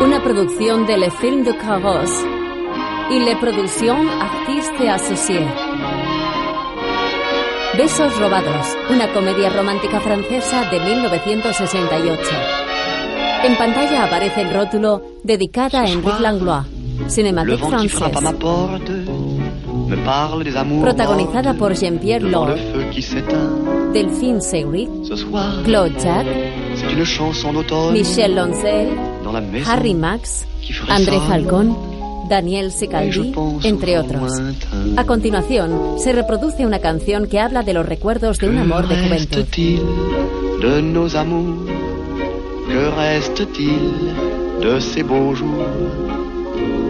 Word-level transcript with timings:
Una 0.00 0.22
producción 0.22 0.86
de 0.86 0.96
Le 0.96 1.10
Film 1.10 1.42
de 1.42 1.56
Carros 1.56 2.10
y 3.10 3.18
Le 3.18 3.34
Production 3.36 4.08
Artiste 4.08 4.88
Associée. 4.88 5.46
Besos 7.76 8.16
robados, 8.18 8.76
una 8.90 9.12
comedia 9.12 9.50
romántica 9.50 9.98
francesa 10.00 10.70
de 10.70 10.78
1968. 10.78 12.20
En 13.44 13.56
pantalla 13.56 14.04
aparece 14.04 14.42
el 14.42 14.54
rótulo 14.54 15.02
dedicada 15.24 15.82
a 15.82 15.88
Henri 15.88 16.12
Langlois, 16.20 16.66
Cinématique 17.08 17.64
Française. 17.64 18.36
Protagonizada 20.80 21.54
por 21.54 21.74
Jean-Pierre 21.74 22.30
Laure, 22.30 22.54
Delphine 23.92 24.40
Seyrig, 24.40 24.88
Claude 25.64 25.98
Jacques, 25.98 26.52
Michel 27.92 28.34
Loncel, 28.36 28.88
Harry 29.66 29.94
Max, 29.94 30.46
André 30.88 31.18
Falcón, 31.20 31.76
Daniel 32.28 32.72
Secaldi, 32.72 33.32
entre 33.64 33.98
otros. 33.98 34.32
A 34.96 35.04
continuación, 35.04 35.98
se 35.98 36.12
reproduce 36.12 36.66
una 36.66 36.78
canción 36.78 37.26
que 37.26 37.40
habla 37.40 37.62
de 37.62 37.72
los 37.72 37.86
recuerdos 37.86 38.38
de 38.38 38.48
un 38.48 38.58
amor 38.58 38.86
de 38.88 38.96
juventud. 38.96 39.44
de 40.60 40.82
nos 40.82 41.14
amours 41.14 41.70
Que 42.68 42.90
reste-t-il 42.90 44.12
de 44.60 44.78
ces 44.78 45.02
beaux 45.02 45.34
jours 45.34 45.64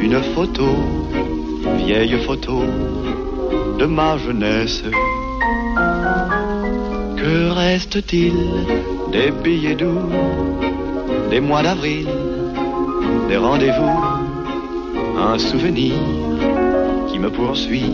Une 0.01 0.21
photo, 0.35 0.67
vieille 1.77 2.19
photo 2.27 2.65
de 3.79 3.87
ma 3.87 4.17
jeunesse. 4.19 4.83
Que 7.17 7.51
reste-t-il 7.51 8.35
des 9.13 9.31
billets 9.31 9.77
doux, 9.77 10.11
des 11.31 11.41
mois 11.41 11.63
d'avril, 11.63 12.09
des 13.29 13.37
rendez-vous 13.37 13.91
Un 15.19 15.39
souvenir 15.39 15.95
qui 17.09 17.19
me 17.19 17.31
poursuit 17.31 17.93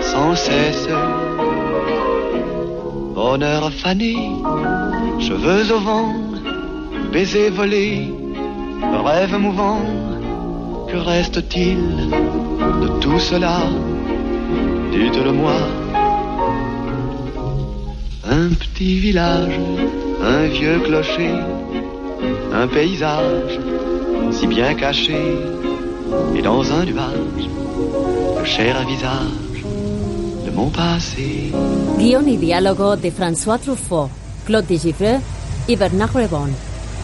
sans 0.00 0.34
cesse. 0.34 0.88
Bonheur 3.14 3.70
fané, 3.70 4.16
cheveux 5.18 5.72
au 5.74 5.80
vent, 5.80 6.14
baisers 7.12 7.50
volés, 7.50 8.12
rêve 9.04 9.36
mouvant. 9.38 9.82
Que 10.90 10.96
reste-t-il 10.96 12.10
de 12.82 12.88
tout 13.00 13.20
cela? 13.20 13.58
Dites-le-moi. 14.90 15.58
Un 18.28 18.48
petit 18.48 18.98
village, 18.98 19.60
un 20.22 20.46
vieux 20.46 20.80
clocher, 20.80 21.34
un 22.52 22.66
paysage 22.66 23.60
si 24.30 24.46
bien 24.46 24.74
caché, 24.74 25.38
et 26.34 26.42
dans 26.42 26.62
un 26.72 26.84
nuage, 26.84 27.48
le 28.38 28.44
cher 28.44 28.76
visage 28.86 29.62
de 30.44 30.50
mon 30.50 30.70
passé. 30.70 31.52
Guión 31.98 32.28
y 32.28 32.36
diálogo 32.36 32.96
de 32.96 33.10
François 33.10 33.58
Truffaut, 33.58 34.10
Claude 34.46 34.66
Degivreux 34.66 35.20
y 35.66 35.76
Bernard 35.76 36.14
Rebon. 36.14 36.50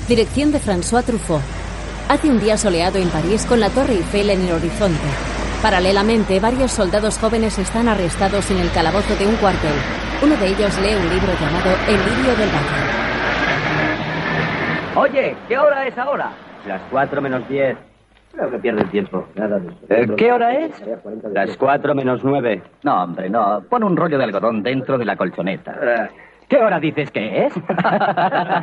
Dirección 0.09 0.53
de 0.53 0.59
François 0.59 1.03
Truffaut. 1.03 1.43
Hace 2.09 2.29
un 2.29 2.39
día 2.39 2.57
soleado 2.57 2.99
en 2.99 3.09
París 3.09 3.45
con 3.47 3.61
la 3.61 3.69
Torre 3.71 3.95
Eiffel 3.95 4.31
en 4.31 4.47
el 4.47 4.53
horizonte. 4.53 5.09
Paralelamente, 5.63 6.39
varios 6.39 6.71
soldados 6.71 7.19
jóvenes 7.19 7.59
están 7.59 7.89
arrestados 7.89 8.51
en 8.51 8.59
el 8.59 8.71
calabozo 8.71 9.17
de 9.17 9.27
un 9.27 9.35
cuartel. 9.37 9.75
Uno 10.23 10.37
de 10.37 10.47
ellos 10.47 10.79
lee 10.81 10.95
un 10.95 11.09
libro 11.11 11.33
llamado 11.41 11.77
El 11.89 11.99
lirio 11.99 12.37
del 12.37 12.49
valle. 12.49 12.87
Oye, 14.97 15.37
¿qué 15.49 15.59
hora 15.59 15.87
es 15.87 15.99
ahora? 15.99 16.46
Las 16.67 16.83
cuatro 16.91 17.21
menos 17.23 17.49
diez. 17.49 17.77
Creo 18.33 18.51
que 18.51 18.59
pierde 18.59 18.83
el 18.83 18.91
tiempo. 18.91 19.27
Nada 19.35 19.59
de 19.59 19.71
Eh, 19.89 20.07
¿Qué 20.17 20.31
hora 20.33 20.53
es? 20.55 20.83
Las 21.33 21.57
cuatro 21.57 21.95
menos 21.95 22.23
nueve. 22.23 22.63
No, 22.83 23.05
hombre, 23.05 23.31
no. 23.31 23.63
Pon 23.69 23.83
un 23.85 23.97
rollo 23.97 24.19
de 24.19 24.25
algodón 24.25 24.63
dentro 24.63 24.99
de 24.99 25.05
la 25.07 25.17
colchoneta. 25.17 25.75
Eh, 25.81 26.09
¿Qué 26.49 26.59
hora 26.59 26.79
dices 26.79 27.11
que 27.11 27.47
es? 27.47 27.55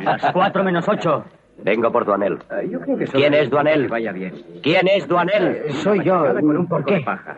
Las 0.04 0.30
cuatro 0.32 0.62
menos 0.62 0.88
ocho. 0.88 1.24
Vengo 1.58 1.90
por 1.90 2.04
Duanel. 2.04 2.38
Eh, 2.52 2.68
Yo 2.70 2.80
creo 2.80 2.96
que 2.98 3.04
¿Quién 3.06 3.34
es 3.34 3.50
Duanel? 3.50 3.88
Vaya 3.88 4.12
bien. 4.12 4.32
¿Quién 4.62 4.86
es 4.88 5.06
Duanel? 5.08 5.70
Soy 5.82 6.02
yo. 6.04 6.24
Con 6.34 6.56
un 6.56 6.66
¿Por 6.68 6.84
de 6.84 6.94
qué? 6.98 7.00
paja. 7.04 7.36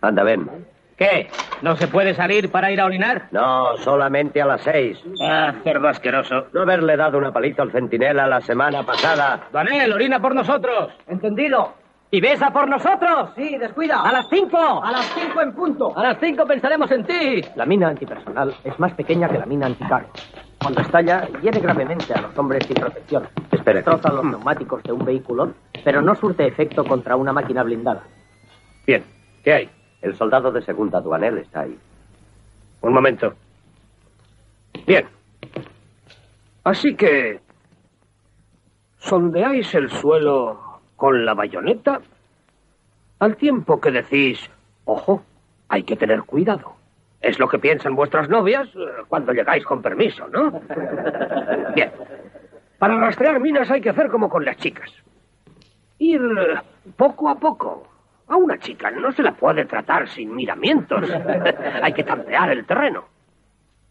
Anda, 0.00 0.22
ven. 0.24 0.48
¿Qué? 0.98 1.30
¿No 1.62 1.76
se 1.76 1.86
puede 1.86 2.12
salir 2.12 2.50
para 2.50 2.72
ir 2.72 2.80
a 2.80 2.86
orinar? 2.86 3.28
No, 3.30 3.76
solamente 3.78 4.42
a 4.42 4.46
las 4.46 4.62
seis. 4.62 4.98
Ah, 5.22 5.54
cerdo 5.62 5.86
asqueroso. 5.86 6.48
No 6.52 6.62
haberle 6.62 6.96
dado 6.96 7.18
una 7.18 7.30
paliza 7.32 7.62
al 7.62 7.70
centinela 7.70 8.26
la 8.26 8.40
semana 8.40 8.82
pasada. 8.82 9.48
Daniel, 9.52 9.92
orina 9.92 10.20
por 10.20 10.34
nosotros. 10.34 10.92
¿Entendido? 11.06 11.72
¿Y 12.10 12.20
besa 12.20 12.50
por 12.50 12.68
nosotros? 12.68 13.30
Sí, 13.36 13.56
descuida. 13.58 14.02
¡A 14.02 14.10
las 14.10 14.28
cinco! 14.28 14.82
A 14.82 14.90
las 14.90 15.04
cinco 15.14 15.40
en 15.40 15.52
punto. 15.52 15.96
¡A 15.96 16.02
las 16.02 16.18
cinco 16.18 16.44
pensaremos 16.46 16.90
en 16.90 17.04
ti! 17.04 17.42
La 17.54 17.64
mina 17.64 17.88
antipersonal 17.88 18.54
es 18.64 18.76
más 18.80 18.92
pequeña 18.94 19.28
que 19.28 19.38
la 19.38 19.46
mina 19.46 19.66
anticar. 19.66 20.06
Cuando 20.60 20.80
estalla, 20.80 21.28
hiere 21.40 21.60
gravemente 21.60 22.12
a 22.12 22.22
los 22.22 22.36
hombres 22.36 22.66
sin 22.66 22.74
protección. 22.74 23.28
Espere. 23.52 23.82
Destroza 23.82 24.12
los 24.12 24.24
neumáticos 24.24 24.82
de 24.82 24.92
un 24.92 25.04
vehículo, 25.04 25.52
pero 25.84 26.02
no 26.02 26.16
surte 26.16 26.44
efecto 26.46 26.84
contra 26.84 27.14
una 27.14 27.32
máquina 27.32 27.62
blindada. 27.62 28.02
Bien, 28.84 29.04
¿qué 29.44 29.52
hay? 29.52 29.70
El 30.00 30.14
soldado 30.16 30.52
de 30.52 30.62
segunda 30.62 31.00
Duanel 31.00 31.38
está 31.38 31.60
ahí. 31.60 31.78
Un 32.80 32.92
momento. 32.92 33.34
Bien. 34.86 35.06
Así 36.64 36.94
que... 36.94 37.40
¿Sondeáis 38.98 39.74
el 39.74 39.90
suelo 39.90 40.80
con 40.96 41.24
la 41.24 41.34
bayoneta? 41.34 42.00
Al 43.20 43.36
tiempo 43.36 43.80
que 43.80 43.90
decís, 43.90 44.50
ojo, 44.84 45.22
hay 45.68 45.82
que 45.84 45.96
tener 45.96 46.22
cuidado. 46.22 46.74
Es 47.20 47.38
lo 47.38 47.48
que 47.48 47.58
piensan 47.58 47.96
vuestras 47.96 48.28
novias 48.28 48.68
eh, 48.74 49.02
cuando 49.08 49.32
llegáis 49.32 49.64
con 49.64 49.82
permiso, 49.82 50.28
¿no? 50.28 50.50
Bien. 51.74 51.90
Para 52.78 52.96
rastrear 52.98 53.40
minas 53.40 53.70
hay 53.70 53.80
que 53.80 53.90
hacer 53.90 54.08
como 54.08 54.28
con 54.28 54.44
las 54.44 54.56
chicas. 54.56 54.90
Ir 55.98 56.20
eh, 56.20 56.60
poco 56.96 57.28
a 57.28 57.34
poco. 57.34 57.86
A 58.28 58.36
una 58.36 58.58
chica 58.58 58.90
no 58.90 59.10
se 59.12 59.22
la 59.22 59.32
puede 59.32 59.64
tratar 59.64 60.08
sin 60.08 60.34
miramientos. 60.34 61.10
hay 61.82 61.92
que 61.92 62.04
tantear 62.04 62.50
el 62.50 62.66
terreno. 62.66 63.04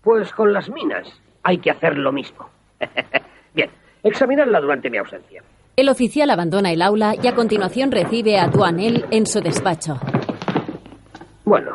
Pues 0.01 0.31
con 0.31 0.53
las 0.53 0.69
minas 0.69 1.21
hay 1.43 1.57
que 1.57 1.71
hacer 1.71 1.97
lo 1.97 2.11
mismo. 2.11 2.49
Bien, 3.53 3.69
examinadla 4.03 4.59
durante 4.59 4.89
mi 4.89 4.97
ausencia. 4.97 5.41
El 5.75 5.89
oficial 5.89 6.29
abandona 6.29 6.71
el 6.71 6.81
aula 6.81 7.13
y 7.21 7.27
a 7.27 7.35
continuación 7.35 7.91
recibe 7.91 8.39
a 8.39 8.47
Duanel 8.47 9.05
en 9.11 9.25
su 9.25 9.41
despacho. 9.41 9.99
Bueno, 11.43 11.71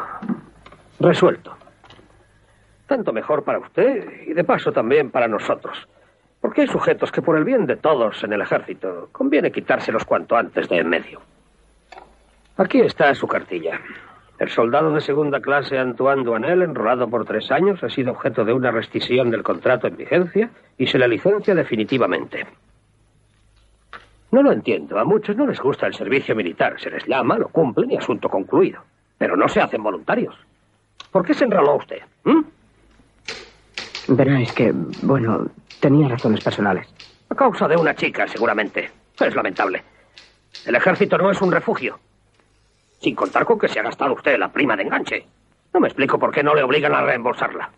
resuelto. 1.01 1.57
Tanto 2.87 3.13
mejor 3.13 3.43
para 3.43 3.59
usted 3.59 4.27
y 4.27 4.35
de 4.35 4.45
paso 4.45 4.71
también 4.71 5.11
para 5.11 5.27
nosotros. 5.27 5.77
Porque 6.41 6.63
hay 6.63 6.67
sujetos 6.67 7.11
que 7.11 7.23
por 7.23 7.37
el 7.37 7.45
bien 7.45 7.67
de 7.67 7.77
todos 7.77 8.23
en 8.25 8.33
el 8.33 8.43
ejército 8.43 9.09
conviene 9.13 9.51
quitárselos 9.51 10.05
cuanto 10.05 10.37
antes 10.37 10.69
de 10.69 10.79
en 10.79 10.89
medio. 10.89 11.21
Aquí 12.63 12.81
está 12.81 13.13
su 13.17 13.27
cartilla. 13.27 13.81
El 14.39 14.49
soldado 14.49 14.95
de 14.95 15.01
segunda 15.01 15.41
clase 15.41 15.79
Antoine 15.79 16.23
Duanel, 16.23 16.63
enrolado 16.63 17.09
por 17.11 17.25
tres 17.25 17.51
años, 17.51 17.83
ha 17.83 17.91
sido 17.91 18.13
objeto 18.13 18.45
de 18.45 18.53
una 18.53 18.71
rescisión 18.71 19.33
del 19.33 19.43
contrato 19.43 19.89
en 19.89 19.97
vigencia 19.97 20.49
y 20.79 20.87
se 20.87 20.97
le 20.97 21.09
licencia 21.09 21.57
definitivamente. 21.57 22.47
No 24.31 24.45
lo 24.45 24.53
entiendo. 24.53 24.97
A 25.01 25.05
muchos 25.05 25.37
no 25.37 25.45
les 25.45 25.59
gusta 25.59 25.89
el 25.89 25.95
servicio 25.95 26.37
militar. 26.37 26.81
Se 26.81 26.89
les 26.89 27.05
llama, 27.05 27.37
lo 27.37 27.49
cumplen 27.49 27.91
y 27.91 27.97
asunto 27.97 28.29
concluido. 28.29 28.81
Pero 29.19 29.37
no 29.37 29.49
se 29.49 29.61
hacen 29.61 29.83
voluntarios. 29.83 30.37
¿Por 31.11 31.27
qué 31.27 31.35
se 31.35 31.47
enroló 31.47 31.79
usted? 31.79 32.03
¿Mm? 32.23 32.43
Verá, 34.07 34.41
es 34.41 34.53
que, 34.53 34.73
bueno, 35.03 35.49
tenía 35.81 36.07
razones 36.07 36.45
personales. 36.45 36.87
A 37.29 37.35
causa 37.35 37.67
de 37.67 37.77
una 37.77 37.97
chica, 37.97 38.29
seguramente. 38.29 38.89
Es 39.19 39.35
lamentable. 39.35 39.83
El 40.65 40.77
ejército 40.77 41.19
no 41.19 41.29
es 41.29 41.43
un 41.43 41.51
refugio. 41.51 41.99
Sin 43.03 43.17
contar 43.17 43.45
con 43.45 43.59
que 43.59 43.69
se 43.69 43.81
ha 43.81 43.83
gastado 43.83 44.15
usted 44.15 44.39
la 44.39 44.53
prima 44.53 44.77
de 44.77 44.85
enganche. 44.85 45.27
No 45.75 45.81
me 45.81 45.89
explico 45.89 46.21
por 46.21 46.33
qué 46.33 46.45
no 46.45 46.55
le 46.55 46.63
obligan 46.63 46.95
a 46.95 47.03
reembolsarla. 47.03 47.71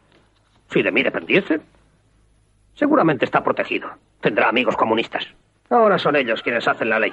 Si 0.70 0.82
de 0.82 0.92
mí 0.92 1.02
dependiese, 1.02 1.60
seguramente 2.74 3.24
está 3.24 3.42
protegido. 3.42 3.88
Tendrá 4.20 4.50
amigos 4.50 4.76
comunistas. 4.76 5.26
Ahora 5.70 5.98
son 5.98 6.16
ellos 6.16 6.42
quienes 6.42 6.68
hacen 6.68 6.90
la 6.90 6.98
ley. 6.98 7.12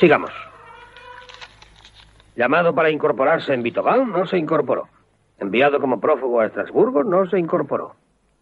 Sigamos. 0.00 0.32
Llamado 2.34 2.74
para 2.74 2.90
incorporarse 2.90 3.54
en 3.54 3.62
Vitoval, 3.62 4.10
no 4.10 4.26
se 4.26 4.38
incorporó. 4.38 4.88
Enviado 5.38 5.78
como 5.78 6.00
prófugo 6.00 6.40
a 6.40 6.46
Estrasburgo, 6.46 7.04
no 7.04 7.26
se 7.30 7.38
incorporó. 7.38 7.94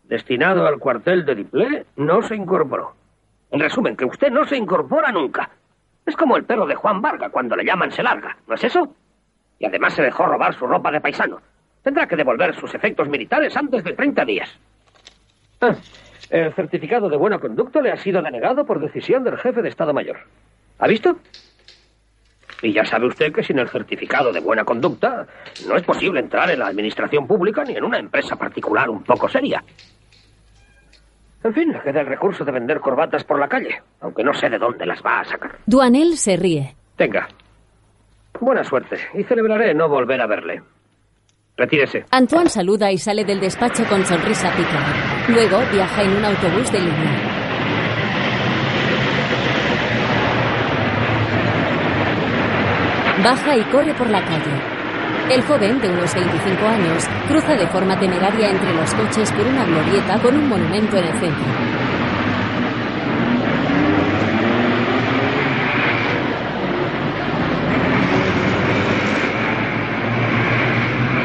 Destinado 0.04 0.66
al 0.66 0.78
cuartel 0.78 1.26
de 1.26 1.34
Diplé, 1.34 1.86
no 1.96 2.22
se 2.22 2.36
incorporó. 2.36 2.94
En 3.50 3.60
resumen, 3.60 3.96
que 3.96 4.06
usted 4.06 4.30
no 4.30 4.46
se 4.46 4.56
incorpora 4.56 5.12
nunca. 5.12 5.50
Es 6.06 6.16
como 6.16 6.36
el 6.36 6.44
perro 6.44 6.66
de 6.66 6.74
Juan 6.74 7.00
Varga 7.00 7.30
cuando 7.30 7.56
le 7.56 7.64
llaman 7.64 7.90
se 7.90 8.02
larga, 8.02 8.36
¿no 8.46 8.54
es 8.54 8.64
eso? 8.64 8.94
Y 9.58 9.66
además 9.66 9.94
se 9.94 10.02
dejó 10.02 10.26
robar 10.26 10.54
su 10.54 10.66
ropa 10.66 10.90
de 10.90 11.00
paisano. 11.00 11.40
Tendrá 11.82 12.06
que 12.06 12.16
devolver 12.16 12.54
sus 12.54 12.74
efectos 12.74 13.08
militares 13.08 13.56
antes 13.56 13.84
de 13.84 13.92
30 13.92 14.24
días. 14.24 14.58
Ah, 15.60 15.74
el 16.30 16.52
certificado 16.54 17.08
de 17.08 17.16
buena 17.16 17.38
conducta 17.38 17.80
le 17.80 17.92
ha 17.92 17.96
sido 17.96 18.22
denegado 18.22 18.64
por 18.66 18.80
decisión 18.80 19.24
del 19.24 19.38
jefe 19.38 19.62
de 19.62 19.68
Estado 19.68 19.92
Mayor. 19.92 20.18
¿Ha 20.78 20.88
visto? 20.88 21.16
Y 22.62 22.72
ya 22.72 22.84
sabe 22.84 23.06
usted 23.06 23.32
que 23.32 23.42
sin 23.42 23.58
el 23.58 23.68
certificado 23.68 24.32
de 24.32 24.40
buena 24.40 24.64
conducta 24.64 25.26
no 25.68 25.76
es 25.76 25.82
posible 25.82 26.20
entrar 26.20 26.50
en 26.50 26.58
la 26.58 26.66
administración 26.66 27.26
pública 27.26 27.64
ni 27.64 27.76
en 27.76 27.84
una 27.84 27.98
empresa 27.98 28.36
particular 28.36 28.88
un 28.88 29.02
poco 29.04 29.28
seria. 29.28 29.62
En 31.44 31.52
fin, 31.52 31.72
le 31.72 31.80
queda 31.82 32.00
el 32.00 32.06
recurso 32.06 32.42
de 32.42 32.52
vender 32.52 32.80
corbatas 32.80 33.22
por 33.22 33.38
la 33.38 33.46
calle, 33.46 33.82
aunque 34.00 34.24
no 34.24 34.32
sé 34.32 34.48
de 34.48 34.58
dónde 34.58 34.86
las 34.86 35.02
va 35.04 35.20
a 35.20 35.24
sacar. 35.24 35.58
Duanel 35.66 36.16
se 36.16 36.36
ríe. 36.36 36.74
Tenga. 36.96 37.28
Buena 38.40 38.64
suerte 38.64 38.96
y 39.12 39.22
celebraré 39.24 39.74
no 39.74 39.88
volver 39.88 40.22
a 40.22 40.26
verle. 40.26 40.62
Retírese. 41.56 42.06
Antoine 42.10 42.48
saluda 42.48 42.90
y 42.90 42.98
sale 42.98 43.24
del 43.24 43.40
despacho 43.40 43.84
con 43.88 44.04
sonrisa 44.06 44.50
picada. 44.56 44.92
Luego 45.28 45.60
viaja 45.70 46.02
en 46.02 46.16
un 46.16 46.24
autobús 46.24 46.72
de 46.72 46.80
línea. 46.80 47.44
Baja 53.22 53.56
y 53.56 53.62
corre 53.64 53.94
por 53.94 54.10
la 54.10 54.24
calle. 54.24 54.73
El 55.30 55.42
joven, 55.42 55.80
de 55.80 55.88
unos 55.88 56.14
25 56.14 56.66
años, 56.66 57.04
cruza 57.26 57.54
de 57.54 57.66
forma 57.68 57.98
temeraria 57.98 58.50
entre 58.50 58.74
los 58.74 58.92
coches 58.94 59.32
por 59.32 59.46
una 59.46 59.64
glorieta 59.64 60.18
con 60.20 60.36
un 60.36 60.48
monumento 60.48 60.96
en 60.98 61.04
el 61.04 61.12
centro. 61.18 61.44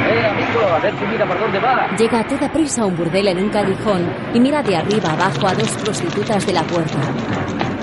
¡Eh, 0.07 0.25
amigo! 0.25 0.73
A 0.73 0.79
ver 0.79 0.93
si 0.97 1.05
mira 1.05 1.27
por 1.27 1.39
dónde 1.39 1.59
va. 1.59 1.87
Llega 1.97 2.19
a 2.19 2.27
toda 2.27 2.51
prisa 2.51 2.81
a 2.83 2.85
un 2.85 2.95
burdel 2.95 3.27
en 3.27 3.37
un 3.43 3.49
callejón 3.49 4.09
y 4.33 4.39
mira 4.39 4.63
de 4.63 4.77
arriba 4.77 5.11
abajo 5.11 5.45
a 5.47 5.53
dos 5.53 5.71
prostitutas 5.83 6.45
de 6.47 6.53
la 6.53 6.63
puerta. 6.63 6.99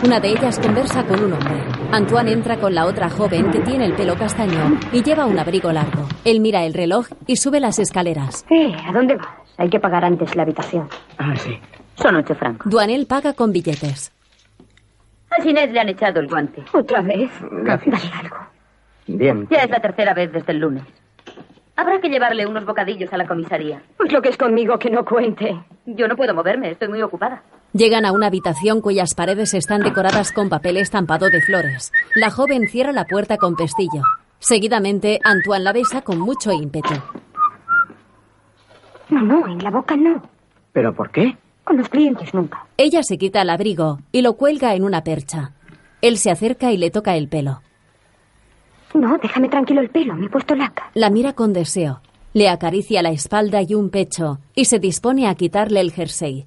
Una 0.02 0.18
de 0.18 0.28
ellas 0.28 0.58
conversa 0.58 1.04
con 1.04 1.22
un 1.24 1.34
hombre. 1.34 1.75
Antoine 1.92 2.32
entra 2.32 2.56
con 2.58 2.74
la 2.74 2.84
otra 2.86 3.08
joven 3.08 3.50
que 3.50 3.60
tiene 3.60 3.86
el 3.86 3.94
pelo 3.94 4.16
castaño 4.16 4.78
y 4.92 5.02
lleva 5.02 5.24
un 5.26 5.38
abrigo 5.38 5.72
largo. 5.72 6.06
Él 6.24 6.40
mira 6.40 6.64
el 6.64 6.74
reloj 6.74 7.06
y 7.26 7.36
sube 7.36 7.60
las 7.60 7.78
escaleras. 7.78 8.44
Eh, 8.50 8.74
¿a 8.86 8.92
dónde 8.92 9.16
vas? 9.16 9.28
Hay 9.56 9.70
que 9.70 9.80
pagar 9.80 10.04
antes 10.04 10.34
la 10.36 10.42
habitación. 10.42 10.88
Ah, 11.18 11.34
sí. 11.36 11.58
Son 11.94 12.14
ocho 12.16 12.34
francos. 12.34 12.70
Duanel 12.70 13.06
paga 13.06 13.32
con 13.32 13.52
billetes. 13.52 14.12
A 15.30 15.42
Ginés 15.42 15.70
le 15.72 15.80
han 15.80 15.88
echado 15.88 16.20
el 16.20 16.28
guante. 16.28 16.62
¿Otra 16.72 17.00
vez? 17.00 17.30
Gracias. 17.50 18.02
Dale 18.02 18.14
algo. 18.22 18.36
Bien. 19.06 19.46
Ya 19.50 19.58
es 19.58 19.70
la 19.70 19.80
tercera 19.80 20.12
vez 20.12 20.32
desde 20.32 20.52
el 20.52 20.58
lunes. 20.58 20.84
Habrá 21.76 22.00
que 22.00 22.08
llevarle 22.08 22.46
unos 22.46 22.64
bocadillos 22.64 23.12
a 23.12 23.16
la 23.16 23.26
comisaría. 23.26 23.82
Pues 23.96 24.12
lo 24.12 24.20
que 24.22 24.30
es 24.30 24.36
conmigo 24.36 24.78
que 24.78 24.90
no 24.90 25.04
cuente. 25.04 25.58
Yo 25.86 26.08
no 26.08 26.16
puedo 26.16 26.34
moverme, 26.34 26.70
estoy 26.70 26.88
muy 26.88 27.02
ocupada. 27.02 27.42
Llegan 27.76 28.06
a 28.06 28.12
una 28.12 28.28
habitación 28.28 28.80
cuyas 28.80 29.14
paredes 29.14 29.52
están 29.52 29.82
decoradas 29.82 30.32
con 30.32 30.48
papel 30.48 30.78
estampado 30.78 31.28
de 31.28 31.42
flores. 31.42 31.92
La 32.14 32.30
joven 32.30 32.68
cierra 32.68 32.90
la 32.92 33.04
puerta 33.04 33.36
con 33.36 33.54
pestillo. 33.54 34.00
Seguidamente, 34.38 35.20
Antoine 35.22 35.62
la 35.62 35.74
besa 35.74 36.00
con 36.00 36.18
mucho 36.18 36.52
ímpetu. 36.52 36.94
No, 39.10 39.20
no, 39.20 39.46
en 39.46 39.62
la 39.62 39.70
boca 39.70 39.94
no. 39.94 40.22
¿Pero 40.72 40.94
por 40.94 41.10
qué? 41.10 41.36
Con 41.64 41.76
los 41.76 41.90
clientes 41.90 42.32
nunca. 42.32 42.64
Ella 42.78 43.02
se 43.02 43.18
quita 43.18 43.42
el 43.42 43.50
abrigo 43.50 43.98
y 44.10 44.22
lo 44.22 44.38
cuelga 44.38 44.74
en 44.74 44.82
una 44.82 45.04
percha. 45.04 45.52
Él 46.00 46.16
se 46.16 46.30
acerca 46.30 46.72
y 46.72 46.78
le 46.78 46.90
toca 46.90 47.14
el 47.14 47.28
pelo. 47.28 47.60
No, 48.94 49.18
déjame 49.18 49.50
tranquilo 49.50 49.82
el 49.82 49.90
pelo, 49.90 50.14
me 50.14 50.26
he 50.26 50.30
puesto 50.30 50.54
laca. 50.54 50.90
La 50.94 51.10
mira 51.10 51.34
con 51.34 51.52
deseo. 51.52 52.00
Le 52.32 52.48
acaricia 52.48 53.02
la 53.02 53.10
espalda 53.10 53.60
y 53.60 53.74
un 53.74 53.90
pecho 53.90 54.38
y 54.54 54.64
se 54.64 54.78
dispone 54.78 55.28
a 55.28 55.34
quitarle 55.34 55.80
el 55.80 55.92
jersey. 55.92 56.46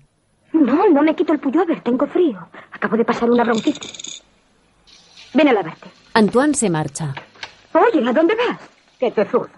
No, 0.59 0.89
no 0.89 1.01
me 1.01 1.15
quito 1.15 1.33
el 1.33 1.39
pullover, 1.39 1.81
tengo 1.81 2.06
frío. 2.07 2.39
Acabo 2.71 2.97
de 2.97 3.06
pasar 3.06 3.29
una 3.29 3.44
bronquitis. 3.44 4.23
Ven 5.33 5.47
a 5.47 5.53
lavarte. 5.53 5.88
Antoine 6.13 6.53
se 6.53 6.69
marcha. 6.69 7.13
Oye, 7.73 8.07
¿a 8.07 8.13
dónde 8.13 8.35
vas? 8.35 8.59
Que 9.00 9.11
te 9.11 9.25
zurza. 9.25 9.57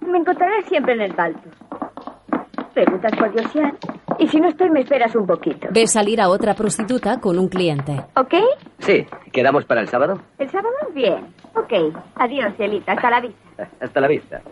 Me 0.00 0.18
encontraré 0.18 0.62
siempre 0.64 0.92
en 0.94 1.00
el 1.00 1.14
palto. 1.14 1.48
Preguntas 2.74 3.12
por 3.16 3.32
Josian. 3.32 3.76
Y 4.18 4.28
si 4.28 4.40
no 4.40 4.48
estoy, 4.48 4.70
me 4.70 4.80
esperas 4.80 5.14
un 5.16 5.26
poquito. 5.26 5.68
Ve 5.70 5.86
salir 5.86 6.20
a 6.20 6.28
otra 6.28 6.54
prostituta 6.54 7.18
con 7.20 7.38
un 7.38 7.48
cliente. 7.48 8.04
¿Ok? 8.14 8.34
Sí, 8.78 9.06
¿quedamos 9.32 9.64
para 9.64 9.80
el 9.80 9.88
sábado? 9.88 10.20
¿El 10.38 10.50
sábado? 10.50 10.74
Bien. 10.94 11.34
Ok. 11.54 11.72
Adiós, 12.16 12.54
Cielita. 12.56 12.92
Hasta 12.92 13.10
la 13.10 13.20
vista. 13.20 13.68
Hasta 13.80 14.00
la 14.00 14.08
vista. 14.08 14.42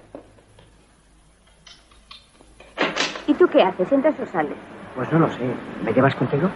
¿Y 3.26 3.34
tú 3.34 3.46
qué 3.48 3.62
haces? 3.62 3.90
¿Entras 3.92 4.18
o 4.20 4.26
sales? 4.26 4.56
Pues 4.94 5.10
no 5.12 5.18
lo 5.20 5.28
sé. 5.28 5.40
¿Me 5.84 5.92
llevas 5.92 6.14
contigo? 6.14 6.48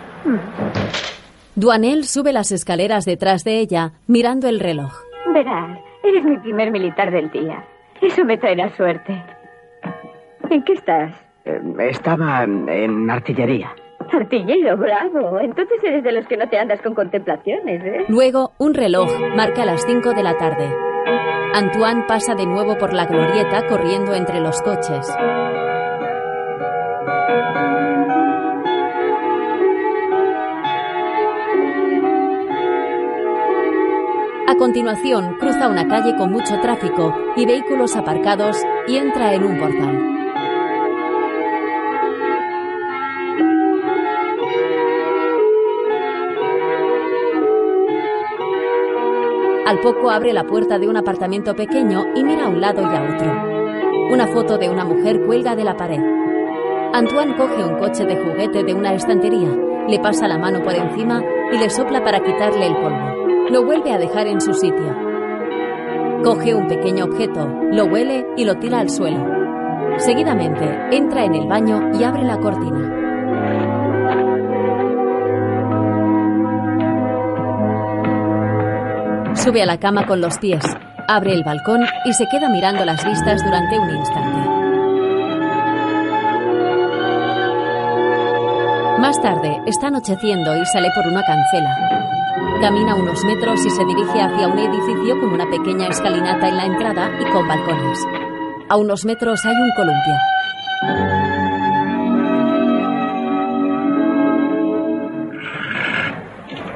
Duanel 1.54 2.04
sube 2.04 2.32
las 2.32 2.52
escaleras 2.52 3.04
detrás 3.04 3.44
de 3.44 3.58
ella, 3.58 3.92
mirando 4.06 4.48
el 4.48 4.60
reloj. 4.60 4.92
Verás, 5.32 5.78
eres 6.04 6.24
mi 6.24 6.38
primer 6.38 6.70
militar 6.70 7.10
del 7.10 7.30
día. 7.30 7.64
Eso 8.00 8.24
me 8.24 8.38
traerá 8.38 8.74
suerte. 8.76 9.20
¿En 10.50 10.62
qué 10.62 10.74
estás? 10.74 11.12
Eh, 11.44 11.60
estaba 11.90 12.44
en 12.44 13.10
artillería. 13.10 13.74
Artillero, 14.12 14.76
bravo. 14.76 15.40
Entonces 15.40 15.78
eres 15.82 16.04
de 16.04 16.12
los 16.12 16.26
que 16.26 16.36
no 16.36 16.48
te 16.48 16.58
andas 16.58 16.80
con 16.80 16.94
contemplaciones, 16.94 17.84
¿eh? 17.84 18.04
Luego, 18.08 18.52
un 18.58 18.74
reloj 18.74 19.10
marca 19.36 19.64
las 19.64 19.84
5 19.84 20.14
de 20.14 20.22
la 20.22 20.36
tarde. 20.36 20.72
Antoine 21.54 22.04
pasa 22.06 22.34
de 22.34 22.46
nuevo 22.46 22.78
por 22.78 22.92
la 22.92 23.06
glorieta 23.06 23.66
corriendo 23.66 24.14
entre 24.14 24.40
los 24.40 24.62
coches. 24.62 25.08
Continuación, 34.58 35.36
cruza 35.38 35.68
una 35.68 35.86
calle 35.86 36.16
con 36.16 36.32
mucho 36.32 36.60
tráfico 36.60 37.14
y 37.36 37.46
vehículos 37.46 37.96
aparcados 37.96 38.58
y 38.88 38.96
entra 38.96 39.32
en 39.32 39.44
un 39.44 39.58
portal. 39.58 40.18
Al 49.64 49.80
poco 49.80 50.10
abre 50.10 50.32
la 50.32 50.44
puerta 50.44 50.78
de 50.78 50.88
un 50.88 50.96
apartamento 50.96 51.54
pequeño 51.54 52.06
y 52.16 52.24
mira 52.24 52.46
a 52.46 52.48
un 52.48 52.60
lado 52.60 52.82
y 52.82 52.96
a 52.96 53.02
otro. 53.02 54.12
Una 54.12 54.26
foto 54.26 54.58
de 54.58 54.68
una 54.68 54.84
mujer 54.84 55.20
cuelga 55.24 55.54
de 55.54 55.64
la 55.64 55.76
pared. 55.76 56.00
Antoine 56.94 57.36
coge 57.36 57.62
un 57.62 57.78
coche 57.78 58.04
de 58.04 58.16
juguete 58.16 58.64
de 58.64 58.74
una 58.74 58.94
estantería, 58.94 59.50
le 59.86 59.98
pasa 60.00 60.26
la 60.26 60.38
mano 60.38 60.62
por 60.62 60.74
encima 60.74 61.22
y 61.52 61.58
le 61.58 61.68
sopla 61.68 62.02
para 62.02 62.20
quitarle 62.20 62.66
el 62.66 62.76
polvo. 62.76 63.17
Lo 63.50 63.64
vuelve 63.64 63.92
a 63.92 63.98
dejar 63.98 64.26
en 64.26 64.42
su 64.42 64.52
sitio. 64.52 64.94
Coge 66.22 66.54
un 66.54 66.66
pequeño 66.68 67.06
objeto, 67.06 67.48
lo 67.72 67.86
huele 67.86 68.26
y 68.36 68.44
lo 68.44 68.56
tira 68.56 68.80
al 68.80 68.90
suelo. 68.90 69.24
Seguidamente, 69.96 70.68
entra 70.90 71.24
en 71.24 71.34
el 71.34 71.46
baño 71.46 71.92
y 71.98 72.04
abre 72.04 72.24
la 72.24 72.38
cortina. 72.38 72.94
Sube 79.34 79.62
a 79.62 79.66
la 79.66 79.78
cama 79.78 80.04
con 80.06 80.20
los 80.20 80.36
pies, 80.38 80.62
abre 81.06 81.32
el 81.32 81.42
balcón 81.42 81.86
y 82.04 82.12
se 82.12 82.26
queda 82.30 82.50
mirando 82.50 82.84
las 82.84 83.02
vistas 83.02 83.42
durante 83.42 83.78
un 83.78 83.96
instante. 83.96 84.50
Más 88.98 89.22
tarde, 89.22 89.62
está 89.64 89.86
anocheciendo 89.86 90.54
y 90.60 90.66
sale 90.66 90.90
por 90.94 91.06
una 91.06 91.22
cancela. 91.22 92.17
Camina 92.60 92.96
unos 92.96 93.24
metros 93.24 93.64
y 93.64 93.70
se 93.70 93.84
dirige 93.84 94.20
hacia 94.20 94.48
un 94.48 94.58
edificio 94.58 95.20
con 95.20 95.32
una 95.32 95.48
pequeña 95.48 95.86
escalinata 95.86 96.48
en 96.48 96.56
la 96.56 96.66
entrada 96.66 97.10
y 97.20 97.30
con 97.30 97.46
balcones. 97.46 98.04
A 98.68 98.76
unos 98.76 99.04
metros 99.04 99.46
hay 99.46 99.54
un 99.54 99.70
columpio. 99.76 100.14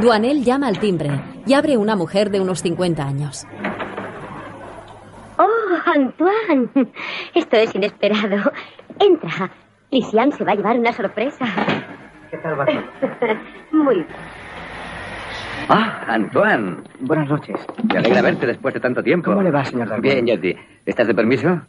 Duanel 0.01 0.45
llama 0.45 0.69
al 0.69 0.79
timbre 0.79 1.11
y 1.47 1.55
abre 1.55 1.77
una 1.77 1.97
mujer 1.97 2.31
de 2.31 2.41
unos 2.41 2.63
50 2.63 3.03
años. 3.03 3.45
Oh, 5.39 5.47
Antoine. 5.85 6.93
Esto 7.35 7.57
es 7.57 7.75
inesperado. 7.75 8.53
Entra. 9.01 9.51
Lisian 9.91 10.31
se 10.31 10.45
va 10.45 10.53
a 10.53 10.55
llevar 10.55 10.79
una 10.79 10.93
sorpresa. 10.93 11.45
¿Qué 12.31 12.39
tal 12.39 12.59
va? 12.59 12.67
Muy 13.73 13.97
bien. 13.97 14.07
Ah, 15.69 16.05
Antoine. 16.09 16.77
Buenas 17.01 17.29
noches. 17.29 17.57
Me 17.91 17.99
alegra 17.99 18.23
verte 18.23 18.47
después 18.47 18.75
de 18.75 18.81
tanto 18.81 19.03
tiempo. 19.03 19.31
¿Cómo 19.31 19.43
le 19.43 19.51
va, 19.51 19.65
señor 19.65 19.89
Darwin? 19.89 20.03
Bien, 20.25 20.27
Yeti. 20.27 20.55
¿Estás 20.85 21.07
de 21.07 21.15
permiso? 21.15 21.61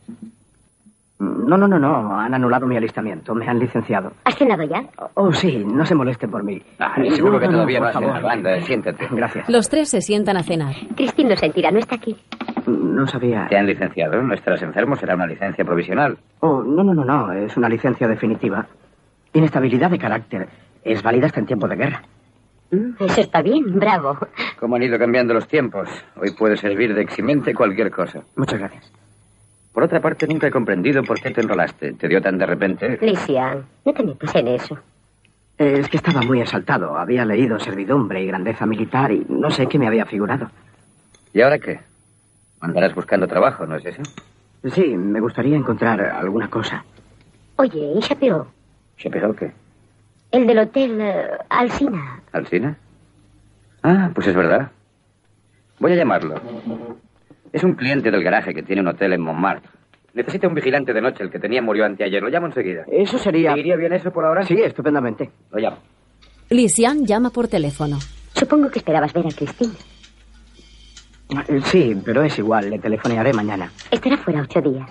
No, 1.20 1.58
no, 1.58 1.68
no, 1.68 1.80
no. 1.80 2.20
Han 2.20 2.34
anulado 2.34 2.66
mi 2.66 2.76
alistamiento. 2.76 3.34
Me 3.34 3.48
han 3.48 3.60
licenciado. 3.60 4.12
¿Has 4.26 4.36
cenado 4.36 4.64
ya? 4.64 4.84
Oh, 5.14 5.32
sí. 5.32 5.64
No 5.66 5.86
se 5.86 5.96
moleste 5.96 6.28
por 6.28 6.44
mí. 6.44 6.62
Ah, 6.80 6.96
seguro 7.14 7.40
que 7.40 7.46
No, 7.46 7.52
no, 7.52 7.58
todavía 7.60 7.80
no 7.80 7.92
favor. 7.92 8.10
cenado. 8.10 8.30
Anda, 8.30 8.62
siéntate. 8.62 9.08
Gracias. 9.12 9.50
Los 9.50 9.70
tres 9.70 9.90
se 9.90 10.02
sientan 10.02 10.38
a 10.38 10.44
cenar. 10.44 10.74
Cristín 10.96 11.30
lo 11.30 11.38
sentirá, 11.38 11.72
no 11.72 11.80
está 11.80 11.96
aquí. 11.96 12.16
No 12.66 13.08
sabía. 13.08 13.48
Te 13.50 13.58
han 13.58 13.68
licenciado. 13.68 14.22
No 14.22 14.34
estarás 14.34 14.62
enfermo. 14.64 14.96
Será 14.96 15.16
una 15.16 15.28
licencia 15.28 15.64
provisional. 15.64 16.18
Oh, 16.40 16.62
no, 16.62 16.84
no, 16.84 16.94
no, 16.94 17.06
no. 17.06 17.32
Es 17.32 17.56
una 17.56 17.70
licencia 17.70 18.08
definitiva. 18.08 18.66
Inestabilidad 19.34 19.92
de 19.92 20.00
carácter. 20.00 20.50
Es 20.84 21.02
válida 21.04 21.28
hasta 21.28 21.40
en 21.40 21.46
tiempo 21.46 21.68
de 21.68 21.76
guerra. 21.76 22.02
Eso 23.00 23.22
está 23.22 23.42
bien, 23.42 23.80
bravo. 23.80 24.18
cómo 24.60 24.76
han 24.76 24.84
ido 24.84 24.98
cambiando 24.98 25.34
los 25.34 25.48
tiempos. 25.48 25.90
Hoy 26.16 26.32
puede 26.32 26.58
servir 26.58 26.94
de 26.94 27.02
eximente 27.02 27.54
cualquier 27.54 27.92
cosa. 27.92 28.22
Muchas 28.36 28.60
gracias. 28.60 28.92
Por 29.74 29.84
otra 29.84 30.00
parte, 30.00 30.28
nunca 30.28 30.48
he 30.48 30.52
comprendido 30.52 31.04
por 31.04 31.20
qué 31.20 31.32
te 31.32 31.42
enrolaste. 31.42 31.94
¿Te 31.94 32.08
dio 32.08 32.22
tan 32.22 32.38
de 32.38 32.46
repente? 32.46 32.98
Lisian, 33.02 33.66
no 33.86 33.94
te 33.94 34.04
metas 34.04 34.36
en 34.36 34.48
eso. 34.50 34.78
Es 35.58 35.88
que 35.90 35.98
estaba 35.98 36.22
muy 36.22 36.42
exaltado. 36.42 36.98
Había 36.98 37.26
leído 37.26 37.60
servidumbre 37.60 38.22
y 38.24 38.28
grandeza 38.28 38.66
militar 38.66 39.12
y 39.12 39.26
no 39.30 39.50
sé 39.50 39.68
qué 39.68 39.80
me 39.80 39.88
había 39.88 40.06
figurado. 40.06 40.50
¿Y 41.34 41.42
ahora 41.42 41.60
qué? 41.60 41.80
Andarás 42.60 42.94
buscando 42.96 43.28
trabajo, 43.28 43.66
¿no 43.66 43.76
es 43.76 43.86
eso? 43.86 44.02
Sí, 44.74 44.96
me 44.96 45.20
gustaría 45.20 45.58
encontrar 45.58 46.00
alguna 46.02 46.50
cosa. 46.50 46.86
Oye, 47.58 47.94
¿y 47.96 48.00
Shapiro? 48.00 48.48
¿Shapiro 48.98 49.36
qué? 49.36 49.52
El 50.34 50.48
del 50.48 50.58
hotel 50.60 51.00
eh, 51.00 51.28
Alsina. 51.50 52.22
¿Alsina? 52.32 52.76
Ah, 53.84 54.10
pues 54.16 54.28
es 54.28 54.36
verdad. 54.36 54.72
Voy 55.80 55.92
a 55.92 55.96
llamarlo. 55.96 56.42
Es 57.52 57.64
un 57.64 57.74
cliente 57.76 58.10
del 58.10 58.24
garaje 58.24 58.54
que 58.54 58.64
tiene 58.64 58.82
un 58.82 58.88
hotel 58.88 59.14
en 59.14 59.22
Montmartre. 59.22 59.70
Necesita 60.16 60.48
un 60.48 60.56
vigilante 60.56 60.92
de 60.92 61.02
noche. 61.02 61.24
El 61.24 61.30
que 61.30 61.38
tenía 61.40 61.62
murió 61.62 61.86
anteayer. 61.86 62.22
Lo 62.22 62.30
llamo 62.30 62.48
enseguida. 62.48 62.84
Eso 62.92 63.18
sería... 63.20 63.56
¿Iría 63.58 63.76
bien 63.76 63.94
eso 63.94 64.12
por 64.12 64.26
ahora? 64.26 64.44
Sí, 64.44 64.56
estupendamente. 64.60 65.30
Lo 65.52 65.60
llamo. 65.60 65.78
Lisian 66.50 67.06
llama 67.06 67.30
por 67.30 67.48
teléfono. 67.48 68.00
Supongo 68.34 68.70
que 68.72 68.80
esperabas 68.80 69.14
ver 69.14 69.28
a 69.28 69.30
Christine. 69.30 69.74
Eh, 71.48 71.62
Sí, 71.64 71.96
pero 72.04 72.24
es 72.24 72.38
igual. 72.40 72.72
Le 72.72 72.80
telefonearé 72.80 73.34
mañana. 73.34 73.72
Estará 73.92 74.18
fuera 74.18 74.42
ocho 74.42 74.62
días. 74.62 74.90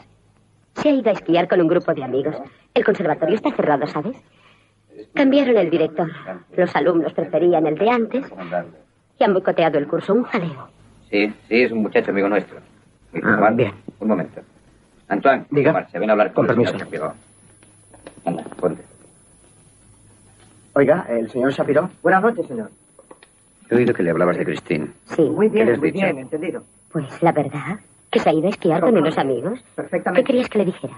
Se 0.76 0.88
ha 0.88 0.92
ido 0.92 1.10
a 1.10 1.12
esquiar 1.14 1.48
con 1.48 1.60
un 1.60 1.68
grupo 1.68 1.92
de 1.94 2.04
amigos. 2.04 2.36
El 2.74 2.84
conservatorio 2.84 3.34
está 3.34 3.50
cerrado, 3.54 3.86
¿sabes? 3.88 4.16
Cambiaron 5.14 5.56
el 5.56 5.70
director. 5.70 6.10
Los 6.56 6.74
alumnos 6.76 7.12
preferían 7.12 7.66
el 7.66 7.76
de 7.76 7.90
antes 7.90 8.24
y 9.18 9.24
han 9.24 9.32
boicoteado 9.32 9.78
el 9.78 9.86
curso. 9.88 10.14
Un 10.14 10.24
jaleo. 10.24 10.68
Sí, 11.10 11.28
sí, 11.48 11.62
es 11.62 11.72
un 11.72 11.82
muchacho 11.82 12.10
amigo 12.10 12.28
nuestro. 12.28 12.58
Ah, 13.22 13.50
bien. 13.54 13.72
Un 14.00 14.08
momento. 14.08 14.40
Antoine, 15.08 15.44
Diga. 15.50 15.72
Marcia, 15.72 16.00
ven 16.00 16.08
a 16.08 16.12
hablar 16.12 16.32
con, 16.32 16.46
Con 16.46 16.58
el 16.60 16.66
señor 16.66 16.78
permiso. 16.88 17.04
Shapiro. 17.04 17.14
Anda, 18.24 18.42
ponte. 18.56 18.82
Oiga, 20.74 21.06
el 21.10 21.30
señor 21.30 21.52
Shapiro. 21.52 21.90
Buenas 22.02 22.22
noches, 22.22 22.46
señor. 22.46 22.70
He 23.70 23.74
oído 23.76 23.92
que 23.94 24.02
le 24.02 24.10
hablabas 24.10 24.36
de 24.38 24.44
Christine. 24.44 24.88
Sí. 25.04 25.22
Muy 25.22 25.48
¿Qué 25.50 25.54
bien, 25.56 25.70
has 25.72 25.78
muy 25.78 25.90
dicho? 25.90 26.04
bien, 26.06 26.18
entendido. 26.18 26.62
Pues 26.90 27.22
la 27.22 27.32
verdad, 27.32 27.80
que 28.10 28.18
se 28.20 28.30
ha 28.30 28.32
ido 28.32 28.46
a 28.46 28.50
esquiar 28.50 28.80
con 28.80 28.96
unos 28.96 29.16
amigos. 29.18 29.60
¿Qué 29.60 29.72
Perfectamente. 29.76 30.24
querías 30.24 30.48
que 30.48 30.58
le 30.58 30.64
dijera? 30.66 30.94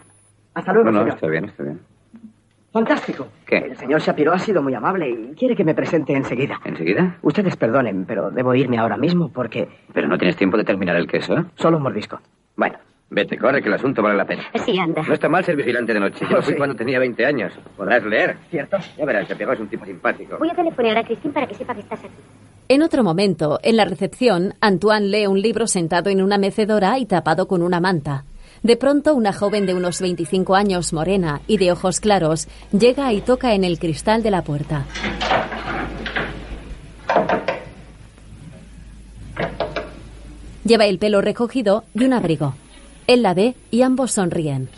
Hasta 0.55 0.73
luego, 0.73 0.91
No, 0.91 0.93
no, 0.93 0.99
señor. 1.01 1.15
está 1.17 1.27
bien, 1.29 1.45
está 1.47 1.63
bien. 1.65 1.81
Fantástico. 2.75 3.29
¿Qué? 3.47 3.59
El 3.59 3.77
señor 3.77 4.01
Shapiro 4.01 4.33
ha 4.33 4.39
sido 4.41 4.61
muy 4.61 4.75
amable 4.75 5.09
y 5.09 5.35
quiere 5.37 5.55
que 5.55 5.63
me 5.63 5.75
presente 5.77 6.13
enseguida. 6.13 6.61
¿Enseguida? 6.65 7.17
Ustedes 7.23 7.57
perdonen, 7.57 8.05
pero 8.05 8.33
debo 8.33 8.53
irme 8.53 8.79
ahora 8.79 8.97
mismo 8.97 9.29
porque 9.33 9.69
Pero 9.93 10.09
no 10.09 10.19
tienes 10.19 10.35
tiempo 10.37 10.57
de 10.57 10.65
terminar 10.65 10.97
el 10.97 11.07
queso, 11.07 11.37
¿eh? 11.39 11.45
solo 11.55 11.77
un 11.77 11.85
mordisco. 11.85 12.19
Bueno, 12.57 12.77
vete, 13.11 13.39
corre, 13.39 13.63
que 13.63 13.69
el 13.69 13.75
asunto 13.75 14.03
vale 14.03 14.17
la 14.17 14.25
pena. 14.25 14.43
Sí, 14.67 14.77
anda. 14.77 15.03
No 15.07 15.15
está 15.15 15.29
mal 15.29 15.45
ser 15.45 15.55
vigilante 15.55 15.95
de 15.95 16.01
noche. 16.01 16.27
Yo 16.29 16.39
Oh, 16.39 16.43
fui 16.43 16.55
sí. 16.55 16.59
cuando 16.59 16.75
tenía 16.75 16.99
20 16.99 17.25
años. 17.25 17.53
Podrás 17.77 18.05
leer. 18.05 18.39
¿Cierto? 18.51 18.77
Ya 18.99 19.05
verás, 19.05 19.29
Shapiro 19.29 19.53
es 19.53 19.61
un 19.61 19.69
tipo 19.69 19.87
simpático. 19.87 20.37
Voy 20.39 20.51
a 20.51 20.55
telefonear 20.55 20.99
a 20.99 21.05
Christine 21.05 21.33
para 21.33 21.47
que 21.47 21.55
sepa 21.55 21.75
que 21.75 21.81
estás 21.81 22.01
aquí. 22.01 22.09
En 22.67 22.83
otro 22.83 23.05
momento, 23.05 23.61
en 23.63 23.77
la 23.77 23.85
recepción, 23.85 24.55
Antoine 24.61 25.07
lee 25.07 25.27
un 25.29 25.41
libro 25.41 25.69
sentado 25.69 26.11
en 26.11 26.21
una 26.21 26.39
mecedora 26.39 26.99
y 26.99 27.07
tapado 27.07 27.47
con 27.47 27.63
una 27.63 27.79
manta. 27.79 28.25
De 28.65 28.79
pronto, 28.79 29.15
una 29.15 29.35
joven 29.35 29.67
de 29.67 29.75
unos 29.75 30.01
25 30.01 30.55
años, 30.55 30.95
morena 30.95 31.43
y 31.47 31.59
de 31.59 31.71
ojos 31.71 32.01
claros, 32.01 32.49
llega 32.73 33.13
y 33.13 33.21
toca 33.21 33.53
en 33.55 33.63
el 33.63 33.79
cristal 33.79 34.23
de 34.23 34.31
la 34.31 34.43
puerta. 34.43 34.87
Lleva 40.65 40.87
el 40.87 40.99
pelo 40.99 41.21
recogido 41.21 41.85
y 41.93 42.05
un 42.05 42.15
abrigo. 42.15 42.55
Él 43.07 43.23
la 43.23 43.35
ve 43.35 43.55
y 43.71 43.83
ambos 43.83 44.13
sonríen. 44.13 44.71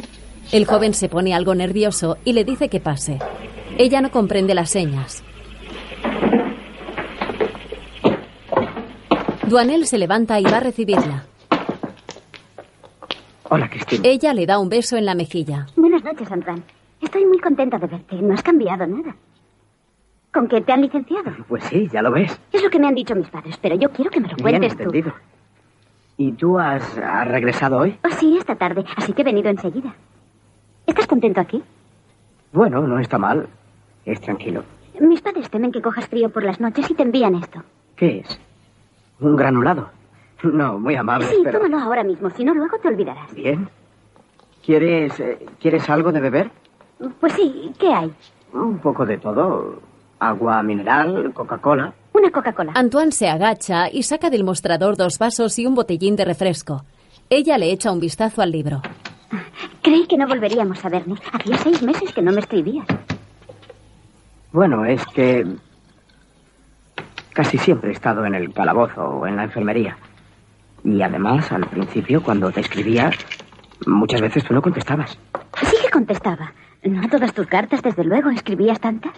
El 0.50 0.66
joven 0.66 0.92
se 0.92 1.08
pone 1.08 1.32
algo 1.32 1.54
nervioso 1.54 2.18
y 2.24 2.32
le 2.32 2.42
dice 2.42 2.68
que 2.68 2.80
pase. 2.80 3.20
Ella 3.78 4.00
no 4.00 4.10
comprende 4.10 4.56
las 4.56 4.70
señas. 4.70 5.22
Duanel 9.46 9.86
se 9.86 9.98
levanta 9.98 10.40
y 10.40 10.42
va 10.42 10.56
a 10.56 10.60
recibirla. 10.60 11.26
Hola, 13.48 13.68
Cristina. 13.68 14.02
Ella 14.06 14.34
le 14.34 14.46
da 14.46 14.58
un 14.58 14.68
beso 14.68 14.96
en 14.96 15.04
la 15.04 15.14
mejilla. 15.14 15.66
Buenas 15.76 16.02
noches, 16.04 16.30
Antoine. 16.30 16.62
Estoy 17.00 17.24
muy 17.26 17.38
contenta 17.38 17.78
de 17.78 17.86
verte. 17.86 18.16
No 18.22 18.34
has 18.34 18.42
cambiado 18.42 18.86
nada. 18.86 19.14
¿Con 20.32 20.48
qué 20.48 20.60
te 20.60 20.72
han 20.72 20.82
licenciado? 20.82 21.32
Pues 21.48 21.64
sí, 21.64 21.88
ya 21.92 22.02
lo 22.02 22.10
ves. 22.10 22.38
Es 22.52 22.62
lo 22.62 22.70
que 22.70 22.78
me 22.78 22.88
han 22.88 22.94
dicho 22.94 23.14
mis 23.14 23.28
padres, 23.28 23.56
pero 23.58 23.76
yo 23.76 23.90
quiero 23.90 24.10
que 24.10 24.20
me 24.20 24.28
lo 24.28 24.36
Bien 24.36 24.42
cuentes 24.58 24.76
tú. 24.76 24.82
entendido. 24.82 25.14
¿Y 26.18 26.32
tú 26.32 26.58
has, 26.58 26.82
has 26.98 27.28
regresado 27.28 27.78
hoy? 27.78 27.98
Oh, 28.04 28.10
sí, 28.18 28.36
esta 28.38 28.56
tarde, 28.56 28.84
así 28.96 29.12
que 29.12 29.22
he 29.22 29.24
venido 29.24 29.48
enseguida. 29.50 29.94
¿Estás 30.86 31.06
contento 31.06 31.40
aquí? 31.40 31.62
Bueno, 32.52 32.86
no 32.86 32.98
está 32.98 33.18
mal. 33.18 33.48
Es 34.04 34.20
tranquilo. 34.20 34.62
Mis 35.00 35.20
padres 35.20 35.50
temen 35.50 35.72
que 35.72 35.82
cojas 35.82 36.06
frío 36.08 36.30
por 36.30 36.42
las 36.42 36.58
noches 36.60 36.90
y 36.90 36.94
te 36.94 37.02
envían 37.02 37.34
esto. 37.34 37.62
¿Qué 37.96 38.20
es? 38.20 38.40
¿Un 39.20 39.36
granulado? 39.36 39.90
No, 40.42 40.78
muy 40.78 40.94
amable, 40.94 41.26
sí, 41.28 41.40
pero... 41.42 41.58
tómalo 41.60 41.78
ahora 41.82 42.04
mismo, 42.04 42.30
si 42.30 42.44
no 42.44 42.54
luego 42.54 42.78
te 42.78 42.88
olvidarás. 42.88 43.32
Bien. 43.34 43.68
¿Quieres, 44.64 45.18
eh, 45.20 45.46
¿Quieres 45.60 45.88
algo 45.88 46.12
de 46.12 46.20
beber? 46.20 46.50
Pues 47.20 47.32
sí, 47.34 47.72
¿qué 47.78 47.92
hay? 47.92 48.12
Un 48.52 48.78
poco 48.78 49.06
de 49.06 49.18
todo. 49.18 49.80
Agua 50.18 50.62
mineral, 50.62 51.32
Coca-Cola. 51.34 51.92
Una 52.14 52.30
Coca-Cola. 52.30 52.72
Antoine 52.74 53.12
se 53.12 53.28
agacha 53.28 53.90
y 53.90 54.02
saca 54.02 54.30
del 54.30 54.44
mostrador 54.44 54.96
dos 54.96 55.18
vasos 55.18 55.58
y 55.58 55.66
un 55.66 55.74
botellín 55.74 56.16
de 56.16 56.24
refresco. 56.24 56.84
Ella 57.28 57.58
le 57.58 57.70
echa 57.70 57.92
un 57.92 58.00
vistazo 58.00 58.40
al 58.40 58.50
libro. 58.50 58.80
Creí 59.82 60.06
que 60.06 60.16
no 60.16 60.26
volveríamos 60.26 60.82
a 60.84 60.88
vernos. 60.88 61.20
Hacía 61.32 61.58
seis 61.58 61.82
meses 61.82 62.12
que 62.12 62.22
no 62.22 62.32
me 62.32 62.40
escribías. 62.40 62.86
Bueno, 64.52 64.84
es 64.86 65.04
que 65.06 65.46
casi 67.34 67.58
siempre 67.58 67.90
he 67.90 67.92
estado 67.92 68.24
en 68.24 68.34
el 68.34 68.52
calabozo 68.54 69.02
o 69.02 69.26
en 69.26 69.36
la 69.36 69.44
enfermería. 69.44 69.98
Y 70.86 71.02
además, 71.02 71.50
al 71.50 71.68
principio, 71.68 72.22
cuando 72.22 72.52
te 72.52 72.60
escribía, 72.60 73.10
muchas 73.86 74.20
veces 74.20 74.44
tú 74.44 74.54
no 74.54 74.62
contestabas. 74.62 75.18
Sí 75.60 75.76
que 75.82 75.90
contestaba. 75.90 76.52
No 76.84 77.02
a 77.02 77.08
todas 77.08 77.34
tus 77.34 77.48
cartas, 77.48 77.82
desde 77.82 78.04
luego. 78.04 78.30
¿Escribías 78.30 78.78
tantas? 78.78 79.12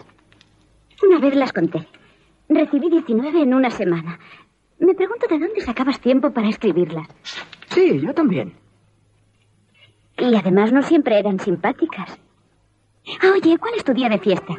Una 1.06 1.18
vez 1.18 1.34
las 1.34 1.52
conté. 1.52 1.86
Recibí 2.48 2.88
19 2.88 3.42
en 3.42 3.52
una 3.52 3.68
semana. 3.68 4.18
Me 4.78 4.94
pregunto 4.94 5.26
de 5.28 5.38
dónde 5.38 5.60
sacabas 5.60 6.00
tiempo 6.00 6.30
para 6.30 6.48
escribirlas. 6.48 7.06
Sí, 7.68 8.00
yo 8.00 8.14
también. 8.14 8.54
Y 10.16 10.34
además 10.34 10.72
no 10.72 10.82
siempre 10.82 11.18
eran 11.18 11.38
simpáticas. 11.38 12.18
Ah, 13.20 13.32
oye, 13.34 13.58
¿cuál 13.58 13.74
es 13.76 13.84
tu 13.84 13.92
día 13.92 14.08
de 14.08 14.18
fiesta? 14.18 14.56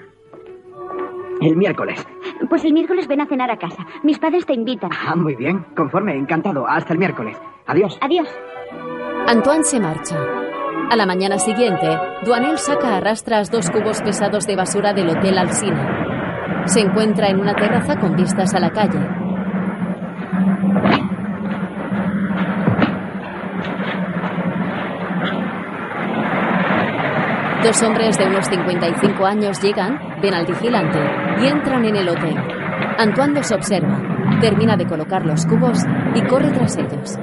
El 1.41 1.55
miércoles. 1.55 2.05
Pues 2.49 2.65
el 2.65 2.73
miércoles 2.73 3.07
ven 3.07 3.21
a 3.21 3.25
cenar 3.25 3.49
a 3.51 3.57
casa. 3.57 3.85
Mis 4.03 4.19
padres 4.19 4.45
te 4.45 4.53
invitan. 4.53 4.89
Ah, 5.07 5.15
muy 5.15 5.35
bien. 5.35 5.65
Conforme, 5.75 6.15
encantado. 6.15 6.67
Hasta 6.67 6.93
el 6.93 6.99
miércoles. 6.99 7.37
Adiós. 7.65 7.97
Adiós. 8.01 8.27
Antoine 9.27 9.63
se 9.63 9.79
marcha. 9.79 10.17
A 10.91 10.95
la 10.95 11.05
mañana 11.05 11.37
siguiente, 11.37 11.87
Duanel 12.25 12.57
saca 12.57 12.97
a 12.97 12.99
rastras 12.99 13.51
dos 13.51 13.69
cubos 13.69 14.01
pesados 14.01 14.45
de 14.47 14.55
basura 14.55 14.93
del 14.93 15.09
Hotel 15.09 15.37
Alsina. 15.37 16.63
Se 16.65 16.81
encuentra 16.81 17.29
en 17.29 17.39
una 17.39 17.53
terraza 17.53 17.97
con 17.99 18.15
vistas 18.15 18.53
a 18.55 18.59
la 18.59 18.71
calle. 18.71 18.99
Dos 27.63 27.83
hombres 27.83 28.17
de 28.17 28.25
unos 28.25 28.47
55 28.47 29.25
años 29.25 29.61
llegan, 29.61 29.99
ven 30.21 30.33
al 30.33 30.45
vigilante 30.45 30.99
y 31.41 31.47
entran 31.47 31.83
en 31.85 31.95
el 31.97 32.09
hotel. 32.09 32.37
Antoine 32.97 33.33
los 33.33 33.51
observa, 33.51 33.99
termina 34.39 34.77
de 34.77 34.85
colocar 34.85 35.25
los 35.25 35.45
cubos 35.45 35.83
y 36.15 36.21
corre 36.21 36.51
tras 36.51 36.77
ellos. 36.77 37.19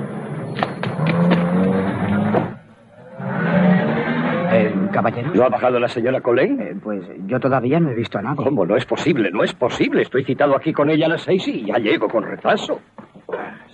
Caballero. 4.93 5.31
¿No 5.35 5.45
ha 5.45 5.49
bajado 5.49 5.78
la 5.78 5.88
señora 5.88 6.21
Coley? 6.21 6.57
Eh, 6.59 6.76
pues 6.83 7.02
yo 7.26 7.38
todavía 7.38 7.78
no 7.81 7.90
he 7.90 7.95
visto 7.95 8.19
a 8.19 8.23
nadie. 8.23 8.37
¿Cómo? 8.37 8.64
No 8.64 8.76
es 8.76 8.87
posible, 8.87 9.31
no 9.31 9.43
es 9.43 9.52
posible. 9.52 10.02
Estoy 10.02 10.25
citado 10.25 10.57
aquí 10.57 10.73
con 10.73 10.88
ella 10.88 11.07
a 11.07 11.11
las 11.11 11.23
seis 11.23 11.47
y 11.49 11.66
ya 11.66 11.76
llego 11.76 12.09
con 12.09 12.25
retraso. 12.25 12.81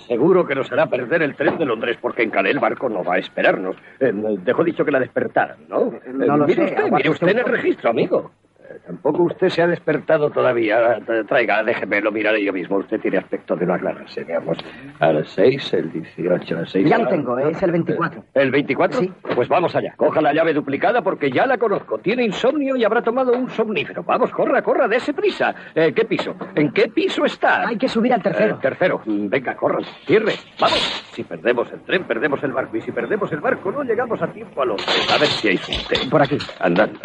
Seguro 0.07 0.47
que 0.47 0.55
nos 0.55 0.71
hará 0.73 0.87
perder 0.87 1.23
el 1.23 1.35
tren 1.35 1.59
de 1.59 1.65
Londres 1.65 1.99
porque 2.01 2.23
en 2.23 2.31
Calais 2.31 2.55
el 2.55 2.61
barco 2.61 2.89
no 2.89 3.05
va 3.05 3.15
a 3.15 3.19
esperarnos. 3.19 3.77
Eh, 4.01 4.13
dejó 4.13 4.65
dicho 4.65 4.85
que 4.85 4.91
la 4.91 5.01
despertaran, 5.01 5.59
¿no? 5.69 5.93
no 6.13 6.37
lo 6.37 6.47
mire 6.47 6.69
sé, 6.69 6.75
Usted, 6.75 6.93
mire 6.93 7.11
usted 7.11 7.29
en 7.29 7.39
el 7.39 7.45
registro, 7.45 7.91
amigo. 7.91 8.31
Eh, 8.73 8.79
tampoco 8.87 9.25
usted 9.25 9.49
se 9.49 9.63
ha 9.63 9.67
despertado 9.67 10.31
todavía. 10.31 10.99
Traiga, 11.29 11.63
déjeme, 11.63 12.01
lo 12.01 12.11
miraré 12.11 12.43
yo 12.45 12.53
mismo. 12.53 12.77
Usted 12.77 13.01
tiene 13.01 13.19
aspecto 13.19 13.57
de 13.57 13.67
no 13.67 13.75
aclararse, 13.75 14.25
veamos. 14.25 14.59
A 14.99 15.13
las 15.13 15.29
seis, 15.31 15.73
el 15.75 15.93
18, 15.93 16.57
a 16.57 16.61
las 16.61 16.71
seis... 16.71 16.89
Ya 16.89 16.99
lo 16.99 17.09
tengo, 17.09 17.39
es 17.39 17.63
el 17.63 17.73
24. 17.73 18.25
¿El 18.35 18.51
24? 18.51 19.01
Sí. 19.01 19.13
Pues 19.35 19.49
vamos 19.49 19.75
allá. 19.77 19.95
Coja 19.97 20.21
la 20.21 20.33
llave 20.33 20.55
duplicada 20.55 21.03
porque 21.03 21.31
ya 21.31 21.47
la 21.47 21.59
conozco. 21.59 21.99
Tiene 21.99 22.25
insomnio 22.25 22.77
y 22.77 22.85
habrá 22.85 23.03
tomado 23.03 23.33
un 23.33 23.51
somnífero. 23.51 24.03
Vamos, 24.05 24.31
corra, 24.31 24.63
corra, 24.63 24.89
dése 24.89 25.13
prisa. 25.13 25.55
Eh, 25.75 25.93
¿Qué 25.95 26.05
piso? 26.05 26.35
¿En 26.55 26.73
qué 26.73 26.89
piso 26.89 27.25
está? 27.25 27.69
Hay 27.69 27.77
que 27.77 27.89
subir 27.89 28.13
al 28.13 28.23
tercero. 28.23 28.57
Eh, 28.57 28.59
tercero. 28.61 29.03
Venga, 29.05 29.55
corran. 29.55 29.85
Cierre. 30.07 30.33
Vamos. 30.59 30.79
Si 31.13 31.25
perdemos 31.25 31.71
el 31.73 31.81
tren, 31.81 32.05
perdemos 32.05 32.43
el 32.43 32.53
barco. 32.53 32.77
Y 32.77 32.81
si 32.81 32.93
perdemos 32.93 33.31
el 33.33 33.41
barco, 33.41 33.71
no 33.71 33.83
llegamos 33.83 34.21
a 34.23 34.29
tiempo 34.29 34.63
a 34.63 34.65
Londres. 34.65 35.09
A 35.15 35.19
ver 35.19 35.29
si 35.29 35.49
hay 35.49 35.59
suerte. 35.59 36.09
Por 36.09 36.23
aquí. 36.23 36.39
Andando. 36.61 36.99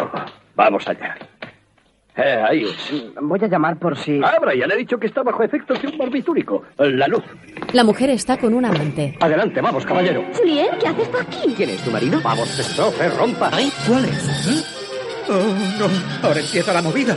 Vamos 0.54 0.88
allá. 0.88 1.16
Eh, 2.18 2.42
ahí. 2.48 2.66
Voy 3.22 3.38
a 3.40 3.46
llamar 3.46 3.78
por 3.78 3.96
si... 3.96 4.20
Abra, 4.22 4.52
ya 4.52 4.66
le 4.66 4.74
he 4.74 4.78
dicho 4.78 4.98
que 4.98 5.06
está 5.06 5.22
bajo 5.22 5.40
efectos 5.44 5.80
de 5.80 5.86
un 5.86 5.98
barbitúrico. 5.98 6.64
La 6.76 7.06
luz. 7.06 7.22
La 7.72 7.84
mujer 7.84 8.10
está 8.10 8.36
con 8.36 8.54
un 8.54 8.64
amante. 8.64 9.16
Adelante, 9.20 9.60
vamos, 9.60 9.86
caballero. 9.86 10.24
Julien, 10.34 10.66
¿qué 10.80 10.88
haces 10.88 11.10
tú 11.12 11.16
aquí? 11.16 11.54
¿Quién 11.56 11.70
es 11.70 11.84
tu 11.84 11.92
marido? 11.92 12.20
Vamos, 12.20 12.56
destroce, 12.56 13.08
rompa. 13.10 13.50
¿Cuál 13.86 14.04
es? 14.04 14.66
Oh, 15.28 15.78
no. 15.78 16.26
Ahora 16.26 16.40
empieza 16.40 16.72
la 16.72 16.82
movida. 16.82 17.16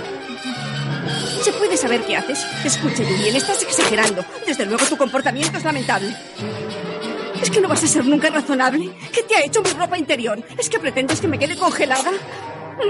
¿Se 1.41 1.51
puede 1.53 1.75
saber 1.77 2.01
qué 2.01 2.17
haces? 2.17 2.45
Escuche, 2.63 3.03
bien, 3.03 3.35
estás 3.35 3.63
exagerando. 3.63 4.23
Desde 4.45 4.67
luego 4.67 4.85
tu 4.85 4.97
comportamiento 4.97 5.57
es 5.57 5.63
lamentable. 5.63 6.13
¿Es 7.41 7.49
que 7.49 7.59
no 7.59 7.67
vas 7.67 7.83
a 7.83 7.87
ser 7.87 8.05
nunca 8.05 8.29
razonable? 8.29 8.91
¿Qué 9.11 9.23
te 9.23 9.35
ha 9.35 9.43
hecho 9.43 9.63
mi 9.63 9.71
ropa 9.71 9.97
interior? 9.97 10.37
¿Es 10.59 10.69
que 10.69 10.77
pretendes 10.77 11.19
que 11.19 11.27
me 11.27 11.39
quede 11.39 11.57
congelada? 11.57 12.11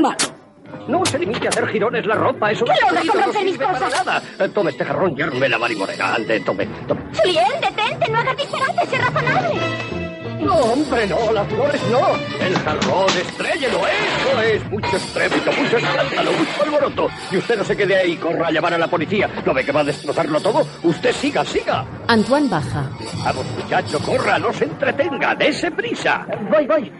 Malo. 0.01 0.40
No 0.87 1.05
se 1.05 1.19
limite 1.19 1.47
a 1.47 1.49
hacer 1.49 1.67
girones 1.67 2.05
la 2.05 2.15
ropa, 2.15 2.51
eso 2.51 2.65
no, 2.65 2.73
¿Qué 2.73 2.79
logras 2.85 3.05
no 3.05 3.13
romper 3.23 3.45
mis 3.45 3.57
cosas? 3.57 3.91
nada. 4.05 4.21
Eh, 4.39 4.49
Tome 4.49 4.71
este 4.71 4.83
jarrón 4.85 5.13
y 5.17 5.21
arme 5.21 5.47
la 5.49 5.57
marimorena. 5.57 6.15
Ande, 6.15 6.39
tome, 6.41 6.65
tome. 6.87 7.01
Julien, 7.21 7.45
detente, 7.61 8.11
no 8.11 8.17
hagas 8.19 8.37
disparate, 8.37 8.85
sé 8.87 8.97
razonable. 8.97 10.00
No, 10.41 10.55
hombre, 10.55 11.05
no, 11.07 11.31
las 11.31 11.47
flores 11.47 11.81
no. 11.91 11.99
El 12.45 12.55
jarrón, 12.57 13.09
estrellelo, 13.09 13.77
eso 13.87 14.41
es. 14.41 14.71
Mucho 14.71 14.97
estrépito, 14.97 15.51
mucho 15.51 15.77
escándalo, 15.77 16.31
mucho 16.31 16.63
alboroto. 16.63 17.09
Y 17.31 17.37
usted 17.37 17.57
no 17.57 17.63
se 17.63 17.77
quede 17.77 17.95
ahí, 17.95 18.15
corra 18.17 18.47
a 18.47 18.51
llamar 18.51 18.73
a 18.73 18.77
la 18.77 18.87
policía. 18.87 19.29
¿No 19.45 19.53
ve 19.53 19.63
que 19.63 19.71
va 19.71 19.81
a 19.81 19.83
destrozarlo 19.83 20.41
todo? 20.41 20.65
Usted 20.83 21.11
siga, 21.13 21.45
siga. 21.45 21.85
Antoine 22.07 22.49
baja. 22.49 22.89
Vamos, 23.23 23.45
muchacho, 23.61 23.99
corra, 23.99 24.39
no 24.39 24.51
se 24.51 24.65
entretenga, 24.65 25.35
dése 25.35 25.69
prisa. 25.71 26.25
Voy, 26.49 26.65
voy. 26.65 26.91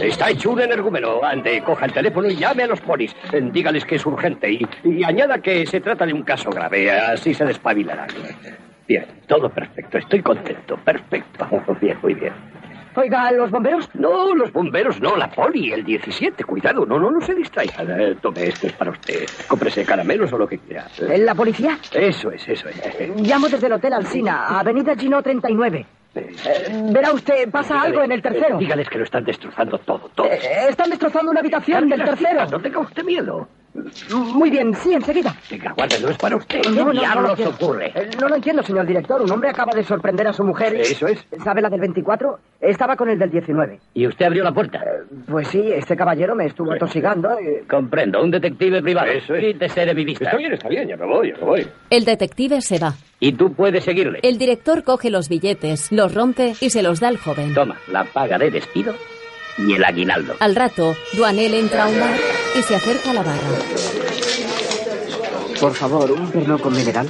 Está 0.00 0.30
hecho 0.30 0.50
un 0.50 0.60
energúmeno. 0.62 1.22
Ande, 1.22 1.62
coja 1.62 1.84
el 1.86 1.92
teléfono 1.92 2.28
y 2.28 2.36
llame 2.36 2.62
a 2.62 2.66
los 2.68 2.80
polis. 2.80 3.14
Eh, 3.32 3.40
Dígales 3.52 3.84
que 3.84 3.96
es 3.96 4.06
urgente 4.06 4.50
y, 4.50 4.66
y 4.84 5.04
añada 5.04 5.38
que 5.38 5.66
se 5.66 5.80
trata 5.80 6.06
de 6.06 6.12
un 6.14 6.22
caso 6.22 6.50
grave. 6.50 6.90
Así 6.90 7.34
se 7.34 7.44
despabilarán. 7.44 8.08
Bien, 8.86 9.04
todo 9.26 9.50
perfecto. 9.50 9.98
Estoy 9.98 10.22
contento. 10.22 10.76
Perfecto. 10.82 11.46
Bien, 11.80 11.98
muy 12.02 12.14
bien. 12.14 12.32
Oiga, 12.98 13.30
¿los 13.30 13.50
bomberos? 13.52 13.88
No, 13.94 14.34
los 14.34 14.52
bomberos 14.52 15.00
no, 15.00 15.16
la 15.16 15.30
poli, 15.30 15.72
el 15.72 15.84
17. 15.84 16.42
Cuidado, 16.42 16.84
no, 16.84 16.98
no, 16.98 17.12
no 17.12 17.20
se 17.20 17.32
distraiga. 17.32 17.84
Eh, 17.84 18.16
Tome, 18.20 18.48
esto 18.48 18.66
es 18.66 18.72
para 18.72 18.90
usted. 18.90 19.24
Cómprese 19.46 19.84
caramelos 19.84 20.32
o 20.32 20.38
lo 20.38 20.48
que 20.48 20.58
quiera. 20.58 20.86
Eh, 20.98 21.18
¿La 21.18 21.34
policía? 21.36 21.78
Eso 21.92 22.32
es, 22.32 22.48
eso 22.48 22.68
es. 22.68 23.10
Llamo 23.20 23.48
desde 23.48 23.68
el 23.68 23.74
Hotel 23.74 23.92
Alsina, 23.92 24.58
Avenida 24.58 24.96
Gino 24.96 25.22
39. 25.22 25.86
Eh, 26.16 26.32
verá 26.90 27.12
usted, 27.12 27.48
pasa 27.50 27.80
algo 27.82 28.02
en 28.02 28.10
el 28.10 28.20
tercero. 28.20 28.56
Eh, 28.56 28.60
Dígales 28.60 28.88
que 28.88 28.98
lo 28.98 29.04
están 29.04 29.22
destrozando 29.24 29.78
todo, 29.78 30.10
todo. 30.14 30.26
Eh, 30.26 30.40
están 30.68 30.90
destrozando 30.90 31.30
una 31.30 31.38
habitación 31.40 31.88
del 31.88 32.02
tercero. 32.02 32.46
No 32.50 32.58
tenga 32.58 32.80
usted 32.80 33.04
miedo. 33.04 33.46
Muy 34.34 34.50
bien, 34.50 34.74
sí, 34.74 34.92
enseguida. 34.92 35.34
Venga, 35.50 35.72
guárdelo, 35.72 36.10
es 36.10 36.18
para 36.18 36.36
usted. 36.36 36.58
No, 36.58 36.62
¿Qué 36.62 36.70
no, 36.70 36.84
no 36.84 36.92
lo 36.92 37.00
diablos 37.00 37.40
ocurre? 37.46 37.92
Eh, 37.94 38.10
No 38.20 38.28
lo 38.28 38.36
entiendo, 38.36 38.62
señor 38.62 38.86
director. 38.86 39.20
Un 39.22 39.30
hombre 39.30 39.50
acaba 39.50 39.72
de 39.74 39.82
sorprender 39.84 40.26
a 40.28 40.32
su 40.32 40.44
mujer. 40.44 40.74
y- 40.74 40.80
Eso 40.80 41.06
es. 41.06 41.24
¿Sabe 41.44 41.60
la 41.62 41.68
del 41.70 41.80
24? 41.80 42.38
Estaba 42.60 42.96
con 42.96 43.08
el 43.08 43.18
del 43.18 43.30
19. 43.30 43.78
¿Y 43.94 44.06
usted 44.06 44.26
abrió 44.26 44.42
la 44.44 44.52
puerta? 44.52 44.80
Pues 45.28 45.48
sí, 45.48 45.62
este 45.72 45.96
caballero 45.96 46.34
me 46.34 46.46
estuvo 46.46 46.72
atosigando. 46.72 47.30
y- 47.40 47.66
Comprendo, 47.66 48.22
un 48.22 48.30
detective 48.30 48.82
privado. 48.82 49.08
Eso 49.10 49.34
es. 49.34 49.44
Quítese 49.54 49.86
de 49.86 49.94
mi 49.94 50.04
vista. 50.04 50.24
Está 50.26 50.36
bien, 50.36 50.52
está 50.52 50.68
bien, 50.68 50.88
ya 50.88 50.96
me 50.96 51.06
voy, 51.06 51.30
ya 51.32 51.38
me 51.38 51.44
voy. 51.44 51.66
El 51.90 52.04
detective 52.04 52.60
se 52.60 52.78
va. 52.78 52.94
Y 53.20 53.32
tú 53.32 53.52
puedes 53.52 53.84
seguirle. 53.84 54.20
El 54.22 54.38
director 54.38 54.84
coge 54.84 55.10
los 55.10 55.28
billetes, 55.28 55.90
los 55.90 56.14
rompe 56.14 56.54
y 56.60 56.70
se 56.70 56.82
los 56.82 57.00
da 57.00 57.08
al 57.08 57.16
joven. 57.18 57.52
Toma, 57.54 57.76
la 57.90 58.04
paga 58.04 58.38
de 58.38 58.50
despido 58.50 58.94
y 59.58 59.74
el 59.74 59.84
aguinaldo. 59.84 60.34
Al 60.40 60.54
rato, 60.54 60.96
Duanel 61.14 61.54
entra 61.54 61.84
a 61.84 61.88
un 61.88 61.98
bar 62.00 62.14
y 62.58 62.62
se 62.62 62.76
acerca 62.76 63.10
a 63.10 63.14
la 63.14 63.22
barra. 63.22 63.48
Por 65.60 65.74
favor, 65.74 66.10
un 66.12 66.30
perno 66.30 66.58
con 66.58 66.72
mineral. 66.74 67.08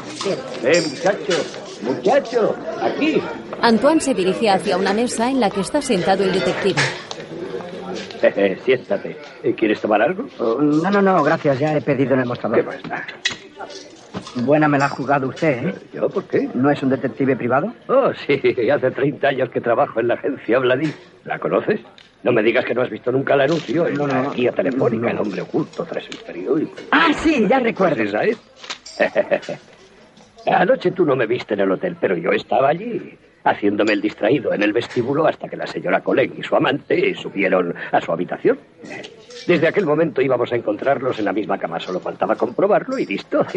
Eh, 0.64 0.82
muchacho, 0.90 1.34
muchacho, 1.82 2.56
aquí. 2.80 3.20
Antoine 3.60 4.00
se 4.00 4.14
dirige 4.14 4.48
hacia 4.48 4.76
una 4.76 4.94
mesa 4.94 5.30
en 5.30 5.40
la 5.40 5.50
que 5.50 5.60
está 5.60 5.82
sentado 5.82 6.24
el 6.24 6.32
detective. 6.32 6.80
Eh, 8.20 8.58
siéntate. 8.64 9.16
Eh, 9.44 9.54
¿Quieres 9.54 9.80
tomar 9.80 10.02
algo? 10.02 10.26
Oh, 10.40 10.56
no, 10.60 10.90
no, 10.90 11.00
no, 11.00 11.22
gracias, 11.22 11.56
ya 11.60 11.76
he 11.76 11.80
pedido 11.80 12.14
en 12.14 12.20
el 12.20 12.24
¿Qué 12.24 12.28
mostrador. 12.28 12.64
pasa? 12.64 13.06
Buena 14.36 14.66
me 14.66 14.76
la 14.76 14.86
ha 14.86 14.88
jugado 14.88 15.28
usted, 15.28 15.68
¿eh? 15.68 15.74
¿Yo 15.94 16.08
por 16.08 16.24
qué? 16.24 16.48
¿No 16.52 16.68
es 16.68 16.82
un 16.82 16.88
detective 16.90 17.36
privado? 17.36 17.72
Oh, 17.86 18.10
sí, 18.26 18.34
hace 18.72 18.90
30 18.90 19.28
años 19.28 19.50
que 19.50 19.60
trabajo 19.60 20.00
en 20.00 20.08
la 20.08 20.14
agencia 20.14 20.58
Vladí. 20.58 20.92
¿La 21.24 21.38
conoces? 21.38 21.80
No 22.22 22.32
me 22.32 22.42
digas 22.42 22.64
que 22.64 22.74
no 22.74 22.82
has 22.82 22.90
visto 22.90 23.12
nunca 23.12 23.34
el 23.34 23.42
anuncio 23.42 23.86
en 23.86 23.94
No, 23.96 24.06
no, 24.06 24.22
la 24.24 24.34
guía 24.34 24.52
telefónica, 24.52 25.04
No. 25.04 25.10
el 25.10 25.18
hombre 25.18 25.42
oculto 25.42 25.84
tras 25.84 26.08
el 26.08 26.16
periódico. 26.16 26.74
Ah, 26.90 27.12
sí, 27.14 27.46
ya 27.48 27.60
recuerdo. 27.60 27.96
Pues 27.96 28.08
esa 28.08 28.24
es. 28.24 28.38
Anoche 30.46 30.90
tú 30.92 31.04
no 31.04 31.14
me 31.14 31.26
viste 31.26 31.54
en 31.54 31.60
el 31.60 31.70
hotel, 31.70 31.96
pero 32.00 32.16
yo 32.16 32.32
estaba 32.32 32.70
allí, 32.70 33.16
haciéndome 33.44 33.92
el 33.92 34.00
distraído 34.00 34.52
en 34.52 34.62
el 34.62 34.72
vestíbulo 34.72 35.26
hasta 35.26 35.48
que 35.48 35.56
la 35.56 35.66
señora 35.66 36.00
Colén 36.00 36.34
y 36.36 36.42
su 36.42 36.56
amante 36.56 37.14
subieron 37.14 37.74
a 37.92 38.00
su 38.00 38.12
habitación. 38.12 38.58
Desde 39.46 39.66
aquel 39.66 39.86
momento 39.86 40.20
íbamos 40.20 40.52
a 40.52 40.56
encontrarlos 40.56 41.18
en 41.18 41.24
la 41.24 41.32
misma 41.32 41.58
cama, 41.58 41.80
solo 41.80 42.00
faltaba 42.00 42.36
comprobarlo 42.36 42.98
y 42.98 43.06
listo. 43.06 43.46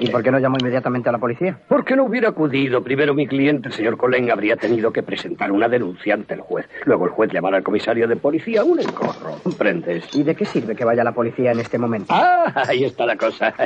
¿Y 0.00 0.10
por 0.10 0.22
qué 0.22 0.30
no 0.30 0.38
llamó 0.38 0.56
inmediatamente 0.58 1.08
a 1.08 1.12
la 1.12 1.18
policía? 1.18 1.58
¿Por 1.68 1.84
qué 1.84 1.94
no 1.96 2.04
hubiera 2.04 2.30
acudido? 2.30 2.82
Primero 2.82 3.14
mi 3.14 3.26
cliente, 3.26 3.68
el 3.68 3.74
señor 3.74 3.96
Colén, 3.96 4.30
habría 4.30 4.56
tenido 4.56 4.92
que 4.92 5.02
presentar 5.02 5.52
una 5.52 5.68
denuncia 5.68 6.14
ante 6.14 6.34
el 6.34 6.40
juez. 6.40 6.68
Luego 6.84 7.04
el 7.04 7.10
juez 7.10 7.30
llamara 7.32 7.58
al 7.58 7.62
comisario 7.62 8.08
de 8.08 8.16
policía, 8.16 8.64
un 8.64 8.80
encorro. 8.80 9.36
¿Comprendes? 9.42 10.04
¿Y 10.14 10.22
de 10.22 10.34
qué 10.34 10.44
sirve 10.44 10.74
que 10.74 10.84
vaya 10.84 11.04
la 11.04 11.12
policía 11.12 11.52
en 11.52 11.60
este 11.60 11.78
momento? 11.78 12.06
Ah, 12.10 12.64
ahí 12.68 12.84
está 12.84 13.04
la 13.06 13.16
cosa. 13.16 13.54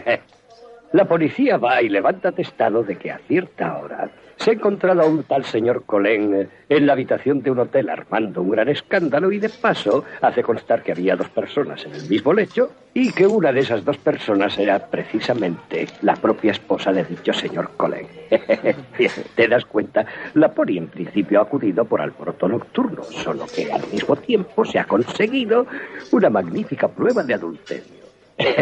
La 0.90 1.04
policía 1.04 1.58
va 1.58 1.82
y 1.82 1.90
levanta 1.90 2.32
testado 2.32 2.82
de 2.82 2.96
que 2.96 3.10
a 3.10 3.18
cierta 3.18 3.76
hora 3.76 4.08
se 4.38 4.50
ha 4.50 4.54
encontrado 4.54 5.02
a 5.02 5.06
un 5.06 5.24
tal 5.24 5.44
señor 5.44 5.84
Colén 5.84 6.34
eh, 6.34 6.48
en 6.68 6.86
la 6.86 6.92
habitación 6.92 7.42
de 7.42 7.50
un 7.50 7.58
hotel 7.58 7.90
armando 7.90 8.42
un 8.42 8.50
gran 8.50 8.68
escándalo 8.68 9.32
y 9.32 9.38
de 9.38 9.48
paso 9.48 10.04
hace 10.20 10.42
constar 10.42 10.82
que 10.82 10.92
había 10.92 11.16
dos 11.16 11.28
personas 11.28 11.84
en 11.84 11.94
el 11.94 12.08
mismo 12.08 12.32
lecho 12.32 12.70
y 12.94 13.12
que 13.12 13.26
una 13.26 13.52
de 13.52 13.60
esas 13.60 13.84
dos 13.84 13.98
personas 13.98 14.58
era 14.58 14.78
precisamente 14.86 15.86
la 16.02 16.14
propia 16.14 16.52
esposa 16.52 16.92
de 16.92 17.04
dicho 17.04 17.32
señor 17.32 17.70
Colén. 17.76 18.06
¿Te 19.34 19.48
das 19.48 19.64
cuenta? 19.64 20.06
La 20.34 20.52
poli 20.52 20.78
en 20.78 20.88
principio 20.88 21.40
ha 21.40 21.42
acudido 21.42 21.84
por 21.84 22.00
alboroto 22.00 22.48
nocturno, 22.48 23.02
solo 23.04 23.46
que 23.54 23.72
al 23.72 23.86
mismo 23.92 24.16
tiempo 24.16 24.64
se 24.64 24.78
ha 24.78 24.84
conseguido 24.84 25.66
una 26.12 26.30
magnífica 26.30 26.88
prueba 26.88 27.22
de 27.22 27.34
adulterio. 27.34 27.97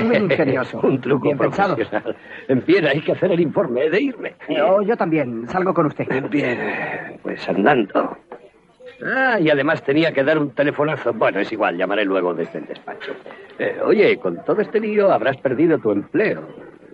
Muy 0.05 0.17
ingenioso. 0.17 0.81
Un 0.83 1.01
truco 1.01 1.25
Bien 1.25 1.39
pensado. 1.39 1.77
profesional. 1.77 2.17
Bien, 2.67 2.87
hay 2.87 3.01
que 3.01 3.13
hacer 3.13 3.31
el 3.33 3.41
informe, 3.41 3.85
he 3.85 3.91
de 3.91 4.01
irme. 4.03 4.35
Yo, 4.49 4.83
yo 4.83 4.97
también, 4.97 5.47
salgo 5.49 5.75
con 5.75 5.87
usted. 5.87 6.07
Bien, 6.31 6.59
pues 7.23 7.49
andando. 7.49 8.17
Ah, 9.05 9.39
y 9.39 9.51
además 9.51 9.83
tenía 9.83 10.13
que 10.13 10.25
dar 10.25 10.39
un 10.39 10.51
telefonazo. 10.53 11.13
Bueno, 11.13 11.41
es 11.41 11.53
igual, 11.53 11.77
llamaré 11.77 12.05
luego 12.05 12.33
desde 12.33 12.61
el 12.61 12.67
despacho. 12.67 13.13
Eh, 13.59 13.77
oye, 13.85 14.17
con 14.19 14.43
todo 14.45 14.63
este 14.63 14.81
lío 14.81 15.13
habrás 15.13 15.37
perdido 15.37 15.79
tu 15.79 15.91
empleo. 15.91 16.43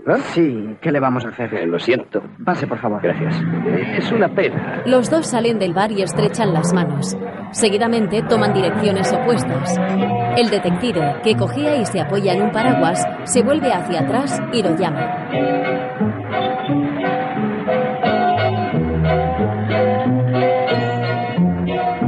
¿No? 0.06 0.16
Sí, 0.18 0.76
¿qué 0.80 0.90
le 0.90 1.00
vamos 1.00 1.24
a 1.24 1.28
hacer? 1.28 1.54
Eh, 1.54 1.66
lo 1.66 1.78
siento. 1.78 2.22
Pase, 2.44 2.66
por 2.66 2.78
favor. 2.78 3.00
Gracias. 3.02 3.34
Eh, 3.66 3.94
es 3.98 4.12
una 4.12 4.28
pena. 4.28 4.82
Los 4.86 5.10
dos 5.10 5.26
salen 5.26 5.58
del 5.58 5.72
bar 5.72 5.92
y 5.92 6.02
estrechan 6.02 6.52
las 6.52 6.72
manos. 6.72 7.16
Seguidamente 7.52 8.22
toman 8.22 8.52
direcciones 8.54 9.12
opuestas. 9.12 9.78
El 10.36 10.48
detective, 10.50 11.16
que 11.22 11.36
cogía 11.36 11.76
y 11.76 11.86
se 11.86 12.00
apoya 12.00 12.32
en 12.32 12.42
un 12.42 12.52
paraguas, 12.52 13.06
se 13.24 13.42
vuelve 13.42 13.72
hacia 13.72 14.00
atrás 14.00 14.40
y 14.52 14.62
lo 14.62 14.76
llama. 14.76 15.28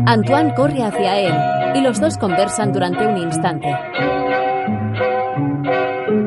Antoine 0.06 0.54
corre 0.54 0.82
hacia 0.82 1.18
él 1.18 1.34
y 1.74 1.80
los 1.80 2.00
dos 2.00 2.16
conversan 2.18 2.72
durante 2.72 3.06
un 3.06 3.16
instante. 3.16 3.68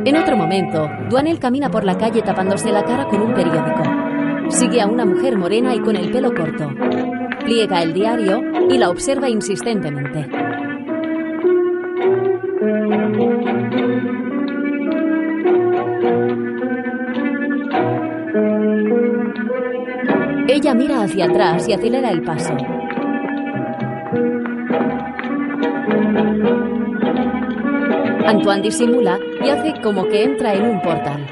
En 0.07 0.15
otro 0.15 0.37
momento, 0.37 0.89
Duanel 1.09 1.37
camina 1.37 1.69
por 1.69 1.83
la 1.83 1.97
calle 1.97 2.21
tapándose 2.21 2.71
la 2.71 2.85
cara 2.85 3.07
con 3.07 3.21
un 3.21 3.33
periódico. 3.33 3.83
Sigue 4.47 4.79
a 4.79 4.87
una 4.87 5.03
mujer 5.05 5.37
morena 5.37 5.75
y 5.75 5.81
con 5.81 5.97
el 5.97 6.09
pelo 6.09 6.33
corto. 6.33 6.71
Pliega 7.43 7.83
el 7.83 7.93
diario 7.93 8.39
y 8.69 8.77
la 8.77 8.89
observa 8.89 9.27
insistentemente. 9.27 10.25
Ella 20.47 20.73
mira 20.73 21.01
hacia 21.01 21.25
atrás 21.25 21.67
y 21.67 21.73
acelera 21.73 22.11
el 22.11 22.21
paso. 22.21 22.55
Antoine 28.25 28.61
disimula 28.61 29.19
y 29.43 29.49
hace 29.49 29.73
como 29.81 30.07
que 30.07 30.23
entra 30.23 30.53
en 30.53 30.63
un 30.63 30.81
portal. 30.81 31.25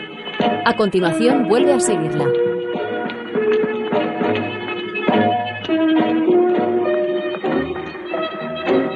A 0.66 0.76
continuación 0.76 1.48
vuelve 1.48 1.74
a 1.74 1.80
seguirla. 1.80 2.26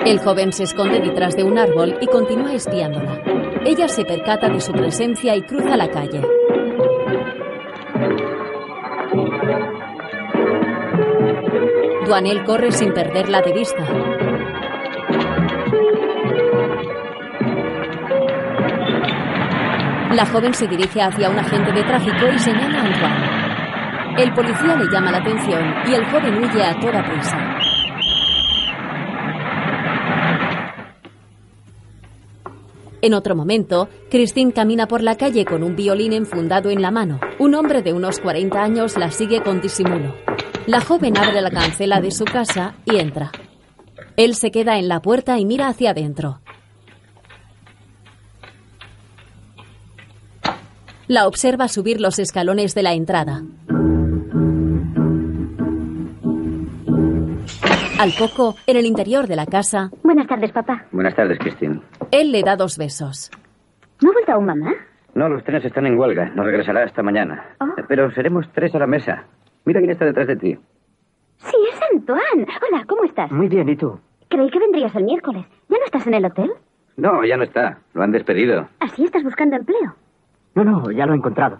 El 0.06 0.20
joven 0.20 0.52
se 0.52 0.64
esconde 0.64 1.00
detrás 1.00 1.36
de 1.36 1.44
un 1.44 1.58
árbol 1.58 1.98
y 2.02 2.08
continúa 2.08 2.54
espiándola. 2.54 3.22
Ella 3.64 3.88
se 3.88 4.06
percata 4.06 4.50
de 4.50 4.60
su 4.60 4.72
presencia 4.72 5.36
y 5.36 5.44
cruza 5.44 5.78
la 5.78 5.90
calle. 5.90 6.22
Duanel 12.08 12.44
corre 12.44 12.72
sin 12.72 12.92
perderla 12.92 13.42
de 13.42 13.54
vista. 13.54 13.86
La 20.20 20.26
joven 20.26 20.54
se 20.54 20.68
dirige 20.68 21.02
hacia 21.02 21.30
un 21.30 21.40
agente 21.40 21.72
de 21.72 21.82
tráfico 21.82 22.28
y 22.36 22.40
señala 22.40 22.82
a 22.82 22.86
Antoine. 22.86 24.22
El 24.22 24.34
policía 24.34 24.76
le 24.76 24.92
llama 24.92 25.12
la 25.12 25.20
atención 25.20 25.74
y 25.88 25.94
el 25.94 26.04
joven 26.08 26.44
huye 26.44 26.62
a 26.62 26.78
toda 26.78 27.06
prisa. 27.06 27.38
En 33.02 33.14
otro 33.14 33.34
momento, 33.34 33.88
Christine 34.12 34.52
camina 34.52 34.90
por 34.90 35.04
la 35.04 35.16
calle 35.16 35.46
con 35.46 35.64
un 35.64 35.78
violín 35.78 36.12
enfundado 36.12 36.70
en 36.70 36.82
la 36.82 36.92
mano. 36.92 37.22
Un 37.40 37.56
hombre 37.56 37.82
de 37.82 37.94
unos 37.94 38.20
40 38.20 38.62
años 38.62 38.98
la 38.98 39.12
sigue 39.12 39.42
con 39.42 39.62
disimulo. 39.62 40.16
La 40.68 40.82
joven 40.82 41.18
abre 41.18 41.40
la 41.40 41.50
cancela 41.50 42.02
de 42.02 42.12
su 42.12 42.26
casa 42.26 42.76
y 42.84 42.98
entra. 42.98 43.32
Él 44.18 44.36
se 44.36 44.52
queda 44.52 44.80
en 44.80 44.90
la 44.90 45.02
puerta 45.02 45.40
y 45.40 45.46
mira 45.46 45.70
hacia 45.70 45.92
adentro. 45.92 46.39
La 51.10 51.26
observa 51.26 51.68
subir 51.68 52.00
los 52.00 52.20
escalones 52.20 52.76
de 52.76 52.84
la 52.84 52.94
entrada. 52.94 53.42
Al 58.00 58.12
poco, 58.20 58.56
en 58.68 58.78
el 58.78 58.86
interior 58.86 59.26
de 59.26 59.36
la 59.36 59.48
casa. 59.48 59.90
Buenas 60.04 60.28
tardes, 60.28 60.52
papá. 60.52 60.86
Buenas 60.92 61.16
tardes, 61.16 61.40
Christine. 61.40 61.82
Él 62.12 62.32
le 62.32 62.44
da 62.44 62.56
dos 62.56 62.78
besos. 62.78 63.32
¿No 64.04 64.12
ha 64.12 64.14
vuelto 64.14 64.32
aún 64.34 64.46
mamá? 64.46 64.72
No, 65.16 65.28
los 65.30 65.44
trenes 65.44 65.66
están 65.66 65.88
en 65.88 65.98
huelga. 65.98 66.30
No 66.36 66.44
regresará 66.44 66.84
hasta 66.84 67.02
mañana. 67.02 67.44
Pero 67.88 68.12
seremos 68.12 68.46
tres 68.54 68.76
a 68.76 68.78
la 68.78 68.86
mesa. 68.86 69.26
Mira 69.66 69.80
quién 69.80 69.90
está 69.92 70.06
detrás 70.06 70.28
de 70.28 70.36
ti. 70.36 70.60
Sí, 71.40 71.58
es 71.74 71.80
Antoine. 71.92 72.46
Hola, 72.70 72.86
¿cómo 72.88 73.04
estás? 73.06 73.32
Muy 73.32 73.48
bien, 73.48 73.68
¿y 73.68 73.76
tú? 73.76 74.00
Creí 74.30 74.52
que 74.52 74.60
vendrías 74.60 74.94
el 74.96 75.06
miércoles. 75.06 75.44
¿Ya 75.70 75.78
no 75.80 75.86
estás 75.86 76.06
en 76.06 76.14
el 76.14 76.26
hotel? 76.26 76.52
No, 76.98 77.26
ya 77.26 77.36
no 77.36 77.46
está. 77.46 77.80
Lo 77.96 78.04
han 78.04 78.12
despedido. 78.12 78.70
¿Así 78.80 79.06
estás 79.06 79.24
buscando 79.24 79.56
empleo? 79.56 79.96
No, 80.56 80.64
no, 80.64 80.92
ya 80.92 81.06
lo 81.06 81.14
he 81.14 81.18
encontrado. 81.18 81.60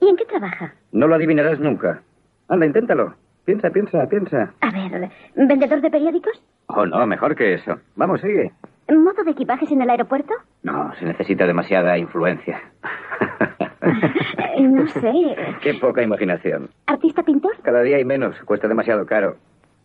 ¿Y 0.00 0.08
en 0.08 0.16
qué 0.16 0.24
trabaja? 0.24 0.74
No 0.92 1.06
lo 1.06 1.14
adivinarás 1.14 1.58
nunca. 1.60 2.02
Anda, 2.48 2.66
inténtalo. 2.66 3.14
Piensa, 3.44 3.70
piensa, 3.70 4.06
piensa. 4.06 4.52
A 4.60 4.70
ver, 4.70 5.10
¿vendedor 5.34 5.80
de 5.80 5.90
periódicos? 5.90 6.42
Oh, 6.66 6.84
no, 6.84 7.06
mejor 7.06 7.34
que 7.34 7.54
eso. 7.54 7.78
Vamos, 7.96 8.20
sigue. 8.20 8.52
¿Modo 8.88 9.24
de 9.24 9.30
equipajes 9.30 9.70
en 9.70 9.82
el 9.82 9.90
aeropuerto? 9.90 10.34
No, 10.62 10.94
se 10.96 11.04
necesita 11.04 11.46
demasiada 11.46 11.96
influencia. 11.98 12.60
no 14.60 14.86
sé. 14.88 15.12
Qué 15.62 15.74
poca 15.74 16.02
imaginación. 16.02 16.70
¿Artista 16.86 17.22
pintor? 17.22 17.56
Cada 17.62 17.82
día 17.82 17.96
hay 17.96 18.04
menos. 18.04 18.36
Cuesta 18.44 18.68
demasiado 18.68 19.04
caro. 19.06 19.36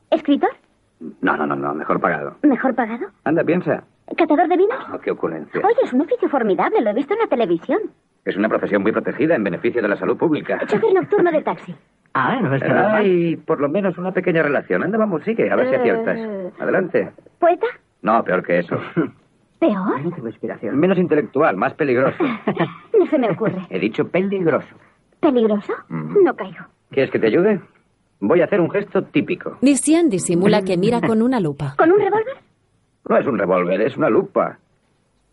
¿Escritor? 0.09 0.51
No, 1.21 1.35
no, 1.37 1.45
no, 1.45 1.55
no. 1.55 1.73
Mejor 1.73 1.99
pagado. 1.99 2.35
¿Mejor 2.43 2.75
pagado? 2.75 3.07
Anda, 3.23 3.43
piensa. 3.43 3.83
¿Catador 4.17 4.47
de 4.47 4.57
vinos? 4.57 4.77
Oh, 4.93 4.99
qué 4.99 5.11
ocurrencia. 5.11 5.61
Oye, 5.65 5.79
es 5.83 5.93
un 5.93 6.01
oficio 6.01 6.29
formidable. 6.29 6.81
Lo 6.81 6.89
he 6.91 6.93
visto 6.93 7.13
en 7.13 7.19
la 7.19 7.27
televisión. 7.27 7.79
Es 8.25 8.37
una 8.37 8.47
profesión 8.49 8.81
muy 8.81 8.91
protegida 8.91 9.35
en 9.35 9.43
beneficio 9.43 9.81
de 9.81 9.87
la 9.87 9.97
salud 9.97 10.17
pública. 10.17 10.59
Chofer 10.67 10.93
nocturno 10.93 11.31
de 11.31 11.41
taxi. 11.41 11.75
Ah, 12.15 12.39
no 12.39 12.53
es 12.53 12.61
que 12.61 12.69
Hay 12.71 13.35
por 13.37 13.59
lo 13.59 13.67
menos 13.69 13.97
una 13.97 14.11
pequeña 14.11 14.43
relación. 14.43 14.83
Anda, 14.83 14.99
vamos, 14.99 15.23
sigue, 15.23 15.49
a 15.49 15.55
ver 15.55 15.67
si 15.69 15.73
aciertas. 15.73 16.19
Adelante. 16.59 17.11
¿Poeta? 17.39 17.65
No, 18.03 18.23
peor 18.23 18.43
que 18.43 18.59
eso. 18.59 18.77
¿Peor? 19.59 19.99
No 19.99 20.11
tengo 20.11 20.27
inspiración. 20.27 20.77
Menos 20.77 20.99
intelectual, 20.99 21.57
más 21.57 21.73
peligroso. 21.73 22.23
No 22.99 23.07
se 23.07 23.17
me 23.17 23.31
ocurre. 23.31 23.57
He 23.71 23.79
dicho 23.79 24.07
peligroso. 24.07 24.75
¿Peligroso? 25.19 25.73
Mm. 25.89 26.23
No 26.23 26.35
caigo. 26.35 26.65
¿Quieres 26.91 27.11
que 27.11 27.17
te 27.17 27.27
ayude? 27.27 27.59
Voy 28.19 28.41
a 28.41 28.45
hacer 28.45 28.61
un 28.61 28.69
gesto 28.69 29.03
típico. 29.03 29.57
Lucien 29.61 30.09
disimula 30.09 30.61
que 30.61 30.77
mira 30.77 31.01
con 31.01 31.21
una 31.23 31.39
lupa. 31.39 31.73
¿Con 31.77 31.91
un 31.91 31.97
revólver? 31.99 32.37
No 33.09 33.17
es 33.17 33.25
un 33.25 33.39
revólver, 33.39 33.81
es 33.81 33.97
una 33.97 34.09
lupa. 34.09 34.59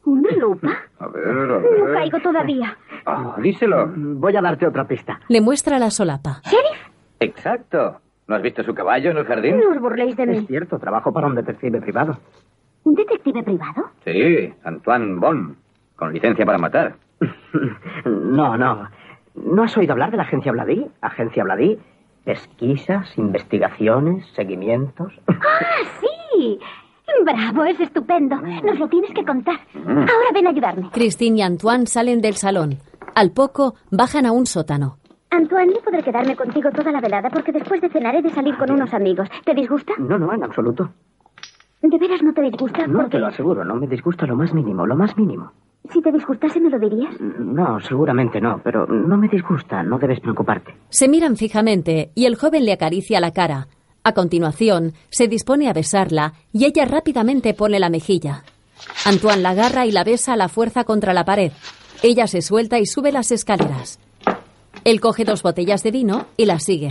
¿Una 0.05 0.31
lupa? 0.33 0.69
A 0.99 1.09
ver, 1.09 1.29
a 1.29 1.33
ver. 1.59 1.79
No 1.79 1.93
caigo 1.93 2.19
todavía. 2.21 2.77
Ah, 3.07 3.37
díselo. 3.41 3.91
Voy 3.95 4.35
a 4.37 4.41
darte 4.41 4.67
otra 4.67 4.87
pista. 4.87 5.21
Le 5.29 5.41
muestra 5.41 5.79
la 5.79 5.91
solapa. 5.91 6.41
¿Sheriff? 6.45 6.89
Exacto. 7.21 8.01
¿No 8.27 8.37
has 8.37 8.43
visto 8.43 8.63
su 8.63 8.75
caballo 8.75 9.11
en 9.11 9.19
el 9.19 9.25
jardín? 9.27 9.59
No 9.61 9.71
os 9.71 9.81
burléis 9.81 10.17
de 10.17 10.23
Es 10.23 10.29
mí. 10.29 10.47
cierto, 10.47 10.79
trabajo 10.79 11.13
para 11.13 11.27
un 11.27 11.35
detective 11.35 11.81
privado. 11.81 12.19
¿Un 12.85 12.95
detective 12.95 13.43
privado? 13.43 13.91
Sí, 14.05 14.53
Antoine 14.65 15.17
Bon, 15.19 15.57
con 15.97 16.13
licencia 16.13 16.47
para 16.47 16.59
matar. 16.59 16.95
No, 18.05 18.57
no. 18.57 18.89
¿No 19.35 19.63
has 19.65 19.77
oído 19.77 19.93
hablar 19.93 20.11
de 20.11 20.17
la 20.17 20.23
agencia 20.23 20.53
Bladí? 20.53 20.87
Agencia 21.01 21.45
Bladí. 21.45 21.79
Pesquisas, 22.25 23.17
investigaciones, 23.19 24.27
seguimientos. 24.35 25.13
¡Ah, 25.27 25.35
sí! 26.01 26.59
Bravo, 27.25 27.65
es 27.65 27.79
estupendo. 27.81 28.37
Nos 28.37 28.79
lo 28.79 28.89
tienes 28.89 29.13
que 29.13 29.25
contar. 29.25 29.57
Ahora 29.75 30.31
ven 30.35 30.47
a 30.47 30.51
ayudarme. 30.51 30.91
Christine 30.93 31.39
y 31.39 31.43
Antoine 31.43 31.87
salen 31.87 32.21
del 32.21 32.35
salón. 32.35 32.79
Al 33.15 33.31
poco, 33.33 33.75
bajan 33.91 34.27
a 34.27 34.33
un 34.33 34.47
sótano. 34.47 34.97
Antoine, 35.31 35.73
no 35.75 35.81
podré 35.81 36.03
quedarme 36.03 36.35
contigo 36.37 36.71
toda 36.71 36.91
la 36.91 37.01
velada 37.01 37.31
porque 37.31 37.53
después 37.53 37.81
de 37.81 37.89
cenar 37.89 38.17
he 38.17 38.23
de 38.23 38.31
salir 38.31 38.57
con 38.57 38.71
unos 38.71 38.93
amigos. 38.95 39.29
¿Te 39.45 39.55
disgusta? 39.55 39.93
No, 39.99 40.19
no, 40.19 40.33
en 40.33 40.43
absoluto. 40.43 40.91
¿De 41.83 41.99
veras 41.99 42.23
no 42.23 42.33
te 42.35 42.43
disgusta? 42.43 42.87
No, 42.87 42.99
porque 42.99 43.11
te 43.13 43.19
lo 43.19 43.27
aseguro, 43.29 43.65
no 43.65 43.75
me 43.77 43.87
disgusta 43.87 44.27
lo 44.27 44.37
más 44.37 44.53
mínimo, 44.53 44.87
lo 44.87 44.97
más 44.97 45.17
mínimo. 45.17 45.51
si 45.91 46.03
te 46.03 46.13
disgustase 46.13 46.61
me 46.61 46.69
lo 46.69 46.79
dirías. 46.79 47.15
No, 47.21 47.81
seguramente 47.81 48.41
no, 48.41 48.61
pero 48.63 48.87
no 48.87 49.17
me 49.17 49.29
disgusta, 49.29 49.83
no 49.83 49.99
debes 49.99 50.21
preocuparte. 50.21 50.75
Se 50.91 51.09
miran 51.09 51.37
fijamente 51.37 52.11
y 52.15 52.27
el 52.27 52.37
joven 52.37 52.65
le 52.67 52.73
acaricia 52.73 53.19
la 53.21 53.33
cara. 53.33 53.67
A 54.03 54.13
continuación, 54.13 54.95
se 55.11 55.29
dispone 55.29 55.69
a 55.69 55.73
besarla 55.73 56.35
y 56.53 56.65
ella 56.65 56.87
rápidamente 56.87 57.53
pone 57.55 57.79
la 57.79 57.91
mejilla. 57.91 58.45
Antoine 59.05 59.43
la 59.43 59.51
agarra 59.51 59.87
y 59.87 59.93
la 59.93 60.05
besa 60.05 60.33
a 60.33 60.37
la 60.37 60.49
fuerza 60.49 60.85
contra 60.85 61.13
la 61.13 61.25
pared. 61.25 61.53
Ella 62.03 62.27
se 62.27 62.41
suelta 62.41 62.79
y 62.79 62.87
sube 62.87 63.13
las 63.13 63.31
escaleras. 63.31 63.99
Él 64.85 65.01
coge 65.01 65.25
dos 65.25 65.43
botellas 65.43 65.83
de 65.83 65.91
vino 65.91 66.27
y 66.37 66.47
las 66.47 66.65
sigue. 66.65 66.89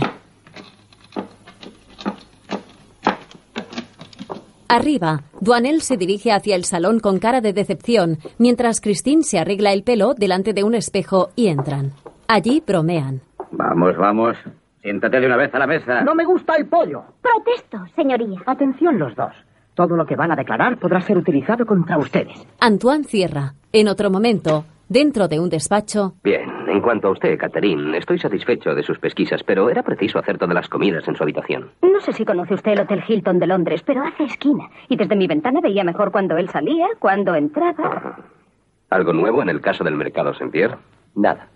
Arriba, 4.68 5.24
Duanel 5.40 5.82
se 5.82 5.96
dirige 5.96 6.30
hacia 6.30 6.54
el 6.54 6.64
salón 6.64 7.00
con 7.00 7.18
cara 7.18 7.40
de 7.40 7.52
decepción, 7.52 8.18
mientras 8.38 8.80
Christine 8.80 9.24
se 9.24 9.40
arregla 9.40 9.72
el 9.72 9.82
pelo 9.82 10.14
delante 10.14 10.52
de 10.52 10.62
un 10.62 10.76
espejo 10.76 11.30
y 11.34 11.48
entran. 11.48 11.92
Allí 12.28 12.62
bromean. 12.64 13.20
Vamos, 13.50 13.96
vamos. 13.96 14.36
Siéntate 14.82 15.20
de 15.20 15.26
una 15.26 15.36
vez 15.36 15.54
a 15.54 15.58
la 15.58 15.66
mesa. 15.66 16.00
No 16.02 16.14
me 16.14 16.24
gusta 16.24 16.56
el 16.56 16.66
pollo. 16.66 17.02
Protesto, 17.20 17.78
señoría. 17.94 18.40
Atención 18.46 18.98
los 18.98 19.14
dos. 19.14 19.34
Todo 19.74 19.96
lo 19.96 20.06
que 20.06 20.16
van 20.16 20.32
a 20.32 20.36
declarar 20.36 20.78
podrá 20.78 21.00
ser 21.00 21.18
utilizado 21.18 21.66
contra 21.66 21.98
ustedes. 21.98 22.46
Antoine 22.60 23.04
cierra. 23.04 23.54
En 23.72 23.88
otro 23.88 24.10
momento, 24.10 24.64
dentro 24.88 25.28
de 25.28 25.38
un 25.38 25.48
despacho, 25.48 26.14
Bien, 26.24 26.48
en 26.66 26.80
cuanto 26.80 27.08
a 27.08 27.10
usted, 27.12 27.38
Catherine, 27.38 27.96
estoy 27.96 28.18
satisfecho 28.18 28.74
de 28.74 28.82
sus 28.82 28.98
pesquisas, 28.98 29.42
pero 29.44 29.68
era 29.70 29.82
preciso 29.82 30.18
hacer 30.18 30.38
todas 30.38 30.54
las 30.54 30.68
comidas 30.68 31.06
en 31.06 31.14
su 31.14 31.22
habitación. 31.22 31.70
No 31.82 32.00
sé 32.00 32.12
si 32.12 32.24
conoce 32.24 32.54
usted 32.54 32.72
el 32.72 32.80
Hotel 32.80 33.02
Hilton 33.06 33.38
de 33.38 33.46
Londres, 33.46 33.82
pero 33.84 34.02
hace 34.02 34.24
esquina. 34.24 34.68
Y 34.88 34.96
desde 34.96 35.14
mi 35.14 35.26
ventana 35.26 35.60
veía 35.60 35.84
mejor 35.84 36.10
cuando 36.10 36.36
él 36.36 36.48
salía, 36.48 36.88
cuando 36.98 37.34
entraba. 37.34 38.16
¿Algo 38.90 39.12
nuevo 39.12 39.42
en 39.42 39.50
el 39.50 39.60
caso 39.60 39.84
del 39.84 39.94
mercado 39.94 40.34
Saint-Pierre? 40.34 40.76
Nada. 41.14 41.48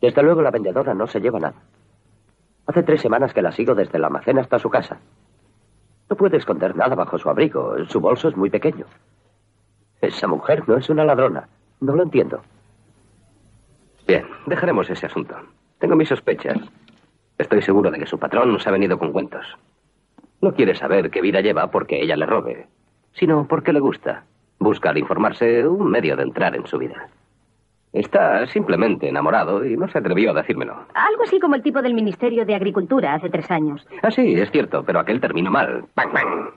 Desde 0.00 0.22
luego 0.22 0.42
la 0.42 0.50
vendedora 0.50 0.92
no 0.92 1.06
se 1.06 1.20
lleva 1.20 1.38
nada. 1.38 1.54
Hace 2.66 2.82
tres 2.82 3.00
semanas 3.00 3.32
que 3.32 3.42
la 3.42 3.52
sigo 3.52 3.74
desde 3.74 3.98
el 3.98 4.04
almacén 4.04 4.38
hasta 4.38 4.58
su 4.58 4.70
casa. 4.70 4.98
No 6.08 6.16
puede 6.16 6.36
esconder 6.36 6.76
nada 6.76 6.94
bajo 6.94 7.18
su 7.18 7.28
abrigo. 7.28 7.74
Su 7.88 8.00
bolso 8.00 8.28
es 8.28 8.36
muy 8.36 8.50
pequeño. 8.50 8.86
Esa 10.00 10.26
mujer 10.26 10.68
no 10.68 10.76
es 10.76 10.88
una 10.90 11.04
ladrona. 11.04 11.48
No 11.80 11.96
lo 11.96 12.02
entiendo. 12.02 12.42
Bien, 14.06 14.26
dejaremos 14.46 14.90
ese 14.90 15.06
asunto. 15.06 15.34
Tengo 15.78 15.96
mis 15.96 16.08
sospechas. 16.08 16.58
Estoy 17.38 17.62
seguro 17.62 17.90
de 17.90 17.98
que 17.98 18.06
su 18.06 18.18
patrón 18.18 18.52
nos 18.52 18.66
ha 18.66 18.70
venido 18.70 18.98
con 18.98 19.12
cuentos. 19.12 19.46
No 20.40 20.54
quiere 20.54 20.74
saber 20.74 21.10
qué 21.10 21.20
vida 21.20 21.40
lleva 21.40 21.70
porque 21.70 22.02
ella 22.02 22.16
le 22.16 22.26
robe, 22.26 22.66
sino 23.14 23.46
porque 23.48 23.72
le 23.72 23.80
gusta. 23.80 24.24
Busca 24.58 24.90
al 24.90 24.98
informarse 24.98 25.66
un 25.66 25.90
medio 25.90 26.16
de 26.16 26.24
entrar 26.24 26.54
en 26.54 26.66
su 26.66 26.78
vida. 26.78 27.08
Está 27.92 28.46
simplemente 28.46 29.08
enamorado 29.08 29.64
y 29.66 29.76
no 29.76 29.86
se 29.88 29.98
atrevió 29.98 30.30
a 30.30 30.34
decírmelo. 30.34 30.74
Algo 30.94 31.22
así 31.24 31.38
como 31.38 31.54
el 31.54 31.62
tipo 31.62 31.82
del 31.82 31.94
Ministerio 31.94 32.46
de 32.46 32.54
Agricultura 32.54 33.14
hace 33.14 33.28
tres 33.28 33.50
años. 33.50 33.86
Ah, 34.02 34.10
sí, 34.10 34.34
es 34.34 34.50
cierto, 34.50 34.82
pero 34.82 35.00
aquel 35.00 35.20
terminó 35.20 35.50
mal. 35.50 35.84
¡Bang, 35.94 36.12
bang! 36.12 36.50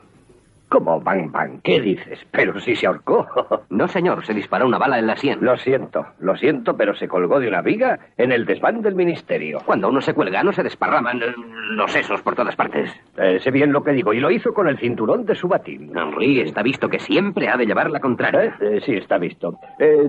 ¿Cómo, 0.76 1.00
bang, 1.00 1.32
bang? 1.32 1.62
¿Qué 1.64 1.80
dices? 1.80 2.20
Pero 2.32 2.60
si 2.60 2.76
se 2.76 2.86
ahorcó. 2.86 3.26
No, 3.70 3.88
señor, 3.88 4.26
se 4.26 4.34
disparó 4.34 4.66
una 4.66 4.78
bala 4.78 5.00
en 5.00 5.08
la 5.08 5.16
sien. 5.16 5.40
Lo 5.42 5.56
siento, 5.56 6.06
lo 6.20 6.36
siento, 6.36 6.76
pero 6.76 6.94
se 6.96 7.08
colgó 7.08 7.40
de 7.40 7.48
una 7.48 7.62
viga 7.62 8.00
en 8.18 8.34
el 8.34 8.46
desván 8.46 8.82
del 8.82 8.94
ministerio. 8.94 9.60
Cuando 9.66 9.88
uno 9.88 10.02
se 10.02 10.14
cuelga, 10.14 10.44
no 10.44 10.52
se 10.52 10.64
desparraman 10.64 11.22
eh, 11.22 11.34
los 11.72 11.92
sesos 11.92 12.22
por 12.22 12.36
todas 12.36 12.58
partes. 12.58 12.92
Eh, 13.18 13.40
sé 13.40 13.52
bien 13.52 13.72
lo 13.72 13.84
que 13.84 13.92
digo, 13.92 14.14
y 14.14 14.20
lo 14.20 14.30
hizo 14.32 14.54
con 14.54 14.68
el 14.68 14.78
cinturón 14.78 15.26
de 15.26 15.36
su 15.36 15.48
batín. 15.48 15.92
Henry, 15.96 16.42
está 16.42 16.62
visto 16.62 16.90
que 16.90 17.00
siempre 17.00 17.48
ha 17.48 17.56
de 17.56 17.66
llevar 17.66 17.90
la 17.90 18.02
contraria. 18.02 18.58
Eh, 18.60 18.82
sí, 18.86 18.96
está 18.96 19.18
visto. 19.18 19.58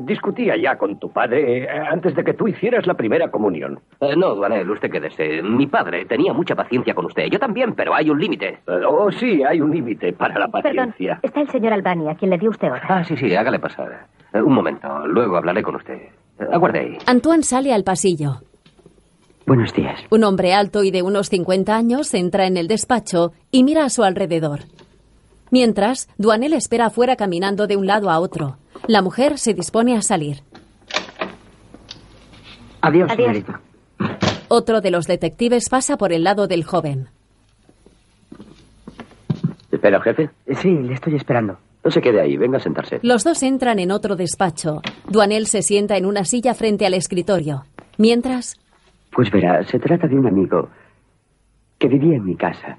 Discutía 0.01 0.57
ya 0.57 0.77
con 0.77 0.99
tu 0.99 1.13
padre 1.13 1.69
antes 1.69 2.15
de 2.17 2.25
que 2.25 2.35
tú 2.35 2.49
hicieras 2.49 2.89
la 2.89 2.95
primera 2.95 3.31
comunión. 3.31 3.79
No, 4.17 4.35
Duanel, 4.35 4.69
usted 4.69 4.91
quédese. 4.91 5.43
Mi 5.43 5.69
padre 5.69 6.07
tenía 6.07 6.33
mucha 6.33 6.57
paciencia 6.57 6.95
con 6.95 7.07
usted. 7.07 7.27
Yo 7.31 7.39
también, 7.39 7.75
pero 7.75 7.95
hay 7.95 8.11
un 8.11 8.19
límite. 8.19 8.59
Oh, 8.89 9.13
sí, 9.13 9.45
hay 9.45 9.61
un 9.61 9.71
límite 9.71 10.13
para 10.13 10.39
la 10.39 10.49
Perdón, 10.63 10.89
paciencia. 10.91 11.21
está 11.23 11.41
el 11.41 11.51
señor 11.51 11.73
Albani, 11.73 12.09
a 12.09 12.15
quien 12.15 12.31
le 12.31 12.39
dio 12.39 12.51
usted 12.51 12.69
ahora. 12.69 12.85
Ah, 12.89 13.05
sí, 13.05 13.17
sí, 13.17 13.35
hágale 13.35 13.59
pasar. 13.59 14.07
Eh, 14.33 14.41
un 14.43 14.53
momento, 14.55 15.07
luego 15.07 15.37
hablaré 15.37 15.63
con 15.63 15.77
usted. 15.77 15.95
Eh, 15.95 16.11
aguarde 16.53 16.79
ahí. 16.81 16.99
Antoine 17.07 17.43
sale 17.43 17.73
al 17.73 17.85
pasillo. 17.85 18.41
Buenos 19.47 19.73
días. 19.73 20.01
Un 20.11 20.25
hombre 20.25 20.55
alto 20.55 20.83
y 20.83 20.91
de 20.91 21.03
unos 21.03 21.29
50 21.29 21.75
años 21.77 22.13
entra 22.15 22.47
en 22.47 22.57
el 22.57 22.67
despacho 22.67 23.33
y 23.51 23.63
mira 23.63 23.85
a 23.85 23.91
su 23.91 24.03
alrededor. 24.03 24.61
Mientras, 25.53 26.09
Duanel 26.19 26.53
espera 26.55 26.87
afuera 26.87 27.15
caminando 27.15 27.69
de 27.69 27.77
un 27.77 27.87
lado 27.87 28.11
a 28.11 28.19
otro. 28.19 28.57
La 28.89 29.03
mujer 29.03 29.39
se 29.39 29.55
dispone 29.55 29.97
a 29.97 30.03
salir. 30.03 30.43
Adiós, 32.81 33.11
Adiós. 33.11 33.17
señorita. 33.17 33.61
Otro 34.49 34.81
de 34.81 34.91
los 34.91 35.07
detectives 35.07 35.69
pasa 35.69 35.97
por 35.97 36.13
el 36.13 36.25
lado 36.25 36.47
del 36.47 36.65
joven. 36.65 37.09
¿Espera, 39.87 40.01
jefe? 40.03 40.31
Sí, 40.61 40.69
le 40.83 40.95
estoy 40.95 41.15
esperando. 41.15 41.59
No 41.85 41.93
se 41.93 42.01
quede 42.01 42.21
ahí, 42.21 42.37
venga 42.37 42.57
a 42.57 42.61
sentarse. 42.61 42.99
Los 43.03 43.23
dos 43.23 43.41
entran 43.45 43.79
en 43.79 43.93
otro 43.93 44.17
despacho. 44.17 44.81
Duanel 45.09 45.47
se 45.47 45.63
sienta 45.63 45.97
en 45.97 46.07
una 46.07 46.25
silla 46.25 46.55
frente 46.55 46.87
al 46.87 46.95
escritorio. 46.95 47.63
Mientras, 47.97 48.57
Pues 49.13 49.31
verá, 49.31 49.63
se 49.63 49.79
trata 49.79 50.09
de 50.09 50.17
un 50.19 50.27
amigo 50.27 50.69
que 51.79 51.87
vivía 51.87 52.17
en 52.17 52.25
mi 52.25 52.35
casa. 52.35 52.79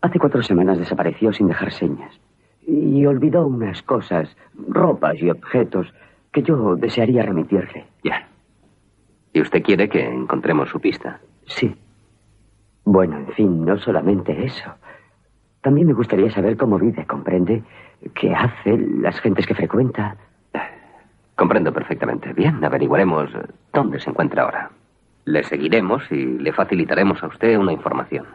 Hace 0.00 0.18
cuatro 0.18 0.42
semanas 0.42 0.78
desapareció 0.78 1.34
sin 1.34 1.48
dejar 1.48 1.70
señas. 1.70 2.18
Y 2.66 3.04
olvidó 3.04 3.46
unas 3.46 3.82
cosas, 3.82 4.34
ropas 4.66 5.16
y 5.20 5.28
objetos 5.28 5.86
que 6.32 6.42
yo 6.42 6.76
desearía 6.76 7.24
remitirle. 7.24 7.84
Ya. 8.02 8.26
¿Y 9.34 9.42
usted 9.42 9.62
quiere 9.62 9.90
que 9.90 10.02
encontremos 10.02 10.70
su 10.70 10.80
pista? 10.80 11.20
Sí. 11.46 11.74
Bueno, 12.86 13.18
en 13.18 13.28
fin, 13.34 13.64
no 13.66 13.76
solamente 13.78 14.46
eso. 14.46 14.70
También 15.64 15.86
me 15.86 15.94
gustaría 15.94 16.30
saber 16.30 16.58
cómo 16.58 16.78
vive, 16.78 17.06
¿comprende? 17.06 17.62
¿Qué 18.12 18.34
hace, 18.34 18.76
las 18.76 19.18
gentes 19.20 19.46
que 19.46 19.54
frecuenta? 19.54 20.14
Comprendo 21.36 21.72
perfectamente. 21.72 22.34
Bien, 22.34 22.62
averiguaremos 22.62 23.34
eh, 23.34 23.46
dónde 23.72 23.98
se 23.98 24.10
encuentra 24.10 24.42
ahora. 24.42 24.70
Le 25.24 25.42
seguiremos 25.42 26.02
y 26.12 26.22
le 26.22 26.52
facilitaremos 26.52 27.22
a 27.22 27.28
usted 27.28 27.56
una 27.56 27.72
información. 27.72 28.26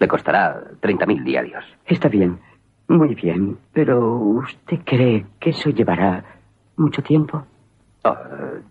Le 0.00 0.08
costará 0.08 0.60
30.000 0.82 1.22
diarios. 1.22 1.64
Está 1.86 2.08
bien, 2.08 2.40
muy 2.88 3.14
bien. 3.14 3.56
Pero 3.72 4.12
¿usted 4.16 4.80
cree 4.84 5.24
que 5.38 5.50
eso 5.50 5.70
llevará 5.70 6.24
mucho 6.76 7.00
tiempo? 7.00 7.46
Oh, 8.02 8.16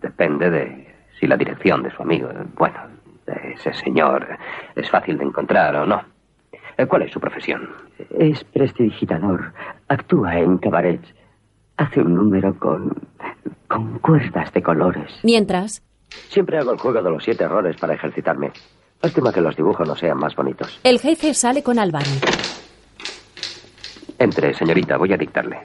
depende 0.02 0.50
de 0.50 0.94
si 1.18 1.28
la 1.28 1.38
dirección 1.38 1.82
de 1.82 1.92
su 1.92 2.02
amigo, 2.02 2.30
eh, 2.30 2.44
bueno, 2.58 2.78
de 3.26 3.54
ese 3.54 3.74
señor, 3.74 4.28
eh, 4.30 4.38
es 4.76 4.90
fácil 4.90 5.18
de 5.18 5.24
encontrar 5.24 5.78
o 5.78 5.86
no. 5.86 6.13
Eh, 6.78 6.86
¿Cuál 6.86 7.04
es 7.04 7.12
su 7.12 7.20
profesión? 7.20 7.70
Es 8.18 8.44
prestidigitador. 8.46 9.54
Actúa 9.88 10.38
en 10.40 10.58
cabarets. 10.58 11.08
Hace 11.78 12.02
un 12.02 12.16
número 12.16 12.54
con. 12.60 12.94
con 13.68 14.00
cuerdas 14.00 14.52
de 14.54 14.62
colores. 14.62 15.20
mientras, 15.24 15.82
Siempre 16.30 16.60
hago 16.60 16.72
el 16.74 16.78
juego 16.80 17.02
de 17.02 17.10
los 17.10 17.24
siete 17.24 17.44
errores 17.44 17.76
para 17.78 17.96
ejercitarme. 17.96 18.52
Lástima 19.02 19.34
que 19.34 19.42
los 19.42 19.56
dibujos 19.56 19.88
no 19.88 19.96
sean 19.96 20.18
más 20.18 20.36
bonitos. 20.36 20.80
el 20.84 21.00
jefe 21.00 21.34
sale 21.34 21.64
con 21.64 21.80
Albani. 21.80 22.20
Entre, 24.20 24.54
señorita, 24.54 24.98
voy 24.98 25.12
a 25.14 25.18
dictarle. 25.18 25.58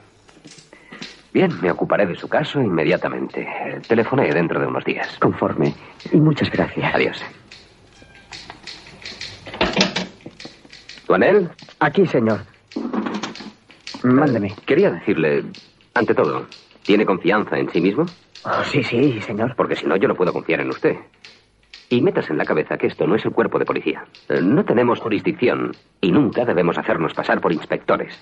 Bien, 1.31 1.51
me 1.61 1.69
ocuparé 1.69 2.07
de 2.07 2.15
su 2.15 2.27
caso 2.27 2.59
inmediatamente. 2.59 3.47
Telefoné 3.87 4.33
dentro 4.33 4.59
de 4.59 4.65
unos 4.65 4.83
días. 4.83 5.17
Conforme. 5.19 5.73
Y 6.11 6.17
muchas 6.17 6.49
gracias. 6.51 6.95
Adiós. 6.95 7.23
¿Duanel? 11.09 11.49
Aquí, 11.79 12.05
señor. 12.05 12.41
Mándeme. 14.03 14.53
Quería 14.67 14.91
decirle, 14.91 15.43
ante 15.95 16.13
todo, 16.13 16.45
¿tiene 16.83 17.03
confianza 17.03 17.57
en 17.57 17.67
sí 17.71 17.81
mismo? 17.81 18.05
Oh, 18.45 18.63
sí, 18.63 18.83
sí, 18.83 19.19
señor. 19.21 19.55
Porque 19.55 19.75
si 19.75 19.87
no, 19.87 19.95
yo 19.95 20.07
no 20.07 20.13
puedo 20.13 20.31
confiar 20.31 20.61
en 20.61 20.69
usted. 20.69 20.97
Y 21.89 22.03
metas 22.03 22.29
en 22.29 22.37
la 22.37 22.45
cabeza 22.45 22.77
que 22.77 22.85
esto 22.85 23.07
no 23.07 23.15
es 23.15 23.25
el 23.25 23.31
cuerpo 23.31 23.57
de 23.57 23.65
policía. 23.65 24.05
No 24.43 24.63
tenemos 24.63 24.99
jurisdicción 24.99 25.71
y 25.99 26.11
nunca 26.11 26.45
debemos 26.45 26.77
hacernos 26.77 27.15
pasar 27.15 27.41
por 27.41 27.51
inspectores. 27.51 28.13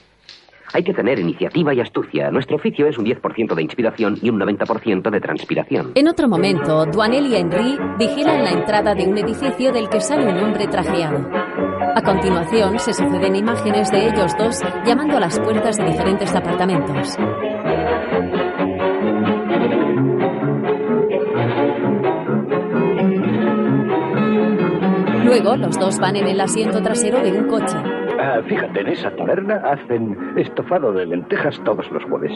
Hay 0.73 0.83
que 0.83 0.93
tener 0.93 1.19
iniciativa 1.19 1.73
y 1.73 1.81
astucia. 1.81 2.31
Nuestro 2.31 2.55
oficio 2.55 2.87
es 2.87 2.97
un 2.97 3.05
10% 3.05 3.53
de 3.53 3.61
inspiración 3.63 4.17
y 4.21 4.29
un 4.29 4.39
90% 4.39 5.09
de 5.09 5.19
transpiración. 5.19 5.91
En 5.95 6.07
otro 6.07 6.29
momento, 6.29 6.85
Duanel 6.85 7.25
y 7.27 7.35
Henry 7.35 7.77
vigilan 7.99 8.45
la 8.45 8.51
entrada 8.51 8.95
de 8.95 9.05
un 9.05 9.17
edificio 9.17 9.73
del 9.73 9.89
que 9.89 9.99
sale 9.99 10.25
un 10.29 10.37
hombre 10.37 10.67
trajeado. 10.67 11.66
A 11.95 12.01
continuación, 12.01 12.79
se 12.79 12.93
suceden 12.93 13.35
imágenes 13.35 13.91
de 13.91 14.07
ellos 14.07 14.31
dos 14.37 14.61
llamando 14.85 15.17
a 15.17 15.19
las 15.19 15.39
puertas 15.39 15.77
de 15.77 15.85
diferentes 15.85 16.33
apartamentos. 16.35 17.17
Luego, 25.23 25.55
los 25.57 25.77
dos 25.79 25.99
van 25.99 26.15
en 26.15 26.27
el 26.27 26.39
asiento 26.39 26.81
trasero 26.81 27.19
de 27.21 27.31
un 27.31 27.47
coche. 27.47 27.77
Ah, 28.19 28.41
fíjate, 28.47 28.81
en 28.81 28.87
esa 28.87 29.15
taberna 29.15 29.61
hacen 29.65 30.17
estofado 30.37 30.91
de 30.93 31.05
lentejas 31.05 31.59
todos 31.63 31.85
los 31.91 32.03
jueves. 32.05 32.31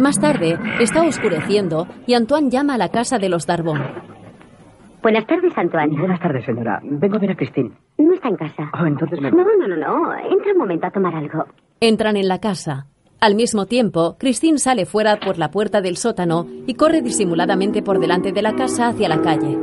Más 0.00 0.18
tarde, 0.20 0.58
está 0.80 1.02
oscureciendo 1.02 1.86
y 2.06 2.14
Antoine 2.14 2.50
llama 2.50 2.74
a 2.74 2.78
la 2.78 2.88
casa 2.88 3.18
de 3.18 3.28
los 3.28 3.46
Darbón. 3.46 4.17
Buenas 5.02 5.26
tardes, 5.26 5.56
Antoine. 5.56 5.96
Buenas 5.98 6.20
tardes, 6.20 6.44
señora. 6.44 6.80
Vengo 6.82 7.16
a 7.16 7.18
ver 7.20 7.30
a 7.30 7.36
Christine. 7.36 7.70
No 7.98 8.14
está 8.14 8.28
en 8.28 8.36
casa. 8.36 8.70
Oh, 8.80 8.84
entonces 8.86 9.20
me... 9.20 9.30
No, 9.30 9.44
no, 9.44 9.68
no, 9.68 9.76
no. 9.76 10.14
Entra 10.14 10.52
un 10.52 10.58
momento 10.58 10.86
a 10.86 10.90
tomar 10.90 11.14
algo. 11.14 11.44
Entran 11.80 12.16
en 12.16 12.28
la 12.28 12.40
casa. 12.40 12.86
Al 13.20 13.34
mismo 13.34 13.66
tiempo, 13.66 14.16
Christine 14.18 14.58
sale 14.58 14.86
fuera 14.86 15.18
por 15.18 15.38
la 15.38 15.50
puerta 15.50 15.80
del 15.80 15.96
sótano 15.96 16.46
y 16.66 16.74
corre 16.74 17.02
disimuladamente 17.02 17.82
por 17.82 17.98
delante 17.98 18.32
de 18.32 18.42
la 18.42 18.54
casa 18.54 18.88
hacia 18.88 19.08
la 19.08 19.20
calle. 19.22 19.58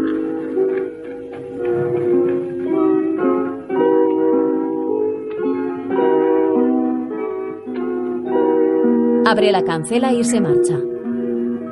Abre 9.25 9.51
la 9.51 9.63
cancela 9.63 10.13
y 10.13 10.23
se 10.23 10.39
marcha. 10.39 10.77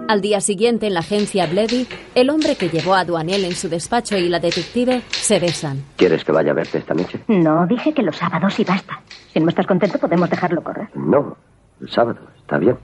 Al 0.08 0.22
día 0.22 0.42
siguiente, 0.42 0.88
en 0.88 0.94
la 0.94 1.00
agencia 1.00 1.48
Bledy, 1.48 1.88
el 2.14 2.30
hombre 2.30 2.56
que 2.56 2.70
llevó 2.70 2.94
a 2.94 3.06
Duanel 3.06 3.46
en 3.46 3.56
su 3.56 3.70
despacho 3.70 4.18
y 4.18 4.28
la 4.28 4.40
detective 4.40 5.02
se 5.10 5.40
besan. 5.40 5.84
¿Quieres 5.96 6.24
que 6.24 6.32
vaya 6.32 6.52
a 6.52 6.54
verte 6.54 6.78
esta 6.80 6.94
noche? 6.94 7.20
No, 7.28 7.66
dije 7.66 7.94
que 7.94 8.04
los 8.04 8.18
sábados 8.18 8.60
y 8.60 8.64
basta. 8.66 9.02
Si 9.32 9.40
no 9.40 9.50
estás 9.50 9.66
contento, 9.66 9.98
podemos 9.98 10.30
dejarlo 10.30 10.62
correr. 10.62 10.90
No, 10.94 11.38
el 11.82 11.90
sábado, 11.90 12.20
está 12.38 12.58
bien. 12.58 12.78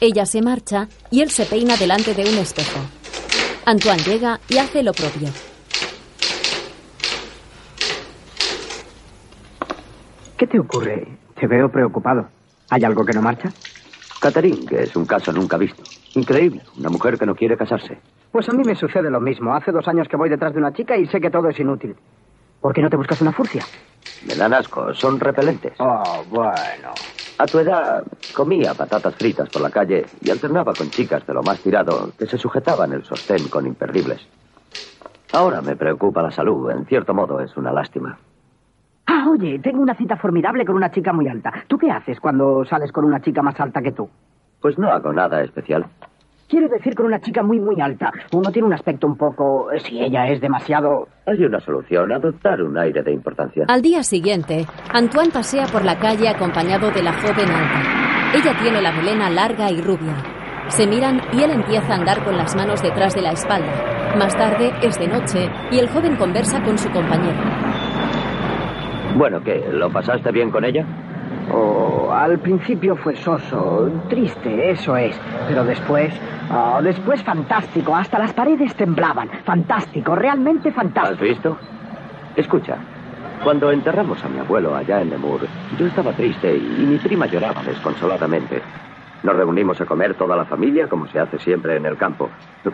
Ella 0.00 0.26
se 0.26 0.42
marcha 0.42 0.88
y 1.10 1.22
él 1.22 1.30
se 1.30 1.46
peina 1.46 1.76
delante 1.76 2.14
de 2.14 2.22
un 2.30 2.38
espejo. 2.38 2.80
Antoine 3.64 4.02
llega 4.02 4.38
y 4.48 4.58
hace 4.58 4.82
lo 4.82 4.92
propio. 4.92 5.28
¿Qué 10.36 10.46
te 10.46 10.60
ocurre? 10.60 11.08
Te 11.40 11.46
veo 11.46 11.70
preocupado. 11.70 12.28
¿Hay 12.68 12.84
algo 12.84 13.04
que 13.04 13.14
no 13.14 13.22
marcha? 13.22 13.50
Catherine, 14.20 14.66
que 14.66 14.82
es 14.82 14.94
un 14.94 15.06
caso 15.06 15.32
nunca 15.32 15.56
visto. 15.56 15.82
Increíble, 16.16 16.62
una 16.78 16.88
mujer 16.88 17.18
que 17.18 17.26
no 17.26 17.34
quiere 17.34 17.58
casarse. 17.58 17.98
Pues 18.32 18.48
a 18.48 18.52
mí 18.52 18.64
me 18.64 18.74
sucede 18.74 19.10
lo 19.10 19.20
mismo. 19.20 19.54
Hace 19.54 19.70
dos 19.70 19.86
años 19.86 20.08
que 20.08 20.16
voy 20.16 20.30
detrás 20.30 20.54
de 20.54 20.58
una 20.58 20.72
chica 20.72 20.96
y 20.96 21.06
sé 21.06 21.20
que 21.20 21.30
todo 21.30 21.48
es 21.48 21.60
inútil. 21.60 21.94
¿Por 22.60 22.72
qué 22.72 22.80
no 22.80 22.88
te 22.88 22.96
buscas 22.96 23.20
una 23.20 23.32
furcia? 23.32 23.62
Me 24.26 24.34
dan 24.34 24.54
asco, 24.54 24.94
son 24.94 25.20
repelentes. 25.20 25.74
Oh, 25.78 26.24
bueno. 26.30 26.90
A 27.38 27.46
tu 27.46 27.58
edad 27.58 28.02
comía 28.34 28.72
patatas 28.72 29.14
fritas 29.16 29.50
por 29.50 29.60
la 29.60 29.68
calle 29.68 30.06
y 30.22 30.30
alternaba 30.30 30.72
con 30.72 30.88
chicas 30.90 31.26
de 31.26 31.34
lo 31.34 31.42
más 31.42 31.60
tirado 31.60 32.10
que 32.18 32.26
se 32.26 32.38
sujetaban 32.38 32.94
el 32.94 33.04
sostén 33.04 33.46
con 33.48 33.66
imperdibles. 33.66 34.26
Ahora 35.32 35.60
me 35.60 35.76
preocupa 35.76 36.22
la 36.22 36.30
salud, 36.30 36.70
en 36.70 36.86
cierto 36.86 37.12
modo 37.12 37.40
es 37.40 37.54
una 37.58 37.72
lástima. 37.72 38.18
Ah, 39.06 39.26
oye, 39.30 39.58
tengo 39.58 39.82
una 39.82 39.94
cita 39.94 40.16
formidable 40.16 40.64
con 40.64 40.76
una 40.76 40.90
chica 40.90 41.12
muy 41.12 41.28
alta. 41.28 41.52
¿Tú 41.68 41.76
qué 41.76 41.90
haces 41.90 42.18
cuando 42.20 42.64
sales 42.64 42.90
con 42.90 43.04
una 43.04 43.20
chica 43.20 43.42
más 43.42 43.60
alta 43.60 43.82
que 43.82 43.92
tú? 43.92 44.08
Pues 44.60 44.78
no 44.78 44.90
hago 44.90 45.12
nada 45.12 45.42
especial. 45.42 45.86
Quiero 46.48 46.68
decir 46.68 46.94
con 46.94 47.06
una 47.06 47.20
chica 47.20 47.42
muy, 47.42 47.58
muy 47.58 47.80
alta. 47.80 48.12
Uno 48.32 48.52
tiene 48.52 48.68
un 48.68 48.74
aspecto 48.74 49.08
un 49.08 49.16
poco... 49.16 49.68
Si 49.78 50.00
ella 50.00 50.28
es 50.28 50.40
demasiado... 50.40 51.08
Hay 51.26 51.44
una 51.44 51.58
solución, 51.58 52.12
adoptar 52.12 52.62
un 52.62 52.78
aire 52.78 53.02
de 53.02 53.12
importancia. 53.12 53.64
Al 53.66 53.82
día 53.82 54.04
siguiente, 54.04 54.64
Antoine 54.92 55.32
pasea 55.32 55.66
por 55.66 55.84
la 55.84 55.98
calle 55.98 56.28
acompañado 56.28 56.92
de 56.92 57.02
la 57.02 57.14
joven 57.14 57.50
alta. 57.50 58.32
Ella 58.32 58.56
tiene 58.62 58.80
la 58.80 58.92
melena 58.92 59.28
larga 59.28 59.72
y 59.72 59.80
rubia. 59.80 60.14
Se 60.68 60.86
miran 60.86 61.20
y 61.32 61.42
él 61.42 61.50
empieza 61.50 61.92
a 61.92 61.96
andar 61.96 62.22
con 62.24 62.36
las 62.36 62.54
manos 62.54 62.80
detrás 62.80 63.14
de 63.14 63.22
la 63.22 63.32
espalda. 63.32 64.14
Más 64.16 64.36
tarde 64.36 64.72
es 64.82 64.98
de 65.00 65.08
noche 65.08 65.50
y 65.72 65.78
el 65.78 65.88
joven 65.88 66.16
conversa 66.16 66.62
con 66.62 66.78
su 66.78 66.88
compañero. 66.90 67.38
Bueno, 69.16 69.40
¿qué? 69.42 69.64
¿Lo 69.72 69.90
pasaste 69.90 70.30
bien 70.30 70.50
con 70.50 70.64
ella? 70.64 70.86
Al 72.16 72.38
principio 72.38 72.96
fue 72.96 73.14
soso, 73.16 73.90
triste, 74.08 74.70
eso 74.70 74.96
es. 74.96 75.20
Pero 75.48 75.64
después, 75.64 76.18
oh, 76.50 76.80
después 76.82 77.22
fantástico. 77.22 77.94
Hasta 77.94 78.18
las 78.18 78.32
paredes 78.32 78.74
temblaban. 78.74 79.28
Fantástico, 79.44 80.16
realmente 80.16 80.72
fantástico. 80.72 81.12
¿Has 81.12 81.20
visto? 81.20 81.58
Escucha, 82.34 82.78
cuando 83.44 83.70
enterramos 83.70 84.24
a 84.24 84.28
mi 84.30 84.38
abuelo 84.38 84.74
allá 84.74 85.02
en 85.02 85.10
Lemur, 85.10 85.40
yo 85.78 85.86
estaba 85.86 86.12
triste 86.12 86.56
y 86.56 86.86
mi 86.86 86.96
prima 86.96 87.26
lloraba 87.26 87.62
desconsoladamente. 87.62 88.62
Nos 89.22 89.36
reunimos 89.36 89.78
a 89.82 89.84
comer 89.84 90.14
toda 90.14 90.36
la 90.36 90.46
familia, 90.46 90.88
como 90.88 91.06
se 91.08 91.20
hace 91.20 91.38
siempre 91.38 91.76
en 91.76 91.84
el 91.84 91.98
campo. 91.98 92.30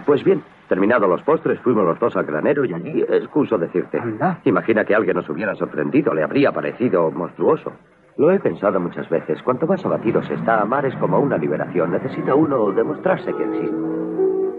Pues 0.06 0.22
bien, 0.22 0.44
terminados 0.68 1.08
los 1.08 1.22
postres, 1.22 1.58
fuimos 1.60 1.84
los 1.84 1.98
dos 1.98 2.14
al 2.14 2.26
granero 2.26 2.64
y 2.64 2.74
allí, 2.74 3.02
excuso 3.08 3.58
decirte. 3.58 4.00
Imagina 4.44 4.84
que 4.84 4.94
alguien 4.94 5.16
nos 5.16 5.28
hubiera 5.28 5.56
sorprendido, 5.56 6.14
le 6.14 6.22
habría 6.22 6.52
parecido 6.52 7.10
monstruoso. 7.10 7.72
Lo 8.16 8.30
he 8.30 8.38
pensado 8.38 8.78
muchas 8.78 9.08
veces. 9.08 9.42
Cuanto 9.42 9.66
más 9.66 9.84
abatido 9.84 10.22
se 10.22 10.34
está, 10.34 10.60
amar 10.60 10.84
es 10.86 10.94
como 10.96 11.18
una 11.18 11.38
liberación. 11.38 11.92
Necesita 11.92 12.34
uno 12.34 12.70
demostrarse 12.72 13.32
que 13.32 13.44
existe. 13.44 13.76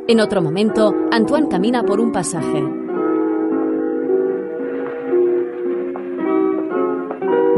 En 0.08 0.20
otro 0.20 0.42
momento, 0.42 0.94
Antoine 1.12 1.48
camina 1.48 1.84
por 1.84 2.00
un 2.00 2.12
pasaje. 2.12 2.63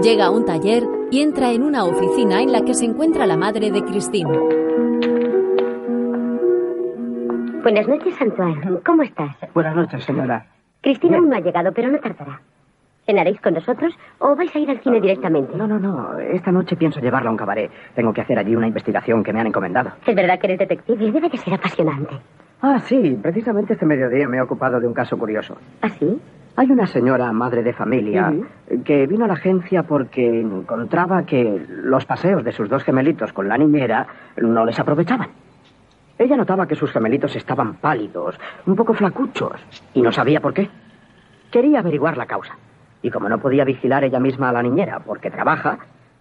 Llega 0.03 0.25
a 0.25 0.31
un 0.31 0.45
taller 0.45 0.84
y 1.10 1.21
entra 1.21 1.51
en 1.51 1.63
una 1.63 1.86
oficina 1.86 2.41
en 2.41 2.51
la 2.51 2.62
que 2.62 2.73
se 2.73 2.86
encuentra 2.86 3.25
la 3.25 3.38
madre 3.38 3.71
de 3.71 3.84
Christine. 3.84 4.29
Buenas 7.63 7.88
noches, 7.88 8.21
Antoine. 8.21 8.79
¿Cómo 8.86 9.01
estás? 9.01 9.36
Buenas 9.55 9.75
noches, 9.75 10.03
señora. 10.03 10.45
Cristina 10.81 11.17
aún 11.17 11.29
no 11.29 11.36
ha 11.38 11.39
llegado, 11.39 11.71
pero 11.73 11.89
no 11.89 11.99
tardará. 11.99 12.39
¿Cenaréis 13.05 13.39
con 13.39 13.53
nosotros 13.53 13.93
o 14.19 14.35
vais 14.35 14.53
a 14.55 14.59
ir 14.59 14.69
al 14.69 14.79
cine 14.79 14.99
directamente? 14.99 15.55
No, 15.55 15.67
no, 15.67 15.79
no. 15.79 16.17
Esta 16.17 16.51
noche 16.51 16.75
pienso 16.75 16.99
llevarla 16.99 17.29
a 17.29 17.31
un 17.31 17.37
cabaret. 17.37 17.69
Tengo 17.93 18.11
que 18.13 18.21
hacer 18.21 18.39
allí 18.39 18.55
una 18.55 18.67
investigación 18.67 19.23
que 19.23 19.31
me 19.31 19.39
han 19.41 19.47
encomendado. 19.47 19.91
Es 20.05 20.15
verdad 20.15 20.39
que 20.39 20.47
eres 20.47 20.59
detective. 20.59 21.11
Debe 21.11 21.29
de 21.29 21.37
ser 21.37 21.53
apasionante. 21.53 22.15
Ah, 22.61 22.79
sí. 22.79 23.17
Precisamente 23.21 23.73
este 23.73 23.85
mediodía 23.85 24.27
me 24.27 24.37
he 24.37 24.41
ocupado 24.41 24.79
de 24.79 24.87
un 24.87 24.93
caso 24.93 25.17
curioso. 25.17 25.55
¿Ah, 25.83 25.89
sí? 25.89 26.19
Hay 26.57 26.71
una 26.71 26.87
señora 26.87 27.31
madre 27.31 27.61
de 27.63 27.73
familia 27.73 28.33
que 28.85 29.05
vino 29.07 29.25
a 29.25 29.27
la 29.27 29.33
agencia 29.33 29.83
porque 29.83 30.39
encontraba 30.39 31.25
que 31.25 31.63
los 31.69 32.05
paseos 32.05 32.43
de 32.45 32.53
sus 32.53 32.69
dos 32.69 32.81
gemelitos 32.83 33.33
con 33.33 33.47
la 33.49 33.57
niñera 33.57 34.07
no 34.37 34.65
les 34.65 34.79
aprovechaban. 34.79 35.27
Ella 36.17 36.37
notaba 36.37 36.65
que 36.65 36.75
sus 36.75 36.91
gemelitos 36.91 37.35
estaban 37.35 37.75
pálidos, 37.75 38.39
un 38.65 38.75
poco 38.77 38.93
flacuchos, 38.93 39.51
y 39.93 40.01
no 40.01 40.13
sabía 40.13 40.39
por 40.39 40.53
qué. 40.53 40.69
Quería 41.51 41.79
averiguar 41.79 42.15
la 42.15 42.25
causa. 42.25 42.55
Y 43.05 43.11
como 43.11 43.29
no 43.29 43.37
podía 43.37 43.63
vigilar 43.65 44.03
ella 44.03 44.19
misma 44.19 44.49
a 44.49 44.51
la 44.51 44.63
niñera 44.63 44.97
porque 44.97 45.29
trabaja, 45.29 45.77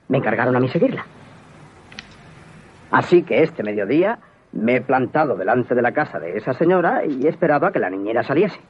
me 0.09 0.19
encargaron 0.19 0.55
a 0.55 0.61
mí 0.61 0.69
seguirla. 0.69 1.07
Así 2.91 3.23
que 3.23 3.43
este 3.43 3.63
mediodía 3.63 4.19
me 4.53 4.77
he 4.77 4.81
plantado 4.83 5.35
delante 5.35 5.75
de 5.75 5.81
la 5.81 5.93
casa 5.93 6.21
de 6.21 6.37
esa 6.37 6.53
señora 6.53 7.07
y 7.07 7.25
he 7.25 7.31
esperado 7.31 7.65
a 7.65 7.73
que 7.73 7.79
la 7.79 7.89
niñera 7.89 8.23
saliese. 8.23 8.61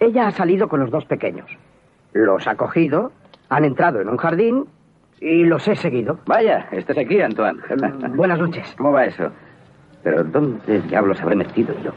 Ella 0.00 0.28
ha 0.28 0.30
salido 0.30 0.68
con 0.68 0.80
los 0.80 0.90
dos 0.90 1.04
pequeños. 1.04 1.44
Los 2.14 2.46
ha 2.46 2.54
cogido, 2.54 3.12
han 3.50 3.66
entrado 3.66 4.00
en 4.00 4.08
un 4.08 4.16
jardín 4.16 4.64
y 5.20 5.44
los 5.44 5.68
he 5.68 5.76
seguido. 5.76 6.20
Vaya, 6.24 6.68
estás 6.72 6.96
aquí, 6.96 7.20
Antoine. 7.20 7.60
buenas 8.14 8.38
noches. 8.38 8.74
¿Cómo 8.78 8.92
va 8.92 9.04
eso? 9.04 9.30
Pero 10.02 10.24
¿dónde 10.24 10.80
diablos 10.80 11.20
habré 11.20 11.36
metido 11.36 11.74
yo? 11.82 11.92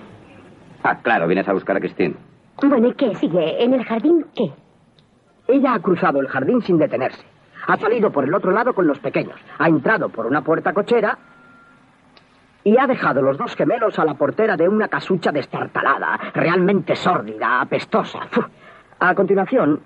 Ah, 0.84 0.98
claro, 1.02 1.26
vienes 1.26 1.48
a 1.48 1.54
buscar 1.54 1.78
a 1.78 1.80
Christine. 1.80 2.16
Bueno, 2.62 2.90
¿y 2.90 2.94
qué 2.96 3.16
sigue? 3.16 3.64
¿En 3.64 3.74
el 3.74 3.86
jardín 3.86 4.26
qué? 4.36 4.52
Ella 5.48 5.74
ha 5.74 5.80
cruzado 5.80 6.20
el 6.20 6.28
jardín 6.28 6.62
sin 6.62 6.78
detenerse. 6.78 7.24
Ha 7.68 7.78
salido 7.78 8.12
por 8.12 8.24
el 8.24 8.34
otro 8.34 8.52
lado 8.52 8.74
con 8.74 8.88
los 8.88 9.00
pequeños. 9.00 9.40
Ha 9.58 9.68
entrado 9.68 10.10
por 10.10 10.26
una 10.26 10.42
puerta 10.42 10.74
cochera 10.74 11.18
y 12.64 12.78
ha 12.78 12.88
dejado 12.88 13.22
los 13.22 13.38
dos 13.38 13.56
gemelos 13.56 13.98
a 13.98 14.06
la 14.06 14.16
portera 14.16 14.58
de 14.58 14.68
una 14.68 14.88
casucha 14.88 15.32
destartalada, 15.32 16.20
realmente 16.34 16.96
sórdida, 16.96 17.62
apestosa. 17.62 18.20
A 19.00 19.16
continuación, 19.16 19.82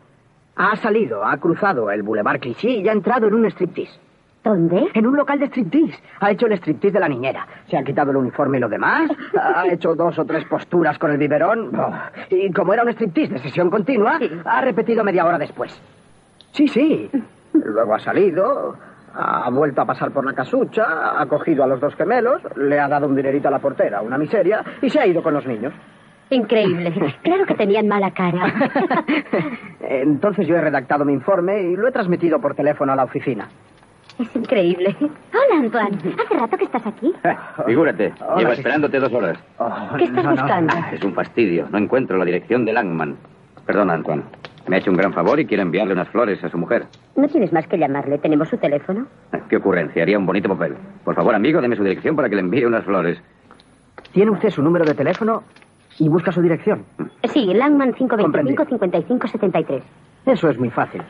ha 0.56 0.76
salido, 0.78 1.24
ha 1.24 1.38
cruzado 1.38 1.92
el 1.92 2.02
Boulevard 2.04 2.40
Clichy 2.40 2.82
y 2.82 2.90
ha 2.90 2.94
entrado 2.94 3.28
en 3.28 3.36
un 3.36 3.46
striptease. 3.46 4.00
¿Dónde? 4.44 4.88
En 4.96 5.06
un 5.06 5.16
local 5.16 5.38
de 5.40 5.46
striptease. 5.48 6.00
Ha 6.20 6.32
hecho 6.32 6.48
el 6.48 6.54
striptease 6.54 6.94
de 6.94 7.00
la 7.00 7.08
niñera. 7.08 7.46
Se 7.68 7.78
ha 7.78 7.84
quitado 7.84 8.10
el 8.12 8.18
uniforme 8.18 8.58
y 8.58 8.62
lo 8.62 8.70
demás. 8.70 9.12
Ha 9.40 9.68
hecho 9.68 9.94
dos 9.96 10.18
o 10.18 10.26
tres 10.26 10.46
posturas 10.46 10.98
con 10.98 11.12
el 11.12 11.18
biberón. 11.18 11.72
Oh, 11.78 11.94
Y 12.30 12.52
como 12.52 12.74
era 12.74 12.82
un 12.84 12.90
striptease 12.90 13.34
de 13.34 13.40
sesión 13.40 13.70
continua, 13.70 14.20
ha 14.46 14.62
repetido 14.62 15.04
media 15.04 15.26
hora 15.26 15.38
después. 15.38 15.80
Sí, 16.54 16.68
sí. 16.68 17.10
Luego 17.54 17.94
ha 17.94 18.00
salido, 18.00 18.76
ha 19.14 19.50
vuelto 19.52 19.82
a 19.82 19.86
pasar 19.86 20.10
por 20.12 20.26
la 20.26 20.34
casucha, 20.34 21.20
ha 21.22 21.26
cogido 21.28 21.64
a 21.64 21.68
los 21.68 21.80
dos 21.80 21.94
gemelos, 21.96 22.42
le 22.56 22.80
ha 22.80 22.88
dado 22.88 23.08
un 23.08 23.16
dinerito 23.16 23.48
a 23.48 23.52
la 23.52 23.60
portera, 23.60 24.02
una 24.02 24.18
miseria, 24.18 24.64
y 24.82 24.90
se 24.90 25.00
ha 25.00 25.06
ido 25.06 25.22
con 25.22 25.34
los 25.36 25.46
niños. 25.46 25.74
Increíble. 26.32 26.94
Claro 27.22 27.46
que 27.46 27.56
tenían 27.56 27.88
mala 27.88 28.12
cara. 28.12 28.54
Entonces 29.82 30.48
yo 30.48 30.56
he 30.56 30.62
redactado 30.62 31.04
mi 31.06 31.14
informe 31.14 31.62
y 31.62 31.76
lo 31.76 31.88
he 31.88 31.92
transmitido 31.92 32.40
por 32.40 32.56
teléfono 32.56 32.94
a 32.94 32.96
la 32.96 33.04
oficina. 33.04 33.50
Es 34.20 34.36
increíble. 34.36 34.96
Hola, 35.02 35.60
Antoine. 35.62 35.98
Hace 36.24 36.34
rato 36.36 36.58
que 36.58 36.66
estás 36.66 36.86
aquí. 36.86 37.14
Figúrate, 37.66 38.14
Hola, 38.22 38.36
llevo 38.38 38.52
sí. 38.54 38.60
esperándote 38.60 39.00
dos 39.00 39.14
horas. 39.14 39.38
¿Qué 39.98 40.04
estás 40.06 40.26
buscando? 40.30 40.74
Es 40.92 41.04
un 41.04 41.14
fastidio. 41.14 41.68
No 41.72 41.78
encuentro 41.78 42.18
la 42.18 42.26
dirección 42.26 42.66
de 42.66 42.74
Langman. 42.74 43.18
Perdona, 43.66 43.94
Antoine. 43.94 44.24
Me 44.68 44.76
ha 44.76 44.80
hecho 44.80 44.92
un 44.92 44.98
gran 44.98 45.12
favor 45.14 45.40
y 45.40 45.46
quiero 45.46 45.64
enviarle 45.64 45.94
unas 45.94 46.08
flores 46.10 46.44
a 46.44 46.50
su 46.50 46.58
mujer. 46.58 46.86
No 47.16 47.28
tienes 47.28 47.52
más 47.52 47.68
que 47.68 47.78
llamarle. 47.78 48.20
¿Tenemos 48.20 48.48
su 48.50 48.58
teléfono? 48.58 49.08
¿Qué 49.50 49.58
ocurrencia? 49.58 50.04
Haría 50.04 50.20
un 50.20 50.26
bonito 50.26 50.50
papel. 50.50 50.76
Por 51.04 51.16
favor, 51.16 51.34
amigo, 51.34 51.62
deme 51.62 51.76
su 51.76 51.84
dirección 51.84 52.16
para 52.16 52.30
que 52.30 52.36
le 52.36 52.42
envíe 52.42 52.66
unas 52.66 52.86
flores. 52.86 53.20
¿Tiene 54.14 54.30
usted 54.32 54.50
su 54.52 54.62
número 54.62 54.86
de 54.86 54.94
teléfono 54.94 55.44
y 55.98 56.08
busca 56.10 56.32
su 56.32 56.42
dirección? 56.42 56.86
Sí, 57.34 57.52
Langman 57.54 57.94
525-5573. 57.94 59.82
Eso 60.28 60.50
es 60.50 60.58
muy 60.60 60.70
fácil. 60.70 61.02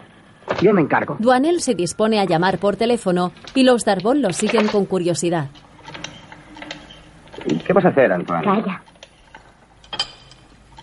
Yo 0.62 0.74
me 0.74 0.82
encargo. 0.82 1.16
Duanel 1.20 1.62
se 1.62 1.76
dispone 1.76 2.20
a 2.20 2.26
llamar 2.26 2.58
por 2.60 2.76
teléfono 2.76 3.32
y 3.56 3.64
los 3.64 3.86
Darbón 3.86 4.22
lo 4.22 4.32
siguen 4.34 4.68
con 4.68 4.86
curiosidad. 4.86 5.50
¿Qué 7.66 7.74
vas 7.74 7.86
a 7.86 7.90
hacer, 7.90 8.12
Antoine? 8.12 8.44
Calla. 8.44 8.82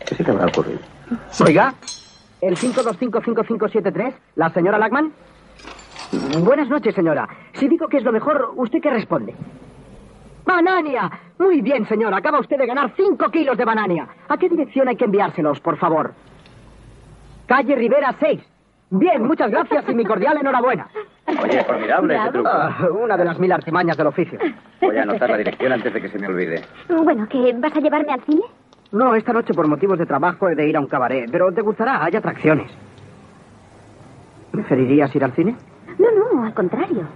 ¿Qué 0.07 0.14
se 0.14 0.25
te 0.25 0.33
va 0.33 0.44
a 0.44 0.47
ocurrir? 0.47 0.81
Oiga, 1.44 1.75
el 2.40 2.57
5255573, 2.57 4.14
la 4.37 4.51
señora 4.51 4.79
Lagman. 4.79 5.12
Buenas 6.40 6.68
noches, 6.68 6.94
señora. 6.94 7.29
Si 7.55 7.68
digo 7.68 7.87
que 7.88 7.99
es 7.99 8.05
lo 8.05 8.12
mejor, 8.12 8.53
¿usted 8.57 8.81
qué 8.83 8.90
responde? 8.90 9.35
¡Banania! 10.44 11.11
Muy 11.38 11.61
bien, 11.61 11.87
señora. 11.87 12.16
Acaba 12.16 12.40
usted 12.40 12.57
de 12.57 12.66
ganar 12.66 12.92
cinco 12.97 13.31
kilos 13.31 13.57
de 13.59 13.64
banania. 13.64 14.09
¿A 14.29 14.37
qué 14.38 14.49
dirección 14.49 14.88
hay 14.88 14.97
que 14.97 15.05
enviárselos, 15.05 15.61
por 15.61 15.77
favor? 15.77 16.14
Calle 17.47 17.77
Rivera 17.77 18.14
6. 18.18 18.40
Bien, 18.90 19.22
muchas 19.22 19.51
gracias 19.51 19.85
y 19.88 19.94
mi 19.94 20.05
cordial 20.05 20.38
enhorabuena. 20.40 20.88
Oye, 21.42 21.62
formidable 21.64 22.16
ese 22.16 22.31
truco. 22.33 22.48
Ah, 22.51 22.88
una 22.90 23.16
de 23.18 23.24
las 23.24 23.38
mil 23.38 23.53
artimañas 23.53 23.96
del 23.96 24.07
oficio. 24.07 24.38
Voy 24.81 24.96
a 24.96 25.03
anotar 25.03 25.29
la 25.29 25.37
dirección 25.37 25.72
antes 25.72 25.92
de 25.92 26.01
que 26.01 26.09
se 26.09 26.18
me 26.18 26.27
olvide. 26.27 26.62
Bueno, 26.88 27.27
¿qué? 27.29 27.55
¿Vas 27.59 27.77
a 27.77 27.81
llevarme 27.81 28.12
al 28.12 28.22
cine? 28.22 28.42
No, 28.92 29.14
esta 29.14 29.35
noche 29.35 29.53
por 29.53 29.68
motivos 29.68 29.98
de 29.98 30.07
trabajo 30.07 30.48
he 30.48 30.55
de 30.55 30.66
ir 30.66 30.77
a 30.77 30.81
un 30.81 30.87
cabaret, 30.87 31.29
pero 31.31 31.53
te 31.53 31.61
gustará, 31.61 32.03
hay 32.03 32.16
atracciones. 32.16 32.70
¿Preferirías 34.53 35.14
ir 35.14 35.24
al 35.24 35.33
cine? 35.33 35.55
No, 35.98 36.07
no, 36.35 36.44
al 36.44 36.55
contrario. 36.55 37.07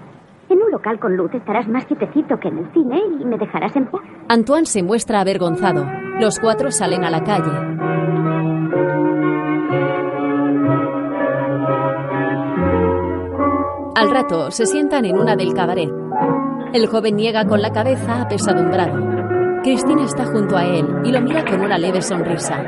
En 0.50 0.60
un 0.62 0.70
local 0.70 0.98
con 0.98 1.16
luz 1.16 1.32
estarás 1.32 1.66
más 1.68 1.86
quietecito 1.86 2.38
que 2.38 2.48
en 2.48 2.58
el 2.58 2.72
cine 2.72 3.00
y 3.18 3.24
me 3.24 3.38
dejarás 3.38 3.74
en 3.76 3.86
paz. 3.86 4.02
Antoine 4.28 4.66
se 4.66 4.82
muestra 4.82 5.20
avergonzado. 5.20 5.86
Los 6.20 6.38
cuatro 6.38 6.70
salen 6.70 7.04
a 7.04 7.10
la 7.10 7.24
calle. 7.24 8.41
Al 13.94 14.10
rato 14.10 14.50
se 14.50 14.64
sientan 14.64 15.04
en 15.04 15.18
una 15.18 15.36
del 15.36 15.52
cabaret. 15.52 15.90
El 16.72 16.86
joven 16.86 17.16
niega 17.16 17.44
con 17.44 17.60
la 17.60 17.72
cabeza 17.72 18.22
apesadumbrado. 18.22 19.60
Cristina 19.62 20.04
está 20.04 20.24
junto 20.24 20.56
a 20.56 20.64
él 20.64 20.86
y 21.04 21.12
lo 21.12 21.20
mira 21.20 21.44
con 21.44 21.60
una 21.60 21.76
leve 21.76 22.00
sonrisa. 22.00 22.64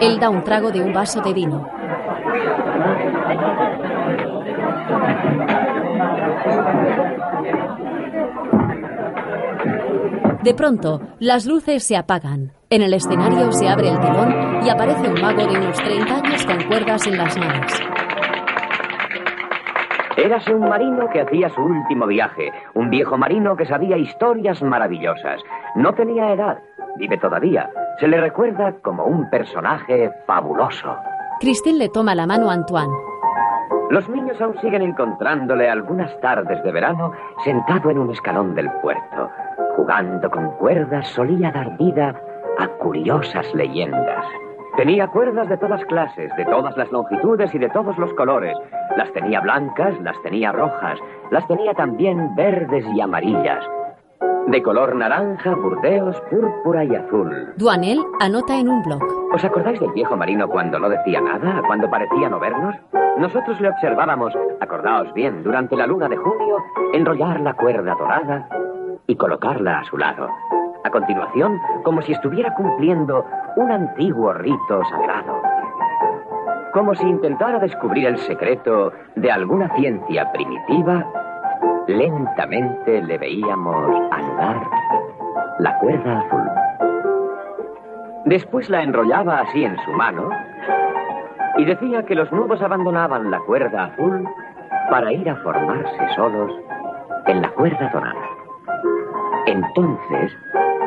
Él 0.00 0.20
da 0.20 0.28
un 0.28 0.44
trago 0.44 0.70
de 0.70 0.82
un 0.82 0.92
vaso 0.92 1.22
de 1.22 1.32
vino. 1.32 1.66
De 10.42 10.54
pronto, 10.54 11.00
las 11.18 11.46
luces 11.46 11.82
se 11.82 11.96
apagan. 11.96 12.52
En 12.68 12.82
el 12.82 12.92
escenario 12.92 13.52
se 13.52 13.68
abre 13.68 13.88
el 13.88 14.00
telón 14.00 14.64
y 14.64 14.68
aparece 14.68 15.08
un 15.08 15.20
mago 15.20 15.46
de 15.46 15.58
unos 15.58 15.76
30 15.76 16.14
años 16.14 16.44
con 16.44 16.62
cuerdas 16.64 17.06
en 17.06 17.16
las 17.16 17.36
manos. 17.38 17.72
Érase 20.22 20.54
un 20.54 20.68
marino 20.68 21.08
que 21.08 21.22
hacía 21.22 21.48
su 21.48 21.62
último 21.62 22.06
viaje, 22.06 22.52
un 22.74 22.90
viejo 22.90 23.16
marino 23.16 23.56
que 23.56 23.64
sabía 23.64 23.96
historias 23.96 24.62
maravillosas. 24.62 25.40
No 25.76 25.94
tenía 25.94 26.34
edad, 26.34 26.58
vive 26.96 27.16
todavía. 27.16 27.70
Se 27.98 28.06
le 28.06 28.20
recuerda 28.20 28.74
como 28.82 29.06
un 29.06 29.30
personaje 29.30 30.10
fabuloso. 30.26 30.94
Christine 31.40 31.78
le 31.78 31.88
toma 31.88 32.14
la 32.14 32.26
mano 32.26 32.50
a 32.50 32.54
Antoine. 32.54 32.92
Los 33.88 34.06
niños 34.10 34.38
aún 34.42 34.58
siguen 34.60 34.82
encontrándole 34.82 35.70
algunas 35.70 36.20
tardes 36.20 36.62
de 36.62 36.70
verano 36.70 37.12
sentado 37.42 37.90
en 37.90 37.98
un 37.98 38.10
escalón 38.10 38.54
del 38.54 38.70
puerto. 38.82 39.30
Jugando 39.76 40.30
con 40.30 40.50
cuerdas 40.58 41.08
solía 41.08 41.50
dar 41.50 41.78
vida 41.78 42.14
a 42.58 42.68
curiosas 42.68 43.46
leyendas. 43.54 44.26
Tenía 44.76 45.08
cuerdas 45.08 45.48
de 45.48 45.56
todas 45.56 45.84
clases, 45.86 46.34
de 46.36 46.44
todas 46.44 46.76
las 46.76 46.90
longitudes 46.90 47.54
y 47.54 47.58
de 47.58 47.68
todos 47.70 47.98
los 47.98 48.12
colores. 48.14 48.56
Las 48.96 49.12
tenía 49.12 49.40
blancas, 49.40 50.00
las 50.00 50.20
tenía 50.22 50.52
rojas, 50.52 50.98
las 51.30 51.46
tenía 51.48 51.74
también 51.74 52.34
verdes 52.36 52.84
y 52.94 53.00
amarillas. 53.00 53.64
De 54.46 54.62
color 54.62 54.96
naranja, 54.96 55.54
burdeos, 55.54 56.20
púrpura 56.30 56.84
y 56.84 56.94
azul. 56.94 57.52
Duanel 57.56 58.00
anota 58.20 58.58
en 58.58 58.68
un 58.68 58.82
blog. 58.82 59.02
¿Os 59.32 59.44
acordáis 59.44 59.78
del 59.78 59.92
viejo 59.92 60.16
marino 60.16 60.48
cuando 60.48 60.78
no 60.78 60.88
decía 60.88 61.20
nada, 61.20 61.62
cuando 61.66 61.90
parecía 61.90 62.28
no 62.28 62.40
vernos? 62.40 62.74
Nosotros 63.18 63.60
le 63.60 63.68
observábamos, 63.68 64.32
acordaos 64.60 65.12
bien, 65.14 65.42
durante 65.44 65.76
la 65.76 65.86
luna 65.86 66.08
de 66.08 66.16
junio, 66.16 66.56
enrollar 66.92 67.40
la 67.40 67.54
cuerda 67.54 67.94
dorada 67.94 68.48
y 69.06 69.16
colocarla 69.16 69.80
a 69.80 69.84
su 69.84 69.98
lado. 69.98 70.28
Continuación, 70.90 71.60
como 71.84 72.02
si 72.02 72.12
estuviera 72.12 72.54
cumpliendo 72.54 73.24
un 73.56 73.70
antiguo 73.70 74.32
rito 74.32 74.82
sagrado. 74.90 75.40
Como 76.72 76.94
si 76.94 77.06
intentara 77.06 77.58
descubrir 77.58 78.06
el 78.06 78.18
secreto 78.18 78.92
de 79.16 79.30
alguna 79.30 79.68
ciencia 79.76 80.30
primitiva, 80.32 81.04
lentamente 81.86 83.02
le 83.02 83.18
veíamos 83.18 83.90
anudar 84.12 84.60
la 85.58 85.78
cuerda 85.78 86.20
azul. 86.20 86.48
Después 88.24 88.70
la 88.70 88.82
enrollaba 88.82 89.40
así 89.40 89.64
en 89.64 89.76
su 89.84 89.90
mano 89.92 90.30
y 91.58 91.64
decía 91.64 92.04
que 92.04 92.14
los 92.14 92.30
nudos 92.30 92.62
abandonaban 92.62 93.30
la 93.30 93.40
cuerda 93.40 93.84
azul 93.86 94.28
para 94.90 95.12
ir 95.12 95.28
a 95.28 95.36
formarse 95.36 96.08
solos 96.14 96.52
en 97.26 97.42
la 97.42 97.50
cuerda 97.50 97.90
dorada. 97.92 98.28
Entonces 99.46 100.36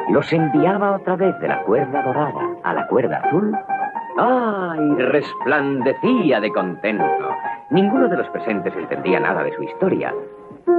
los 0.09 0.31
enviaba 0.33 0.97
otra 0.97 1.15
vez 1.15 1.37
de 1.39 1.47
la 1.47 1.61
cuerda 1.63 2.01
dorada 2.03 2.41
a 2.63 2.73
la 2.73 2.87
cuerda 2.87 3.17
azul. 3.17 3.55
¡Ay! 4.17 4.95
Resplandecía 4.97 6.39
de 6.39 6.51
contento. 6.51 7.05
Ninguno 7.69 8.07
de 8.07 8.17
los 8.17 8.27
presentes 8.29 8.75
entendía 8.75 9.19
nada 9.19 9.43
de 9.43 9.53
su 9.55 9.63
historia. 9.63 10.13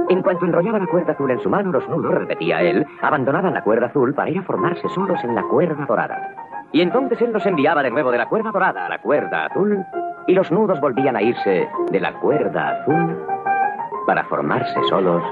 En 0.09 0.21
cuanto 0.21 0.45
enrollaba 0.45 0.79
la 0.79 0.87
cuerda 0.87 1.13
azul 1.13 1.31
en 1.31 1.41
su 1.41 1.49
mano, 1.49 1.71
los 1.71 1.87
nudos, 1.89 2.13
repetía 2.13 2.61
él, 2.61 2.85
abandonaban 3.01 3.53
la 3.53 3.63
cuerda 3.63 3.87
azul 3.87 4.13
para 4.13 4.29
ir 4.29 4.39
a 4.39 4.43
formarse 4.43 4.87
solos 4.89 5.23
en 5.23 5.35
la 5.35 5.43
cuerda 5.43 5.85
dorada. 5.85 6.29
Y 6.71 6.81
entonces 6.81 7.21
él 7.21 7.33
los 7.33 7.45
enviaba 7.45 7.83
de 7.83 7.91
nuevo 7.91 8.11
de 8.11 8.17
la 8.17 8.27
cuerda 8.27 8.51
dorada 8.51 8.85
a 8.85 8.89
la 8.89 8.99
cuerda 8.99 9.45
azul, 9.45 9.83
y 10.27 10.33
los 10.33 10.51
nudos 10.51 10.79
volvían 10.79 11.15
a 11.15 11.21
irse 11.21 11.67
de 11.91 11.99
la 11.99 12.13
cuerda 12.13 12.81
azul 12.81 13.17
para 14.07 14.23
formarse 14.25 14.79
solos 14.89 15.23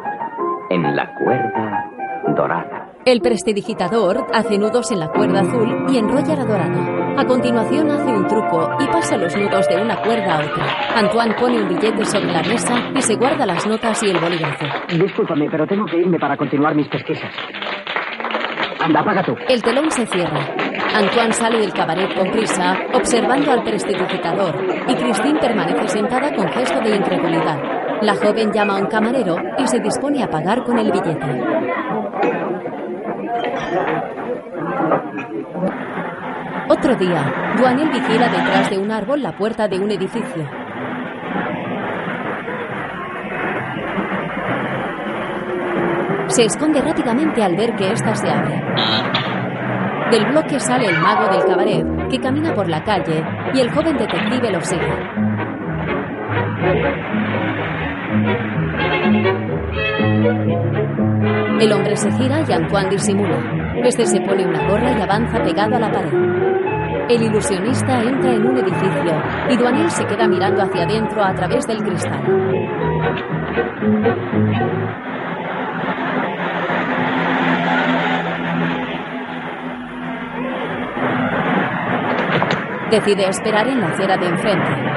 en 0.69 0.95
la 0.95 1.13
cuerda 1.15 1.89
dorada. 2.35 2.92
El 3.05 3.19
prestidigitador 3.19 4.27
hace 4.33 4.57
nudos 4.57 4.89
en 4.91 4.99
la 4.99 5.09
cuerda 5.09 5.41
azul 5.41 5.87
y 5.89 5.97
enrolla 5.97 6.37
la 6.37 6.45
dorada. 6.45 7.19
A 7.19 7.25
continuación 7.25 7.91
hace 7.91 8.09
un 8.09 8.25
truco 8.27 8.69
y 8.79 8.87
pasa 8.87 9.17
los 9.17 9.35
nudos 9.35 9.67
de 9.67 9.75
una 9.75 10.01
cuerda 10.01 10.37
a 10.37 10.39
otra. 10.39 10.65
Antoine 10.95 11.35
pone 11.35 11.61
un 11.61 11.67
billete 11.67 12.05
sobre 12.05 12.31
la 12.31 12.41
mesa 12.43 12.91
y 12.95 13.01
se 13.01 13.15
guarda 13.15 13.45
las 13.45 13.67
notas 13.67 14.01
y 14.03 14.09
el 14.09 14.17
bolígrafo. 14.17 14.65
Discúlpame, 14.87 15.49
pero 15.51 15.67
tengo 15.67 15.85
que 15.85 15.97
irme 15.97 16.17
para 16.17 16.37
continuar 16.37 16.75
mis 16.75 16.87
pesquisas. 16.87 17.29
Anda, 18.79 19.01
apaga 19.01 19.23
tú. 19.23 19.35
El 19.49 19.61
telón 19.61 19.91
se 19.91 20.05
cierra. 20.05 20.55
Antoine 20.95 21.33
sale 21.33 21.59
del 21.59 21.73
cabaret 21.73 22.15
con 22.15 22.31
prisa, 22.31 22.77
observando 22.93 23.51
al 23.51 23.63
prestidigitador, 23.63 24.55
y 24.87 24.95
Christine 24.95 25.39
permanece 25.39 25.89
sentada 25.89 26.33
con 26.33 26.47
gesto 26.47 26.79
de 26.79 26.95
incredulidad. 26.95 27.59
La 28.01 28.15
joven 28.15 28.51
llama 28.53 28.77
a 28.77 28.81
un 28.81 28.87
camarero 28.87 29.35
y 29.57 29.67
se 29.67 29.79
dispone 29.79 30.23
a 30.23 30.29
pagar 30.29 30.63
con 30.63 30.77
el 30.77 30.91
billete. 30.91 32.52
Otro 36.69 36.95
día, 36.95 37.53
Duanel 37.57 37.89
vigila 37.89 38.27
detrás 38.29 38.69
de 38.69 38.77
un 38.77 38.91
árbol 38.91 39.21
la 39.21 39.35
puerta 39.37 39.67
de 39.67 39.79
un 39.79 39.91
edificio. 39.91 40.49
Se 46.27 46.45
esconde 46.45 46.81
rápidamente 46.81 47.43
al 47.43 47.55
ver 47.55 47.75
que 47.75 47.91
ésta 47.91 48.15
se 48.15 48.29
abre. 48.29 48.59
Del 50.09 50.25
bloque 50.25 50.59
sale 50.59 50.87
el 50.87 50.97
mago 50.99 51.27
del 51.27 51.45
cabaret, 51.45 52.09
que 52.09 52.19
camina 52.19 52.53
por 52.53 52.67
la 52.67 52.83
calle, 52.83 53.23
y 53.53 53.59
el 53.59 53.71
joven 53.71 53.97
detective 53.97 54.51
lo 54.51 54.61
sigue. 54.61 54.93
El 61.59 61.71
hombre 61.71 61.95
se 61.95 62.11
gira 62.11 62.41
y 62.47 62.51
Antoine 62.51 62.89
disimula. 62.89 63.37
Este 63.83 64.05
se 64.05 64.19
pone 64.21 64.45
una 64.45 64.67
gorra 64.67 64.91
y 64.97 65.01
avanza 65.01 65.41
pegado 65.41 65.75
a 65.75 65.79
la 65.79 65.91
pared. 65.91 66.13
El 67.09 67.21
ilusionista 67.21 68.01
entra 68.01 68.33
en 68.33 68.45
un 68.45 68.57
edificio 68.57 69.23
y 69.49 69.57
Duanel 69.57 69.89
se 69.89 70.05
queda 70.05 70.27
mirando 70.27 70.61
hacia 70.61 70.83
adentro 70.83 71.23
a 71.23 71.33
través 71.33 71.65
del 71.67 71.83
cristal. 71.83 72.21
Decide 82.89 83.27
esperar 83.27 83.67
en 83.67 83.81
la 83.81 83.87
acera 83.87 84.17
de 84.17 84.27
enfrente. 84.27 84.92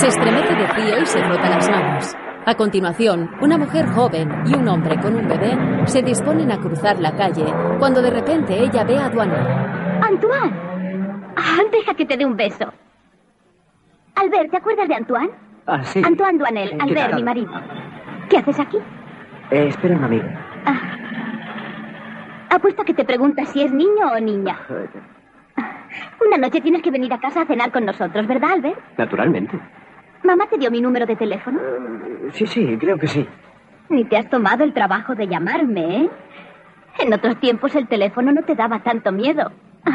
Se 0.00 0.06
estremece 0.08 0.54
de 0.54 0.66
frío 0.68 1.00
y 1.00 1.06
se 1.06 1.22
frota 1.24 1.50
las 1.50 1.70
manos. 1.70 2.16
A 2.46 2.54
continuación, 2.54 3.30
una 3.40 3.58
mujer 3.58 3.86
joven 3.88 4.30
y 4.46 4.54
un 4.54 4.68
hombre 4.68 4.96
con 5.00 5.14
un 5.16 5.26
bebé 5.28 5.58
se 5.86 6.02
disponen 6.02 6.50
a 6.52 6.58
cruzar 6.58 6.98
la 7.00 7.14
calle 7.16 7.44
cuando 7.78 8.00
de 8.00 8.10
repente 8.10 8.58
ella 8.58 8.84
ve 8.84 8.96
a 8.96 9.08
Duanel. 9.10 9.46
¡Antoine! 10.02 10.52
Ah, 11.36 11.58
deja 11.70 11.94
que 11.94 12.06
te 12.06 12.16
dé 12.16 12.24
un 12.24 12.36
beso. 12.36 12.72
Albert, 14.14 14.50
¿te 14.50 14.56
acuerdas 14.56 14.88
de 14.88 14.94
Antoine? 14.94 15.30
Ah, 15.66 15.82
sí. 15.84 16.02
Antoine 16.04 16.38
Duanel, 16.38 16.70
¿Qué 16.70 16.76
Albert, 16.80 17.14
mi 17.14 17.22
marido. 17.22 17.52
¿Qué 18.30 18.38
haces 18.38 18.58
aquí? 18.60 18.78
Eh, 19.50 19.68
espera 19.68 19.96
un 19.96 20.04
amigo. 20.04 20.28
Apuesto 22.50 22.82
a 22.82 22.84
que 22.84 22.94
te 22.94 23.04
preguntas 23.04 23.48
si 23.50 23.62
es 23.62 23.72
niño 23.72 24.06
o 24.14 24.20
niña. 24.20 24.58
Una 26.26 26.38
noche 26.38 26.60
tienes 26.60 26.82
que 26.82 26.90
venir 26.90 27.12
a 27.12 27.18
casa 27.18 27.42
a 27.42 27.46
cenar 27.46 27.70
con 27.70 27.84
nosotros, 27.84 28.26
¿verdad, 28.26 28.52
Albert? 28.52 28.78
Naturalmente. 28.96 29.58
Mamá 30.24 30.46
te 30.50 30.58
dio 30.58 30.70
mi 30.70 30.80
número 30.80 31.06
de 31.06 31.16
teléfono. 31.16 31.60
Sí, 32.32 32.46
sí, 32.46 32.76
creo 32.78 32.98
que 32.98 33.06
sí. 33.06 33.26
Ni 33.88 34.04
te 34.04 34.16
has 34.16 34.28
tomado 34.28 34.64
el 34.64 34.72
trabajo 34.72 35.14
de 35.14 35.26
llamarme, 35.26 36.04
¿eh? 36.04 36.10
En 36.98 37.14
otros 37.14 37.38
tiempos 37.40 37.74
el 37.76 37.86
teléfono 37.86 38.32
no 38.32 38.42
te 38.42 38.54
daba 38.54 38.80
tanto 38.80 39.12
miedo. 39.12 39.50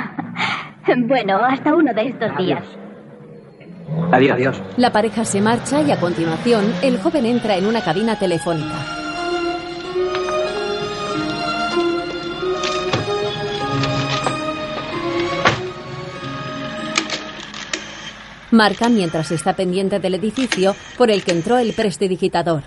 Bueno, 1.08 1.38
hasta 1.38 1.74
uno 1.74 1.94
de 1.94 2.10
estos 2.10 2.36
días. 2.36 2.62
Adiós. 4.12 4.36
Adiós. 4.36 4.64
La 4.76 4.92
pareja 4.92 5.24
se 5.24 5.40
marcha 5.40 5.82
y 5.82 5.92
a 5.92 6.00
continuación 6.00 6.66
el 6.84 7.00
joven 7.00 7.26
entra 7.26 7.56
en 7.56 7.66
una 7.68 7.82
cabina 7.82 8.20
telefónica. 8.20 9.03
Marca 18.54 18.88
mientras 18.88 19.32
está 19.32 19.56
pendiente 19.56 20.00
del 20.00 20.14
edificio 20.14 20.76
por 20.96 21.10
el 21.10 21.24
que 21.24 21.32
entró 21.32 21.58
el 21.58 21.74
prestidigitador. 21.74 22.62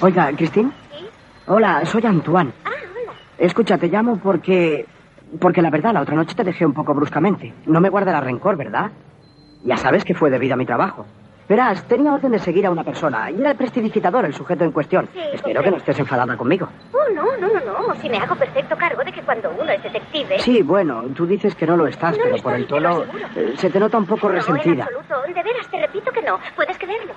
Oiga, 0.00 0.32
Cristín. 0.36 0.72
Hola, 1.46 1.86
soy 1.86 2.04
Antoine. 2.04 2.50
Escucha, 3.38 3.78
te 3.78 3.86
llamo 3.86 4.16
porque... 4.16 4.84
Porque 5.40 5.62
la 5.62 5.70
verdad, 5.70 5.94
la 5.94 6.00
otra 6.00 6.16
noche 6.16 6.34
te 6.34 6.42
dejé 6.42 6.66
un 6.66 6.74
poco 6.74 6.92
bruscamente. 6.92 7.54
No 7.66 7.80
me 7.80 7.90
guardarás 7.90 8.24
rencor, 8.24 8.56
¿verdad? 8.56 8.90
Ya 9.62 9.76
sabes 9.76 10.04
que 10.04 10.14
fue 10.14 10.28
debido 10.28 10.54
a 10.54 10.56
mi 10.56 10.66
trabajo. 10.66 11.06
Verás, 11.48 11.84
tenía 11.84 12.14
orden 12.14 12.32
de 12.32 12.38
seguir 12.38 12.64
a 12.66 12.70
una 12.70 12.82
persona 12.82 13.30
y 13.30 13.38
era 13.38 13.50
el 13.50 13.56
prestidigitador, 13.56 14.24
el 14.24 14.32
sujeto 14.32 14.64
en 14.64 14.72
cuestión. 14.72 15.08
Espero 15.32 15.62
que 15.62 15.70
no 15.70 15.76
estés 15.76 15.98
enfadada 15.98 16.36
conmigo. 16.36 16.68
Oh, 16.92 17.12
no, 17.14 17.36
no, 17.36 17.48
no, 17.48 17.60
no. 17.60 17.94
Si 18.00 18.08
me 18.08 18.16
hago 18.16 18.34
perfecto 18.34 18.76
cargo 18.76 19.04
de 19.04 19.12
que 19.12 19.20
cuando 19.22 19.50
uno 19.50 19.70
es 19.70 19.82
detective... 19.82 20.38
Sí, 20.38 20.62
bueno, 20.62 21.02
tú 21.14 21.26
dices 21.26 21.54
que 21.54 21.66
no 21.66 21.76
lo 21.76 21.86
estás, 21.86 22.16
pero 22.16 22.36
por 22.36 22.54
el 22.54 22.66
tono 22.66 23.04
eh, 23.36 23.52
se 23.56 23.68
te 23.68 23.78
nota 23.78 23.98
un 23.98 24.06
poco 24.06 24.28
resentida. 24.28 24.86
No, 24.86 24.90
en 24.90 24.96
absoluto. 24.96 25.34
De 25.34 25.42
veras, 25.42 25.68
te 25.70 25.80
repito 25.80 26.10
que 26.12 26.22
no. 26.22 26.38
Puedes 26.56 26.78
creerlo. 26.78 27.12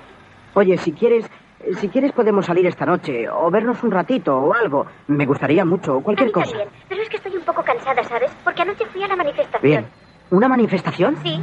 Oye, 0.52 0.76
si 0.76 0.92
quieres, 0.92 1.24
eh, 1.60 1.74
si 1.76 1.88
quieres 1.88 2.12
podemos 2.12 2.44
salir 2.44 2.66
esta 2.66 2.84
noche 2.84 3.30
o 3.30 3.50
vernos 3.50 3.82
un 3.82 3.90
ratito 3.90 4.36
o 4.36 4.52
algo. 4.52 4.86
Me 5.06 5.24
gustaría 5.24 5.64
mucho, 5.64 6.00
cualquier 6.00 6.32
cosa. 6.32 6.50
También. 6.50 6.68
Pero 6.86 7.02
es 7.02 7.08
que 7.08 7.16
estoy 7.16 7.34
un 7.34 7.44
poco 7.44 7.62
cansada, 7.62 8.04
¿sabes? 8.04 8.30
Porque 8.44 8.60
anoche 8.60 8.84
fui 8.92 9.02
a 9.02 9.08
la 9.08 9.16
manifestación. 9.16 9.62
Bien. 9.62 9.86
¿Una 10.30 10.48
manifestación? 10.48 11.16
Sí. 11.22 11.40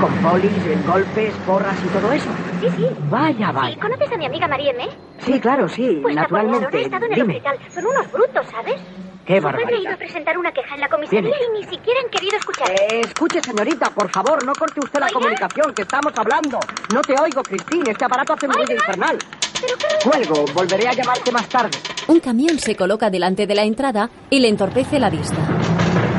¿Con 0.00 0.12
polis, 0.16 0.86
golpes, 0.86 1.32
porras 1.46 1.74
y 1.84 1.88
todo 1.88 2.12
eso? 2.12 2.28
Sí, 2.60 2.68
sí. 2.76 2.86
Vaya, 3.10 3.50
vaya. 3.52 3.74
Sí, 3.74 3.80
¿Conoces 3.80 4.12
a 4.12 4.16
mi 4.16 4.26
amiga 4.26 4.46
María 4.48 4.70
M? 4.72 4.88
Sí, 5.18 5.40
claro, 5.40 5.68
sí, 5.68 6.00
Pues 6.02 6.14
naturalmente. 6.14 6.78
he 6.78 6.82
estado 6.82 7.06
en 7.06 7.12
el 7.12 7.20
Dime. 7.20 7.36
hospital. 7.36 7.58
Son 7.74 7.86
unos 7.86 8.12
brutos, 8.12 8.46
¿sabes? 8.50 8.74
Qué 9.24 9.40
barbaridad. 9.40 9.80
iba 9.80 9.92
a 9.94 9.96
presentar 9.96 10.38
una 10.38 10.52
queja 10.52 10.74
en 10.76 10.80
la 10.82 10.88
comisaría 10.88 11.20
Bien. 11.22 11.34
y 11.56 11.58
ni 11.60 11.64
siquiera 11.64 11.98
han 12.04 12.10
querido 12.10 12.36
escuchar. 12.36 12.70
Eh, 12.70 13.00
escuche, 13.00 13.40
señorita, 13.42 13.90
por 13.90 14.08
favor, 14.10 14.44
no 14.44 14.52
corte 14.52 14.78
usted 14.80 15.00
la 15.00 15.08
comunicación, 15.08 15.74
que 15.74 15.82
estamos 15.82 16.12
hablando. 16.16 16.60
No 16.94 17.00
te 17.00 17.14
oigo, 17.20 17.42
Cristín, 17.42 17.82
este 17.88 18.04
aparato 18.04 18.34
hace 18.34 18.46
un 18.46 18.52
ruido 18.52 18.72
infernal. 18.74 19.18
Cuelgo, 20.04 20.44
volveré 20.54 20.86
a 20.86 20.92
llamarte 20.92 21.32
más 21.32 21.48
tarde. 21.48 21.76
Un 22.06 22.20
camión 22.20 22.58
se 22.58 22.76
coloca 22.76 23.10
delante 23.10 23.46
de 23.48 23.54
la 23.54 23.62
entrada 23.64 24.08
y 24.30 24.38
le 24.38 24.48
entorpece 24.48 25.00
la 25.00 25.10
vista. 25.10 25.38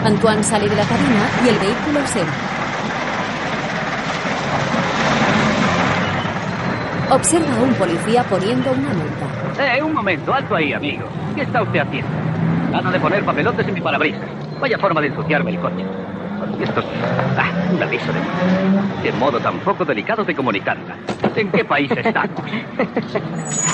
Antoine 0.03 0.43
sale 0.43 0.68
de 0.68 0.76
la 0.76 0.84
cabina 0.84 1.30
y 1.45 1.49
el 1.49 1.60
vehículo 1.60 2.05
se 2.08 2.20
va. 2.20 2.57
Observa 7.10 7.55
a 7.55 7.62
un 7.64 7.74
policía 7.76 8.24
poniendo 8.24 8.70
una 8.72 8.89
multa. 8.93 9.76
Eh, 9.76 9.82
un 9.82 9.93
momento, 9.93 10.34
alto 10.34 10.55
ahí, 10.55 10.74
amigo. 10.74 11.08
¿Qué 11.36 11.43
está 11.43 11.62
usted 11.62 11.80
haciendo? 11.80 12.10
Gana 12.72 12.91
de 12.91 12.99
poner 12.99 13.24
papelotes 13.24 13.66
en 13.66 13.74
mi 13.74 13.82
parabrisas. 13.82 14.28
Vaya 14.60 14.78
forma 14.78 14.99
de 14.99 15.08
ensuciarme 15.08 15.51
el 15.51 15.60
coche. 15.60 15.86
Y 16.60 16.64
esto 16.64 16.82
es... 16.82 16.86
Ah, 17.38 17.49
un 17.74 17.82
aviso 17.82 18.12
de 18.12 18.20
multa. 18.20 19.01
Qué 19.01 19.12
modo 19.14 19.39
tan 19.39 19.60
poco 19.60 19.86
delicado 19.86 20.26
de 20.26 20.36
comunicarla. 20.36 20.95
¿En 21.36 21.49
qué 21.51 21.64
país 21.64 21.91
estamos? 21.91 22.41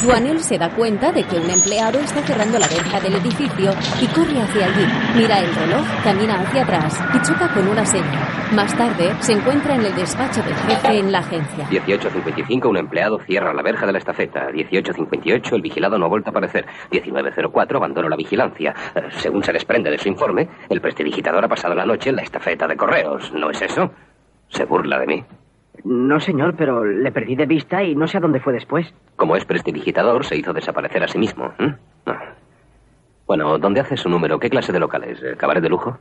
Duanel 0.03 0.43
se 0.43 0.57
da 0.57 0.69
cuenta 0.69 1.11
de 1.11 1.23
que 1.23 1.38
un 1.38 1.49
empleado 1.49 1.99
está 1.99 2.21
cerrando 2.21 2.59
la 2.59 2.67
verja 2.67 2.99
del 2.99 3.15
edificio 3.15 3.73
y 3.99 4.07
corre 4.07 4.41
hacia 4.41 4.65
allí. 4.65 4.88
Mira 5.15 5.39
el 5.39 5.55
reloj, 5.55 5.86
camina 6.03 6.39
hacia 6.39 6.63
atrás 6.63 7.01
y 7.15 7.21
choca 7.25 7.47
con 7.53 7.67
una 7.67 7.86
seña. 7.86 8.42
Más 8.56 8.78
tarde, 8.78 9.12
se 9.22 9.34
encuentra 9.34 9.74
en 9.74 9.82
el 9.82 9.95
despacho 9.95 10.43
del 10.43 10.54
jefe 10.54 10.99
en 10.99 11.12
la 11.12 11.20
agencia. 11.20 11.68
18.55, 11.70 12.70
un 12.70 12.78
empleado 12.78 13.18
cierra 13.20 13.51
la 13.51 13.64
verja 13.64 13.88
de 13.88 13.93
la 13.93 13.97
estafeta. 13.97 14.51
18.58, 14.51 15.54
el 15.54 15.62
vigilado 15.62 15.97
no 15.97 16.06
ha 16.06 16.10
vuelto 16.10 16.30
a 16.30 16.32
aparecer. 16.32 16.66
19.04, 16.91 17.76
abandono 17.78 18.10
la 18.10 18.16
vigilancia. 18.16 18.76
Eh, 18.93 19.01
según 19.18 19.43
se 19.43 19.54
desprende 19.54 19.89
de 19.89 19.97
su 19.97 20.08
informe, 20.08 20.47
el 20.70 20.82
prestidigitador 20.82 21.43
ha 21.43 21.47
pasado 21.47 21.74
la 21.74 21.86
noche 21.86 22.12
en 22.12 22.18
la 22.18 22.22
estafeta 22.22 22.68
de 22.68 22.78
correos. 22.78 23.34
¿No 23.34 23.49
es 23.49 23.60
eso? 23.62 23.91
Se 24.49 24.66
burla 24.66 24.99
de 24.99 25.08
mí. 25.08 25.26
No, 25.84 26.20
señor, 26.20 26.56
pero 26.56 26.86
le 26.86 27.12
perdí 27.12 27.36
de 27.36 27.47
vista 27.47 27.82
y 27.82 27.95
no 27.95 28.06
sé 28.06 28.18
a 28.18 28.22
dónde 28.22 28.39
fue 28.39 28.54
después. 28.54 28.93
Como 29.16 29.36
es 29.36 29.45
prestidigitador, 29.45 30.26
se 30.26 30.38
hizo 30.38 30.54
desaparecer 30.54 31.04
a 31.04 31.08
sí 31.08 31.18
mismo. 31.18 31.51
¿eh? 31.58 31.74
Ah. 32.06 32.36
Bueno, 33.26 33.58
¿dónde 33.58 33.80
hace 33.80 33.97
su 33.97 34.10
número? 34.10 34.38
¿Qué 34.39 34.51
clase 34.51 34.72
de 34.72 34.80
locales? 34.80 35.20
Eh, 35.24 35.36
¿Cabaret 35.38 35.64
de 35.64 35.70
lujo? 35.70 35.97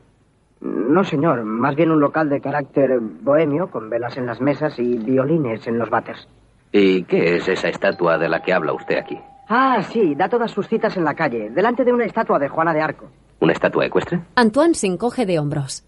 No, 0.63 1.03
señor, 1.03 1.43
más 1.43 1.75
bien 1.75 1.91
un 1.91 2.01
local 2.01 2.29
de 2.29 2.41
carácter 2.41 3.01
bohemio, 3.01 3.69
con 3.69 3.91
velas 3.91 4.17
en 4.17 4.27
las 4.27 4.41
mesas 4.41 4.79
y 4.79 4.97
violines 4.97 5.67
en 5.67 5.77
los 5.77 5.91
váteres. 5.91 6.29
¿Y 6.71 7.03
qué 7.03 7.37
es 7.37 7.49
esa 7.49 7.69
estatua 7.69 8.17
de 8.17 8.29
la 8.29 8.41
que 8.43 8.53
habla 8.53 8.73
usted 8.73 8.97
aquí? 8.97 9.19
Ah, 9.49 9.83
sí, 9.83 10.15
da 10.15 10.29
todas 10.29 10.53
sus 10.53 10.69
citas 10.69 10.97
en 10.97 11.05
la 11.05 11.15
calle, 11.15 11.51
delante 11.51 11.85
de 11.85 11.93
una 11.93 12.05
estatua 12.05 12.39
de 12.39 12.49
Juana 12.49 12.73
de 12.73 12.81
Arco. 12.81 13.11
¿Una 13.41 13.53
estatua 13.53 13.87
ecuestre? 13.87 14.21
Antoine 14.37 14.75
se 14.75 14.87
encoge 14.87 15.27
de 15.27 15.41
hombros. 15.41 15.85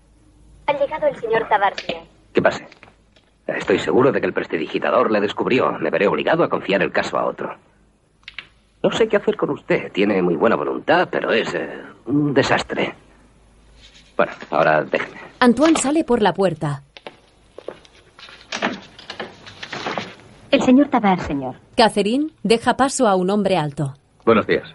Ha 0.67 0.73
llegado 0.73 1.07
el 1.07 1.17
señor 1.17 1.49
Tabarcia. 1.49 2.03
¿Qué 2.33 2.43
pase? 2.43 2.67
Estoy 3.47 3.79
seguro 3.79 4.11
de 4.11 4.21
que 4.21 4.27
el 4.27 4.33
prestidigitador 4.33 5.13
le 5.13 5.21
descubrió. 5.21 5.71
Me 5.79 5.91
veré 5.91 6.09
obligado 6.09 6.43
a 6.43 6.49
confiar 6.49 6.83
el 6.83 6.91
caso 6.91 7.17
a 7.17 7.27
otro. 7.27 7.55
No 8.83 8.91
sé 8.91 9.07
qué 9.07 9.19
hacer 9.19 9.37
con 9.37 9.51
usted. 9.51 9.93
Tiene 9.93 10.21
muy 10.21 10.35
buena 10.35 10.57
voluntad, 10.57 11.09
pero 11.11 11.31
es 11.31 11.55
eh, 11.55 11.81
un 12.07 12.35
desastre. 12.35 12.95
Bueno, 14.17 14.33
ahora 14.51 14.83
déjeme. 14.85 15.19
Antoine 15.41 15.77
sale 15.77 16.05
por 16.05 16.23
la 16.23 16.33
puerta. 16.33 16.83
El 20.51 20.63
señor 20.63 20.89
Tabar, 20.89 21.21
señor. 21.21 21.57
Catherine 21.77 22.29
deja 22.45 22.77
paso 22.77 23.09
a 23.09 23.17
un 23.17 23.29
hombre 23.31 23.57
alto. 23.57 23.95
Buenos 24.25 24.47
días. 24.47 24.73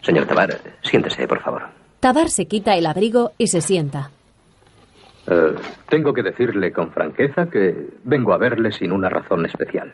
Señor 0.00 0.26
Tabar, 0.26 0.58
siéntese, 0.82 1.28
por 1.28 1.40
favor. 1.40 1.62
Tabar 2.00 2.30
se 2.30 2.46
quita 2.46 2.74
el 2.74 2.86
abrigo 2.86 3.32
y 3.36 3.48
se 3.48 3.60
sienta. 3.60 4.10
Eh, 5.26 5.54
tengo 5.88 6.14
que 6.14 6.22
decirle 6.22 6.72
con 6.72 6.90
franqueza 6.90 7.50
que 7.50 7.90
vengo 8.04 8.32
a 8.32 8.38
verle 8.38 8.72
sin 8.72 8.92
una 8.92 9.10
razón 9.10 9.44
especial. 9.44 9.92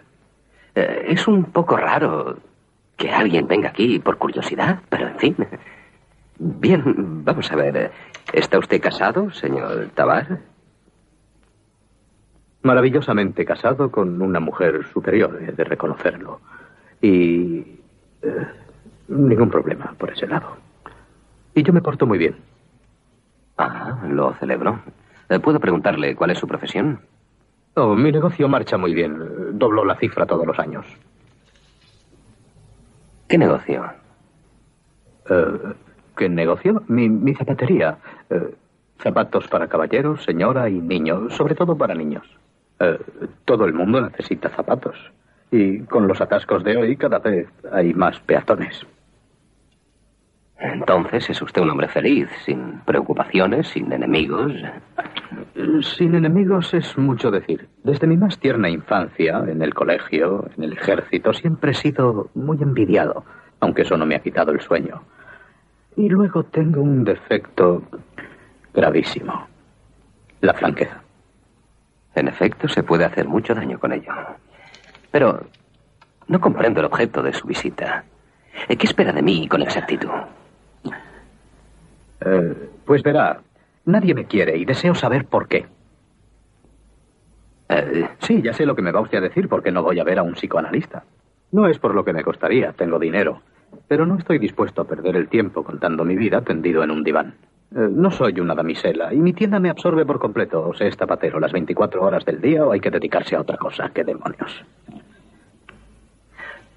Eh, 0.77 1.07
es 1.09 1.27
un 1.27 1.45
poco 1.47 1.77
raro 1.77 2.37
que 2.97 3.11
alguien 3.11 3.49
venga 3.49 3.71
aquí 3.71 3.99
por 3.99 4.17
curiosidad, 4.17 4.79
pero 4.89 5.09
en 5.09 5.19
fin. 5.19 5.37
Bien, 6.39 7.25
vamos 7.25 7.51
a 7.53 7.57
ver. 7.57 7.93
¿Está 8.33 8.59
usted 8.59 8.81
casado, 8.81 9.31
señor 9.33 9.91
Tabar? 9.95 10.41
Maravillosamente 12.63 13.45
casado 13.45 13.91
con 13.91 14.21
una 14.21 14.41
mujer 14.41 14.85
superior, 14.93 15.39
he 15.43 15.53
de 15.53 15.65
reconocerlo. 15.65 16.41
Y... 17.01 17.59
eh, 18.23 18.47
ningún 19.09 19.51
problema 19.51 19.95
por 19.99 20.11
ese 20.11 20.27
lado. 20.27 20.57
Y 21.55 21.63
yo 21.63 21.73
me 21.73 21.83
porto 21.83 22.07
muy 22.07 22.19
bien. 22.19 22.37
Ah, 23.59 24.03
lo 24.09 24.33
celebro. 24.35 24.81
Eh, 25.29 25.39
¿Puedo 25.39 25.61
preguntarle 25.61 26.17
cuál 26.17 26.31
es 26.31 26.39
su 26.39 26.49
profesión? 26.49 27.01
Oh, 27.75 27.95
mi 27.95 28.11
negocio 28.11 28.49
marcha 28.49 28.77
muy 28.79 28.95
bien. 28.95 29.59
Doblo 29.59 29.85
la 29.85 29.97
cifra 29.97 30.27
todos 30.27 30.47
los 30.47 30.59
años. 30.59 30.87
¿Qué 33.29 33.39
negocio? 33.39 33.85
Eh, 35.29 35.75
¿Qué 36.17 36.29
negocio? 36.29 36.83
Mi, 36.89 37.09
mi 37.09 37.35
zapatería. 37.35 37.99
Eh, 38.31 38.55
zapatos 38.99 39.49
para 39.49 39.69
caballeros, 39.69 40.25
señora 40.25 40.69
y 40.69 40.81
niños, 40.81 41.35
sobre 41.35 41.55
todo 41.55 41.77
para 41.77 41.95
niños. 41.95 42.27
Eh, 42.81 42.99
todo 43.45 43.65
el 43.65 43.73
mundo 43.73 44.01
necesita 44.01 44.49
zapatos. 44.51 44.97
Y 45.51 45.81
con 45.81 46.09
los 46.09 46.21
atascos 46.21 46.65
de 46.65 46.77
hoy 46.77 46.97
cada 46.97 47.19
vez 47.19 47.49
hay 47.71 47.95
más 47.95 48.19
peatones. 48.21 48.87
Entonces 50.59 51.29
es 51.29 51.43
usted 51.43 51.63
un 51.63 51.71
hombre 51.71 51.89
feliz, 51.89 52.29
sin 52.45 52.81
preocupaciones, 52.81 53.69
sin 53.69 53.93
enemigos. 53.93 54.53
Sin 55.83 56.15
enemigos 56.15 56.73
es 56.73 56.97
mucho 56.97 57.31
decir. 57.31 57.69
Desde 57.83 58.07
mi 58.07 58.17
más 58.17 58.39
tierna 58.39 58.71
infancia, 58.71 59.45
en 59.47 59.61
el 59.63 59.75
colegio, 59.75 60.49
en 60.57 60.65
el 60.65 60.73
ejército, 60.73 61.35
siempre 61.35 61.73
he 61.73 61.75
sido 61.75 62.31
muy 62.35 62.63
envidiado, 62.63 63.25
aunque 63.61 63.83
eso 63.83 63.97
no 63.97 64.07
me 64.07 64.15
ha 64.15 64.21
quitado 64.21 64.53
el 64.53 64.61
sueño. 64.61 65.03
Y 65.97 66.09
luego 66.09 66.45
tengo 66.45 66.83
un 66.83 67.05
defecto 67.05 67.83
gravísimo. 68.73 69.47
La 70.41 70.55
franqueza. 70.55 71.01
En 72.15 72.29
efecto, 72.29 72.69
se 72.69 72.83
puede 72.83 73.05
hacer 73.05 73.27
mucho 73.27 73.55
daño 73.55 73.79
con 73.79 73.93
ello. 73.93 74.13
Pero 75.11 75.47
no 76.27 76.41
comprendo 76.41 76.81
el 76.81 76.87
objeto 76.87 77.23
de 77.23 77.33
su 77.33 77.47
visita. 77.47 78.05
¿Qué 78.69 78.87
espera 78.87 79.13
de 79.13 79.23
mí 79.23 79.49
con 79.49 79.63
exactitud? 79.63 80.11
Eh, 82.21 82.71
pues 82.85 83.03
verá, 83.03 83.41
nadie 83.85 84.15
me 84.15 84.27
quiere 84.27 84.57
y 84.57 84.65
deseo 84.65 84.95
saber 84.95 85.27
por 85.27 85.49
qué. 85.49 85.67
Eh, 87.69 88.09
sí, 88.21 88.43
ya 88.43 88.53
sé 88.53 88.67
lo 88.67 88.75
que 88.77 88.83
me 88.83 88.93
va 88.93 89.01
usted 89.01 89.19
a 89.19 89.23
decir 89.23 89.49
porque 89.49 89.73
no 89.73 89.83
voy 89.83 89.99
a 89.99 90.05
ver 90.05 90.19
a 90.19 90.23
un 90.23 90.35
psicoanalista. 90.35 91.05
No 91.53 91.67
es 91.67 91.79
por 91.79 91.95
lo 91.95 92.05
que 92.05 92.13
me 92.13 92.23
costaría, 92.23 92.73
tengo 92.73 92.99
dinero. 92.99 93.43
Pero 93.89 94.07
no 94.07 94.17
estoy 94.19 94.39
dispuesto 94.39 94.83
a 94.83 94.85
perder 94.87 95.17
el 95.17 95.29
tiempo 95.29 95.63
contando 95.63 96.05
mi 96.05 96.17
vida 96.17 96.41
tendido 96.43 96.83
en 96.83 96.91
un 96.91 97.03
diván. 97.05 97.35
Eh, 97.75 97.89
no 97.91 98.11
soy 98.11 98.39
una 98.41 98.55
damisela 98.55 99.13
y 99.13 99.19
mi 99.19 99.33
tienda 99.33 99.59
me 99.61 99.71
absorbe 99.71 100.05
por 100.07 100.19
completo. 100.19 100.69
O 100.69 100.75
sea, 100.75 100.87
es 100.87 100.97
tapatero 100.97 101.41
las 101.41 101.53
24 101.53 102.03
horas 102.03 102.25
del 102.25 102.41
día 102.41 102.65
o 102.65 102.73
hay 102.73 102.81
que 102.81 102.91
dedicarse 102.91 103.37
a 103.37 103.41
otra 103.41 103.57
cosa. 103.57 103.91
¡Qué 103.93 104.05
demonios! 104.05 104.65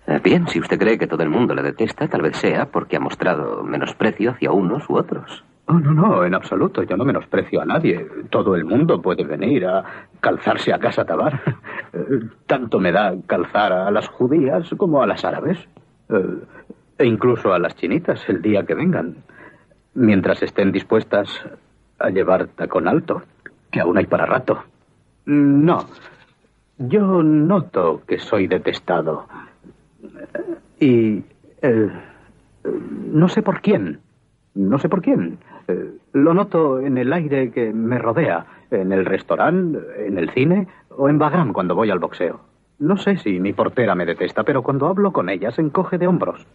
Eh, 0.08 0.20
Bien, 0.24 0.48
si 0.48 0.60
usted 0.60 0.80
cree 0.80 0.98
que 0.98 1.08
todo 1.08 1.24
el 1.24 1.30
mundo 1.30 1.54
le 1.54 1.62
detesta, 1.64 2.08
tal 2.08 2.22
vez 2.22 2.38
sea 2.38 2.66
porque 2.68 2.96
ha 2.96 3.00
mostrado 3.00 3.64
menosprecio 3.64 4.32
hacia 4.32 4.52
unos 4.52 4.90
u 4.90 4.96
otros. 4.96 5.44
Oh, 5.66 5.74
no, 5.74 5.92
no, 5.94 6.24
en 6.24 6.34
absoluto. 6.34 6.82
Yo 6.84 6.96
no 6.96 7.04
menosprecio 7.04 7.60
a 7.62 7.66
nadie. 7.66 8.08
Todo 8.30 8.56
el 8.56 8.64
mundo 8.64 9.02
puede 9.02 9.26
venir 9.26 9.66
a 9.66 9.84
calzarse 10.22 10.74
a 10.74 10.80
casa 10.80 11.06
tabar. 11.06 11.42
Eh, 11.94 12.20
Tanto 12.48 12.82
me 12.82 12.92
da 12.92 13.16
calzar 13.28 13.72
a 13.72 13.90
las 13.92 14.10
judías 14.10 14.70
como 14.76 15.02
a 15.02 15.08
las 15.08 15.24
árabes. 15.24 15.58
Eh, 16.10 16.38
E 16.98 17.06
incluso 17.06 17.54
a 17.54 17.60
las 17.60 17.76
chinitas 17.76 18.28
el 18.28 18.42
día 18.42 18.64
que 18.64 18.74
vengan. 18.74 19.16
Mientras 19.94 20.42
estén 20.42 20.72
dispuestas 20.72 21.30
a 22.00 22.10
llevar 22.10 22.48
tacón 22.48 22.88
alto, 22.88 23.24
que 23.72 23.80
aún 23.80 23.98
hay 23.98 24.06
para 24.06 24.26
rato. 24.26 24.64
No. 25.26 25.86
Yo 26.78 27.24
noto 27.24 28.02
que 28.08 28.20
soy 28.20 28.48
detestado. 28.48 29.28
Y... 30.80 31.24
Eh, 31.62 31.90
no 33.12 33.30
sé 33.30 33.42
por 33.42 33.62
quién. 33.62 34.00
No 34.54 34.80
sé 34.80 34.90
por 34.90 35.02
quién. 35.02 35.38
Eh, 35.68 35.92
lo 36.14 36.34
noto 36.34 36.80
en 36.80 36.98
el 36.98 37.14
aire 37.14 37.52
que 37.52 37.72
me 37.74 37.98
rodea, 37.98 38.46
en 38.72 38.92
el 38.92 39.06
restaurante, 39.06 39.80
en 40.06 40.18
el 40.18 40.30
cine 40.32 40.68
o 40.90 41.10
en 41.10 41.20
Bagram 41.20 41.54
cuando 41.54 41.76
voy 41.76 41.90
al 41.92 42.00
boxeo. 42.00 42.40
No 42.80 42.98
sé 42.98 43.18
si 43.18 43.40
mi 43.40 43.54
portera 43.54 43.96
me 43.96 44.06
detesta, 44.06 44.44
pero 44.44 44.62
cuando 44.62 44.88
hablo 44.88 45.12
con 45.12 45.30
ella 45.30 45.52
se 45.52 45.62
encoge 45.62 45.98
de 45.98 46.08
hombros. 46.08 46.46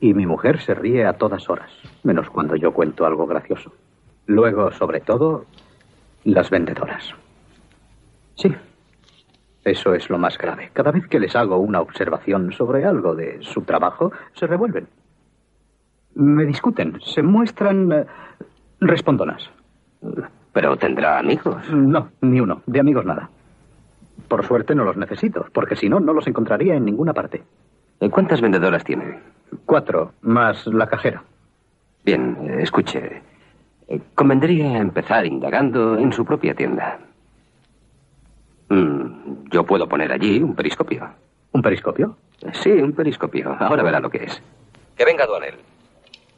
Y 0.00 0.14
mi 0.14 0.26
mujer 0.26 0.60
se 0.60 0.74
ríe 0.74 1.06
a 1.06 1.14
todas 1.14 1.48
horas, 1.48 1.70
menos 2.02 2.28
cuando 2.30 2.56
yo 2.56 2.72
cuento 2.72 3.06
algo 3.06 3.26
gracioso. 3.26 3.72
Luego, 4.26 4.70
sobre 4.72 5.00
todo, 5.00 5.46
las 6.24 6.50
vendedoras. 6.50 7.14
Sí, 8.34 8.54
eso 9.64 9.94
es 9.94 10.08
lo 10.10 10.18
más 10.18 10.38
grave. 10.38 10.70
Cada 10.72 10.92
vez 10.92 11.08
que 11.08 11.18
les 11.18 11.34
hago 11.34 11.58
una 11.58 11.80
observación 11.80 12.52
sobre 12.52 12.84
algo 12.84 13.14
de 13.14 13.38
su 13.40 13.62
trabajo, 13.62 14.12
se 14.34 14.46
revuelven. 14.46 14.86
Me 16.14 16.44
discuten, 16.44 17.00
se 17.00 17.22
muestran 17.22 17.90
eh, 17.92 18.06
respondonas. 18.80 19.50
Pero 20.52 20.76
tendrá 20.76 21.18
amigos. 21.18 21.68
No, 21.72 22.10
ni 22.20 22.40
uno. 22.40 22.62
De 22.66 22.80
amigos 22.80 23.04
nada. 23.04 23.28
Por 24.28 24.46
suerte 24.46 24.74
no 24.74 24.84
los 24.84 24.96
necesito, 24.96 25.46
porque 25.52 25.76
si 25.76 25.88
no, 25.88 26.00
no 26.00 26.12
los 26.12 26.26
encontraría 26.26 26.74
en 26.74 26.84
ninguna 26.84 27.12
parte. 27.12 27.42
¿Cuántas 28.10 28.40
vendedoras 28.40 28.84
tiene? 28.84 29.18
Cuatro, 29.64 30.12
más 30.22 30.66
la 30.66 30.86
cajera. 30.86 31.22
Bien, 32.04 32.36
eh, 32.42 32.62
escuche. 32.62 33.22
Eh, 33.88 34.00
convendría 34.14 34.78
empezar 34.78 35.26
indagando 35.26 35.96
en 35.98 36.12
su 36.12 36.24
propia 36.24 36.54
tienda. 36.54 36.98
Mm, 38.68 39.48
yo 39.50 39.64
puedo 39.64 39.88
poner 39.88 40.12
allí 40.12 40.42
un 40.42 40.54
periscopio. 40.54 41.08
¿Un 41.52 41.62
periscopio? 41.62 42.16
Sí, 42.52 42.70
un 42.70 42.92
periscopio. 42.92 43.56
Ahora 43.58 43.82
verá 43.82 44.00
lo 44.00 44.10
que 44.10 44.24
es. 44.24 44.42
Que 44.96 45.04
venga 45.04 45.26
Duanel. 45.26 45.54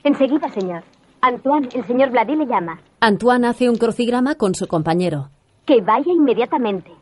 Enseguida, 0.05 0.49
señor. 0.51 0.83
Antoine, 1.21 1.69
el 1.75 1.85
señor 1.85 2.11
Vladi 2.11 2.37
le 2.37 2.47
llama. 2.47 2.79
Antoine 3.01 3.49
hace 3.49 3.69
un 3.69 3.77
crucigrama 3.77 4.37
con 4.37 4.55
su 4.55 4.69
compañero. 4.69 5.31
Que 5.67 5.81
vaya 5.81 6.13
inmediatamente. 6.13 6.93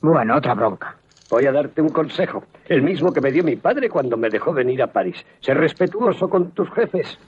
Bueno, 0.00 0.36
otra 0.36 0.54
bronca. 0.54 0.96
Voy 1.30 1.44
a 1.44 1.52
darte 1.52 1.82
un 1.82 1.90
consejo, 1.90 2.44
el 2.66 2.82
mismo 2.82 3.12
que 3.12 3.20
me 3.20 3.30
dio 3.30 3.44
mi 3.44 3.56
padre 3.56 3.90
cuando 3.90 4.16
me 4.16 4.30
dejó 4.30 4.52
venir 4.52 4.82
a 4.82 4.86
París. 4.86 5.16
Sé 5.40 5.52
respetuoso 5.52 6.28
con 6.28 6.52
tus 6.52 6.70
jefes. 6.70 7.18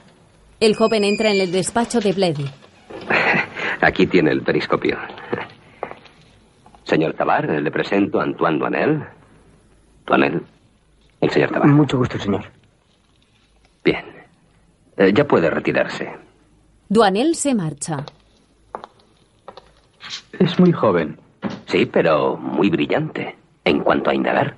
El 0.58 0.74
joven 0.74 1.04
entra 1.04 1.30
en 1.30 1.40
el 1.40 1.52
despacho 1.52 2.00
de 2.00 2.12
Bledy. 2.12 2.46
Aquí 3.82 4.06
tiene 4.06 4.30
el 4.30 4.42
periscopio. 4.42 4.96
Señor 6.84 7.12
Tabar, 7.12 7.48
le 7.48 7.70
presento 7.70 8.20
a 8.20 8.24
Antoine 8.24 8.58
Duanel. 8.58 9.04
Duanel, 10.06 10.42
el 11.20 11.30
señor 11.30 11.50
Tabar. 11.50 11.68
Mucho 11.68 11.98
gusto, 11.98 12.18
señor. 12.18 12.44
Bien. 13.84 14.04
Eh, 14.96 15.12
ya 15.14 15.24
puede 15.26 15.50
retirarse. 15.50 16.10
Duanel 16.88 17.34
se 17.34 17.54
marcha. 17.54 18.04
Es 20.38 20.58
muy 20.58 20.72
joven. 20.72 21.18
Sí, 21.66 21.86
pero 21.86 22.36
muy 22.36 22.70
brillante. 22.70 23.39
En 23.64 23.80
cuanto 23.80 24.10
a 24.10 24.14
indagar. 24.14 24.56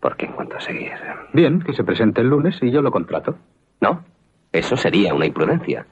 Porque 0.00 0.26
en 0.26 0.32
cuanto 0.32 0.56
a 0.56 0.60
seguir. 0.60 0.92
Bien, 1.32 1.60
que 1.60 1.72
se 1.72 1.84
presente 1.84 2.20
el 2.20 2.28
lunes 2.28 2.58
y 2.62 2.70
yo 2.70 2.82
lo 2.82 2.90
contrato. 2.90 3.36
No, 3.80 4.04
eso 4.52 4.76
sería 4.76 5.14
una 5.14 5.26
imprudencia. 5.26 5.86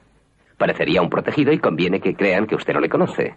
Parecería 0.57 1.01
un 1.01 1.09
protegido 1.09 1.51
y 1.51 1.59
conviene 1.59 1.99
que 1.99 2.15
crean 2.15 2.47
que 2.47 2.55
usted 2.55 2.73
no 2.73 2.79
le 2.79 2.89
conoce. 2.89 3.35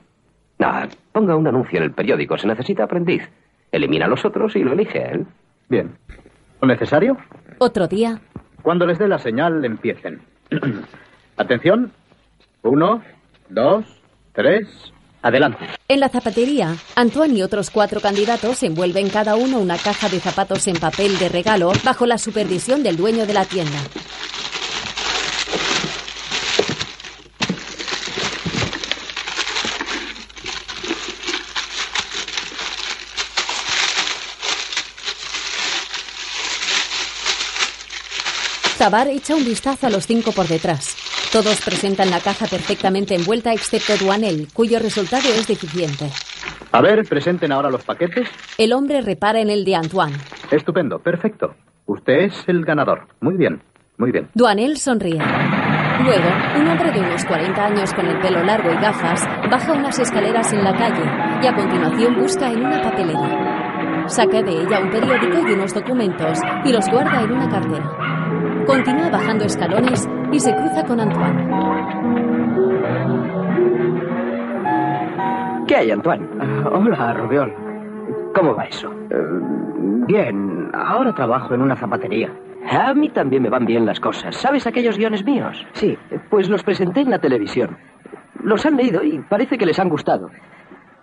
Nada, 0.58 0.88
ponga 1.12 1.36
un 1.36 1.46
anuncio 1.46 1.78
en 1.78 1.84
el 1.84 1.92
periódico. 1.92 2.38
Se 2.38 2.46
necesita 2.46 2.84
aprendiz. 2.84 3.28
Elimina 3.72 4.06
a 4.06 4.08
los 4.08 4.24
otros 4.24 4.54
y 4.56 4.62
lo 4.62 4.72
elige 4.72 5.02
a 5.02 5.10
él. 5.12 5.26
Bien. 5.68 5.96
¿Lo 6.60 6.68
necesario? 6.68 7.16
Otro 7.58 7.88
día. 7.88 8.20
Cuando 8.62 8.86
les 8.86 8.98
dé 8.98 9.08
la 9.08 9.18
señal, 9.18 9.64
empiecen. 9.64 10.20
Atención. 11.36 11.92
Uno, 12.62 13.02
dos, 13.48 13.84
tres. 14.32 14.92
Adelante. 15.22 15.66
En 15.86 16.00
la 16.00 16.08
zapatería, 16.08 16.76
Antoine 16.94 17.38
y 17.38 17.42
otros 17.42 17.70
cuatro 17.70 18.00
candidatos 18.00 18.62
envuelven 18.62 19.10
cada 19.10 19.36
uno 19.36 19.58
una 19.58 19.76
caja 19.76 20.08
de 20.08 20.18
zapatos 20.18 20.66
en 20.66 20.76
papel 20.76 21.18
de 21.18 21.28
regalo 21.28 21.72
bajo 21.84 22.06
la 22.06 22.16
supervisión 22.16 22.82
del 22.82 22.96
dueño 22.96 23.26
de 23.26 23.34
la 23.34 23.44
tienda. 23.44 23.78
Tabar 38.78 39.08
echa 39.08 39.34
un 39.34 39.44
vistazo 39.44 39.88
a 39.88 39.90
los 39.90 40.06
cinco 40.06 40.32
por 40.32 40.48
detrás. 40.48 40.96
Todos 41.33 41.61
presentan 41.64 42.11
la 42.11 42.18
caja 42.18 42.47
perfectamente 42.47 43.14
envuelta 43.14 43.53
excepto 43.53 43.97
Duanel, 43.97 44.49
cuyo 44.53 44.81
resultado 44.81 45.28
es 45.28 45.47
deficiente. 45.47 46.11
A 46.72 46.81
ver, 46.81 47.05
presenten 47.09 47.53
ahora 47.53 47.70
los 47.70 47.85
paquetes. 47.85 48.28
El 48.59 48.72
hombre 48.72 49.01
repara 49.01 49.41
en 49.41 49.49
el 49.49 49.64
de 49.64 49.76
Antoine. 49.76 50.16
Estupendo, 50.51 50.99
perfecto. 50.99 51.55
Usted 51.87 52.22
es 52.24 52.45
el 52.49 52.64
ganador. 52.64 53.07
Muy 53.20 53.37
bien, 53.37 53.62
muy 53.97 54.11
bien. 54.11 54.28
Duanel 54.35 54.76
sonríe. 54.76 55.20
Luego, 56.05 56.28
un 56.59 56.66
hombre 56.66 56.91
de 56.91 56.99
unos 56.99 57.24
40 57.24 57.64
años 57.64 57.95
con 57.95 58.07
el 58.07 58.18
pelo 58.20 58.43
largo 58.43 58.72
y 58.72 58.74
gafas 58.74 59.24
baja 59.49 59.72
unas 59.72 59.99
escaleras 60.01 60.53
en 60.53 60.64
la 60.64 60.74
calle 60.74 61.05
y 61.43 61.47
a 61.47 61.55
continuación 61.55 62.16
busca 62.16 62.51
en 62.51 62.64
una 62.64 62.83
papelera. 62.83 64.09
Saca 64.09 64.43
de 64.43 64.51
ella 64.51 64.81
un 64.81 64.91
periódico 64.91 65.49
y 65.49 65.53
unos 65.53 65.72
documentos 65.72 66.41
y 66.64 66.72
los 66.72 66.89
guarda 66.89 67.22
en 67.22 67.31
una 67.31 67.49
cartera. 67.49 68.19
Continúa 68.66 69.11
bajando 69.11 69.44
escalones 69.44 70.08
y 70.32 70.40
se 70.40 70.54
cruza 70.54 70.84
con 70.84 71.00
Antoine. 71.00 71.48
¿Qué 75.66 75.76
hay, 75.76 75.90
Antoine? 75.90 76.26
Ah, 76.40 76.68
hola, 76.72 77.12
Rubiol. 77.14 77.52
¿Cómo 78.34 78.54
va 78.54 78.64
eso? 78.64 78.92
Eh, 79.11 79.16
bien, 80.06 80.70
ahora 80.72 81.14
trabajo 81.14 81.54
en 81.54 81.62
una 81.62 81.76
zapatería. 81.76 82.30
A 82.70 82.92
mí 82.94 83.08
también 83.08 83.42
me 83.42 83.48
van 83.50 83.64
bien 83.66 83.86
las 83.86 83.98
cosas. 84.00 84.36
¿Sabes 84.36 84.66
aquellos 84.66 84.98
guiones 84.98 85.24
míos? 85.24 85.66
Sí. 85.72 85.96
Pues 86.28 86.48
los 86.48 86.62
presenté 86.62 87.00
en 87.00 87.11
la 87.11 87.18
televisión. 87.18 87.76
Los 88.42 88.64
han 88.66 88.76
leído 88.76 89.02
y 89.02 89.18
parece 89.20 89.58
que 89.58 89.66
les 89.66 89.78
han 89.78 89.88
gustado. 89.88 90.30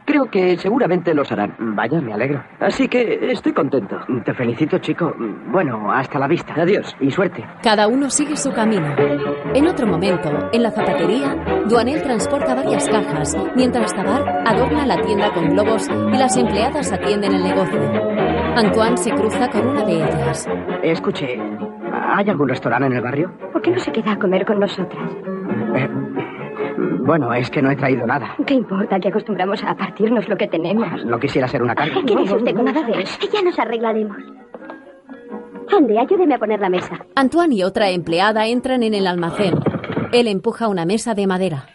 Creo 0.08 0.32
que 0.32 0.58
seguramente 0.58 1.14
los 1.14 1.30
harán. 1.34 1.53
Vaya, 1.76 1.99
me 1.99 2.14
alegro. 2.14 2.41
Así 2.62 2.88
que 2.88 3.30
estoy 3.30 3.51
contento. 3.51 3.99
Te 4.24 4.34
felicito, 4.34 4.78
chico. 4.78 5.14
Bueno, 5.51 5.91
hasta 5.91 6.18
la 6.18 6.30
vista. 6.30 6.53
Adiós. 6.55 6.95
Y 7.01 7.12
suerte. 7.12 7.45
Cada 7.62 7.89
uno 7.89 8.10
sigue 8.10 8.38
su 8.38 8.53
camino. 8.53 8.88
En 9.53 9.68
otro 9.68 9.86
momento, 9.86 10.30
en 10.53 10.64
la 10.64 10.72
zapatería, 10.72 11.36
Duanel 11.68 12.01
transporta 12.03 12.55
varias 12.55 12.88
cajas, 12.88 13.36
mientras 13.53 13.93
Tabar 13.93 14.43
adorna 14.45 14.86
la 14.86 15.01
tienda 15.01 15.34
con 15.34 15.49
globos 15.49 15.89
y 15.89 16.18
las 16.18 16.38
empleadas 16.38 16.89
atienden 16.93 17.34
el 17.36 17.43
negocio. 17.43 17.82
Antoine 18.55 18.95
se 18.95 19.12
cruza 19.12 19.49
con 19.49 19.68
una 19.68 19.84
de 19.84 19.95
ellas. 19.95 20.47
Escuche, 20.84 21.38
¿hay 21.91 22.30
algún 22.30 22.47
restaurante 22.47 22.88
en 22.88 22.93
el 22.93 23.01
barrio? 23.01 23.34
¿Por 23.51 23.62
qué 23.62 23.72
no 23.72 23.80
se 23.80 23.91
queda 23.91 24.14
a 24.14 24.18
comer 24.20 24.45
con 24.45 24.58
nosotras? 24.62 25.12
Eh, 25.76 25.89
bueno, 27.08 27.34
es 27.34 27.49
que 27.49 27.62
no 27.62 27.72
he 27.72 27.76
traído 27.78 28.05
nada. 28.05 28.36
¿Qué 28.45 28.53
importa 28.53 28.99
que 28.99 29.08
acostumbramos 29.08 29.64
a 29.64 29.74
partirnos 29.76 30.28
lo 30.28 30.36
que 30.36 30.47
tenemos? 30.47 31.05
No 31.05 31.18
quisiera 31.18 31.47
ser 31.47 31.64
una 31.64 31.74
carga. 31.74 32.01
¿Qué 32.05 32.16
dice 32.16 32.36
usted 32.36 32.53
con 32.53 32.66
nada 32.66 32.84
de 32.84 33.01
eso? 33.01 33.18
Ya 33.34 33.41
nos 33.41 33.58
arreglaremos. 33.58 34.18
Ande, 35.76 35.97
ayúdeme 35.97 36.36
a 36.36 36.38
poner 36.38 36.60
la 36.60 36.70
mesa. 36.70 36.99
Antoine 37.16 37.55
y 37.55 37.64
otra 37.64 37.89
empleada 37.89 38.45
entran 38.47 38.84
en 38.84 38.93
el 38.93 39.08
almacén. 39.08 39.55
Él 40.12 40.28
empuja 40.28 40.68
una 40.68 40.86
mesa 40.86 41.14
de 41.14 41.28
madera. 41.28 41.66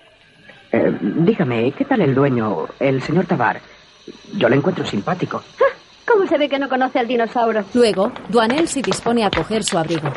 Eh, 0.70 0.98
dígame, 1.00 1.72
¿qué 1.72 1.86
tal 1.86 2.02
el 2.02 2.14
dueño, 2.14 2.66
el 2.78 3.00
señor 3.00 3.24
Tabar? 3.24 3.60
Yo 4.36 4.48
le 4.50 4.56
encuentro 4.56 4.84
simpático. 4.84 5.42
Ah, 5.60 5.76
¿Cómo 6.06 6.26
se 6.26 6.36
ve 6.36 6.48
que 6.48 6.58
no 6.58 6.68
conoce 6.68 6.98
al 6.98 7.08
dinosaurio? 7.08 7.64
Luego, 7.72 8.12
Duanel 8.28 8.68
se 8.68 8.82
dispone 8.82 9.24
a 9.24 9.30
coger 9.30 9.64
su 9.64 9.78
abrigo. 9.78 10.10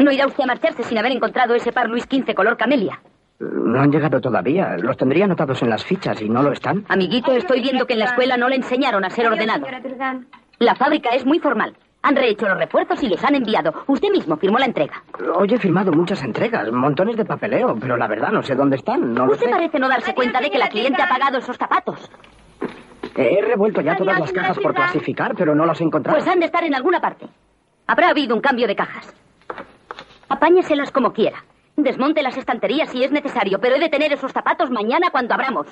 No 0.00 0.10
irá 0.12 0.26
usted 0.26 0.44
a 0.44 0.46
marcharse 0.46 0.82
sin 0.82 0.98
haber 0.98 1.12
encontrado 1.12 1.54
ese 1.54 1.72
par 1.72 1.88
Luis 1.88 2.04
XV 2.04 2.34
color 2.34 2.56
camelia. 2.56 3.00
No 3.40 3.80
han 3.80 3.90
llegado 3.90 4.20
todavía. 4.20 4.76
Los 4.78 4.96
tendría 4.96 5.24
anotados 5.24 5.62
en 5.62 5.70
las 5.70 5.84
fichas 5.84 6.20
y 6.22 6.28
no 6.28 6.42
lo 6.42 6.52
están. 6.52 6.84
Amiguito, 6.88 7.32
estoy 7.32 7.60
viendo 7.60 7.86
que 7.86 7.94
en 7.94 7.98
la 8.00 8.04
escuela 8.06 8.36
no 8.36 8.48
le 8.48 8.56
enseñaron 8.56 9.04
a 9.04 9.10
ser 9.10 9.26
ordenado. 9.26 9.66
La 10.58 10.74
fábrica 10.76 11.10
es 11.10 11.26
muy 11.26 11.40
formal. 11.40 11.74
Han 12.04 12.16
rehecho 12.16 12.48
los 12.48 12.58
refuerzos 12.58 13.02
y 13.02 13.08
los 13.08 13.22
han 13.24 13.36
enviado. 13.36 13.72
Usted 13.86 14.10
mismo 14.10 14.36
firmó 14.36 14.58
la 14.58 14.66
entrega. 14.66 15.02
Hoy 15.36 15.54
he 15.54 15.58
firmado 15.58 15.92
muchas 15.92 16.22
entregas, 16.22 16.70
montones 16.72 17.16
de 17.16 17.24
papeleo, 17.24 17.76
pero 17.80 17.96
la 17.96 18.08
verdad 18.08 18.30
no 18.32 18.42
sé 18.42 18.56
dónde 18.56 18.76
están. 18.76 19.14
No 19.14 19.26
Usted 19.26 19.50
parece 19.50 19.78
no 19.78 19.88
darse 19.88 20.14
cuenta 20.14 20.40
de 20.40 20.50
que 20.50 20.58
la 20.58 20.68
cliente 20.68 21.00
ha 21.00 21.08
pagado 21.08 21.38
esos 21.38 21.56
zapatos. 21.56 22.10
He 23.14 23.42
revuelto 23.42 23.80
ya 23.80 23.96
todas 23.96 24.18
las 24.18 24.32
cajas 24.32 24.58
por 24.58 24.74
clasificar, 24.74 25.34
pero 25.36 25.54
no 25.54 25.66
las 25.66 25.80
he 25.80 25.84
encontrado. 25.84 26.18
Pues 26.18 26.28
han 26.28 26.40
de 26.40 26.46
estar 26.46 26.64
en 26.64 26.74
alguna 26.74 27.00
parte. 27.00 27.26
Habrá 27.86 28.08
habido 28.10 28.34
un 28.34 28.40
cambio 28.40 28.66
de 28.66 28.74
cajas. 28.74 29.12
Apáñeselas 30.32 30.90
como 30.90 31.12
quiera. 31.12 31.44
Desmonte 31.76 32.22
las 32.22 32.38
estanterías 32.38 32.88
si 32.88 33.04
es 33.04 33.12
necesario, 33.12 33.58
pero 33.60 33.76
he 33.76 33.78
de 33.78 33.90
tener 33.90 34.14
esos 34.14 34.32
zapatos 34.32 34.70
mañana 34.70 35.10
cuando 35.10 35.34
abramos. 35.34 35.66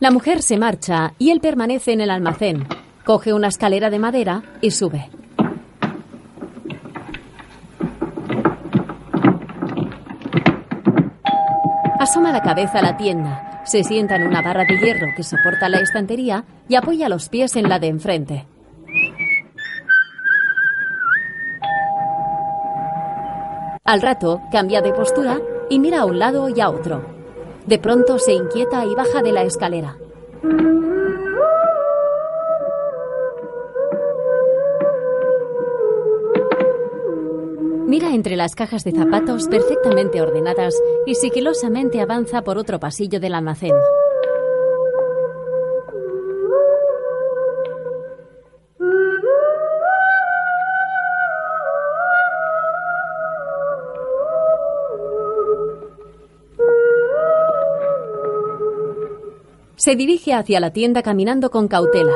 La 0.00 0.10
mujer 0.10 0.42
se 0.42 0.58
marcha 0.58 1.14
y 1.18 1.30
él 1.30 1.40
permanece 1.40 1.94
en 1.94 2.02
el 2.02 2.10
almacén. 2.10 2.66
Coge 3.06 3.32
una 3.32 3.48
escalera 3.48 3.88
de 3.88 3.98
madera 3.98 4.42
y 4.60 4.70
sube. 4.72 5.08
Asoma 11.98 12.32
la 12.32 12.42
cabeza 12.42 12.80
a 12.80 12.82
la 12.82 12.98
tienda, 12.98 13.62
se 13.64 13.82
sienta 13.82 14.16
en 14.16 14.26
una 14.26 14.42
barra 14.42 14.66
de 14.66 14.76
hierro 14.76 15.06
que 15.16 15.22
soporta 15.22 15.70
la 15.70 15.78
estantería 15.78 16.44
y 16.68 16.74
apoya 16.74 17.08
los 17.08 17.30
pies 17.30 17.56
en 17.56 17.70
la 17.70 17.78
de 17.78 17.86
enfrente. 17.86 18.44
Al 23.86 24.02
rato, 24.02 24.40
cambia 24.50 24.82
de 24.82 24.92
postura 24.92 25.40
y 25.70 25.78
mira 25.78 26.00
a 26.00 26.04
un 26.06 26.18
lado 26.18 26.48
y 26.48 26.60
a 26.60 26.70
otro. 26.70 27.04
De 27.66 27.78
pronto 27.78 28.18
se 28.18 28.32
inquieta 28.32 28.84
y 28.84 28.94
baja 28.96 29.22
de 29.22 29.30
la 29.30 29.42
escalera. 29.42 29.96
Mira 37.86 38.12
entre 38.12 38.34
las 38.34 38.56
cajas 38.56 38.82
de 38.82 38.90
zapatos 38.90 39.46
perfectamente 39.46 40.20
ordenadas 40.20 40.74
y 41.06 41.14
sigilosamente 41.14 42.00
avanza 42.00 42.42
por 42.42 42.58
otro 42.58 42.80
pasillo 42.80 43.20
del 43.20 43.34
almacén. 43.34 43.72
Se 59.86 59.94
dirige 59.94 60.34
hacia 60.34 60.58
la 60.58 60.72
tienda 60.72 61.00
caminando 61.00 61.48
con 61.48 61.68
cautela. 61.68 62.12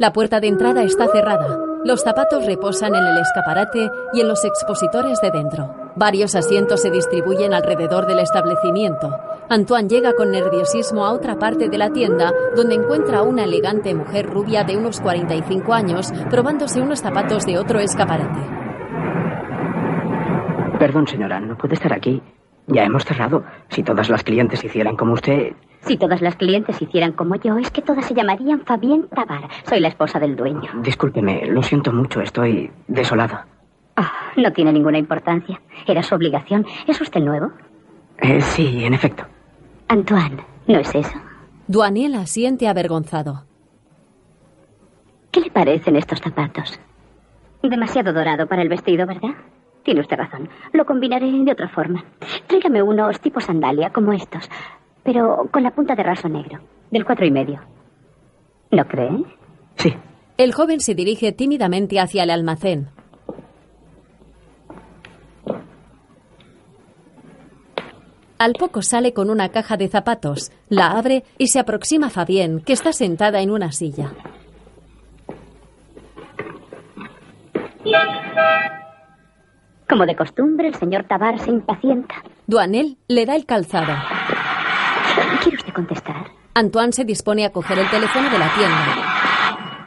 La 0.00 0.12
puerta 0.12 0.40
de 0.40 0.48
entrada 0.48 0.82
está 0.82 1.06
cerrada. 1.06 1.60
Los 1.84 2.02
zapatos 2.02 2.44
reposan 2.44 2.96
en 2.96 3.04
el 3.04 3.18
escaparate 3.18 3.88
y 4.14 4.20
en 4.20 4.26
los 4.26 4.44
expositores 4.44 5.20
de 5.20 5.30
dentro. 5.30 5.72
Varios 5.94 6.34
asientos 6.34 6.82
se 6.82 6.90
distribuyen 6.90 7.54
alrededor 7.54 8.08
del 8.08 8.18
establecimiento. 8.18 9.16
Antoine 9.48 9.88
llega 9.88 10.14
con 10.14 10.32
nerviosismo 10.32 11.06
a 11.06 11.12
otra 11.12 11.38
parte 11.38 11.68
de 11.68 11.78
la 11.78 11.90
tienda, 11.90 12.32
donde 12.56 12.74
encuentra 12.74 13.18
a 13.18 13.22
una 13.22 13.44
elegante 13.44 13.94
mujer 13.94 14.26
rubia 14.26 14.64
de 14.64 14.76
unos 14.76 15.00
45 15.00 15.72
años 15.72 16.10
probándose 16.30 16.80
unos 16.80 16.98
zapatos 16.98 17.46
de 17.46 17.58
otro 17.58 17.78
escaparate. 17.78 18.65
Perdón, 20.78 21.06
señora, 21.06 21.40
no 21.40 21.56
puede 21.56 21.74
estar 21.74 21.92
aquí. 21.92 22.22
Ya 22.66 22.84
hemos 22.84 23.04
cerrado. 23.04 23.44
Si 23.68 23.82
todas 23.82 24.08
las 24.10 24.22
clientes 24.24 24.62
hicieran 24.64 24.96
como 24.96 25.12
usted, 25.12 25.54
si 25.86 25.96
todas 25.96 26.20
las 26.20 26.34
clientes 26.34 26.82
hicieran 26.82 27.12
como 27.12 27.36
yo, 27.36 27.56
es 27.58 27.70
que 27.70 27.80
todas 27.80 28.04
se 28.04 28.14
llamarían 28.14 28.60
Fabián 28.64 29.06
Tabar. 29.08 29.48
Soy 29.68 29.78
la 29.78 29.86
esposa 29.86 30.18
del 30.18 30.34
dueño. 30.34 30.68
Discúlpeme, 30.82 31.46
lo 31.46 31.62
siento 31.62 31.92
mucho, 31.92 32.20
estoy 32.20 32.72
desolado. 32.88 33.38
Ah, 33.94 34.12
no 34.36 34.52
tiene 34.52 34.72
ninguna 34.72 34.98
importancia. 34.98 35.60
Era 35.86 36.02
su 36.02 36.16
obligación. 36.16 36.66
¿Es 36.88 37.00
usted 37.00 37.20
nuevo? 37.20 37.52
Eh, 38.18 38.40
sí, 38.40 38.84
en 38.84 38.94
efecto. 38.94 39.26
Antoine, 39.86 40.42
¿no 40.66 40.78
es 40.80 40.92
eso? 40.92 41.16
Duaniel 41.68 42.16
asiente 42.16 42.66
avergonzado. 42.66 43.44
¿Qué 45.30 45.40
le 45.40 45.50
parecen 45.50 45.94
estos 45.94 46.20
zapatos? 46.20 46.80
Demasiado 47.62 48.12
dorado 48.12 48.48
para 48.48 48.62
el 48.62 48.68
vestido, 48.68 49.06
¿verdad? 49.06 49.34
Tiene 49.86 50.02
usted 50.02 50.18
razón. 50.18 50.50
Lo 50.74 50.84
combinaré 50.84 51.30
de 51.30 51.52
otra 51.52 51.70
forma. 51.70 52.04
Tráigame 52.46 52.82
unos 52.82 53.18
tipo 53.20 53.40
sandalia, 53.40 53.88
como 53.88 54.12
estos 54.12 54.46
pero 55.06 55.48
con 55.52 55.62
la 55.62 55.70
punta 55.70 55.94
de 55.94 56.02
raso 56.02 56.28
negro, 56.28 56.58
del 56.90 57.04
cuatro 57.04 57.24
y 57.24 57.30
medio. 57.30 57.60
¿Lo 58.72 58.84
cree? 58.86 59.24
Sí. 59.76 59.94
El 60.36 60.52
joven 60.52 60.80
se 60.80 60.96
dirige 60.96 61.30
tímidamente 61.30 62.00
hacia 62.00 62.24
el 62.24 62.30
almacén. 62.30 62.88
Al 68.38 68.52
poco 68.54 68.82
sale 68.82 69.14
con 69.14 69.30
una 69.30 69.48
caja 69.50 69.76
de 69.76 69.88
zapatos, 69.88 70.50
la 70.68 70.90
abre 70.90 71.24
y 71.38 71.46
se 71.46 71.60
aproxima 71.60 72.08
a 72.08 72.10
Fabien, 72.10 72.60
que 72.60 72.72
está 72.72 72.92
sentada 72.92 73.40
en 73.40 73.50
una 73.50 73.70
silla. 73.70 74.10
Como 79.88 80.04
de 80.06 80.16
costumbre, 80.16 80.68
el 80.68 80.74
señor 80.74 81.04
Tabar 81.04 81.38
se 81.38 81.50
impacienta. 81.50 82.16
Duanel 82.46 82.96
le 83.08 83.24
da 83.24 83.36
el 83.36 83.46
calzado. 83.46 83.94
¿Quiere 85.42 85.56
usted 85.58 85.72
contestar? 85.72 86.26
Antoine 86.54 86.92
se 86.92 87.04
dispone 87.04 87.44
a 87.44 87.52
coger 87.52 87.78
el 87.78 87.88
teléfono 87.90 88.28
de 88.30 88.38
la 88.38 88.48
tienda. 88.54 89.86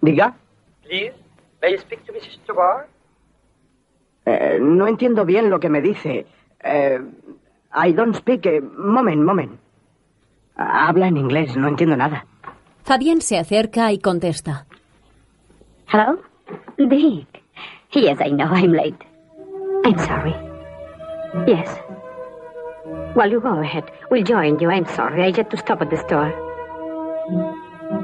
Diga. 0.00 0.34
Please, 0.82 1.14
may 1.60 1.74
I 1.74 1.78
speak 1.78 2.04
to 2.04 2.12
Mrs. 2.12 2.40
Tabar? 2.46 2.88
Eh, 4.26 4.58
no 4.60 4.86
entiendo 4.88 5.24
bien 5.24 5.50
lo 5.50 5.60
que 5.60 5.68
me 5.68 5.80
dice. 5.80 6.26
Eh, 6.60 6.98
I 7.74 7.92
don't 7.92 8.16
speak. 8.16 8.46
Eh, 8.46 8.60
moment, 8.60 9.22
moment. 9.22 9.60
Habla 10.56 11.08
en 11.08 11.16
inglés, 11.16 11.56
no 11.56 11.68
entiendo 11.68 11.96
nada. 11.96 12.26
Fabien 12.84 13.20
se 13.20 13.38
acerca 13.38 13.92
y 13.92 13.98
contesta. 13.98 14.66
Hello? 15.92 16.20
Dick. 16.78 17.28
Yes, 17.92 18.18
I 18.20 18.30
know 18.30 18.52
I'm 18.54 18.72
late. 18.72 19.06
I'm 19.84 19.98
sorry. 19.98 20.34
Yes. 21.46 21.68
Well, 23.14 23.30
you 23.30 23.40
go 23.40 23.60
ahead. 23.60 23.84
We'll 24.10 24.24
join 24.24 24.58
you. 24.58 24.70
I'm 24.70 24.86
sorry. 24.86 25.22
I 25.22 25.32
had 25.36 25.50
to 25.50 25.56
stop 25.56 25.82
at 25.82 25.90
the 25.90 25.96
store. 25.96 26.32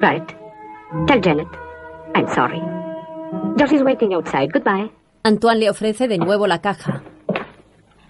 Right. 0.00 0.26
Tell 1.06 1.20
Janet. 1.20 1.48
I'm 2.14 2.28
sorry. 2.28 2.60
Josie's 3.58 3.82
waiting 3.82 4.14
outside. 4.14 4.52
Goodbye. 4.52 4.90
Antoine 5.24 5.60
le 5.60 5.70
ofrece 5.70 6.08
de 6.08 6.18
nuevo 6.18 6.46
la 6.46 6.60
caja. 6.60 7.02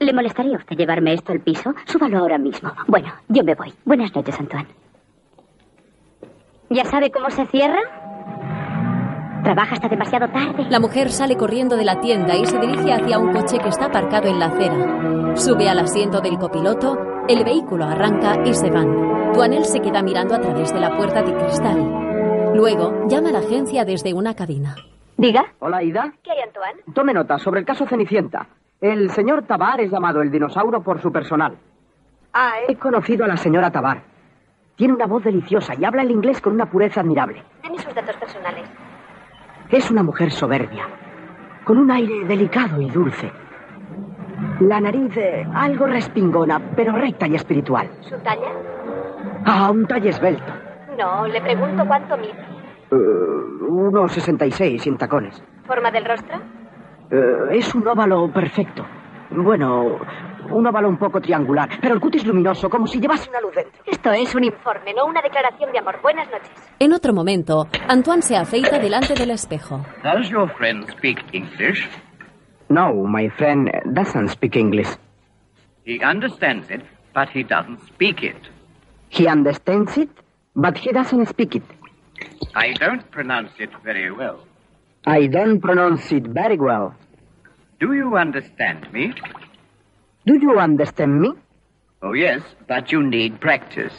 ¿Le 0.01 0.13
molestaría 0.13 0.55
a 0.55 0.59
usted 0.59 0.77
llevarme 0.77 1.15
esto 1.15 1.33
al 1.33 1.41
piso? 1.41 1.75
Súbalo 1.87 2.19
ahora 2.19 2.39
mismo. 2.39 2.71
Bueno, 2.87 3.13
yo 3.29 3.43
me 3.43 3.55
voy. 3.55 3.73
Buenas 3.85 4.15
noches, 4.15 4.39
Antoine. 4.39 4.69
¿Ya 6.71 6.85
sabe 6.85 7.11
cómo 7.11 7.31
se 7.31 7.47
cierra? 7.47 7.81
Trabaja 9.43 9.75
hasta 9.75 9.89
demasiado 9.89 10.29
tarde. 10.29 10.67
La 10.69 10.81
mujer 10.81 11.11
sale 11.11 11.37
corriendo 11.37 11.77
de 11.77 11.85
la 11.85 12.01
tienda 12.01 12.37
y 12.37 12.45
se 12.47 12.59
dirige 12.59 12.93
hacia 12.93 13.19
un 13.19 13.33
coche 13.33 13.59
que 13.59 13.69
está 13.69 13.87
aparcado 13.87 14.29
en 14.29 14.39
la 14.39 14.47
acera. 14.47 15.37
Sube 15.37 15.69
al 15.69 15.79
asiento 15.79 16.21
del 16.21 16.39
copiloto, 16.39 16.97
el 17.29 17.45
vehículo 17.45 17.85
arranca 17.85 18.37
y 18.45 18.53
se 18.55 18.71
van. 18.71 19.33
Tuanel 19.33 19.65
se 19.65 19.81
queda 19.81 20.03
mirando 20.03 20.35
a 20.35 20.41
través 20.41 20.73
de 20.73 20.81
la 20.81 20.97
puerta 20.97 21.23
de 21.23 21.35
cristal. 21.35 22.55
Luego 22.55 23.07
llama 23.09 23.29
a 23.29 23.33
la 23.33 23.39
agencia 23.39 23.85
desde 23.85 24.13
una 24.13 24.35
cabina. 24.35 24.75
Diga. 25.17 25.45
Hola, 25.61 25.83
Ida. 25.83 26.13
¿Qué 26.23 26.31
hay, 26.33 26.41
Antoine? 26.41 26.83
Tome 26.95 27.13
nota 27.15 27.39
sobre 27.39 27.61
el 27.61 27.67
caso 27.67 27.87
Cenicienta. 27.87 28.47
El 28.81 29.11
señor 29.11 29.43
Tabar 29.45 29.81
es 29.81 29.91
llamado 29.91 30.23
el 30.23 30.31
dinosaurio 30.31 30.81
por 30.83 31.01
su 31.01 31.11
personal. 31.11 31.57
Ah, 32.33 32.53
he 32.69 32.77
conocido 32.77 33.25
a 33.25 33.29
la 33.29 33.37
señora 33.37 33.71
Tabar. 33.71 34.03
Tiene 34.77 34.95
una 34.95 35.07
voz 35.07 35.25
deliciosa 35.25 35.75
y 35.75 35.85
habla 35.85 36.03
el 36.03 36.11
inglés 36.13 36.41
con 36.41 36.53
una 36.53 36.67
pureza 36.67 37.01
admirable. 37.01 37.43
Deme 37.65 37.79
sus 37.79 37.93
datos 37.95 38.15
personales. 38.17 38.28
Es 39.71 39.91
una 39.91 40.03
mujer 40.03 40.31
soberbia, 40.31 40.89
con 41.65 41.77
un 41.77 41.91
aire 41.91 42.25
delicado 42.27 42.81
y 42.81 42.89
dulce. 42.91 43.31
La 44.61 44.81
nariz 44.81 45.15
eh, 45.17 45.47
algo 45.55 45.87
respingona, 45.87 46.59
pero 46.75 46.93
recta 46.93 47.27
y 47.27 47.35
espiritual. 47.35 47.89
¿Su 48.01 48.17
talla? 48.19 48.51
Ah, 49.45 49.71
un 49.71 49.87
talle 49.87 50.09
esbelto. 50.09 50.53
No, 50.99 51.27
le 51.27 51.41
pregunto 51.41 51.85
cuánto 51.87 52.17
mide. 52.17 52.35
Uh, 52.91 53.67
unos 53.69 54.13
66 54.13 54.83
sin 54.83 54.97
tacones. 54.97 55.43
¿Forma 55.67 55.91
del 55.91 56.07
rostro? 56.07 56.39
Uh, 57.11 57.51
es 57.51 57.75
un 57.75 57.87
óvalo 57.87 58.33
perfecto. 58.33 58.85
Bueno, 59.43 59.99
un 60.51 60.67
óvalo 60.67 60.89
un 60.89 60.99
poco 60.99 61.21
triangular, 61.21 61.69
pero 61.81 61.95
el 61.95 62.01
cutis 62.01 62.27
luminoso, 62.27 62.69
como 62.69 62.87
si 62.89 63.01
llevase 63.01 63.31
una 63.31 63.41
luz 63.41 63.55
dentro. 63.55 63.83
Esto 63.87 64.11
es 64.13 64.35
un 64.35 64.43
informe, 64.45 64.93
no 64.95 65.07
una 65.07 65.23
declaración 65.23 65.71
de 65.71 65.79
amor. 65.79 66.01
Buenas 66.03 66.29
noches. 66.29 66.51
En 66.81 66.93
otro 66.93 67.13
momento, 67.13 67.69
Antoine 67.87 68.23
se 68.23 68.37
afeita 68.37 68.81
delante 68.81 69.15
del 69.15 69.31
espejo. 69.31 69.85
Does 70.03 70.29
your 70.29 70.51
friend 70.57 70.89
speak 70.91 71.23
English? 71.33 71.89
No, 72.69 72.93
my 72.93 73.31
friend 73.31 73.71
doesn't 73.95 74.29
speak 74.31 74.57
English. 74.57 74.89
He 75.87 76.01
understands 76.05 76.69
it, 76.71 76.83
but 77.15 77.29
he 77.33 77.45
doesn't 77.45 77.81
speak 77.87 78.23
it. 78.23 78.37
He 79.09 79.29
understands 79.29 79.97
it, 79.97 80.11
but 80.55 80.77
he 80.77 80.93
doesn't 80.93 81.27
speak 81.29 81.55
it. 81.55 81.63
I 82.57 82.73
don't 82.75 83.09
pronounce 83.13 83.53
it 83.59 83.71
very 83.85 84.11
well. 84.11 84.41
I 85.07 85.29
don't 85.29 85.61
pronounce 85.61 86.13
it 86.13 86.27
very 86.27 86.59
well. 86.59 86.95
Do 87.81 87.95
you 87.95 88.17
understand 88.17 88.93
me? 88.93 89.15
Do 90.27 90.35
you 90.35 90.59
understand 90.59 91.21
me? 91.21 91.31
Oh, 92.03 92.13
yes, 92.13 92.43
but 92.67 92.91
you 92.91 93.03
need 93.03 93.41
practice. 93.41 93.93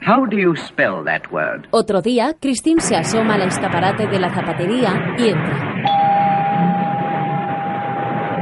How 0.00 0.24
do 0.24 0.38
you 0.38 0.56
spell 0.56 1.04
that 1.04 1.30
word? 1.30 1.68
Otro 1.72 2.00
día, 2.00 2.34
Christine 2.40 2.80
se 2.80 2.96
asoma 2.96 3.34
al 3.34 3.42
escaparate 3.42 4.06
de 4.06 4.18
la 4.18 4.32
zapatería 4.34 5.14
y 5.18 5.28
entra. 5.28 5.60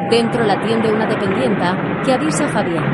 Dentro 0.09 0.45
la 0.45 0.53
atiende 0.53 0.93
una 0.93 1.07
dependienta 1.07 2.03
que 2.05 2.13
avisa 2.13 2.45
a 2.45 2.49
Fabián. 2.49 2.85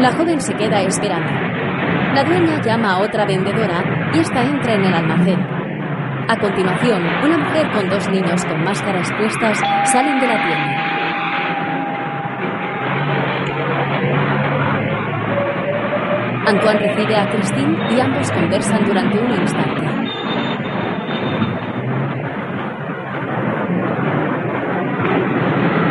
La 0.00 0.12
joven 0.12 0.40
se 0.40 0.54
queda 0.54 0.82
esperando. 0.82 1.32
La 2.14 2.22
dueña 2.24 2.60
llama 2.62 2.92
a 2.92 2.98
otra 3.00 3.26
vendedora 3.26 3.82
esta 4.14 4.42
entra 4.42 4.74
en 4.74 4.84
el 4.84 4.94
almacén. 4.94 5.40
A 6.28 6.36
continuación, 6.36 7.02
una 7.24 7.38
mujer 7.38 7.70
con 7.70 7.88
dos 7.88 8.08
niños 8.10 8.44
con 8.44 8.62
máscaras 8.62 9.10
puestas 9.12 9.60
salen 9.84 10.18
de 10.18 10.26
la 10.26 10.46
tienda. 10.46 10.90
Antoine 16.46 16.80
recibe 16.80 17.16
a 17.16 17.28
Christine 17.28 17.78
y 17.90 18.00
ambos 18.00 18.30
conversan 18.32 18.84
durante 18.84 19.18
un 19.18 19.30
instante. 19.30 19.80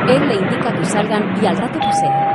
Él 0.10 0.28
le 0.28 0.36
indica 0.36 0.74
que 0.74 0.86
salgan 0.86 1.34
y 1.42 1.46
al 1.46 1.58
rato 1.58 1.80
pasean. 1.80 2.29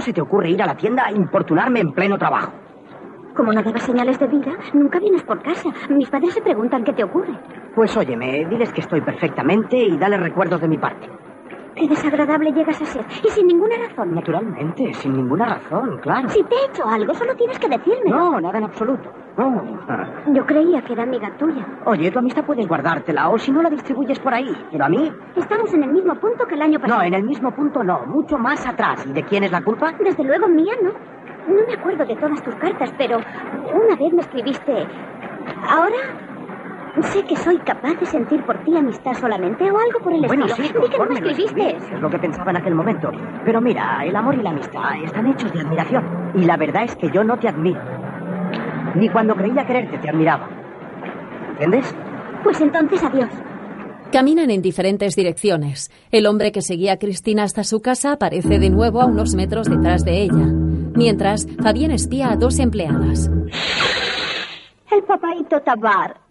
¿Cómo 0.00 0.06
se 0.06 0.14
te 0.14 0.22
ocurre 0.22 0.48
ir 0.48 0.62
a 0.62 0.66
la 0.66 0.74
tienda 0.74 1.04
a 1.04 1.12
importunarme 1.12 1.80
en 1.80 1.92
pleno 1.92 2.16
trabajo? 2.16 2.52
Como 3.36 3.52
no 3.52 3.62
debes 3.62 3.82
señales 3.82 4.18
de 4.18 4.28
vida, 4.28 4.52
nunca 4.72 4.98
vienes 4.98 5.22
por 5.24 5.42
casa. 5.42 5.68
Mis 5.90 6.08
padres 6.08 6.32
se 6.32 6.40
preguntan 6.40 6.84
qué 6.84 6.94
te 6.94 7.04
ocurre. 7.04 7.34
Pues 7.74 7.94
óyeme, 7.98 8.46
diles 8.46 8.72
que 8.72 8.80
estoy 8.80 9.02
perfectamente 9.02 9.76
y 9.76 9.98
dale 9.98 10.16
recuerdos 10.16 10.62
de 10.62 10.68
mi 10.68 10.78
parte. 10.78 11.06
Qué 11.80 11.88
desagradable 11.88 12.52
llegas 12.52 12.80
a 12.82 12.84
ser. 12.84 13.06
Y 13.24 13.28
sin 13.30 13.46
ninguna 13.46 13.74
razón. 13.78 14.14
Naturalmente, 14.14 14.92
sin 14.92 15.14
ninguna 15.14 15.46
razón, 15.46 15.98
claro. 16.02 16.28
Si 16.28 16.42
te 16.42 16.54
he 16.54 16.66
hecho 16.70 16.86
algo, 16.86 17.14
solo 17.14 17.34
tienes 17.34 17.58
que 17.58 17.68
decirme. 17.68 18.10
No, 18.10 18.38
nada 18.38 18.58
en 18.58 18.64
absoluto. 18.64 19.10
No. 19.38 19.62
Yo 20.34 20.44
creía 20.44 20.82
que 20.82 20.92
era 20.92 21.04
amiga 21.04 21.34
tuya. 21.38 21.66
Oye, 21.86 22.10
tu 22.10 22.18
amistad 22.18 22.44
puedes 22.44 22.68
guardártela 22.68 23.30
o 23.30 23.38
si 23.38 23.50
no 23.50 23.62
la 23.62 23.70
distribuyes 23.70 24.18
por 24.20 24.34
ahí. 24.34 24.54
Pero 24.70 24.84
a 24.84 24.88
mí. 24.90 25.10
Estamos 25.34 25.72
en 25.72 25.84
el 25.84 25.92
mismo 25.92 26.14
punto 26.16 26.44
que 26.46 26.54
el 26.54 26.62
año 26.62 26.78
pasado. 26.78 27.00
No, 27.00 27.06
en 27.06 27.14
el 27.14 27.24
mismo 27.24 27.50
punto 27.52 27.82
no. 27.82 28.04
Mucho 28.06 28.36
más 28.36 28.66
atrás. 28.66 29.06
¿Y 29.06 29.12
de 29.14 29.22
quién 29.22 29.44
es 29.44 29.50
la 29.50 29.62
culpa? 29.62 29.92
Desde 29.98 30.22
luego 30.22 30.48
mía, 30.48 30.74
¿no? 30.82 30.90
No 31.48 31.66
me 31.66 31.72
acuerdo 31.72 32.04
de 32.04 32.16
todas 32.16 32.42
tus 32.42 32.54
cartas, 32.56 32.92
pero 32.98 33.16
una 33.16 33.96
vez 33.96 34.12
me 34.12 34.20
escribiste. 34.20 34.86
Ahora 35.66 35.96
Sé 37.12 37.24
que 37.24 37.36
soy 37.36 37.56
capaz 37.58 37.94
de 37.94 38.06
sentir 38.06 38.42
por 38.44 38.58
ti 38.64 38.76
amistad 38.76 39.12
solamente 39.14 39.70
o 39.70 39.78
algo 39.78 40.00
por 40.00 40.12
el 40.12 40.26
bueno, 40.26 40.46
estilo. 40.46 40.68
Sí, 40.68 40.74
Di 40.82 40.88
que 40.90 40.98
no 40.98 41.06
me 41.06 41.14
escribiste. 41.14 41.76
Es 41.76 42.00
lo 42.00 42.10
que 42.10 42.18
pensaba 42.18 42.50
en 42.50 42.56
aquel 42.58 42.74
momento. 42.74 43.10
Pero 43.44 43.60
mira, 43.60 44.04
el 44.04 44.14
amor 44.14 44.34
y 44.34 44.42
la 44.42 44.50
amistad 44.50 45.02
están 45.04 45.26
hechos 45.28 45.52
de 45.52 45.60
admiración. 45.60 46.04
Y 46.34 46.44
la 46.44 46.56
verdad 46.56 46.84
es 46.84 46.96
que 46.96 47.10
yo 47.10 47.22
no 47.24 47.38
te 47.38 47.48
admiro. 47.48 47.80
Ni 48.94 49.08
cuando 49.08 49.34
creía 49.34 49.64
quererte 49.66 49.98
te 49.98 50.10
admiraba. 50.10 50.48
¿Entiendes? 51.52 51.94
Pues 52.42 52.60
entonces 52.60 53.02
adiós. 53.02 53.28
Caminan 54.12 54.50
en 54.50 54.60
diferentes 54.60 55.14
direcciones. 55.14 55.90
El 56.10 56.26
hombre 56.26 56.50
que 56.50 56.62
seguía 56.62 56.94
a 56.94 56.98
Cristina 56.98 57.44
hasta 57.44 57.62
su 57.62 57.80
casa 57.80 58.12
aparece 58.12 58.58
de 58.58 58.68
nuevo 58.68 59.00
a 59.00 59.06
unos 59.06 59.34
metros 59.36 59.68
detrás 59.70 60.04
de 60.04 60.22
ella. 60.22 60.46
Mientras, 60.96 61.46
Fabián 61.62 61.92
espía 61.92 62.32
a 62.32 62.36
dos 62.36 62.58
empleadas. 62.58 63.30
El 64.90 65.02
papaito 65.04 65.60
Tabar. 65.60 66.29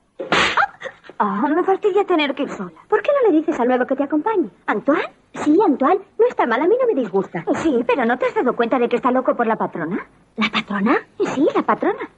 Ah, 1.22 1.46
me 1.54 1.64
fastidia 1.64 2.06
tener 2.06 2.34
que 2.34 2.44
ir 2.44 2.50
sola. 2.50 2.72
¿Por 2.88 3.02
qué 3.02 3.12
no 3.12 3.30
le 3.30 3.38
dices 3.38 3.60
al 3.60 3.68
nuevo 3.68 3.86
que 3.86 3.96
te 3.96 4.04
acompañe? 4.04 4.50
¿Antoine? 4.68 5.04
Sí, 5.44 5.58
Antoine. 5.66 6.00
No 6.18 6.26
está 6.28 6.46
mal, 6.48 6.62
a 6.62 6.68
mí 6.68 6.76
no 6.80 6.88
me 6.88 7.02
disgusta. 7.02 7.44
Sí, 7.56 7.84
pero 7.86 8.06
¿no 8.06 8.18
te 8.18 8.26
has 8.28 8.36
dado 8.36 8.56
cuenta 8.56 8.80
de 8.80 8.88
que 8.88 8.96
está 8.96 9.12
loco 9.12 9.36
por 9.36 9.46
la 9.46 9.58
patrona? 9.58 10.08
¿La 10.38 10.50
patrona? 10.50 10.98
Sí, 11.34 11.46
la 11.54 11.62
patrona. 11.62 12.10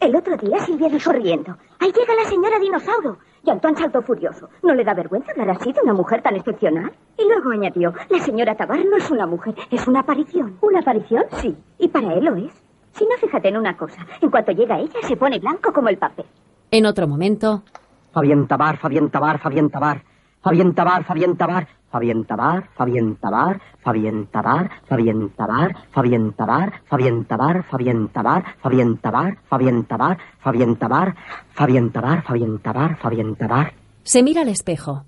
El 0.00 0.16
otro 0.16 0.36
día 0.38 0.58
Silvia 0.60 0.88
dijo 0.88 1.12
riendo. 1.12 1.58
Ahí 1.78 1.92
llega 1.92 2.14
la 2.14 2.28
señora 2.28 2.58
dinosaurio. 2.58 3.18
Y 3.44 3.50
Antoine 3.50 3.76
saltó 3.76 4.00
furioso. 4.00 4.48
¿No 4.62 4.74
le 4.74 4.82
da 4.84 4.94
vergüenza 4.94 5.32
hablar 5.32 5.50
así 5.50 5.70
de 5.72 5.80
una 5.82 5.92
mujer 5.92 6.22
tan 6.22 6.36
excepcional? 6.36 6.90
Y 7.18 7.24
luego 7.28 7.50
añadió, 7.50 7.92
la 8.08 8.18
señora 8.20 8.54
Tabar 8.54 8.82
no 8.84 8.96
es 8.96 9.10
una 9.10 9.26
mujer, 9.26 9.54
es 9.70 9.86
una 9.86 10.00
aparición. 10.00 10.56
¿Una 10.62 10.80
aparición? 10.80 11.24
Sí. 11.42 11.54
Y 11.78 11.88
para 11.88 12.14
él 12.14 12.24
lo 12.24 12.34
es. 12.36 12.52
Si 12.92 13.04
no, 13.04 13.14
fíjate 13.20 13.48
en 13.48 13.58
una 13.58 13.76
cosa. 13.76 14.06
En 14.22 14.30
cuanto 14.30 14.52
llega 14.52 14.78
ella, 14.78 15.00
se 15.02 15.16
pone 15.16 15.38
blanco 15.38 15.72
como 15.72 15.90
el 15.90 15.98
papel. 15.98 16.24
En 16.70 16.86
otro 16.86 17.08
momento. 17.08 17.62
Fabián 18.12 18.46
Tabar, 18.46 18.78
Fabián 18.78 19.10
Tabar, 19.10 19.40
Fabián 19.40 19.70
Tabar. 19.70 20.02
Fabián 20.42 20.74
Tabar, 20.74 21.04
Fabián 21.04 21.36
Tabar. 21.36 21.68
Fabián 21.90 22.24
Tabar, 22.26 22.68
Fabián 22.76 23.16
Tabar, 23.16 23.60
Fabián 23.80 24.18
Tabar, 24.28 24.66
Fabián 24.68 24.94
Tabar, 24.94 26.04
Fabián 26.04 26.36
Tabar, 26.36 26.84
Fabián 26.84 27.24
Tabar, 27.24 27.64
Fabián 27.64 28.08
Tabar, 28.12 28.44
Fabián 28.60 28.94
Tabar, 29.00 29.38
Fabián 29.48 29.86
Tabar, 29.86 30.18
Fabián 30.44 30.76
Tabar, 30.76 31.14
Fabián 31.54 31.90
Tabar, 31.90 32.22
Fabián 32.22 32.58
Tabar, 32.60 32.98
Fabián 32.98 33.36
Tabar. 33.36 33.72
Se 34.02 34.22
mira 34.22 34.42
al 34.42 34.48
espejo. 34.48 35.07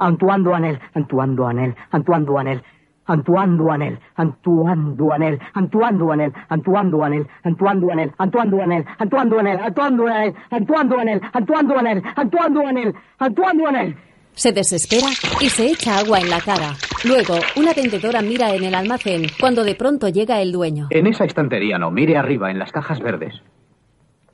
Antoine 0.00 0.42
Duanel, 0.42 0.78
Antoine 0.94 1.36
Duanel, 1.36 1.74
Antoine 1.92 2.24
Duanel, 2.24 2.62
Antoine 3.06 3.56
Duanel, 3.56 3.98
Antoine 4.16 4.96
Duanel, 4.96 5.38
Antoine 5.54 5.96
Duanel, 5.98 6.32
Antoine 6.48 6.90
Duanel, 6.90 7.26
Antoine 7.44 7.70
Duanel, 7.80 8.06
Antoine 8.18 8.50
Duanel, 8.50 8.84
Antoine 8.98 9.30
Duanel, 9.30 9.66
Antoine 9.68 9.96
Duanel, 9.98 10.34
Antoine 10.50 10.88
Duanel, 10.88 11.20
Antoine 11.32 11.68
Duanel, 11.68 12.02
Antoine 12.16 12.54
Duanel, 12.54 12.94
Antoine 13.18 13.58
Duanel. 13.58 13.96
Se 14.32 14.52
desespera 14.52 15.08
y 15.40 15.48
se 15.48 15.66
echa 15.66 15.98
agua 15.98 16.20
en 16.20 16.30
la 16.30 16.40
cara. 16.40 16.72
Luego, 17.04 17.34
una 17.56 17.74
vendedora 17.74 18.22
mira 18.22 18.54
en 18.54 18.64
el 18.64 18.74
almacén 18.74 19.26
cuando 19.40 19.64
de 19.64 19.74
pronto 19.74 20.08
llega 20.08 20.40
el 20.40 20.52
dueño. 20.52 20.86
En 20.90 21.06
esa 21.06 21.24
estantería 21.24 21.78
no, 21.78 21.90
mire 21.90 22.16
arriba, 22.16 22.50
en 22.50 22.58
las 22.58 22.70
cajas 22.70 23.00
verdes. 23.00 23.34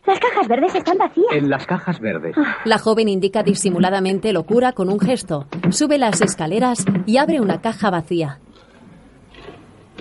Las 0.07 0.21
cajas 0.21 0.49
verdes 0.49 0.75
están 0.75 0.99
vacías. 0.99 1.27
En 1.33 1.51
las 1.51 1.67
cajas 1.67 1.99
verdes. 2.01 2.37
La 2.65 2.79
joven 2.79 3.09
indica 3.09 3.43
disimuladamente 3.43 4.33
locura 4.33 4.73
con 4.73 4.89
un 4.89 5.01
gesto. 5.01 5.47
Sube 5.71 5.99
las 5.99 6.21
escaleras 6.21 6.85
y 7.07 7.17
abre 7.19 7.41
una 7.41 7.61
caja 7.61 7.91
vacía. 7.91 8.39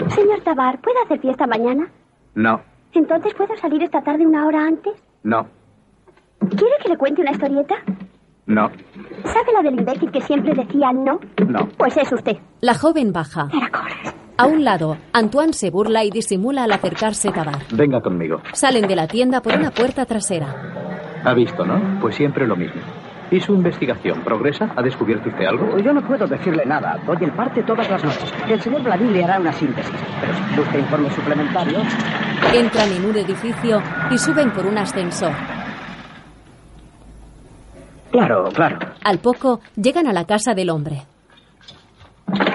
Señor 0.09 0.41
Tabar, 0.43 0.79
¿puedo 0.81 1.01
hacer 1.03 1.19
fiesta 1.21 1.47
mañana? 1.47 1.87
No, 2.35 2.61
Entonces, 2.93 3.33
¿puedo 3.33 3.55
salir 3.57 3.81
esta 3.83 4.01
tarde 4.01 4.25
una 4.27 4.45
hora 4.45 4.65
antes? 4.67 4.93
no, 5.23 5.47
¿Quiere 6.39 6.75
que 6.83 6.89
le 6.89 6.97
cuente 6.97 7.21
una 7.21 7.31
historieta? 7.31 7.75
no, 8.45 8.69
¿Sabe 9.23 9.53
la 9.53 9.61
del 9.63 9.79
imbécil 9.79 10.11
que 10.11 10.21
siempre 10.21 10.53
decía 10.53 10.91
no? 10.93 11.19
no. 11.47 11.67
Pues 11.77 11.95
es 11.97 12.11
usted. 12.11 12.37
La 12.61 12.75
joven 12.75 13.11
baja. 13.13 13.47
A 14.37 14.47
un 14.47 14.65
lado, 14.65 14.97
Antoine 15.13 15.53
se 15.53 15.69
burla 15.69 16.03
y 16.03 16.11
disimula 16.11 16.65
al 16.65 16.71
acercarse 16.73 17.31
Tabar. 17.31 17.59
Venga 17.71 18.01
conmigo. 18.01 18.41
Salen 18.51 18.85
de 18.85 18.95
la 18.95 19.07
tienda 19.07 19.41
por 19.41 19.55
una 19.55 19.71
puerta 19.71 20.05
trasera. 20.05 20.47
Ha 21.23 21.33
visto, 21.33 21.65
¿no? 21.65 21.99
Pues 22.01 22.15
siempre 22.15 22.45
lo 22.45 22.57
mismo. 22.57 22.81
¿Y 23.31 23.39
su 23.39 23.53
investigación 23.53 24.21
progresa? 24.23 24.71
¿Ha 24.75 24.81
descubierto 24.81 25.29
usted 25.29 25.45
algo? 25.45 25.77
Yo 25.79 25.93
no 25.93 26.05
puedo 26.05 26.27
decirle 26.27 26.65
nada. 26.65 26.99
Doy 27.07 27.17
el 27.21 27.31
parte 27.31 27.63
todas 27.63 27.89
las 27.89 28.03
noches. 28.03 28.33
El 28.47 28.61
señor 28.61 28.83
Vladimir 28.83 29.13
le 29.13 29.23
hará 29.23 29.39
una 29.39 29.53
síntesis. 29.53 29.95
Pero 30.19 30.33
si 30.33 30.55
busca 30.57 30.77
informes 30.79 31.13
suplementarios... 31.13 31.83
Entran 32.53 32.91
en 32.91 33.05
un 33.05 33.15
edificio 33.15 33.81
y 34.11 34.17
suben 34.17 34.51
por 34.51 34.65
un 34.65 34.77
ascensor. 34.77 35.31
Claro, 38.11 38.49
claro. 38.53 38.79
Al 39.03 39.19
poco, 39.19 39.61
llegan 39.75 40.07
a 40.07 40.13
la 40.13 40.25
casa 40.25 40.53
del 40.53 40.69
hombre. 40.69 41.03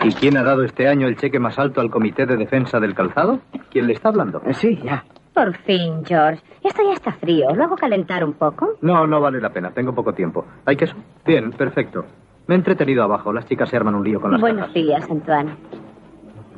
¿Y 0.03 0.13
quién 0.15 0.37
ha 0.37 0.43
dado 0.43 0.65
este 0.65 0.89
año 0.89 1.07
el 1.07 1.17
cheque 1.17 1.39
más 1.39 1.59
alto 1.59 1.81
al 1.81 1.91
Comité 1.91 2.27
de 2.27 2.37
Defensa 2.37 2.81
del 2.81 2.95
Calzado? 2.95 3.41
¿Quién 3.71 3.87
le 3.87 3.93
está 3.93 4.09
hablando? 4.09 4.43
Sí, 4.53 4.79
ya. 4.83 5.05
Por 5.35 5.57
fin, 5.59 6.05
George. 6.05 6.43
Esto 6.63 6.83
ya 6.83 6.95
está 6.95 7.13
frío. 7.13 7.55
¿Lo 7.55 7.65
hago 7.65 7.77
calentar 7.77 8.25
un 8.25 8.33
poco? 8.33 8.77
No, 8.83 9.07
no 9.07 9.21
vale 9.21 9.41
la 9.41 9.51
pena. 9.51 9.71
Tengo 9.71 9.95
poco 9.95 10.13
tiempo. 10.13 10.45
¿Hay 10.67 10.77
queso? 10.77 10.97
Bien, 11.25 11.53
perfecto. 11.53 12.05
Me 12.47 12.55
he 12.57 12.59
entretenido 12.59 13.05
abajo. 13.05 13.33
Las 13.33 13.47
chicas 13.47 13.69
se 13.69 13.77
arman 13.77 13.95
un 13.95 14.05
lío 14.05 14.21
con 14.21 14.33
las 14.33 14.41
Buenos 14.41 14.73
días, 14.75 15.09
Antoine. 15.09 15.55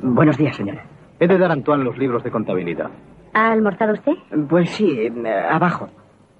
Buenos 0.01 0.37
días, 0.37 0.55
señora. 0.55 0.83
He 1.19 1.27
de 1.27 1.37
dar 1.37 1.51
a 1.51 1.53
Antoine 1.53 1.83
los 1.83 1.97
libros 1.97 2.23
de 2.23 2.31
contabilidad. 2.31 2.89
¿Ha 3.33 3.51
almorzado 3.51 3.93
usted? 3.93 4.13
Pues 4.49 4.69
sí, 4.71 4.89
eh, 4.91 5.45
abajo. 5.49 5.89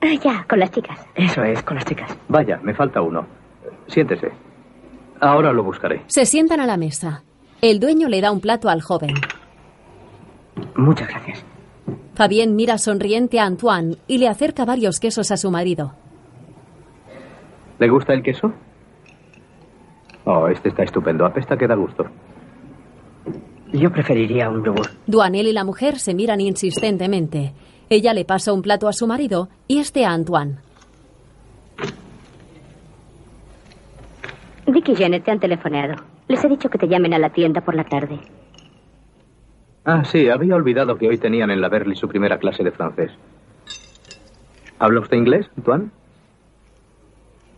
Ah, 0.01 0.13
ya, 0.21 0.43
con 0.49 0.59
las 0.59 0.71
chicas. 0.71 1.05
Eso 1.15 1.43
es, 1.43 1.61
con 1.63 1.75
las 1.75 1.85
chicas. 1.85 2.17
Vaya, 2.27 2.59
me 2.63 2.73
falta 2.73 3.01
uno. 3.01 3.25
Siéntese. 3.87 4.31
Ahora 5.23 5.53
lo 5.53 5.63
buscaré. 5.63 6.03
Se 6.07 6.25
sientan 6.25 6.59
a 6.59 6.65
la 6.65 6.75
mesa. 6.75 7.23
El 7.61 7.79
dueño 7.79 8.09
le 8.09 8.19
da 8.19 8.31
un 8.31 8.41
plato 8.41 8.67
al 8.67 8.81
joven. 8.81 9.13
Muchas 10.75 11.07
gracias. 11.07 11.45
Fabien 12.13 12.57
mira 12.57 12.77
sonriente 12.77 13.39
a 13.39 13.45
Antoine 13.45 13.95
y 14.05 14.17
le 14.17 14.27
acerca 14.27 14.65
varios 14.65 14.99
quesos 14.99 15.31
a 15.31 15.37
su 15.37 15.49
marido. 15.49 15.93
¿Le 17.79 17.89
gusta 17.89 18.13
el 18.13 18.21
queso? 18.21 18.51
Oh, 20.25 20.47
este 20.49 20.69
está 20.69 20.83
estupendo. 20.83 21.25
Apesta 21.25 21.55
que 21.55 21.67
da 21.67 21.75
gusto. 21.75 22.03
Yo 23.71 23.91
preferiría 23.91 24.49
un 24.49 24.63
yogur. 24.63 24.89
Duanel 25.07 25.47
y 25.47 25.53
la 25.53 25.63
mujer 25.63 25.99
se 25.99 26.13
miran 26.13 26.41
insistentemente. 26.41 27.53
Ella 27.89 28.13
le 28.13 28.25
pasa 28.25 28.51
un 28.51 28.61
plato 28.61 28.89
a 28.89 28.93
su 28.93 29.07
marido 29.07 29.47
y 29.69 29.79
este 29.79 30.05
a 30.05 30.11
Antoine. 30.11 30.57
Dick 34.83 34.99
y 34.99 35.01
Janet 35.01 35.23
te 35.23 35.31
han 35.31 35.39
telefoneado. 35.39 35.95
Les 36.27 36.43
he 36.43 36.49
dicho 36.49 36.69
que 36.69 36.77
te 36.77 36.87
llamen 36.89 37.13
a 37.13 37.19
la 37.19 37.29
tienda 37.29 37.61
por 37.61 37.73
la 37.73 37.85
tarde. 37.85 38.19
Ah, 39.85 40.03
sí, 40.03 40.29
había 40.29 40.55
olvidado 40.55 40.97
que 40.97 41.07
hoy 41.07 41.17
tenían 41.17 41.51
en 41.51 41.61
la 41.61 41.69
Berly 41.69 41.95
su 41.95 42.09
primera 42.09 42.37
clase 42.37 42.63
de 42.63 42.71
francés. 42.71 43.11
¿Habla 44.79 44.99
usted 44.99 45.15
inglés, 45.15 45.49
Antoine? 45.57 45.89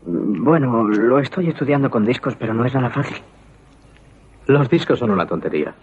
Bueno, 0.05 0.83
lo 0.83 1.19
estoy 1.19 1.49
estudiando 1.49 1.89
con 1.89 2.05
discos, 2.05 2.35
pero 2.35 2.53
no 2.53 2.63
es 2.63 2.75
nada 2.75 2.91
fácil. 2.91 3.17
Los 4.45 4.69
discos 4.69 4.99
son 4.99 5.09
una 5.09 5.25
tontería. 5.25 5.73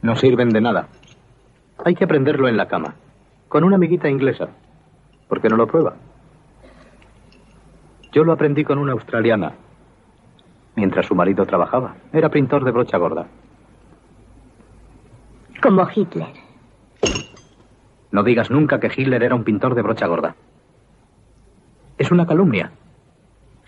No 0.00 0.16
sirven 0.16 0.48
de 0.50 0.62
nada. 0.62 0.88
Hay 1.84 1.94
que 1.94 2.04
aprenderlo 2.04 2.48
en 2.48 2.56
la 2.56 2.68
cama, 2.68 2.94
con 3.48 3.64
una 3.64 3.76
amiguita 3.76 4.08
inglesa. 4.08 4.48
¿Por 5.28 5.42
qué 5.42 5.48
no 5.48 5.56
lo 5.56 5.66
prueba? 5.66 5.96
Yo 8.12 8.24
lo 8.24 8.32
aprendí 8.32 8.64
con 8.64 8.78
una 8.78 8.92
australiana, 8.92 9.54
mientras 10.76 11.06
su 11.06 11.14
marido 11.14 11.44
trabajaba. 11.46 11.96
Era 12.12 12.28
pintor 12.28 12.64
de 12.64 12.70
brocha 12.70 12.98
gorda. 12.98 13.26
Como 15.62 15.86
Hitler. 15.94 16.32
No 18.10 18.22
digas 18.22 18.50
nunca 18.50 18.78
que 18.78 18.90
Hitler 18.94 19.22
era 19.22 19.34
un 19.34 19.44
pintor 19.44 19.74
de 19.74 19.82
brocha 19.82 20.06
gorda. 20.06 20.36
Es 21.98 22.10
una 22.10 22.26
calumnia. 22.26 22.72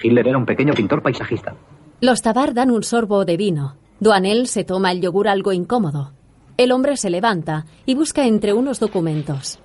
Hitler 0.00 0.28
era 0.28 0.38
un 0.38 0.46
pequeño 0.46 0.74
pintor 0.74 1.02
paisajista. 1.02 1.54
Los 2.00 2.22
Tabar 2.22 2.54
dan 2.54 2.70
un 2.70 2.82
sorbo 2.82 3.24
de 3.24 3.36
vino. 3.36 3.76
Duanel 3.98 4.46
se 4.46 4.64
toma 4.64 4.92
el 4.92 5.00
yogur 5.00 5.28
algo 5.28 5.52
incómodo. 5.52 6.12
El 6.59 6.72
hombre 6.72 6.96
se 6.96 7.11
levanta 7.11 7.64
y 7.86 7.94
busca 7.94 8.26
entre 8.26 8.52
unos 8.52 8.78
documentos. 8.80 9.59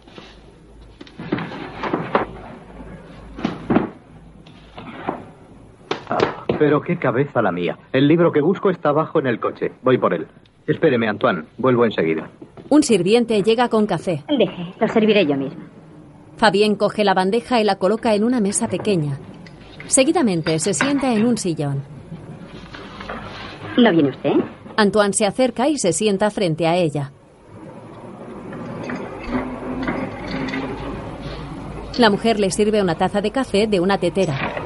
Pero 6.62 6.80
qué 6.80 6.96
cabeza 6.98 7.42
la 7.42 7.52
mía. 7.52 7.76
El 7.92 8.08
libro 8.08 8.32
que 8.32 8.40
busco 8.40 8.70
está 8.70 8.90
abajo 8.90 9.18
en 9.18 9.26
el 9.26 9.40
coche. 9.40 9.72
Voy 9.82 9.98
por 9.98 10.14
él. 10.14 10.28
Espéreme, 10.68 11.08
Antoine. 11.08 11.46
Vuelvo 11.58 11.86
enseguida. 11.86 12.30
Un 12.70 12.84
sirviente 12.84 13.42
llega 13.42 13.68
con 13.68 13.88
café. 13.88 14.24
Deje, 14.28 14.72
lo 14.80 14.88
serviré 14.88 15.26
yo 15.26 15.36
mismo. 15.36 15.60
Fabien 16.38 16.76
coge 16.76 17.04
la 17.04 17.16
bandeja 17.16 17.60
y 17.60 17.64
la 17.64 17.78
coloca 17.78 18.14
en 18.14 18.24
una 18.24 18.40
mesa 18.40 18.68
pequeña. 18.68 19.18
Seguidamente 19.88 20.60
se 20.60 20.76
sienta 20.76 21.12
en 21.12 21.26
un 21.26 21.40
sillón. 21.40 21.82
¿No 23.80 23.90
viene 23.90 24.10
usted? 24.10 24.34
Antoine 24.78 25.14
se 25.14 25.26
acerca 25.26 25.68
y 25.68 25.80
se 25.80 25.92
sienta 25.94 26.30
frente 26.30 26.68
a 26.68 26.76
ella. 26.78 27.12
La 31.98 32.12
mujer 32.12 32.40
le 32.40 32.52
sirve 32.52 32.84
una 32.84 32.94
taza 32.94 33.20
de 33.20 33.32
café 33.32 33.66
de 33.66 33.80
una 33.80 33.98
tetera. 33.98 34.61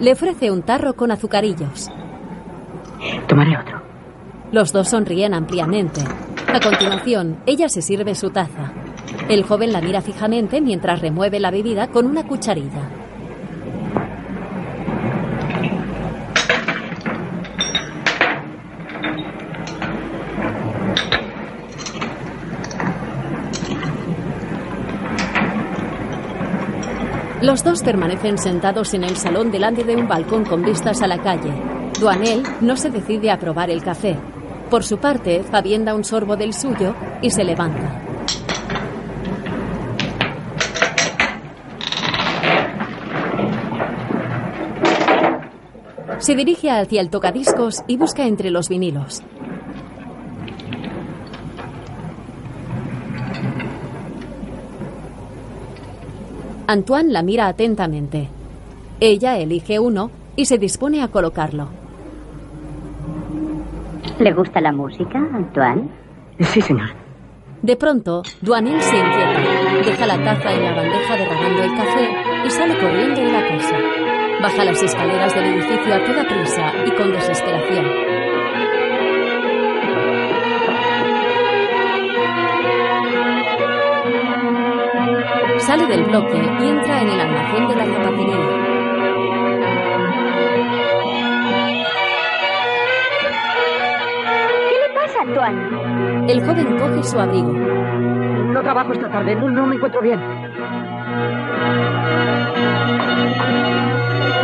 Le 0.00 0.12
ofrece 0.12 0.50
un 0.50 0.62
tarro 0.62 0.94
con 0.94 1.10
azucarillos. 1.10 1.90
Tomaré 3.28 3.56
otro. 3.56 3.82
Los 4.50 4.72
dos 4.72 4.88
sonríen 4.88 5.34
ampliamente. 5.34 6.00
A 6.52 6.60
continuación, 6.60 7.38
ella 7.46 7.68
se 7.68 7.82
sirve 7.82 8.14
su 8.14 8.30
taza. 8.30 8.72
El 9.28 9.44
joven 9.44 9.72
la 9.72 9.80
mira 9.80 10.00
fijamente 10.00 10.60
mientras 10.60 11.00
remueve 11.00 11.40
la 11.40 11.50
bebida 11.50 11.88
con 11.88 12.06
una 12.06 12.26
cucharilla. 12.26 13.03
Los 27.44 27.62
dos 27.62 27.82
permanecen 27.82 28.38
sentados 28.38 28.94
en 28.94 29.04
el 29.04 29.18
salón 29.18 29.50
delante 29.50 29.84
de 29.84 29.94
un 29.94 30.08
balcón 30.08 30.46
con 30.46 30.62
vistas 30.62 31.02
a 31.02 31.06
la 31.06 31.18
calle. 31.18 31.52
Duanel 32.00 32.42
no 32.62 32.74
se 32.74 32.88
decide 32.88 33.30
a 33.30 33.38
probar 33.38 33.68
el 33.68 33.82
café. 33.82 34.16
Por 34.70 34.82
su 34.82 34.96
parte, 34.96 35.42
Fabien 35.42 35.84
da 35.84 35.94
un 35.94 36.04
sorbo 36.04 36.38
del 36.38 36.54
suyo 36.54 36.94
y 37.20 37.30
se 37.30 37.44
levanta. 37.44 38.00
Se 46.20 46.34
dirige 46.34 46.70
hacia 46.70 47.02
el 47.02 47.10
tocadiscos 47.10 47.82
y 47.86 47.98
busca 47.98 48.24
entre 48.24 48.50
los 48.50 48.70
vinilos. 48.70 49.22
Antoine 56.66 57.12
la 57.12 57.22
mira 57.22 57.46
atentamente. 57.46 58.28
Ella 58.98 59.36
elige 59.36 59.78
uno 59.78 60.10
y 60.34 60.46
se 60.46 60.56
dispone 60.56 61.02
a 61.02 61.08
colocarlo. 61.08 61.68
¿Le 64.18 64.32
gusta 64.32 64.60
la 64.60 64.72
música, 64.72 65.18
Antoine? 65.18 65.88
Sí, 66.40 66.60
señor. 66.60 66.88
De 67.62 67.76
pronto, 67.76 68.22
Duanil 68.40 68.80
se 68.80 68.96
inquieta, 68.96 69.40
deja 69.84 70.06
la 70.06 70.22
taza 70.22 70.52
en 70.52 70.64
la 70.64 70.74
bandeja 70.74 71.16
derramando 71.16 71.62
el 71.62 71.74
café 71.74 72.10
y 72.46 72.50
sale 72.50 72.78
corriendo 72.78 73.20
de 73.20 73.32
la 73.32 73.48
casa. 73.48 73.76
Baja 74.42 74.64
las 74.64 74.82
escaleras 74.82 75.34
del 75.34 75.44
edificio 75.44 75.94
a 75.94 76.04
toda 76.04 76.28
prisa 76.28 76.72
y 76.86 76.90
con 76.90 77.12
desesperación. 77.12 78.23
Sale 85.74 85.88
del 85.88 86.04
bloque 86.04 86.36
y 86.36 86.68
entra 86.68 87.02
en 87.02 87.08
el 87.08 87.20
almacén 87.20 87.66
de 87.66 87.74
la 87.74 87.84
zapatería. 87.84 89.44
¿Qué 94.68 94.76
le 94.78 94.94
pasa, 94.94 95.20
Antoine? 95.22 96.32
El 96.32 96.40
joven 96.46 96.78
coge 96.78 97.02
su 97.02 97.18
abrigo. 97.18 97.52
No 97.52 98.62
trabajo 98.62 98.92
esta 98.92 99.08
tarde, 99.10 99.34
no, 99.34 99.50
no 99.50 99.66
me 99.66 99.74
encuentro 99.76 100.00
bien. 100.00 100.20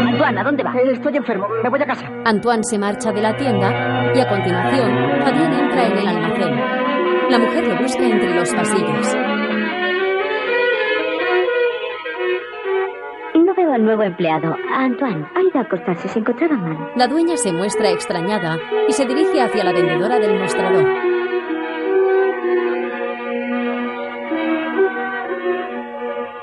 Antoine, 0.00 0.40
¿a 0.40 0.44
dónde 0.44 0.62
va? 0.64 0.72
Eh, 0.74 0.92
Estoy 0.92 1.16
enfermo, 1.16 1.46
me 1.62 1.68
voy 1.68 1.80
a 1.80 1.86
casa. 1.86 2.06
Antoine 2.24 2.64
se 2.64 2.78
marcha 2.78 3.12
de 3.12 3.22
la 3.22 3.36
tienda 3.36 4.12
y 4.14 4.20
a 4.20 4.28
continuación 4.28 4.90
Fabien 5.22 5.52
entra 5.52 5.86
en 5.86 5.98
el 5.98 6.08
almacén. 6.08 6.60
La 7.30 7.38
mujer 7.38 7.66
lo 7.68 7.76
busca 7.76 8.04
entre 8.04 8.34
los 8.34 8.52
pasillos. 8.52 9.16
Nuevo 13.90 14.04
empleado. 14.04 14.56
Antoine, 14.72 15.26
ha 15.34 15.42
ido 15.42 15.58
a 15.58 15.62
acostarse, 15.62 16.08
se 16.08 16.20
encontraba 16.20 16.56
mal. 16.56 16.92
La 16.94 17.08
dueña 17.08 17.36
se 17.36 17.52
muestra 17.52 17.90
extrañada 17.90 18.56
y 18.88 18.92
se 18.92 19.04
dirige 19.04 19.42
hacia 19.42 19.64
la 19.64 19.72
vendedora 19.72 20.20
del 20.20 20.38
mostrador. 20.38 20.84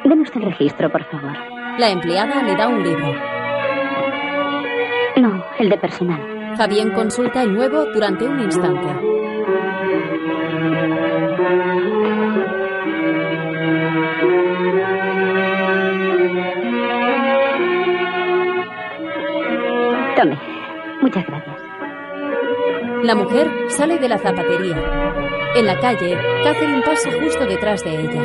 Deme 0.04 0.22
usted 0.24 0.42
el 0.42 0.46
registro, 0.48 0.92
por 0.92 1.06
favor. 1.06 1.38
La 1.78 1.90
empleada 1.90 2.44
le 2.44 2.56
da 2.56 2.68
un 2.68 2.84
libro. 2.84 3.14
No, 5.16 5.46
el 5.58 5.70
de 5.70 5.78
personal. 5.78 6.56
Fabien 6.58 6.92
consulta 6.92 7.44
el 7.44 7.54
nuevo 7.54 7.86
durante 7.94 8.28
un 8.28 8.40
instante. 8.42 9.17
La 23.08 23.16
mujer 23.16 23.50
sale 23.70 24.00
de 24.00 24.10
la 24.10 24.18
zapatería. 24.18 24.76
En 25.56 25.66
la 25.66 25.80
calle, 25.80 26.18
Catherine 26.44 26.82
pasa 26.82 27.10
justo 27.24 27.46
detrás 27.46 27.82
de 27.86 28.02
ella. 28.02 28.22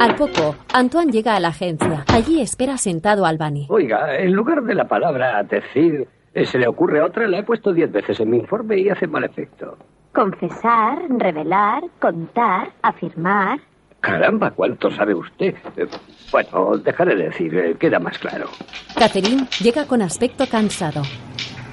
Al 0.00 0.14
poco, 0.14 0.56
Antoine 0.72 1.12
llega 1.12 1.36
a 1.36 1.40
la 1.40 1.48
agencia. 1.48 2.06
Allí 2.14 2.40
espera 2.40 2.78
sentado 2.78 3.26
Albany. 3.26 3.66
Oiga, 3.68 4.16
en 4.16 4.32
lugar 4.32 4.62
de 4.62 4.74
la 4.74 4.88
palabra 4.88 5.42
decir, 5.42 6.08
eh, 6.32 6.46
se 6.46 6.58
le 6.58 6.66
ocurre 6.66 7.02
otra, 7.02 7.28
la 7.28 7.40
he 7.40 7.42
puesto 7.42 7.74
diez 7.74 7.92
veces 7.92 8.18
en 8.20 8.30
mi 8.30 8.38
informe 8.38 8.78
y 8.78 8.88
hace 8.88 9.06
mal 9.06 9.24
efecto. 9.24 9.76
Confesar, 10.14 10.96
revelar, 11.10 11.82
contar, 12.00 12.72
afirmar. 12.80 13.60
Caramba, 14.04 14.50
¿cuánto 14.50 14.90
sabe 14.90 15.14
usted? 15.14 15.54
Eh, 15.78 15.86
bueno, 16.30 16.76
dejaré 16.76 17.16
de 17.16 17.24
decir, 17.24 17.56
eh, 17.56 17.74
queda 17.78 17.98
más 17.98 18.18
claro. 18.18 18.50
Catherine 18.94 19.46
llega 19.62 19.86
con 19.86 20.02
aspecto 20.02 20.44
cansado. 20.46 21.00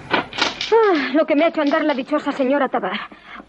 Ah, 0.09 1.11
lo 1.13 1.25
que 1.25 1.35
me 1.35 1.43
ha 1.43 1.49
hecho 1.49 1.61
andar 1.61 1.83
la 1.83 1.93
dichosa 1.93 2.31
señora 2.31 2.69
Tabar. 2.69 2.97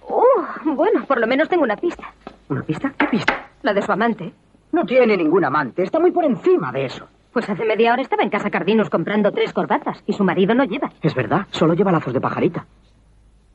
Uh, 0.09 0.75
bueno, 0.75 1.05
por 1.07 1.21
lo 1.21 1.29
menos 1.29 1.49
tengo 1.49 1.63
una 1.63 1.77
pista. 1.77 2.13
¿Una 2.49 2.63
pista? 2.63 2.93
¿Qué 2.99 3.07
pista? 3.07 3.51
La 3.63 3.73
de 3.73 3.83
su 3.83 3.93
amante. 3.93 4.33
No 4.73 4.85
tiene 4.85 5.17
ningún 5.17 5.45
amante, 5.45 5.85
está 5.85 6.01
muy 6.01 6.11
por 6.11 6.25
encima 6.25 6.73
de 6.73 6.87
eso. 6.87 7.07
Pues 7.33 7.49
hace 7.49 7.65
media 7.65 7.93
hora 7.93 8.03
estaba 8.03 8.25
en 8.25 8.31
casa 8.31 8.51
Cardinos 8.51 8.91
comprando 8.91 9.31
tres 9.31 9.53
corbatas 9.53 10.03
y 10.07 10.13
su 10.13 10.25
marido 10.25 10.55
no 10.57 10.65
lleva. 10.65 10.91
Es 11.01 11.15
verdad, 11.15 11.47
solo 11.53 11.75
lleva 11.75 11.93
lazos 11.93 12.13
de 12.13 12.21
pajarita. 12.21 12.67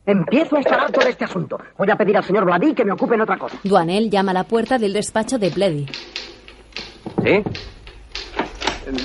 Empiezo 0.07 0.55
a 0.55 0.59
estar 0.61 0.79
harto 0.79 1.01
de 1.01 1.09
este 1.09 1.25
asunto. 1.25 1.59
Voy 1.77 1.91
a 1.91 1.95
pedir 1.97 2.15
al 2.17 2.23
señor 2.23 2.45
Blady 2.45 2.73
que 2.73 2.85
me 2.85 2.93
ocupe 2.93 3.15
en 3.15 3.21
otra 3.21 3.37
cosa. 3.37 3.57
Duanel 3.63 4.09
llama 4.09 4.31
a 4.31 4.35
la 4.35 4.43
puerta 4.45 4.77
del 4.77 4.93
despacho 4.93 5.37
de 5.37 5.49
Bledy. 5.49 5.85
¿Sí? 7.23 7.43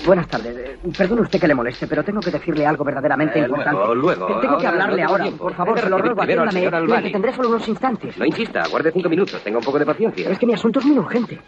Buenas 0.07 0.29
tardes. 0.29 0.57
Eh, 0.57 0.79
Perdone 0.97 1.23
usted 1.23 1.41
que 1.41 1.49
le 1.49 1.57
moleste, 1.57 1.89
pero 1.89 2.05
tengo 2.05 2.21
que 2.21 2.31
decirle 2.31 2.65
algo 2.65 2.85
verdaderamente 2.85 3.41
Eh, 3.41 3.43
importante. 3.43 3.73
luego, 3.79 3.95
luego. 3.97 4.41
Tengo 4.41 4.59
que 4.59 4.67
hablarle 4.69 5.03
no 5.03 5.09
ahora. 5.09 5.25
tiempo. 5.25 5.43
Por 5.45 5.55
favor, 5.55 5.81
se 5.81 5.89
lo 5.91 5.99
ruego, 5.99 6.23
atiéndame. 6.23 6.67
Albani. 6.69 7.03
que 7.07 7.11
tendré 7.11 7.33
solo 7.35 7.49
unos 7.49 7.67
instantes. 7.67 8.17
No 8.17 8.25
insista, 8.25 8.63
guarde 8.71 8.93
cinco 8.93 9.09
minutos. 9.09 9.43
Tenga 9.43 9.59
un 9.59 9.65
poco 9.65 9.81
de 9.81 9.87
paciencia. 9.87 10.31
Es 10.31 10.39
que 10.39 10.47
mi 10.47 10.55
asunto 10.55 10.79
es 10.79 10.85
muy 10.85 10.99
urgente. 10.99 11.41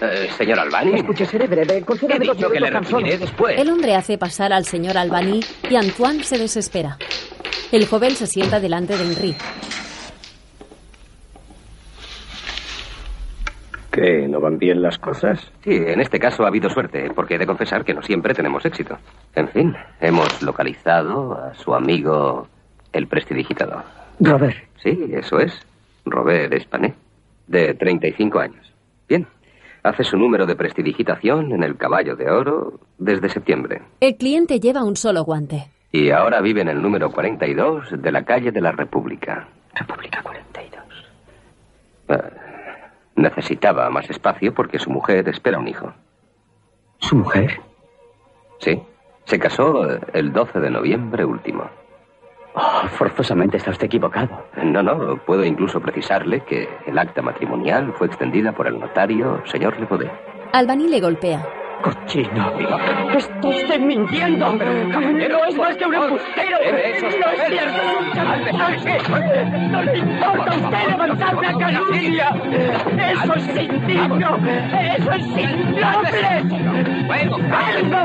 Eh, 0.00 0.28
señor 0.38 0.60
Albani. 0.60 0.94
Escuche, 0.94 1.26
seré 1.26 1.48
breve. 1.48 1.82
Concédame 1.82 2.24
dos 2.24 2.36
dicho 2.36 2.50
que 2.50 2.60
le 2.60 2.70
minutos 2.70 3.18
después. 3.18 3.58
El 3.58 3.68
hombre 3.68 3.96
hace 3.96 4.16
pasar 4.16 4.52
al 4.52 4.64
señor 4.64 4.96
Albany 4.96 5.40
y 5.68 5.74
Antoine 5.74 6.22
se 6.22 6.38
desespera. 6.38 6.96
El 7.72 7.86
joven 7.86 8.12
se 8.12 8.26
sienta 8.26 8.60
delante 8.60 8.96
de 8.96 9.04
Henri. 9.04 9.36
¿Qué? 13.90 14.28
¿No 14.28 14.40
van 14.40 14.58
bien 14.58 14.82
las 14.82 14.98
cosas? 14.98 15.40
Sí, 15.64 15.70
en 15.72 16.00
este 16.00 16.18
caso 16.18 16.44
ha 16.44 16.48
habido 16.48 16.68
suerte, 16.68 17.10
porque 17.14 17.36
he 17.36 17.38
de 17.38 17.46
confesar 17.46 17.84
que 17.84 17.94
no 17.94 18.02
siempre 18.02 18.34
tenemos 18.34 18.64
éxito. 18.66 18.98
En 19.34 19.48
fin, 19.48 19.74
hemos 20.00 20.42
localizado 20.42 21.32
a 21.32 21.54
su 21.54 21.74
amigo 21.74 22.46
el 22.92 23.06
prestidigitador. 23.06 23.84
Robert. 24.20 24.56
Sí, 24.82 25.10
eso 25.12 25.38
es. 25.38 25.52
Robert 26.04 26.52
Espané, 26.52 26.94
de 27.46 27.74
35 27.74 28.38
años. 28.38 28.72
Bien, 29.08 29.26
hace 29.82 30.04
su 30.04 30.16
número 30.16 30.46
de 30.46 30.56
prestidigitación 30.56 31.52
en 31.52 31.62
el 31.62 31.76
caballo 31.76 32.16
de 32.16 32.30
oro 32.30 32.80
desde 32.98 33.28
septiembre. 33.28 33.82
El 34.00 34.16
cliente 34.16 34.60
lleva 34.60 34.84
un 34.84 34.96
solo 34.96 35.24
guante. 35.24 35.70
Y 35.92 36.10
ahora 36.10 36.40
vive 36.40 36.60
en 36.60 36.68
el 36.68 36.82
número 36.82 37.10
42 37.10 38.02
de 38.02 38.12
la 38.12 38.24
calle 38.24 38.52
de 38.52 38.60
la 38.60 38.72
República. 38.72 39.48
República 39.74 40.22
42. 40.22 40.84
Eh, 42.08 42.16
necesitaba 43.16 43.88
más 43.90 44.08
espacio 44.10 44.52
porque 44.52 44.78
su 44.78 44.90
mujer 44.90 45.28
espera 45.28 45.58
un 45.58 45.68
hijo. 45.68 45.92
¿Su 46.98 47.16
mujer? 47.16 47.60
Sí, 48.58 48.82
se 49.24 49.38
casó 49.38 49.90
eh, 49.90 50.00
el 50.12 50.32
12 50.32 50.60
de 50.60 50.70
noviembre 50.70 51.24
último. 51.24 51.68
Oh, 52.54 52.88
forzosamente 52.88 53.58
está 53.58 53.70
usted 53.70 53.86
equivocado. 53.86 54.46
No, 54.62 54.82
no, 54.82 55.18
puedo 55.18 55.44
incluso 55.44 55.78
precisarle 55.80 56.40
que 56.40 56.68
el 56.86 56.98
acta 56.98 57.20
matrimonial 57.20 57.92
fue 57.92 58.06
extendida 58.06 58.52
por 58.52 58.66
el 58.66 58.80
notario 58.80 59.42
señor 59.46 59.78
Lepodé. 59.78 60.10
Albany 60.52 60.88
le 60.88 61.00
golpea. 61.00 61.46
Cochino. 61.82 62.52
Está 63.16 63.48
usted 63.48 63.80
mintiendo. 63.80 64.52
No 64.52 65.44
es 65.44 65.56
más 65.56 65.76
que 65.76 65.84
un 65.84 65.94
embustero. 65.94 66.58
No 67.20 68.68
es 68.68 68.82
cierto. 68.82 69.18
No 69.70 69.82
le 69.82 69.98
importa 69.98 70.50
a 70.50 70.56
usted 70.56 70.88
levantar 70.90 71.36
una 71.36 71.58
calumnia. 71.58 72.34
Eso 73.12 73.34
es 73.34 73.46
indigno. 73.62 74.38
Eso 74.96 75.12
es 75.12 75.26
innoble. 75.26 76.66
¡Algo! 77.56 78.00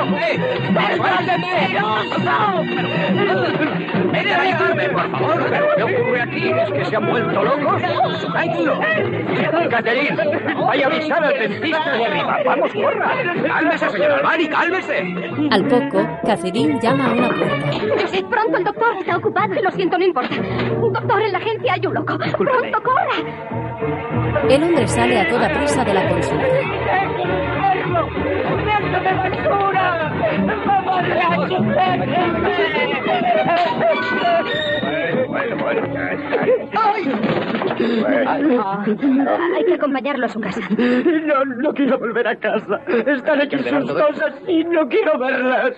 ¡Ven 4.11 4.27
a 4.27 4.41
ayudarme, 4.41 4.89
por 4.89 5.11
favor! 5.11 5.49
¿Pero 5.49 5.65
qué 5.75 5.83
ocurre 5.83 6.21
aquí? 6.21 6.51
¿Es 6.51 6.71
que 6.71 6.85
se 6.85 6.95
han 6.95 7.09
vuelto 7.09 7.43
locos? 7.43 7.81
¡Sujetadlo! 8.21 8.79
¡Catherine! 9.69 10.17
¡Vaya 10.55 10.85
a 10.85 10.89
avisar 10.89 11.23
al 11.23 11.33
dentista 11.33 11.91
de 11.97 12.05
arriba! 12.05 12.39
¡Vamos, 12.45 12.73
corra! 12.73 13.11
¡Cálmese, 13.61 13.89
señor 13.91 14.11
Albani, 14.11 14.47
cálmese! 14.49 14.97
Al 15.51 15.67
poco, 15.67 16.03
Catherine 16.25 16.79
llama 16.81 17.05
a 17.05 17.13
una 17.13 17.29
puerta. 17.29 17.71
José, 18.01 18.25
pronto 18.27 18.57
el 18.57 18.63
doctor 18.63 18.97
está 18.97 19.17
ocupado. 19.17 19.53
Lo 19.61 19.69
siento, 19.69 19.99
no 19.99 20.03
importa. 20.03 20.35
Un 20.81 20.91
doctor 20.91 21.21
en 21.21 21.31
la 21.31 21.37
agencia 21.37 21.73
hay 21.73 21.85
un 21.85 21.93
loco. 21.93 22.17
Pronto, 22.17 22.81
corra. 22.81 23.17
El 24.49 24.63
hombre 24.63 24.87
sale 24.87 25.19
a 25.19 25.29
toda 25.29 25.47
prisa 25.49 25.85
de 25.85 25.93
la 25.93 26.09
consulta. 26.09 26.47
¡Déjame 28.57 29.13
basura! 29.13 30.11
¡Mamarracho, 30.65 31.57
Bueno, 35.31 35.55
bueno, 35.63 35.93
ya 35.93 36.11
está. 36.11 36.93
Hay 39.55 39.65
que 39.65 39.73
acompañarlo 39.75 40.25
a 40.25 40.29
su 40.29 40.41
casa. 40.41 40.59
No, 41.25 41.45
no 41.45 41.73
quiero 41.73 41.97
volver 41.97 42.27
a 42.27 42.35
casa. 42.35 42.81
Están 43.07 43.41
hechas 43.41 43.61
sus 43.61 43.93
cosas 43.93 44.33
y 44.45 44.65
no 44.65 44.89
quiero 44.89 45.17
verlas. 45.17 45.71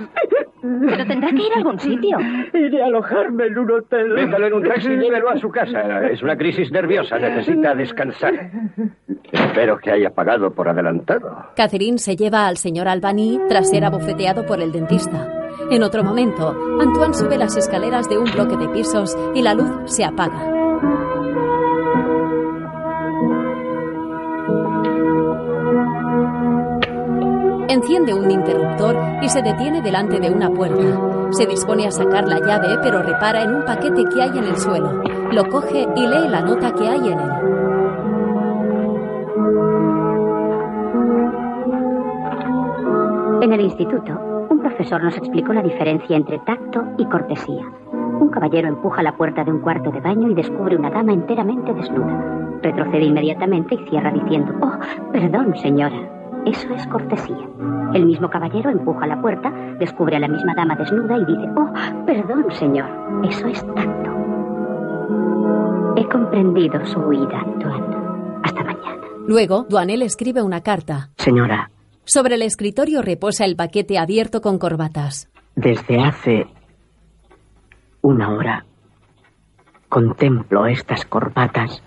Pero 0.61 1.05
tendrá 1.05 1.29
que 1.29 1.35
ir 1.35 1.53
a 1.53 1.57
algún 1.57 1.79
sitio. 1.79 2.17
Iré 2.53 2.81
a 2.81 2.87
alojarme 2.87 3.45
en 3.45 3.59
un 3.59 3.71
hotel. 3.71 4.07
Métalo 4.09 4.47
en 4.47 4.53
un 4.53 4.63
taxi 4.63 4.91
y 4.91 4.97
llévelo 4.97 5.29
a 5.29 5.37
su 5.37 5.49
casa. 5.49 6.07
Es 6.07 6.23
una 6.23 6.35
crisis 6.35 6.71
nerviosa, 6.71 7.19
necesita 7.19 7.75
descansar. 7.75 8.33
Espero 9.31 9.77
que 9.77 9.91
haya 9.91 10.09
pagado 10.09 10.51
por 10.51 10.67
adelantado. 10.67 11.45
Catherine 11.55 11.99
se 11.99 12.15
lleva 12.15 12.47
al 12.47 12.57
señor 12.57 12.87
Albany 12.87 13.39
tras 13.47 13.69
ser 13.69 13.85
abofeteado 13.85 14.47
por 14.47 14.61
el 14.61 14.71
dentista. 14.71 15.42
En 15.69 15.81
otro 15.81 16.03
momento, 16.03 16.55
Antoine 16.79 17.13
sube 17.13 17.37
las 17.37 17.55
escaleras 17.55 18.07
de 18.09 18.17
un 18.17 18.25
bloque 18.25 18.57
de 18.57 18.69
pisos 18.69 19.17
y 19.33 19.41
la 19.41 19.53
luz 19.53 19.71
se 19.85 20.03
apaga. 20.03 20.53
Enciende 27.69 28.13
un 28.13 28.29
interruptor 28.29 28.95
y 29.23 29.29
se 29.29 29.41
detiene 29.41 29.81
delante 29.81 30.19
de 30.19 30.29
una 30.29 30.49
puerta. 30.49 31.31
Se 31.31 31.47
dispone 31.47 31.87
a 31.87 31.91
sacar 31.91 32.27
la 32.27 32.39
llave, 32.39 32.77
pero 32.83 33.01
repara 33.01 33.41
en 33.41 33.55
un 33.55 33.65
paquete 33.65 34.03
que 34.13 34.21
hay 34.21 34.37
en 34.37 34.43
el 34.43 34.57
suelo. 34.57 35.01
Lo 35.31 35.49
coge 35.49 35.87
y 35.95 36.07
lee 36.07 36.27
la 36.29 36.41
nota 36.41 36.71
que 36.75 36.87
hay 36.87 37.11
en 37.11 37.19
él. 37.19 37.31
En 43.41 43.53
el 43.53 43.61
instituto, 43.61 44.32
profesor 44.83 45.03
nos 45.03 45.17
explicó 45.17 45.53
la 45.53 45.61
diferencia 45.61 46.17
entre 46.17 46.39
tacto 46.39 46.83
y 46.97 47.05
cortesía. 47.05 47.63
Un 48.19 48.29
caballero 48.29 48.67
empuja 48.67 49.01
la 49.01 49.15
puerta 49.15 49.45
de 49.45 49.51
un 49.51 49.61
cuarto 49.61 49.91
de 49.91 50.01
baño 50.01 50.29
y 50.29 50.33
descubre 50.33 50.75
una 50.75 50.89
dama 50.89 51.13
enteramente 51.13 51.73
desnuda. 51.73 52.59
Retrocede 52.61 53.05
inmediatamente 53.05 53.75
y 53.75 53.89
cierra 53.89 54.11
diciendo, 54.11 54.53
oh, 54.61 54.73
perdón, 55.13 55.55
señora. 55.55 55.95
Eso 56.45 56.67
es 56.73 56.85
cortesía. 56.87 57.47
El 57.93 58.05
mismo 58.05 58.29
caballero 58.29 58.71
empuja 58.71 59.07
la 59.07 59.21
puerta, 59.21 59.49
descubre 59.79 60.17
a 60.17 60.19
la 60.19 60.27
misma 60.27 60.53
dama 60.53 60.75
desnuda 60.75 61.15
y 61.17 61.25
dice, 61.27 61.49
oh, 61.55 62.05
perdón, 62.05 62.45
señor. 62.51 62.89
Eso 63.23 63.47
es 63.47 63.65
tacto. 63.75 64.11
He 65.95 66.05
comprendido 66.09 66.85
su 66.87 66.99
huida, 66.99 67.39
Antoine. 67.39 67.95
Hasta 68.43 68.63
mañana. 68.65 69.01
Luego, 69.27 69.65
Duanel 69.69 70.01
escribe 70.01 70.41
una 70.41 70.59
carta. 70.59 71.11
Señora, 71.15 71.69
Sobre 72.05 72.35
el 72.35 72.41
escritorio 72.41 73.01
reposa 73.01 73.45
el 73.45 73.55
paquete 73.55 73.97
abierto 73.97 74.41
con 74.41 74.57
corbatas. 74.59 75.29
desde 75.55 75.99
hace 76.01 76.47
una 78.01 78.31
hora 78.33 78.65
contemplo 79.87 80.65
estas 80.65 81.05
corbatas 81.05 81.81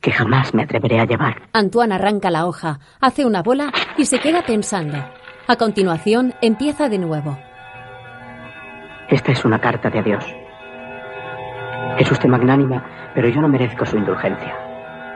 que 0.00 0.10
jamás 0.10 0.54
me 0.54 0.62
atreveré 0.62 0.98
a 0.98 1.04
llevar. 1.04 1.42
Antoine 1.52 1.94
arranca 1.94 2.30
la 2.30 2.46
hoja, 2.46 2.80
hace 3.00 3.26
una 3.26 3.42
bola 3.42 3.70
y 3.98 4.06
se 4.06 4.18
queda 4.18 4.42
pensando. 4.46 4.96
A 5.46 5.56
continuación, 5.56 6.32
empieza 6.40 6.88
de 6.88 6.98
nuevo. 6.98 7.38
Esta 9.10 9.32
es 9.32 9.44
una 9.44 9.60
carta 9.60 9.90
de 9.90 9.98
adiós. 9.98 10.24
Es 11.98 12.10
usted 12.10 12.28
magnánima, 12.30 13.12
pero 13.14 13.28
yo 13.28 13.42
no 13.42 13.48
merezco 13.48 13.84
su 13.84 13.98
indulgencia. 13.98 14.56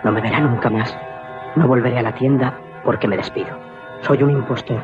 No 0.05 0.12
me 0.12 0.20
verá 0.20 0.40
nunca 0.40 0.69
más. 0.69 0.94
No 1.56 1.66
volveré 1.66 1.98
a 1.98 2.02
la 2.02 2.15
tienda 2.15 2.61
porque 2.85 3.09
me 3.09 3.16
despido. 3.16 3.59
Soy 4.02 4.23
un 4.23 4.31
impostor. 4.31 4.81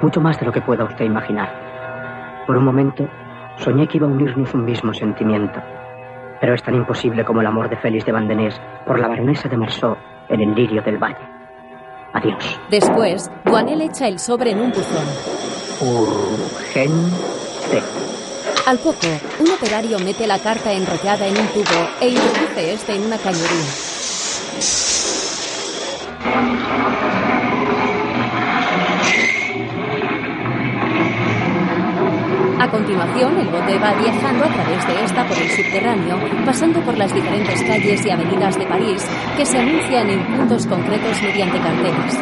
Mucho 0.00 0.20
más 0.20 0.38
de 0.38 0.46
lo 0.46 0.52
que 0.52 0.60
pueda 0.60 0.84
usted 0.84 1.04
imaginar. 1.04 2.42
Por 2.46 2.56
un 2.56 2.64
momento, 2.64 3.08
soñé 3.56 3.86
que 3.86 3.98
iba 3.98 4.06
a 4.06 4.10
unirnos 4.10 4.52
un 4.54 4.64
mismo 4.64 4.92
sentimiento. 4.94 5.60
Pero 6.40 6.54
es 6.54 6.62
tan 6.62 6.74
imposible 6.74 7.24
como 7.24 7.40
el 7.40 7.46
amor 7.46 7.68
de 7.68 7.76
Félix 7.76 8.04
de 8.04 8.12
Vandenés 8.12 8.60
por 8.86 8.98
la 8.98 9.08
baronesa 9.08 9.48
de 9.48 9.56
Marceau 9.56 9.96
en 10.28 10.40
el 10.40 10.54
lirio 10.54 10.82
del 10.82 10.98
valle. 10.98 11.28
Adiós. 12.12 12.60
Después, 12.68 13.30
Duanel 13.44 13.82
echa 13.82 14.08
el 14.08 14.18
sobre 14.18 14.50
en 14.50 14.60
un 14.60 14.70
buzón. 14.70 15.06
Urgente. 15.80 17.82
Al 18.66 18.78
poco, 18.78 19.06
un 19.40 19.50
operario 19.50 19.98
mete 20.00 20.26
la 20.26 20.38
carta 20.38 20.72
enrollada 20.72 21.26
en 21.26 21.36
un 21.36 21.46
tubo 21.48 21.88
e 22.00 22.10
introduce 22.10 22.74
este 22.74 22.94
en 22.94 23.06
una 23.06 23.18
cañería. 23.18 23.92
Continuación, 32.72 33.38
el 33.38 33.48
bote 33.48 33.78
va 33.78 33.92
viajando 33.92 34.44
a 34.46 34.48
través 34.48 34.86
de 34.86 35.04
esta 35.04 35.28
por 35.28 35.36
el 35.36 35.50
subterráneo, 35.50 36.18
pasando 36.46 36.80
por 36.80 36.96
las 36.96 37.14
diferentes 37.14 37.62
calles 37.62 38.04
y 38.04 38.10
avenidas 38.10 38.58
de 38.58 38.66
París 38.66 39.02
que 39.36 39.44
se 39.44 39.58
anuncian 39.58 40.08
en 40.08 40.36
puntos 40.38 40.66
concretos 40.66 41.22
mediante 41.22 41.58
carteles. 41.60 42.16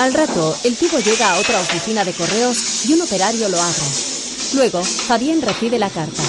Al 0.00 0.12
rato, 0.12 0.56
el 0.64 0.76
tubo 0.76 0.98
llega 0.98 1.30
a 1.30 1.38
otra 1.38 1.60
oficina 1.60 2.04
de 2.04 2.12
correos 2.12 2.84
y 2.88 2.94
un 2.94 3.02
operario 3.02 3.48
lo 3.48 3.62
abre. 3.62 4.12
Luego, 4.54 4.82
Fabien 4.82 5.40
recibe 5.40 5.78
la 5.78 5.88
carta. 5.88 6.22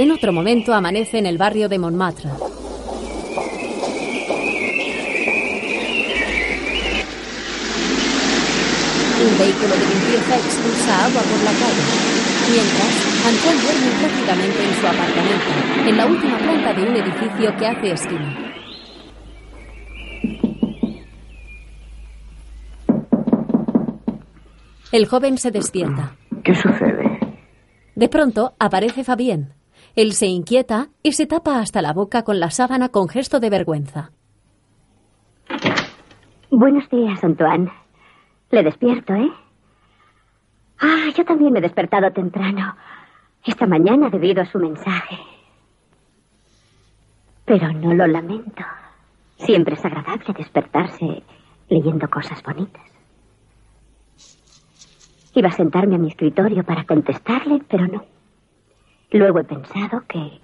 En 0.00 0.10
otro 0.12 0.32
momento 0.32 0.72
amanece 0.72 1.18
en 1.18 1.26
el 1.26 1.36
barrio 1.36 1.68
de 1.68 1.78
Montmartre. 1.78 2.30
Un 2.30 2.38
vehículo 9.38 9.74
de 9.74 9.86
limpieza 9.92 10.36
expulsa 10.38 11.04
agua 11.04 11.20
por 11.20 11.40
la 11.44 11.52
calle. 11.52 11.84
Mientras, 12.50 12.94
Antoine 13.26 13.60
duerme 13.60 13.90
prácticamente 14.00 14.64
en 14.64 14.72
su 14.80 14.86
apartamento, 14.86 15.52
en 15.90 15.96
la 15.98 16.06
última 16.06 16.38
planta 16.38 16.72
de 16.72 16.82
un 16.82 16.96
edificio 16.96 17.54
que 17.58 17.66
hace 17.66 17.90
esquina. 17.90 18.54
El 24.92 25.06
joven 25.06 25.36
se 25.36 25.50
despierta. 25.50 26.16
¿Qué 26.42 26.54
sucede? 26.54 27.20
De 27.94 28.08
pronto 28.08 28.54
aparece 28.58 29.04
Fabien. 29.04 29.59
Él 29.96 30.12
se 30.12 30.26
inquieta 30.26 30.88
y 31.02 31.12
se 31.12 31.26
tapa 31.26 31.58
hasta 31.58 31.82
la 31.82 31.92
boca 31.92 32.22
con 32.22 32.38
la 32.38 32.50
sábana 32.50 32.90
con 32.90 33.08
gesto 33.08 33.40
de 33.40 33.50
vergüenza. 33.50 34.10
Buenos 36.50 36.88
días, 36.90 37.22
Antoine. 37.22 37.70
Le 38.50 38.62
despierto, 38.62 39.14
¿eh? 39.14 39.30
Ah, 40.80 41.08
yo 41.16 41.24
también 41.24 41.52
me 41.52 41.58
he 41.58 41.62
despertado 41.62 42.10
temprano. 42.12 42.74
Esta 43.44 43.66
mañana 43.66 44.10
debido 44.10 44.42
a 44.42 44.46
su 44.46 44.58
mensaje. 44.58 45.18
Pero 47.44 47.72
no 47.72 47.94
lo 47.94 48.06
lamento. 48.06 48.62
Siempre 49.38 49.74
es 49.74 49.84
agradable 49.84 50.34
despertarse 50.36 51.22
leyendo 51.68 52.08
cosas 52.08 52.42
bonitas. 52.42 52.82
Iba 55.34 55.48
a 55.48 55.52
sentarme 55.52 55.94
a 55.94 55.98
mi 55.98 56.08
escritorio 56.08 56.64
para 56.64 56.84
contestarle, 56.84 57.62
pero 57.68 57.86
no. 57.86 58.04
Luego 59.12 59.40
he 59.40 59.44
pensado 59.44 60.04
que 60.06 60.40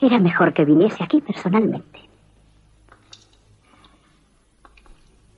era 0.00 0.18
mejor 0.18 0.52
que 0.54 0.64
viniese 0.64 1.02
aquí 1.02 1.20
personalmente. 1.20 2.00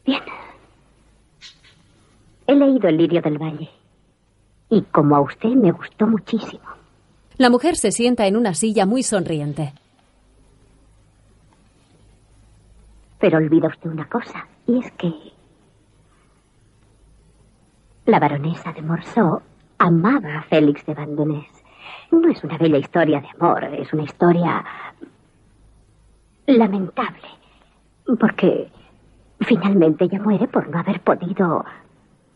Bien. 0.04 0.22
He 2.46 2.54
leído 2.54 2.88
El 2.88 2.96
lirio 2.96 3.20
del 3.20 3.38
valle. 3.38 3.70
Y 4.70 4.82
como 4.82 5.16
a 5.16 5.20
usted 5.20 5.50
me 5.50 5.72
gustó 5.72 6.06
muchísimo. 6.06 6.64
La 7.36 7.50
mujer 7.50 7.76
se 7.76 7.92
sienta 7.92 8.26
en 8.26 8.36
una 8.36 8.54
silla 8.54 8.86
muy 8.86 9.02
sonriente. 9.02 9.72
Pero 13.18 13.38
olvida 13.38 13.68
usted 13.68 13.90
una 13.90 14.08
cosa, 14.08 14.46
y 14.66 14.78
es 14.78 14.92
que 14.92 15.12
la 18.06 18.18
baronesa 18.20 18.72
de 18.72 18.82
Morceau 18.82 19.42
amaba 19.78 20.38
a 20.38 20.42
Félix 20.42 20.84
de 20.86 20.94
Vandenés. 20.94 21.46
No 22.10 22.28
es 22.28 22.42
una 22.42 22.58
bella 22.58 22.78
historia 22.78 23.20
de 23.20 23.28
amor, 23.38 23.64
es 23.64 23.92
una 23.92 24.02
historia 24.02 24.64
lamentable, 26.46 27.28
porque 28.18 28.70
finalmente 29.40 30.04
ella 30.04 30.20
muere 30.20 30.48
por 30.48 30.68
no 30.68 30.78
haber 30.78 31.00
podido 31.00 31.64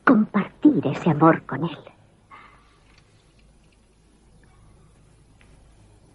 compartir 0.04 0.86
ese 0.86 1.10
amor 1.10 1.42
con 1.42 1.64
él. 1.64 1.78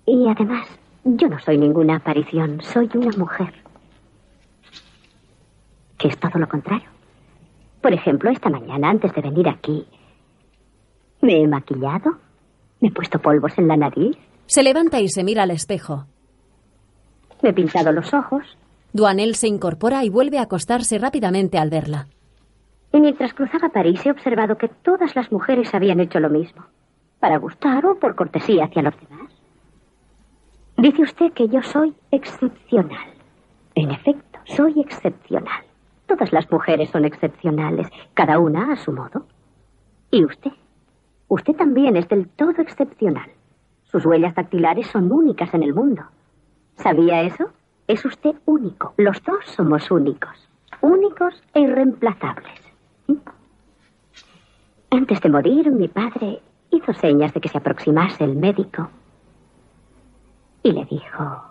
Y 0.05 0.27
además, 0.29 0.67
yo 1.03 1.27
no 1.27 1.39
soy 1.39 1.57
ninguna 1.57 1.97
aparición, 1.97 2.61
soy 2.61 2.89
una 2.93 3.17
mujer, 3.17 3.53
que 5.97 6.07
es 6.07 6.17
todo 6.17 6.39
lo 6.39 6.47
contrario. 6.47 6.87
Por 7.81 7.93
ejemplo, 7.93 8.29
esta 8.29 8.49
mañana, 8.49 8.89
antes 8.89 9.13
de 9.13 9.21
venir 9.21 9.49
aquí, 9.49 9.85
me 11.27 11.41
he 11.41 11.47
maquillado, 11.47 12.17
me 12.79 12.87
he 12.87 12.91
puesto 12.91 13.19
polvos 13.19 13.51
en 13.57 13.67
la 13.67 13.75
nariz. 13.75 14.17
Se 14.45 14.63
levanta 14.63 15.01
y 15.01 15.09
se 15.09 15.25
mira 15.25 15.43
al 15.43 15.51
espejo. 15.51 16.05
Me 17.41 17.49
he 17.49 17.53
pintado 17.53 17.91
los 17.91 18.13
ojos. 18.13 18.43
Duanel 18.93 19.35
se 19.35 19.49
incorpora 19.49 20.05
y 20.05 20.09
vuelve 20.09 20.39
a 20.39 20.43
acostarse 20.43 20.97
rápidamente 20.97 21.57
al 21.57 21.69
verla. 21.69 22.07
Y 22.93 23.01
mientras 23.01 23.33
cruzaba 23.33 23.67
París 23.69 24.05
he 24.05 24.11
observado 24.11 24.57
que 24.57 24.69
todas 24.69 25.17
las 25.17 25.29
mujeres 25.29 25.75
habían 25.75 25.99
hecho 25.99 26.21
lo 26.21 26.29
mismo. 26.29 26.65
Para 27.19 27.37
gustar 27.37 27.85
o 27.85 27.99
por 27.99 28.15
cortesía 28.15 28.63
hacia 28.63 28.83
los 28.83 28.93
demás. 29.01 29.29
Dice 30.77 31.01
usted 31.01 31.33
que 31.33 31.49
yo 31.49 31.61
soy 31.61 31.93
excepcional. 32.09 33.09
En 33.75 33.91
efecto, 33.91 34.39
soy 34.45 34.79
excepcional. 34.79 35.65
Todas 36.07 36.31
las 36.31 36.49
mujeres 36.49 36.89
son 36.89 37.03
excepcionales, 37.03 37.87
cada 38.13 38.39
una 38.39 38.71
a 38.71 38.77
su 38.77 38.93
modo. 38.93 39.25
¿Y 40.09 40.23
usted? 40.23 40.51
Usted 41.27 41.55
también 41.55 41.97
es 41.97 42.07
del 42.07 42.27
todo 42.29 42.61
excepcional. 42.61 43.29
Sus 43.83 44.05
huellas 44.05 44.35
dactilares 44.35 44.87
son 44.87 45.11
únicas 45.11 45.53
en 45.53 45.63
el 45.63 45.73
mundo. 45.73 46.03
¿Sabía 46.75 47.21
eso? 47.21 47.49
Es 47.87 48.05
usted 48.05 48.35
único. 48.45 48.93
Los 48.97 49.21
dos 49.23 49.45
somos 49.45 49.89
únicos. 49.91 50.49
Únicos 50.81 51.41
e 51.53 51.61
irreemplazables. 51.61 52.61
Antes 54.89 55.21
de 55.21 55.29
morir, 55.29 55.71
mi 55.71 55.87
padre 55.87 56.41
hizo 56.69 56.93
señas 56.93 57.33
de 57.33 57.41
que 57.41 57.49
se 57.49 57.57
aproximase 57.57 58.23
el 58.23 58.35
médico 58.35 58.89
y 60.63 60.71
le 60.71 60.85
dijo, 60.85 61.41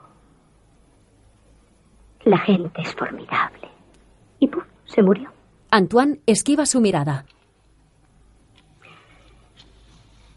la 2.25 2.39
gente 2.39 2.83
es 2.83 2.95
formidable. 2.95 3.69
Y 4.39 4.49
¡puf! 4.49 4.65
se 4.85 5.03
murió. 5.03 5.31
Antoine 5.71 6.21
esquiva 6.27 6.67
su 6.67 6.81
mirada. 6.81 7.25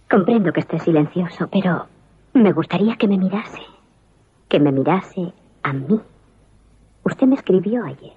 Comprendo 0.09 0.51
que 0.51 0.61
esté 0.61 0.79
silencioso, 0.79 1.47
pero 1.51 1.87
me 2.33 2.51
gustaría 2.51 2.95
que 2.97 3.07
me 3.07 3.17
mirase. 3.17 3.61
Que 4.47 4.59
me 4.59 4.71
mirase 4.71 5.33
a 5.61 5.73
mí. 5.73 5.99
Usted 7.03 7.27
me 7.27 7.35
escribió 7.35 7.85
ayer. 7.85 8.15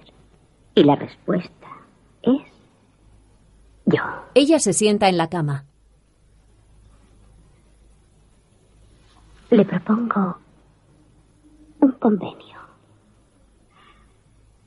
Y 0.75 0.83
la 0.83 0.95
respuesta 0.95 1.67
es 2.23 2.41
yo. 3.85 4.01
Ella 4.33 4.57
se 4.57 4.73
sienta 4.73 5.07
en 5.07 5.17
la 5.17 5.29
cama. 5.29 5.65
Le 9.51 9.63
propongo 9.63 10.37
un 11.79 11.91
convenio. 11.91 12.57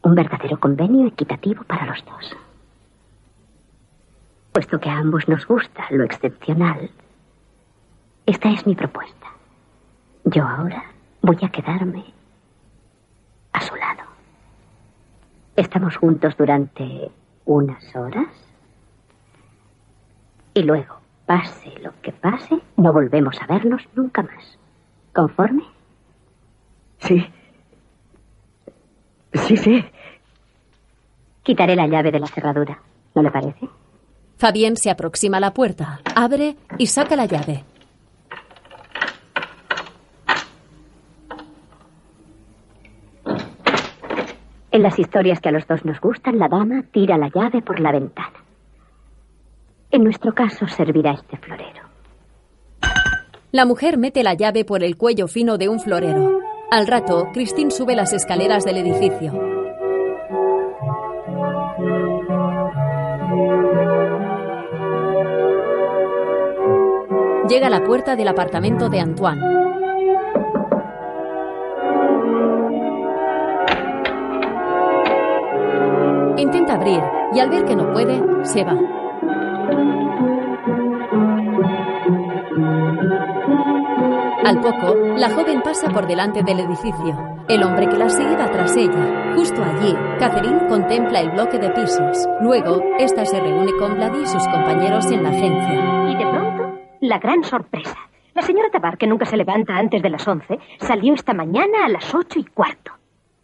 Un 0.02 0.14
verdadero 0.14 0.60
convenio 0.60 1.08
equitativo 1.08 1.64
para 1.64 1.86
los 1.86 2.04
dos. 2.04 2.36
Puesto 4.52 4.78
que 4.78 4.88
a 4.88 4.98
ambos 4.98 5.26
nos 5.28 5.44
gusta 5.44 5.86
lo 5.90 6.04
excepcional, 6.04 6.88
esta 8.26 8.50
es 8.50 8.66
mi 8.66 8.74
propuesta. 8.74 9.26
Yo 10.24 10.44
ahora 10.44 10.84
voy 11.22 11.38
a 11.42 11.48
quedarme 11.48 12.04
a 13.52 13.60
su 13.60 13.74
lado. 13.76 14.02
Estamos 15.54 15.96
juntos 15.96 16.36
durante 16.36 17.10
unas 17.44 17.94
horas 17.94 18.26
y 20.52 20.62
luego, 20.62 20.96
pase 21.26 21.70
lo 21.80 21.92
que 22.02 22.12
pase, 22.12 22.60
no 22.76 22.92
volvemos 22.92 23.40
a 23.40 23.46
vernos 23.46 23.82
nunca 23.94 24.22
más. 24.22 24.58
¿Conforme? 25.14 25.62
Sí. 26.98 27.24
Sí, 29.32 29.56
sí. 29.56 29.84
Quitaré 31.42 31.76
la 31.76 31.86
llave 31.86 32.10
de 32.10 32.20
la 32.20 32.26
cerradura. 32.26 32.80
¿No 33.14 33.22
le 33.22 33.30
parece? 33.30 33.68
Fabien 34.36 34.76
se 34.76 34.90
aproxima 34.90 35.38
a 35.38 35.40
la 35.40 35.54
puerta, 35.54 36.00
abre 36.14 36.56
y 36.76 36.86
saca 36.88 37.16
la 37.16 37.26
llave. 37.26 37.64
En 44.76 44.82
las 44.82 44.98
historias 44.98 45.40
que 45.40 45.48
a 45.48 45.52
los 45.52 45.66
dos 45.66 45.86
nos 45.86 45.98
gustan, 46.02 46.38
la 46.38 46.48
dama 46.48 46.82
tira 46.92 47.16
la 47.16 47.30
llave 47.34 47.62
por 47.62 47.80
la 47.80 47.92
ventana. 47.92 48.44
En 49.90 50.04
nuestro 50.04 50.34
caso 50.34 50.68
servirá 50.68 51.12
este 51.12 51.38
florero. 51.38 51.80
La 53.52 53.64
mujer 53.64 53.96
mete 53.96 54.22
la 54.22 54.34
llave 54.34 54.66
por 54.66 54.84
el 54.84 54.98
cuello 54.98 55.28
fino 55.28 55.56
de 55.56 55.70
un 55.70 55.80
florero. 55.80 56.40
Al 56.70 56.86
rato, 56.86 57.30
Christine 57.32 57.70
sube 57.70 57.96
las 57.96 58.12
escaleras 58.12 58.66
del 58.66 58.76
edificio. 58.76 59.32
Llega 67.48 67.68
a 67.68 67.70
la 67.70 67.82
puerta 67.82 68.14
del 68.14 68.28
apartamento 68.28 68.90
de 68.90 69.00
Antoine. 69.00 69.55
Intenta 76.36 76.74
abrir 76.74 77.02
y 77.32 77.40
al 77.40 77.50
ver 77.50 77.64
que 77.64 77.76
no 77.76 77.92
puede, 77.92 78.22
se 78.44 78.64
va. 78.64 78.76
Al 84.44 84.60
poco, 84.60 84.94
la 85.16 85.30
joven 85.30 85.60
pasa 85.62 85.90
por 85.90 86.06
delante 86.06 86.42
del 86.42 86.60
edificio. 86.60 87.18
El 87.48 87.64
hombre 87.64 87.88
que 87.88 87.96
la 87.96 88.08
sigue 88.08 88.36
va 88.36 88.50
tras 88.50 88.76
ella. 88.76 89.34
Justo 89.34 89.60
allí, 89.62 89.92
Catherine 90.20 90.68
contempla 90.68 91.20
el 91.20 91.30
bloque 91.30 91.58
de 91.58 91.70
pisos. 91.70 92.28
Luego, 92.40 92.80
esta 92.98 93.24
se 93.24 93.40
reúne 93.40 93.72
con 93.78 93.94
Vladi 93.94 94.22
y 94.22 94.26
sus 94.26 94.46
compañeros 94.46 95.10
en 95.10 95.22
la 95.24 95.30
agencia. 95.30 96.10
Y 96.10 96.16
de 96.16 96.26
pronto, 96.30 96.78
la 97.00 97.18
gran 97.18 97.42
sorpresa. 97.42 97.96
La 98.34 98.42
señora 98.42 98.70
Tabar, 98.70 98.98
que 98.98 99.06
nunca 99.06 99.24
se 99.24 99.36
levanta 99.36 99.76
antes 99.76 100.02
de 100.02 100.10
las 100.10 100.28
once, 100.28 100.58
salió 100.78 101.14
esta 101.14 101.34
mañana 101.34 101.86
a 101.86 101.88
las 101.88 102.14
ocho 102.14 102.38
y 102.38 102.44
cuarto. 102.44 102.95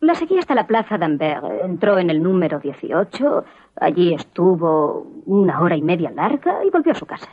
La 0.02 0.16
seguí 0.16 0.36
hasta 0.36 0.56
la 0.56 0.66
plaza 0.66 0.98
d'Ambert. 0.98 1.44
Entró 1.62 1.96
en 1.96 2.10
el 2.10 2.20
número 2.20 2.58
18. 2.58 3.44
Allí 3.76 4.12
estuvo 4.12 5.06
una 5.26 5.60
hora 5.60 5.76
y 5.76 5.82
media 5.82 6.10
larga 6.10 6.64
y 6.64 6.70
volvió 6.70 6.90
a 6.90 6.96
su 6.96 7.06
casa. 7.06 7.30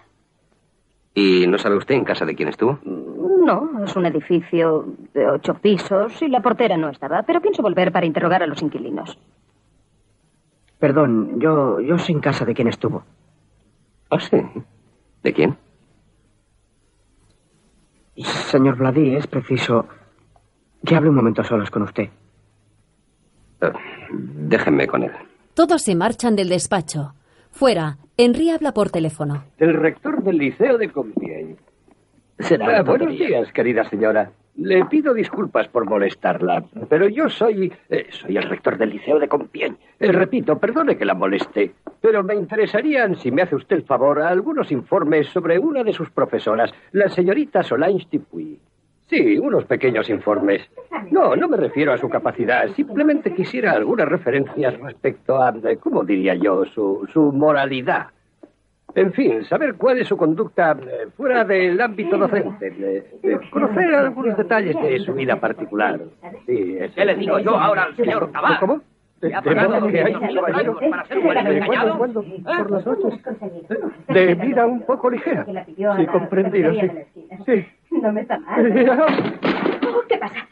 ¿Y 1.16 1.48
no 1.48 1.58
sabe 1.58 1.78
usted 1.78 1.96
en 1.96 2.06
casa 2.06 2.28
de 2.28 2.36
quién 2.36 2.48
estuvo? 2.48 2.78
No, 2.84 3.84
es 3.84 3.96
un 3.96 4.06
edificio 4.06 4.86
de 5.16 5.28
ocho 5.28 5.56
pisos 5.56 6.22
y 6.22 6.28
la 6.28 6.42
portera 6.42 6.78
no 6.78 6.90
estaba, 6.90 7.24
pero 7.24 7.42
pienso 7.42 7.64
volver 7.64 7.92
para 7.92 8.06
interrogar 8.06 8.44
a 8.44 8.46
los 8.46 8.62
inquilinos. 8.62 9.18
Perdón, 10.78 11.40
yo, 11.40 11.80
yo 11.80 11.98
sé 11.98 12.12
en 12.12 12.20
casa 12.20 12.46
de 12.46 12.54
quién 12.54 12.68
estuvo. 12.68 13.04
¿Ah, 14.12 14.20
sí? 14.20 14.38
¿De 15.24 15.34
quién? 15.34 15.58
Señor 18.16 18.76
Vladi, 18.76 19.16
es 19.16 19.26
preciso 19.26 19.88
que 20.86 20.96
hable 20.96 21.10
un 21.10 21.16
momento 21.16 21.42
a 21.42 21.46
solas 21.46 21.72
con 21.72 21.82
usted. 21.82 22.10
Déjenme 24.12 24.88
con 24.88 25.04
él. 25.04 25.12
Todos 25.54 25.82
se 25.82 25.96
marchan 25.96 26.36
del 26.36 26.50
despacho. 26.50 27.14
Fuera, 27.52 27.98
Henry 28.18 28.50
habla 28.50 28.74
por 28.74 28.90
teléfono. 28.90 29.44
El 29.58 29.74
rector 29.74 30.24
del 30.24 30.38
Liceo 30.38 30.78
de 30.78 30.90
Compiègne. 30.90 31.58
Ah, 32.62 32.82
buenos 32.84 33.12
días, 33.12 33.52
querida 33.52 33.84
señora. 33.90 34.32
Le 34.56 34.86
pido 34.86 35.14
disculpas 35.14 35.68
por 35.68 35.86
molestarla, 35.86 36.66
pero 36.90 37.08
yo 37.08 37.30
soy 37.30 37.72
eh, 37.90 38.08
soy 38.12 38.38
el 38.38 38.44
rector 38.44 38.78
del 38.78 38.90
Liceo 38.90 39.20
de 39.20 39.28
Compiègne. 39.28 39.78
Eh, 40.00 40.12
repito, 40.12 40.58
perdone 40.58 40.98
que 40.98 41.06
la 41.06 41.14
moleste, 41.14 41.74
pero 42.02 42.24
me 42.24 42.36
interesarían, 42.36 43.16
si 43.16 43.32
me 43.32 43.42
hace 43.42 43.56
usted 43.56 43.78
el 43.78 43.84
favor, 43.84 44.22
algunos 44.22 44.72
informes 44.72 45.28
sobre 45.28 45.60
una 45.60 45.84
de 45.84 45.94
sus 45.94 46.10
profesoras, 46.10 46.74
la 46.92 47.10
señorita 47.10 47.64
Solange 47.64 48.08
Tipuy. 48.10 48.60
Sí, 49.10 49.40
unos 49.40 49.66
pequeños 49.66 50.10
informes. 50.10 50.62
No, 51.10 51.36
no 51.36 51.48
me 51.48 51.58
refiero 51.58 51.92
a 51.92 51.98
su 51.98 52.08
capacidad. 52.10 52.68
Simplemente 52.76 53.34
quisiera 53.34 53.72
algunas 53.72 54.08
referencias 54.08 54.80
respecto 54.80 55.42
a, 55.42 55.50
eh, 55.64 55.78
¿cómo 55.78 56.04
diría 56.04 56.36
yo?, 56.36 56.64
su, 56.66 57.08
su 57.12 57.32
moralidad. 57.32 58.08
En 58.96 59.14
fin, 59.14 59.44
saber 59.46 59.76
cuál 59.76 60.00
es 60.00 60.08
su 60.08 60.18
conducta 60.18 60.78
eh, 60.82 61.08
fuera 61.16 61.44
del 61.44 61.80
ámbito 61.80 62.18
docente. 62.18 62.68
eh, 62.80 63.20
eh, 63.24 63.40
conocer 63.52 63.94
algunos 63.94 64.36
detalles 64.38 64.76
de 64.82 65.00
su 65.00 65.14
vida 65.14 65.40
particular. 65.40 66.00
Sí, 66.46 66.78
eso. 66.80 66.94
¿Qué 66.96 67.06
le 67.06 67.16
digo 67.16 67.40
yo 67.40 67.58
ahora 67.58 67.84
al 67.84 67.96
señor 67.96 68.32
Tabar? 68.32 68.60
¿Cómo? 68.60 68.82
¿De, 69.22 69.30
¿Le 69.30 69.36
ha 69.36 69.42
de 69.42 69.50
pagado 69.50 69.70
modo 69.82 69.88
que 69.92 70.02
hay, 70.02 70.14
para 70.14 71.06
ser 71.06 71.18
¿De 71.18 71.66
cuándo 71.66 71.98
cuándo? 71.98 72.24
¿Por 72.24 72.72
las 72.72 72.86
noches? 72.86 73.22
De 74.08 74.36
vida 74.36 74.66
un 74.66 74.82
poco 74.84 75.10
ligera. 75.10 75.46
Sí, 75.66 76.06
comprendido, 76.08 76.74
sí. 76.74 76.90
Sí. 77.46 77.66
No 78.02 78.12
me 78.12 78.22
está 78.22 78.38
mal. 78.40 78.72
¿Qué 80.10 80.18
pasa? 80.18 80.48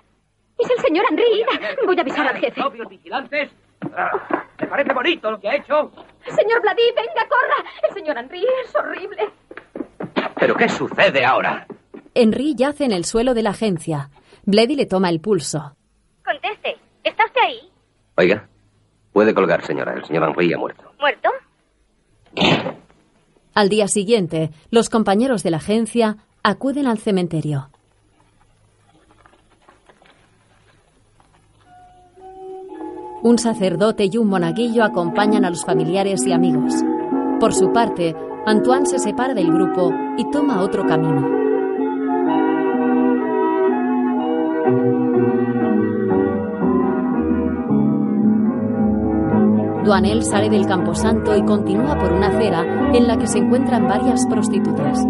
Es 0.57 0.69
el 0.69 0.79
señor 0.79 1.05
Henry. 1.09 1.43
Voy 1.85 1.97
a 1.97 2.01
avisar 2.01 2.27
al 2.27 2.37
jefe. 2.37 2.59
Propios 2.59 2.89
vigilantes. 2.89 3.51
Ah, 3.95 4.43
¿Le 4.59 4.67
parece 4.67 4.93
bonito 4.93 5.31
lo 5.31 5.39
que 5.39 5.47
ha 5.49 5.55
hecho? 5.55 5.91
Señor 6.25 6.61
Vladi, 6.61 6.81
venga, 6.95 7.27
corra. 7.29 7.69
El 7.87 7.93
señor 7.93 8.17
Henry 8.17 8.43
es 8.65 8.75
horrible. 8.75 9.29
¿Pero 10.39 10.55
qué 10.55 10.67
sucede 10.67 11.23
ahora? 11.25 11.67
Henry 12.15 12.55
yace 12.55 12.85
en 12.85 12.91
el 12.91 13.05
suelo 13.05 13.33
de 13.33 13.43
la 13.43 13.51
agencia. 13.51 14.09
Bledy 14.45 14.75
le 14.75 14.85
toma 14.87 15.09
el 15.09 15.19
pulso. 15.21 15.75
Conteste. 16.25 16.77
¿Está 17.03 17.25
usted 17.25 17.41
ahí? 17.41 17.69
Oiga, 18.15 18.47
puede 19.13 19.33
colgar, 19.33 19.63
señora. 19.63 19.93
El 19.93 20.05
señor 20.05 20.23
Henry 20.29 20.53
ha 20.53 20.57
muerto. 20.57 20.91
¿Muerto? 20.99 21.29
Al 23.53 23.69
día 23.69 23.87
siguiente, 23.87 24.51
los 24.69 24.89
compañeros 24.89 25.43
de 25.43 25.51
la 25.51 25.57
agencia 25.57 26.17
acuden 26.47 26.87
al 26.87 26.97
cementerio. 26.97 27.67
Un 33.21 33.37
sacerdote 33.37 34.07
y 34.09 34.17
un 34.17 34.29
monaguillo 34.29 34.85
acompañan 34.85 35.43
a 35.43 35.49
los 35.49 35.65
familiares 35.65 36.25
y 36.25 36.31
amigos. 36.31 36.73
Por 37.41 37.53
su 37.53 37.73
parte, 37.73 38.15
Antoine 38.45 38.85
se 38.85 38.97
separa 38.97 39.33
del 39.33 39.51
grupo 39.51 39.91
y 40.17 40.31
toma 40.31 40.61
otro 40.61 40.85
camino. 40.85 41.27
Duanel 49.83 50.23
sale 50.23 50.49
del 50.49 50.65
camposanto 50.65 51.35
y 51.35 51.43
continúa 51.43 51.97
por 51.99 52.13
una 52.13 52.27
acera 52.27 52.91
en 52.93 53.05
la 53.05 53.17
que 53.17 53.27
se 53.27 53.39
encuentran 53.39 53.85
varias 53.85 54.25
prostitutas. 54.27 55.03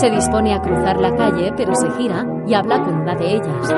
Se 0.00 0.10
dispone 0.10 0.54
a 0.54 0.62
cruzar 0.62 0.98
la 0.98 1.14
calle, 1.14 1.52
pero 1.54 1.74
se 1.74 1.90
gira 1.90 2.24
y 2.46 2.54
habla 2.54 2.82
con 2.82 3.02
una 3.02 3.14
de 3.16 3.34
ellas. 3.34 3.74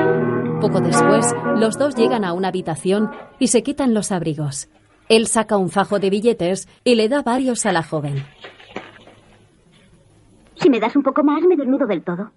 Poco 0.61 0.79
después, 0.79 1.35
los 1.57 1.77
dos 1.77 1.95
llegan 1.95 2.23
a 2.23 2.31
una 2.31 2.47
habitación 2.47 3.09
y 3.39 3.47
se 3.47 3.61
quitan 3.61 3.93
los 3.93 4.09
abrigos. 4.09 4.69
Él 5.09 5.27
saca 5.27 5.57
un 5.57 5.67
fajo 5.67 5.99
de 5.99 6.09
billetes 6.09 6.69
y 6.85 6.95
le 6.95 7.09
da 7.09 7.23
varios 7.23 7.65
a 7.65 7.73
la 7.73 7.83
joven. 7.83 8.23
Si 10.55 10.69
me 10.69 10.79
das 10.79 10.95
un 10.95 11.03
poco 11.03 11.25
más, 11.25 11.43
me 11.43 11.57
desnudo 11.57 11.85
del 11.85 12.03
todo. 12.03 12.31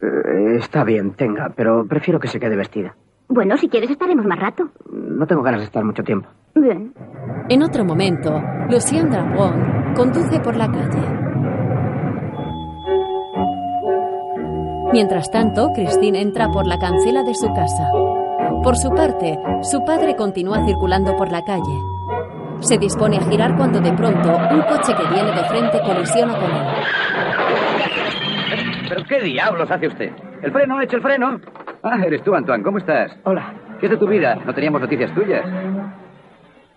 Eh, 0.00 0.56
está 0.56 0.84
bien, 0.84 1.12
tenga, 1.12 1.52
pero 1.54 1.84
prefiero 1.86 2.18
que 2.18 2.28
se 2.28 2.40
quede 2.40 2.56
vestida. 2.56 2.96
Bueno, 3.28 3.58
si 3.58 3.68
quieres 3.68 3.90
estaremos 3.90 4.24
más 4.24 4.40
rato. 4.40 4.70
No 4.90 5.26
tengo 5.26 5.42
ganas 5.42 5.60
de 5.60 5.66
estar 5.66 5.84
mucho 5.84 6.02
tiempo. 6.02 6.30
Bien. 6.54 6.94
En 7.50 7.62
otro 7.62 7.84
momento, 7.84 8.40
Lucien 8.70 9.10
Drabon 9.10 9.92
conduce 9.94 10.40
por 10.40 10.56
la 10.56 10.72
calle. 10.72 11.25
Mientras 14.96 15.30
tanto, 15.30 15.74
Christine 15.74 16.22
entra 16.22 16.48
por 16.48 16.66
la 16.66 16.78
cancela 16.78 17.22
de 17.22 17.34
su 17.34 17.52
casa. 17.52 17.90
Por 18.62 18.78
su 18.78 18.88
parte, 18.94 19.38
su 19.60 19.84
padre 19.84 20.16
continúa 20.16 20.64
circulando 20.64 21.14
por 21.18 21.30
la 21.30 21.44
calle. 21.44 21.82
Se 22.60 22.78
dispone 22.78 23.18
a 23.18 23.20
girar 23.28 23.54
cuando 23.58 23.78
de 23.78 23.92
pronto 23.92 24.30
un 24.30 24.62
coche 24.62 24.94
que 24.94 25.06
viene 25.12 25.32
de 25.32 25.44
frente 25.50 25.80
colisiona 25.84 26.32
con 26.38 26.50
él. 26.50 26.66
¿Pero 28.88 29.04
qué 29.04 29.20
diablos 29.20 29.70
hace 29.70 29.86
usted? 29.86 30.12
¿El 30.40 30.50
freno? 30.50 30.80
¿Echa 30.80 30.96
el 30.96 31.02
freno? 31.02 31.40
Ah, 31.82 31.98
eres 32.02 32.22
tú, 32.22 32.34
Antoine. 32.34 32.64
¿Cómo 32.64 32.78
estás? 32.78 33.12
Hola. 33.24 33.52
¿Qué 33.78 33.84
es 33.84 33.90
de 33.90 33.98
tu 33.98 34.08
vida? 34.08 34.36
No 34.46 34.54
teníamos 34.54 34.80
noticias 34.80 35.12
tuyas. 35.12 35.44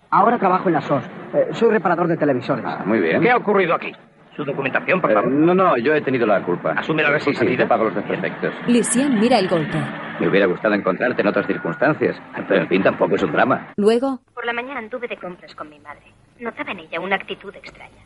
Ahora 0.10 0.38
trabajo 0.38 0.68
en 0.68 0.74
la 0.74 0.82
SOS. 0.82 1.06
Eh, 1.36 1.48
soy 1.52 1.72
reparador 1.72 2.10
de 2.10 2.18
televisores. 2.18 2.66
Ah, 2.68 2.84
muy 2.86 3.00
bien. 3.00 3.22
¿Qué 3.22 3.32
ha 3.32 3.38
ocurrido 3.38 3.76
aquí? 3.76 3.94
Su 4.40 4.46
documentación, 4.46 5.02
por 5.02 5.12
Eh, 5.12 5.16
favor. 5.16 5.30
no, 5.30 5.54
no, 5.54 5.76
yo 5.78 5.94
he 5.94 6.00
tenido 6.02 6.26
la 6.26 6.42
culpa. 6.42 6.72
Asume 6.72 7.04
la 7.04 7.10
Sí, 7.10 7.14
sí, 7.14 7.26
responsabilidad. 7.32 7.64
te 7.66 7.68
pago 7.68 7.84
los 7.84 7.96
desperfectos. 7.96 8.54
Lucien 8.70 9.20
mira 9.20 9.38
el 9.38 9.50
golpe. 9.50 9.78
Me 10.22 10.30
hubiera 10.30 10.46
gustado 10.46 10.76
encontrarte 10.76 11.22
en 11.22 11.28
otras 11.28 11.46
circunstancias. 11.46 12.16
Pero, 12.48 12.62
en 12.62 12.68
fin, 12.70 12.82
tampoco 12.82 13.16
es 13.16 13.24
un 13.24 13.34
drama. 13.34 13.74
Luego, 13.76 14.22
Por 14.34 14.46
la 14.46 14.54
mañana 14.54 14.80
anduve 14.80 15.10
de 15.10 15.18
compras 15.18 15.54
con 15.56 15.68
mi 15.70 15.78
madre. 15.80 16.04
Notaba 16.40 16.72
en 16.72 16.80
ella 16.80 17.02
una 17.02 17.18
actitud 17.18 17.54
extraña. 17.54 18.02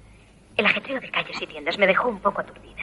El 0.58 0.66
ajetreo 0.66 1.00
de 1.00 1.12
calles 1.12 1.40
y 1.40 1.46
tiendas 1.46 1.78
me 1.78 1.86
dejó 1.86 2.10
un 2.10 2.18
poco 2.20 2.42
aturdida. 2.42 2.82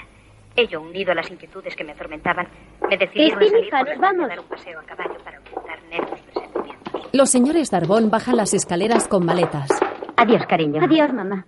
Ello, 0.54 0.80
unido 0.82 1.10
a 1.10 1.16
las 1.16 1.28
inquietudes 1.28 1.74
que 1.74 1.82
me 1.82 1.90
atormentaban, 1.90 2.46
me 2.88 2.96
decidieron 2.96 3.42
a 3.42 3.46
salir 3.48 3.70
por 3.70 3.98
vamos. 3.98 4.24
a 4.26 4.28
dar 4.28 4.38
un 4.38 4.46
paseo 4.46 4.78
a 4.78 4.82
caballo 4.84 5.18
para 5.24 5.40
ocultar 5.40 5.78
nervios 5.90 6.20
presentimientos. 6.20 7.08
Los 7.12 7.30
señores 7.30 7.68
Darbón 7.72 8.10
bajan 8.10 8.36
las 8.36 8.54
escaleras 8.54 9.08
con 9.08 9.24
maletas. 9.26 9.68
Adiós, 10.16 10.46
cariño. 10.46 10.80
Adiós, 10.84 11.12
mamá. 11.12 11.44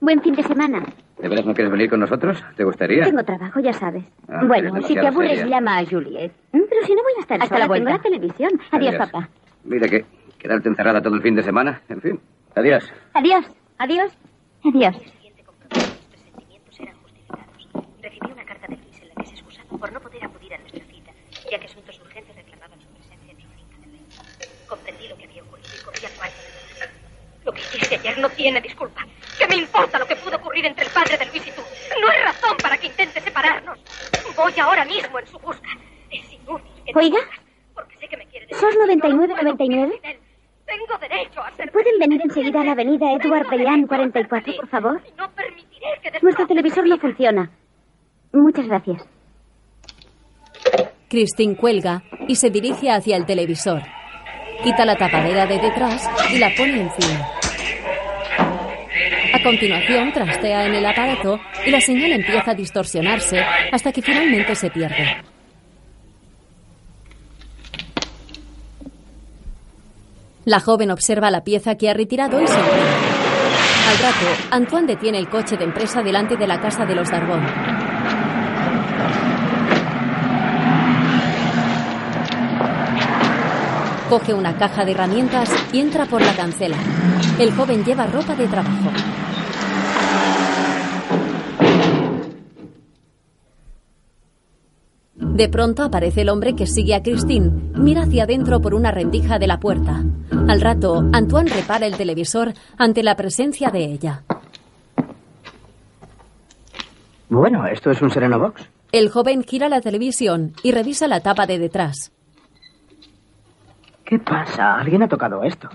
Buen 0.00 0.22
fin 0.22 0.34
de 0.34 0.42
semana. 0.42 0.82
¿De 1.18 1.28
veras 1.28 1.44
no 1.44 1.52
quieres 1.54 1.70
venir 1.70 1.90
con 1.90 2.00
nosotros? 2.00 2.42
¿Te 2.56 2.64
gustaría? 2.64 3.04
Tengo 3.04 3.22
trabajo, 3.22 3.60
ya 3.60 3.72
sabes. 3.74 4.02
Ah, 4.28 4.42
bueno, 4.46 4.80
si 4.82 4.94
te 4.94 5.06
aburres, 5.06 5.38
seria. 5.40 5.56
llama 5.56 5.78
a 5.78 5.84
Juliet. 5.84 6.32
Mm, 6.52 6.60
Pero 6.70 6.86
si 6.86 6.94
no 6.94 7.02
voy 7.02 7.12
a 7.18 7.20
estar 7.20 7.36
Hasta 7.42 7.48
sola, 7.48 7.60
la 7.60 7.66
vuelta. 7.68 7.84
tengo 7.84 7.96
la 7.98 8.02
televisión. 8.02 8.50
Adiós, 8.70 8.94
Adiós. 8.94 9.10
papá. 9.10 9.28
Mira 9.64 9.88
que 9.88 10.04
quedarte 10.38 10.68
encerrada 10.70 11.02
todo 11.02 11.14
el 11.16 11.22
fin 11.22 11.34
de 11.34 11.42
semana. 11.42 11.82
En 11.90 12.00
fin. 12.00 12.20
Adiós. 12.54 12.90
Adiós. 13.12 13.44
Adiós. 13.78 14.12
Adiós. 14.64 14.96
Recibí 18.02 18.32
una 18.32 18.44
carta 18.44 18.66
de 18.68 18.76
Luis 18.78 19.02
en 19.02 19.08
la 19.08 19.14
que 19.16 19.26
se 19.26 19.34
excusaba 19.34 19.68
por 19.78 19.92
no 19.92 20.00
poder 20.00 20.24
acudir 20.24 20.54
a 20.54 20.58
nuestra 20.58 20.84
cita, 20.86 21.10
ya 21.50 21.58
que 21.58 21.66
asuntos 21.66 22.00
urgentes 22.00 22.34
reclamaban 22.36 22.80
su 22.80 22.88
presencia 22.88 23.32
en 23.32 23.38
su 23.40 23.48
de 23.48 23.86
rey. 23.86 24.00
Comprendí 24.66 25.08
lo 25.08 25.16
que 25.18 25.24
había 25.26 25.42
ocurrido 25.42 25.68
y 25.78 25.84
corrí 25.84 26.06
al 26.06 26.12
cuarto 26.12 26.36
de. 26.40 27.44
Lo 27.44 27.52
que 27.52 27.60
hiciste 27.60 27.94
ayer 27.96 28.18
no 28.18 28.28
tiene 28.30 28.60
disculpa. 28.62 29.06
¿Qué 29.40 29.46
me 29.48 29.56
importa 29.56 29.98
lo 29.98 30.06
que 30.06 30.16
pudo 30.16 30.36
ocurrir 30.36 30.66
entre 30.66 30.84
el 30.84 30.90
padre 30.92 31.16
de 31.16 31.24
Luis 31.24 31.46
y 31.46 31.50
tú? 31.52 31.62
No 31.98 32.10
hay 32.10 32.18
razón 32.18 32.54
para 32.62 32.76
que 32.76 32.88
intente 32.88 33.22
separarnos. 33.22 33.78
Voy 34.36 34.52
ahora 34.60 34.84
mismo 34.84 35.18
en 35.18 35.26
su 35.26 35.38
busca. 35.38 35.70
Es 36.10 36.30
inútil 36.30 36.70
que 36.84 36.92
te 36.92 36.98
Oiga. 36.98 37.20
porque 37.74 37.96
sé 37.96 38.06
que 38.06 38.18
me 38.18 38.26
quiere 38.26 38.46
¿Sos 38.50 38.76
9999? 38.76 39.98
Tengo 40.66 40.98
derecho 41.00 41.40
a 41.40 41.50
ser 41.52 41.72
¿Pueden 41.72 41.98
venir 41.98 42.20
enseguida 42.22 42.60
a 42.60 42.64
la 42.64 42.72
avenida 42.72 43.06
Edward 43.12 43.48
Bellán 43.48 43.86
44, 43.86 44.56
por 44.56 44.68
favor? 44.68 45.02
No 45.16 45.30
permitiré 45.30 45.86
que 46.02 46.20
Nuestro 46.20 46.46
televisor 46.46 46.86
no 46.86 46.98
funciona. 46.98 47.50
Muchas 48.34 48.66
gracias. 48.66 49.02
Christine 51.08 51.56
cuelga 51.56 52.02
y 52.28 52.36
se 52.36 52.50
dirige 52.50 52.90
hacia 52.90 53.16
el 53.16 53.24
televisor. 53.24 53.80
Quita 54.62 54.84
la 54.84 54.96
tapadera 54.96 55.46
de 55.46 55.58
detrás 55.58 56.06
y 56.30 56.38
la 56.38 56.50
pone 56.54 56.82
encima. 56.82 57.39
A 59.32 59.42
continuación, 59.42 60.12
trastea 60.12 60.66
en 60.66 60.74
el 60.74 60.86
aparato 60.86 61.40
y 61.64 61.70
la 61.70 61.80
señal 61.80 62.12
empieza 62.12 62.50
a 62.50 62.54
distorsionarse 62.54 63.40
hasta 63.70 63.92
que 63.92 64.02
finalmente 64.02 64.54
se 64.54 64.70
pierde. 64.70 65.22
La 70.44 70.58
joven 70.58 70.90
observa 70.90 71.30
la 71.30 71.44
pieza 71.44 71.76
que 71.76 71.88
ha 71.88 71.94
retirado 71.94 72.42
y 72.42 72.46
se 72.46 72.56
ríe. 72.56 73.20
Al 73.90 73.98
rato, 73.98 74.26
Antoine 74.50 74.86
detiene 74.86 75.18
el 75.18 75.28
coche 75.28 75.56
de 75.56 75.64
empresa 75.64 76.02
delante 76.02 76.36
de 76.36 76.46
la 76.46 76.60
casa 76.60 76.84
de 76.84 76.94
los 76.94 77.10
Darbón. 77.10 77.46
Coge 84.08 84.34
una 84.34 84.56
caja 84.56 84.84
de 84.84 84.90
herramientas 84.90 85.48
y 85.72 85.78
entra 85.78 86.04
por 86.06 86.20
la 86.20 86.34
cancela. 86.34 86.76
El 87.38 87.52
joven 87.52 87.84
lleva 87.84 88.06
ropa 88.06 88.34
de 88.34 88.48
trabajo. 88.48 88.90
De 95.40 95.48
pronto 95.48 95.84
aparece 95.84 96.20
el 96.20 96.28
hombre 96.28 96.54
que 96.54 96.66
sigue 96.66 96.94
a 96.94 97.02
Christine. 97.02 97.50
Mira 97.74 98.02
hacia 98.02 98.24
adentro 98.24 98.60
por 98.60 98.74
una 98.74 98.90
rendija 98.90 99.38
de 99.38 99.46
la 99.46 99.58
puerta. 99.58 100.04
Al 100.48 100.60
rato, 100.60 101.02
Antoine 101.14 101.48
repara 101.48 101.86
el 101.86 101.96
televisor 101.96 102.52
ante 102.76 103.02
la 103.02 103.16
presencia 103.16 103.70
de 103.70 103.86
ella. 103.86 104.22
Bueno, 107.30 107.66
esto 107.66 107.90
es 107.90 108.02
un 108.02 108.10
Sereno 108.10 108.38
Box. 108.38 108.68
El 108.92 109.08
joven 109.08 109.42
gira 109.42 109.70
la 109.70 109.80
televisión 109.80 110.52
y 110.62 110.72
revisa 110.72 111.08
la 111.08 111.20
tapa 111.20 111.46
de 111.46 111.58
detrás. 111.58 112.12
¿Qué 114.04 114.18
pasa? 114.18 114.74
¿Alguien 114.74 115.04
ha 115.04 115.08
tocado 115.08 115.42
esto? 115.42 115.70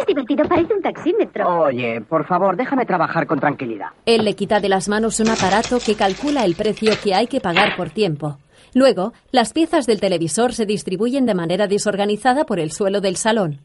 Es 0.00 0.06
divertido, 0.06 0.44
parece 0.48 0.72
un 0.72 0.80
taxímetro. 0.80 1.64
Oye, 1.64 2.00
por 2.00 2.26
favor, 2.26 2.56
déjame 2.56 2.86
trabajar 2.86 3.26
con 3.26 3.38
tranquilidad. 3.38 3.88
Él 4.06 4.24
le 4.24 4.34
quita 4.34 4.58
de 4.58 4.70
las 4.70 4.88
manos 4.88 5.20
un 5.20 5.28
aparato 5.28 5.78
que 5.78 5.94
calcula 5.94 6.44
el 6.46 6.54
precio 6.54 6.92
que 7.02 7.14
hay 7.14 7.26
que 7.26 7.40
pagar 7.40 7.76
por 7.76 7.90
tiempo. 7.90 8.38
Luego, 8.72 9.12
las 9.30 9.52
piezas 9.52 9.86
del 9.86 10.00
televisor 10.00 10.54
se 10.54 10.64
distribuyen 10.64 11.26
de 11.26 11.34
manera 11.34 11.66
desorganizada 11.66 12.44
por 12.44 12.60
el 12.60 12.72
suelo 12.72 13.00
del 13.00 13.16
salón. 13.16 13.60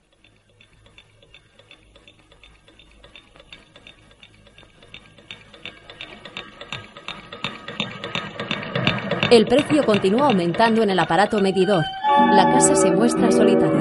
El 9.31 9.45
precio 9.45 9.83
continúa 9.85 10.27
aumentando 10.27 10.83
en 10.83 10.89
el 10.89 10.99
aparato 10.99 11.39
medidor. 11.41 11.83
La 12.31 12.45
casa 12.51 12.75
se 12.75 12.91
muestra 12.91 13.31
solitaria. 13.31 13.74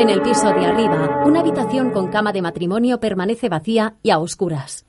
En 0.00 0.08
el 0.08 0.22
piso 0.22 0.46
de 0.46 0.64
arriba, 0.64 1.24
una 1.26 1.40
habitación 1.40 1.90
con 1.90 2.08
cama 2.08 2.32
de 2.32 2.40
matrimonio 2.40 2.98
permanece 3.00 3.50
vacía 3.50 3.96
y 4.02 4.08
a 4.08 4.18
oscuras. 4.18 4.86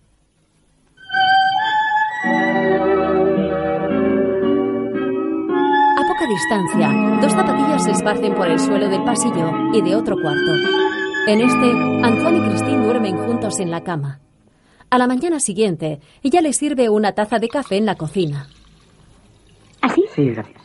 A 5.97 6.07
poca 6.07 6.27
distancia, 6.29 7.19
dos 7.21 7.33
zapatillas 7.33 7.83
se 7.83 7.91
esparcen 7.91 8.33
por 8.35 8.47
el 8.47 8.57
suelo 8.57 8.87
del 8.87 9.03
pasillo 9.03 9.51
y 9.73 9.81
de 9.81 9.97
otro 9.97 10.15
cuarto. 10.15 10.53
En 11.27 11.41
este, 11.41 11.71
Antoine 12.07 12.37
y 12.37 12.49
Christine 12.49 12.85
duermen 12.85 13.17
juntos 13.17 13.59
en 13.59 13.69
la 13.69 13.83
cama. 13.83 14.21
A 14.89 14.97
la 14.97 15.07
mañana 15.07 15.41
siguiente, 15.41 15.99
ella 16.23 16.39
le 16.39 16.53
sirve 16.53 16.87
una 16.87 17.11
taza 17.11 17.37
de 17.37 17.49
café 17.49 17.75
en 17.75 17.85
la 17.85 17.95
cocina. 17.95 18.47
¿Así? 19.81 20.05
Sí, 20.15 20.29
gracias. 20.29 20.61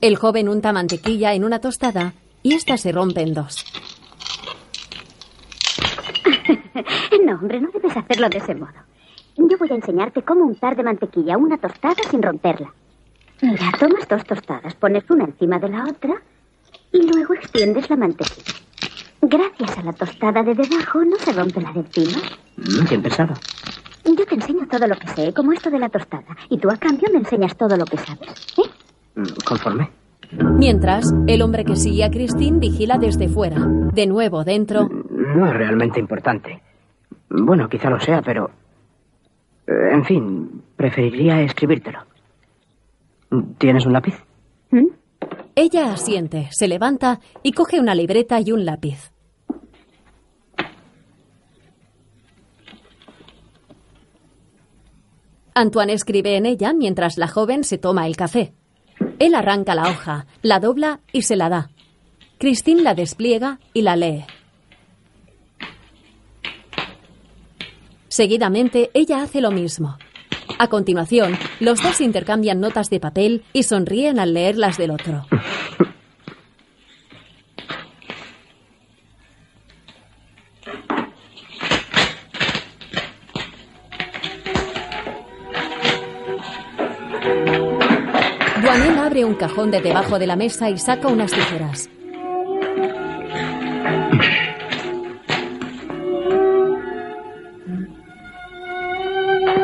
El 0.00 0.16
joven 0.16 0.48
unta 0.48 0.72
mantequilla 0.72 1.32
en 1.32 1.44
una 1.44 1.60
tostada 1.60 2.14
y 2.42 2.54
esta 2.54 2.76
se 2.76 2.92
rompe 2.92 3.22
en 3.22 3.34
dos. 3.34 3.64
No, 7.24 7.34
hombre, 7.34 7.60
no 7.60 7.68
debes 7.72 7.96
hacerlo 7.96 8.28
de 8.28 8.38
ese 8.38 8.54
modo. 8.54 8.72
Yo 9.36 9.56
voy 9.58 9.70
a 9.70 9.74
enseñarte 9.74 10.22
cómo 10.22 10.44
untar 10.44 10.76
de 10.76 10.82
mantequilla 10.82 11.36
una 11.36 11.56
tostada 11.56 11.94
sin 12.10 12.22
romperla. 12.22 12.72
Mira, 13.40 13.70
tomas 13.78 14.08
dos 14.08 14.24
tostadas, 14.24 14.74
pones 14.74 15.04
una 15.08 15.24
encima 15.24 15.58
de 15.58 15.68
la 15.68 15.84
otra 15.84 16.14
y 16.92 17.02
luego 17.10 17.34
extiendes 17.34 17.88
la 17.90 17.96
mantequilla. 17.96 18.52
Gracias 19.20 19.78
a 19.78 19.82
la 19.82 19.92
tostada 19.92 20.42
de 20.42 20.54
debajo 20.54 21.04
no 21.04 21.16
se 21.18 21.32
rompe 21.32 21.60
la 21.60 21.72
de 21.72 21.80
encima. 21.80 22.18
Mm, 22.56 22.88
Bien 22.88 23.02
pensado. 23.02 23.34
Yo 24.04 24.26
te 24.26 24.34
enseño 24.34 24.66
todo 24.68 24.86
lo 24.88 24.96
que 24.96 25.08
sé, 25.08 25.32
como 25.32 25.52
esto 25.52 25.70
de 25.70 25.78
la 25.78 25.88
tostada, 25.88 26.36
y 26.50 26.58
tú 26.58 26.68
a 26.70 26.76
cambio 26.76 27.08
me 27.12 27.18
enseñas 27.18 27.56
todo 27.56 27.76
lo 27.76 27.84
que 27.84 27.98
sabes. 27.98 28.46
¿eh? 28.58 28.68
Mm, 29.14 29.26
Conforme. 29.44 29.90
Mientras, 30.38 31.12
el 31.26 31.42
hombre 31.42 31.64
que 31.64 31.76
sigue 31.76 32.04
a 32.04 32.10
Christine 32.10 32.58
vigila 32.58 32.98
desde 32.98 33.28
fuera. 33.28 33.56
De 33.92 34.06
nuevo 34.06 34.44
dentro, 34.44 34.88
No 34.88 35.46
es 35.46 35.52
realmente 35.54 36.00
importante. 36.00 36.62
Bueno, 37.28 37.68
quizá 37.68 37.90
lo 37.90 38.00
sea, 38.00 38.22
pero... 38.22 38.50
eh, 39.66 39.90
En 39.92 40.04
fin, 40.04 40.62
preferiría 40.76 41.40
escribírtelo. 41.42 42.00
¿Tienes 43.58 43.86
un 43.86 43.92
lápiz? 43.92 44.14
ella 45.54 45.92
asiente, 45.92 46.48
se 46.50 46.66
levanta 46.66 47.20
y 47.42 47.52
coge 47.52 47.78
una 47.78 47.94
libreta 47.94 48.40
y 48.40 48.52
un 48.52 48.64
lápiz. 48.64 49.12
Antoine 55.54 55.92
escribe 55.92 56.36
en 56.36 56.46
ella 56.46 56.72
mientras 56.72 57.18
la 57.18 57.28
joven 57.28 57.64
se 57.64 57.78
toma 57.78 58.06
el 58.06 58.16
café. 58.16 58.54
Él 59.18 59.34
arranca 59.34 59.74
la 59.74 59.90
hoja, 59.90 60.26
la 60.42 60.60
dobla 60.60 61.00
y 61.12 61.22
se 61.22 61.36
la 61.36 61.48
da. 61.48 61.70
Christine 62.38 62.82
la 62.82 62.94
despliega 62.94 63.60
y 63.72 63.82
la 63.82 63.96
lee. 63.96 64.24
Seguidamente, 68.08 68.90
ella 68.94 69.22
hace 69.22 69.40
lo 69.40 69.50
mismo. 69.50 69.96
A 70.58 70.68
continuación, 70.68 71.38
los 71.60 71.82
dos 71.82 72.00
intercambian 72.00 72.60
notas 72.60 72.90
de 72.90 73.00
papel 73.00 73.44
y 73.52 73.62
sonríen 73.62 74.18
al 74.18 74.34
leer 74.34 74.58
las 74.58 74.76
del 74.76 74.90
otro. 74.90 75.26
abre 89.12 89.26
un 89.26 89.34
cajón 89.34 89.70
de 89.70 89.82
debajo 89.82 90.18
de 90.18 90.26
la 90.26 90.36
mesa 90.36 90.70
y 90.70 90.78
saca 90.78 91.08
unas 91.08 91.30
tijeras. 91.30 91.90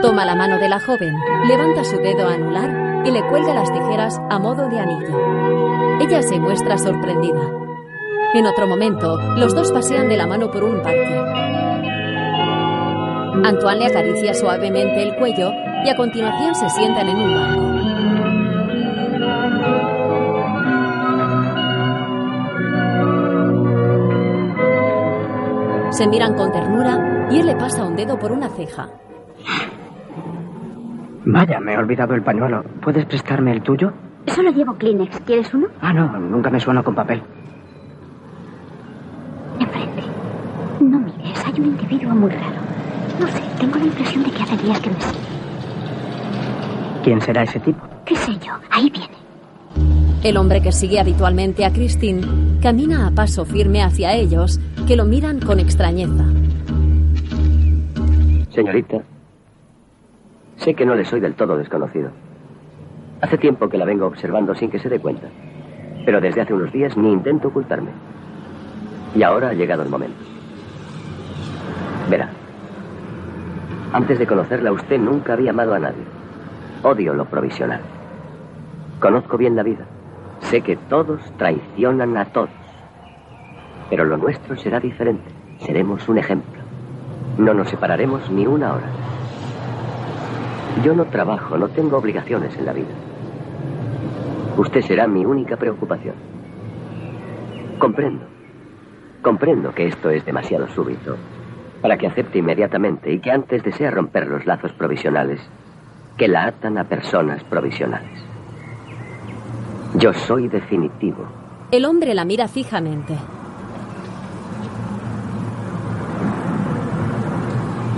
Toma 0.02 0.26
la 0.26 0.34
mano 0.34 0.58
de 0.58 0.68
la 0.68 0.78
joven, 0.80 1.14
levanta 1.46 1.82
su 1.82 1.96
dedo 1.96 2.28
anular 2.28 3.06
y 3.06 3.10
le 3.10 3.26
cuelga 3.26 3.54
las 3.54 3.72
tijeras 3.72 4.20
a 4.28 4.38
modo 4.38 4.68
de 4.68 4.80
anillo. 4.80 5.98
Ella 6.02 6.20
se 6.20 6.38
muestra 6.38 6.76
sorprendida. 6.76 7.40
En 8.34 8.44
otro 8.44 8.66
momento, 8.66 9.16
los 9.38 9.54
dos 9.54 9.72
pasean 9.72 10.10
de 10.10 10.18
la 10.18 10.26
mano 10.26 10.50
por 10.50 10.62
un 10.62 10.82
parque. 10.82 11.22
Antoine 13.44 13.78
le 13.78 13.86
acaricia 13.86 14.34
suavemente 14.34 15.02
el 15.04 15.16
cuello 15.16 15.50
y 15.86 15.88
a 15.88 15.96
continuación 15.96 16.54
se 16.54 16.68
sientan 16.68 17.08
en 17.08 17.16
un 17.16 17.34
banco. 17.34 17.97
Se 25.98 26.06
miran 26.06 26.34
con 26.34 26.52
ternura 26.52 27.26
y 27.28 27.40
él 27.40 27.46
le 27.46 27.56
pasa 27.56 27.82
un 27.82 27.96
dedo 27.96 28.16
por 28.16 28.30
una 28.30 28.48
ceja. 28.50 28.88
Vaya, 31.24 31.58
me 31.58 31.74
he 31.74 31.76
olvidado 31.76 32.14
el 32.14 32.22
pañuelo. 32.22 32.62
¿Puedes 32.80 33.04
prestarme 33.04 33.50
el 33.50 33.62
tuyo? 33.62 33.92
Solo 34.28 34.52
llevo 34.52 34.74
Kleenex. 34.74 35.18
¿Quieres 35.22 35.52
uno? 35.52 35.66
Ah, 35.80 35.92
no, 35.92 36.06
nunca 36.20 36.50
me 36.50 36.60
suena 36.60 36.84
con 36.84 36.94
papel. 36.94 37.20
Enfrente. 39.58 40.02
No 40.78 41.00
mires, 41.00 41.44
hay 41.44 41.60
un 41.60 41.66
individuo 41.66 42.14
muy 42.14 42.30
raro. 42.30 42.60
No 43.18 43.26
sé, 43.26 43.42
tengo 43.58 43.78
la 43.78 43.84
impresión 43.86 44.22
de 44.22 44.30
que 44.30 44.42
hace 44.44 44.56
días 44.56 44.80
que 44.80 44.90
me 44.90 45.00
sigue. 45.00 45.18
¿Quién 47.02 47.20
será 47.20 47.42
ese 47.42 47.58
tipo? 47.58 47.84
¿Qué 48.04 48.14
sé 48.14 48.38
yo? 48.38 48.52
Ahí 48.70 48.88
viene. 48.88 49.18
El 50.22 50.36
hombre 50.36 50.60
que 50.62 50.70
sigue 50.70 51.00
habitualmente 51.00 51.64
a 51.64 51.72
Christine 51.72 52.20
camina 52.62 53.08
a 53.08 53.10
paso 53.10 53.44
firme 53.44 53.82
hacia 53.82 54.14
ellos, 54.14 54.60
que 54.88 54.96
lo 54.96 55.04
miran 55.04 55.38
con 55.38 55.60
extrañeza. 55.60 56.24
Señorita, 58.48 59.02
sé 60.56 60.72
que 60.72 60.86
no 60.86 60.94
le 60.94 61.04
soy 61.04 61.20
del 61.20 61.34
todo 61.34 61.58
desconocido. 61.58 62.10
Hace 63.20 63.36
tiempo 63.36 63.68
que 63.68 63.76
la 63.76 63.84
vengo 63.84 64.06
observando 64.06 64.54
sin 64.54 64.70
que 64.70 64.78
se 64.78 64.88
dé 64.88 64.98
cuenta. 64.98 65.28
Pero 66.06 66.22
desde 66.22 66.40
hace 66.40 66.54
unos 66.54 66.72
días 66.72 66.96
ni 66.96 67.12
intento 67.12 67.48
ocultarme. 67.48 67.90
Y 69.14 69.22
ahora 69.22 69.50
ha 69.50 69.52
llegado 69.52 69.82
el 69.82 69.90
momento. 69.90 70.16
Verá, 72.08 72.30
antes 73.92 74.18
de 74.18 74.26
conocerla 74.26 74.72
usted 74.72 74.98
nunca 74.98 75.34
había 75.34 75.50
amado 75.50 75.74
a 75.74 75.80
nadie. 75.80 76.04
Odio 76.82 77.12
lo 77.12 77.26
provisional. 77.26 77.82
Conozco 79.00 79.36
bien 79.36 79.54
la 79.54 79.64
vida. 79.64 79.84
Sé 80.40 80.62
que 80.62 80.76
todos 80.76 81.20
traicionan 81.36 82.16
a 82.16 82.24
todos. 82.24 82.57
Pero 83.90 84.04
lo 84.04 84.16
nuestro 84.16 84.56
será 84.56 84.80
diferente. 84.80 85.30
Seremos 85.60 86.08
un 86.08 86.18
ejemplo. 86.18 86.60
No 87.38 87.54
nos 87.54 87.68
separaremos 87.68 88.30
ni 88.30 88.46
una 88.46 88.74
hora. 88.74 88.86
Yo 90.84 90.94
no 90.94 91.06
trabajo, 91.06 91.56
no 91.56 91.68
tengo 91.68 91.96
obligaciones 91.96 92.56
en 92.56 92.66
la 92.66 92.72
vida. 92.72 92.94
Usted 94.56 94.82
será 94.82 95.06
mi 95.06 95.24
única 95.24 95.56
preocupación. 95.56 96.14
Comprendo. 97.78 98.24
Comprendo 99.22 99.72
que 99.74 99.86
esto 99.86 100.10
es 100.10 100.24
demasiado 100.24 100.68
súbito 100.68 101.16
para 101.80 101.96
que 101.96 102.06
acepte 102.06 102.38
inmediatamente 102.38 103.12
y 103.12 103.20
que 103.20 103.30
antes 103.30 103.62
desea 103.62 103.90
romper 103.90 104.26
los 104.26 104.46
lazos 104.46 104.72
provisionales 104.72 105.40
que 106.16 106.28
la 106.28 106.46
atan 106.46 106.76
a 106.78 106.84
personas 106.84 107.42
provisionales. 107.44 108.20
Yo 109.94 110.12
soy 110.12 110.48
definitivo. 110.48 111.24
El 111.70 111.84
hombre 111.84 112.14
la 112.14 112.24
mira 112.24 112.48
fijamente. 112.48 113.14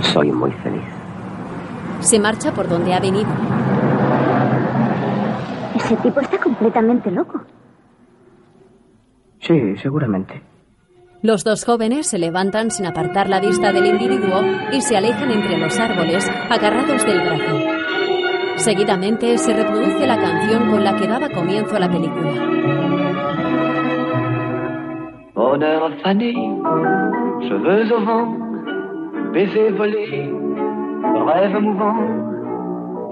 Soy 0.01 0.31
muy 0.31 0.51
feliz. 0.63 0.83
Se 1.99 2.19
marcha 2.19 2.51
por 2.51 2.67
donde 2.67 2.93
ha 2.93 2.99
venido. 2.99 3.29
Ese 5.75 5.95
tipo 5.97 6.19
está 6.19 6.37
completamente 6.37 7.11
loco. 7.11 7.41
Sí, 9.39 9.77
seguramente. 9.77 10.41
Los 11.21 11.43
dos 11.43 11.65
jóvenes 11.65 12.07
se 12.07 12.17
levantan 12.17 12.71
sin 12.71 12.87
apartar 12.87 13.29
la 13.29 13.39
vista 13.39 13.71
del 13.71 13.85
individuo 13.85 14.41
y 14.71 14.81
se 14.81 14.97
alejan 14.97 15.29
entre 15.29 15.57
los 15.57 15.79
árboles, 15.79 16.27
agarrados 16.49 17.05
del 17.05 17.19
brazo. 17.19 17.59
Seguidamente 18.55 19.37
se 19.37 19.53
reproduce 19.53 20.07
la 20.07 20.17
canción 20.17 20.71
con 20.71 20.83
la 20.83 20.95
que 20.95 21.07
daba 21.07 21.29
comienzo 21.29 21.75
a 21.75 21.79
la 21.79 21.89
película. 21.91 22.31
Bonheur 25.35 25.91
fané, 26.01 26.33
cheveux 27.47 27.91
au 27.91 28.05
vent, 28.05 28.50
baiser 29.33 29.71
volé, 29.71 30.29
rêve 31.27 31.59
mouvant, 31.61 31.95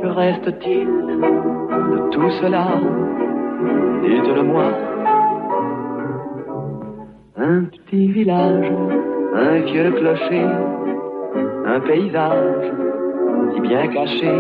que 0.01 0.07
reste-t-il 0.07 0.87
de 0.87 2.09
tout 2.11 2.29
cela 2.41 2.65
Dites-le-moi. 4.03 4.65
Un 7.37 7.63
petit 7.65 8.11
village, 8.11 8.71
un 9.33 9.59
vieux 9.61 9.91
clocher, 9.91 10.45
un 11.65 11.79
paysage 11.81 12.71
si 13.53 13.61
bien 13.61 13.87
caché, 13.87 14.33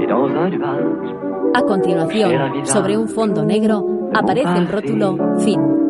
et 0.00 0.06
dans 0.06 0.28
un 0.28 0.50
nuage. 0.50 1.14
A 1.54 1.62
continuación, 1.62 2.30
sobre 2.64 2.96
un 2.96 3.08
fondo 3.08 3.44
negro, 3.44 3.84
aparece 4.14 4.56
el 4.56 4.68
rótulo 4.68 5.16
Fin. 5.38 5.89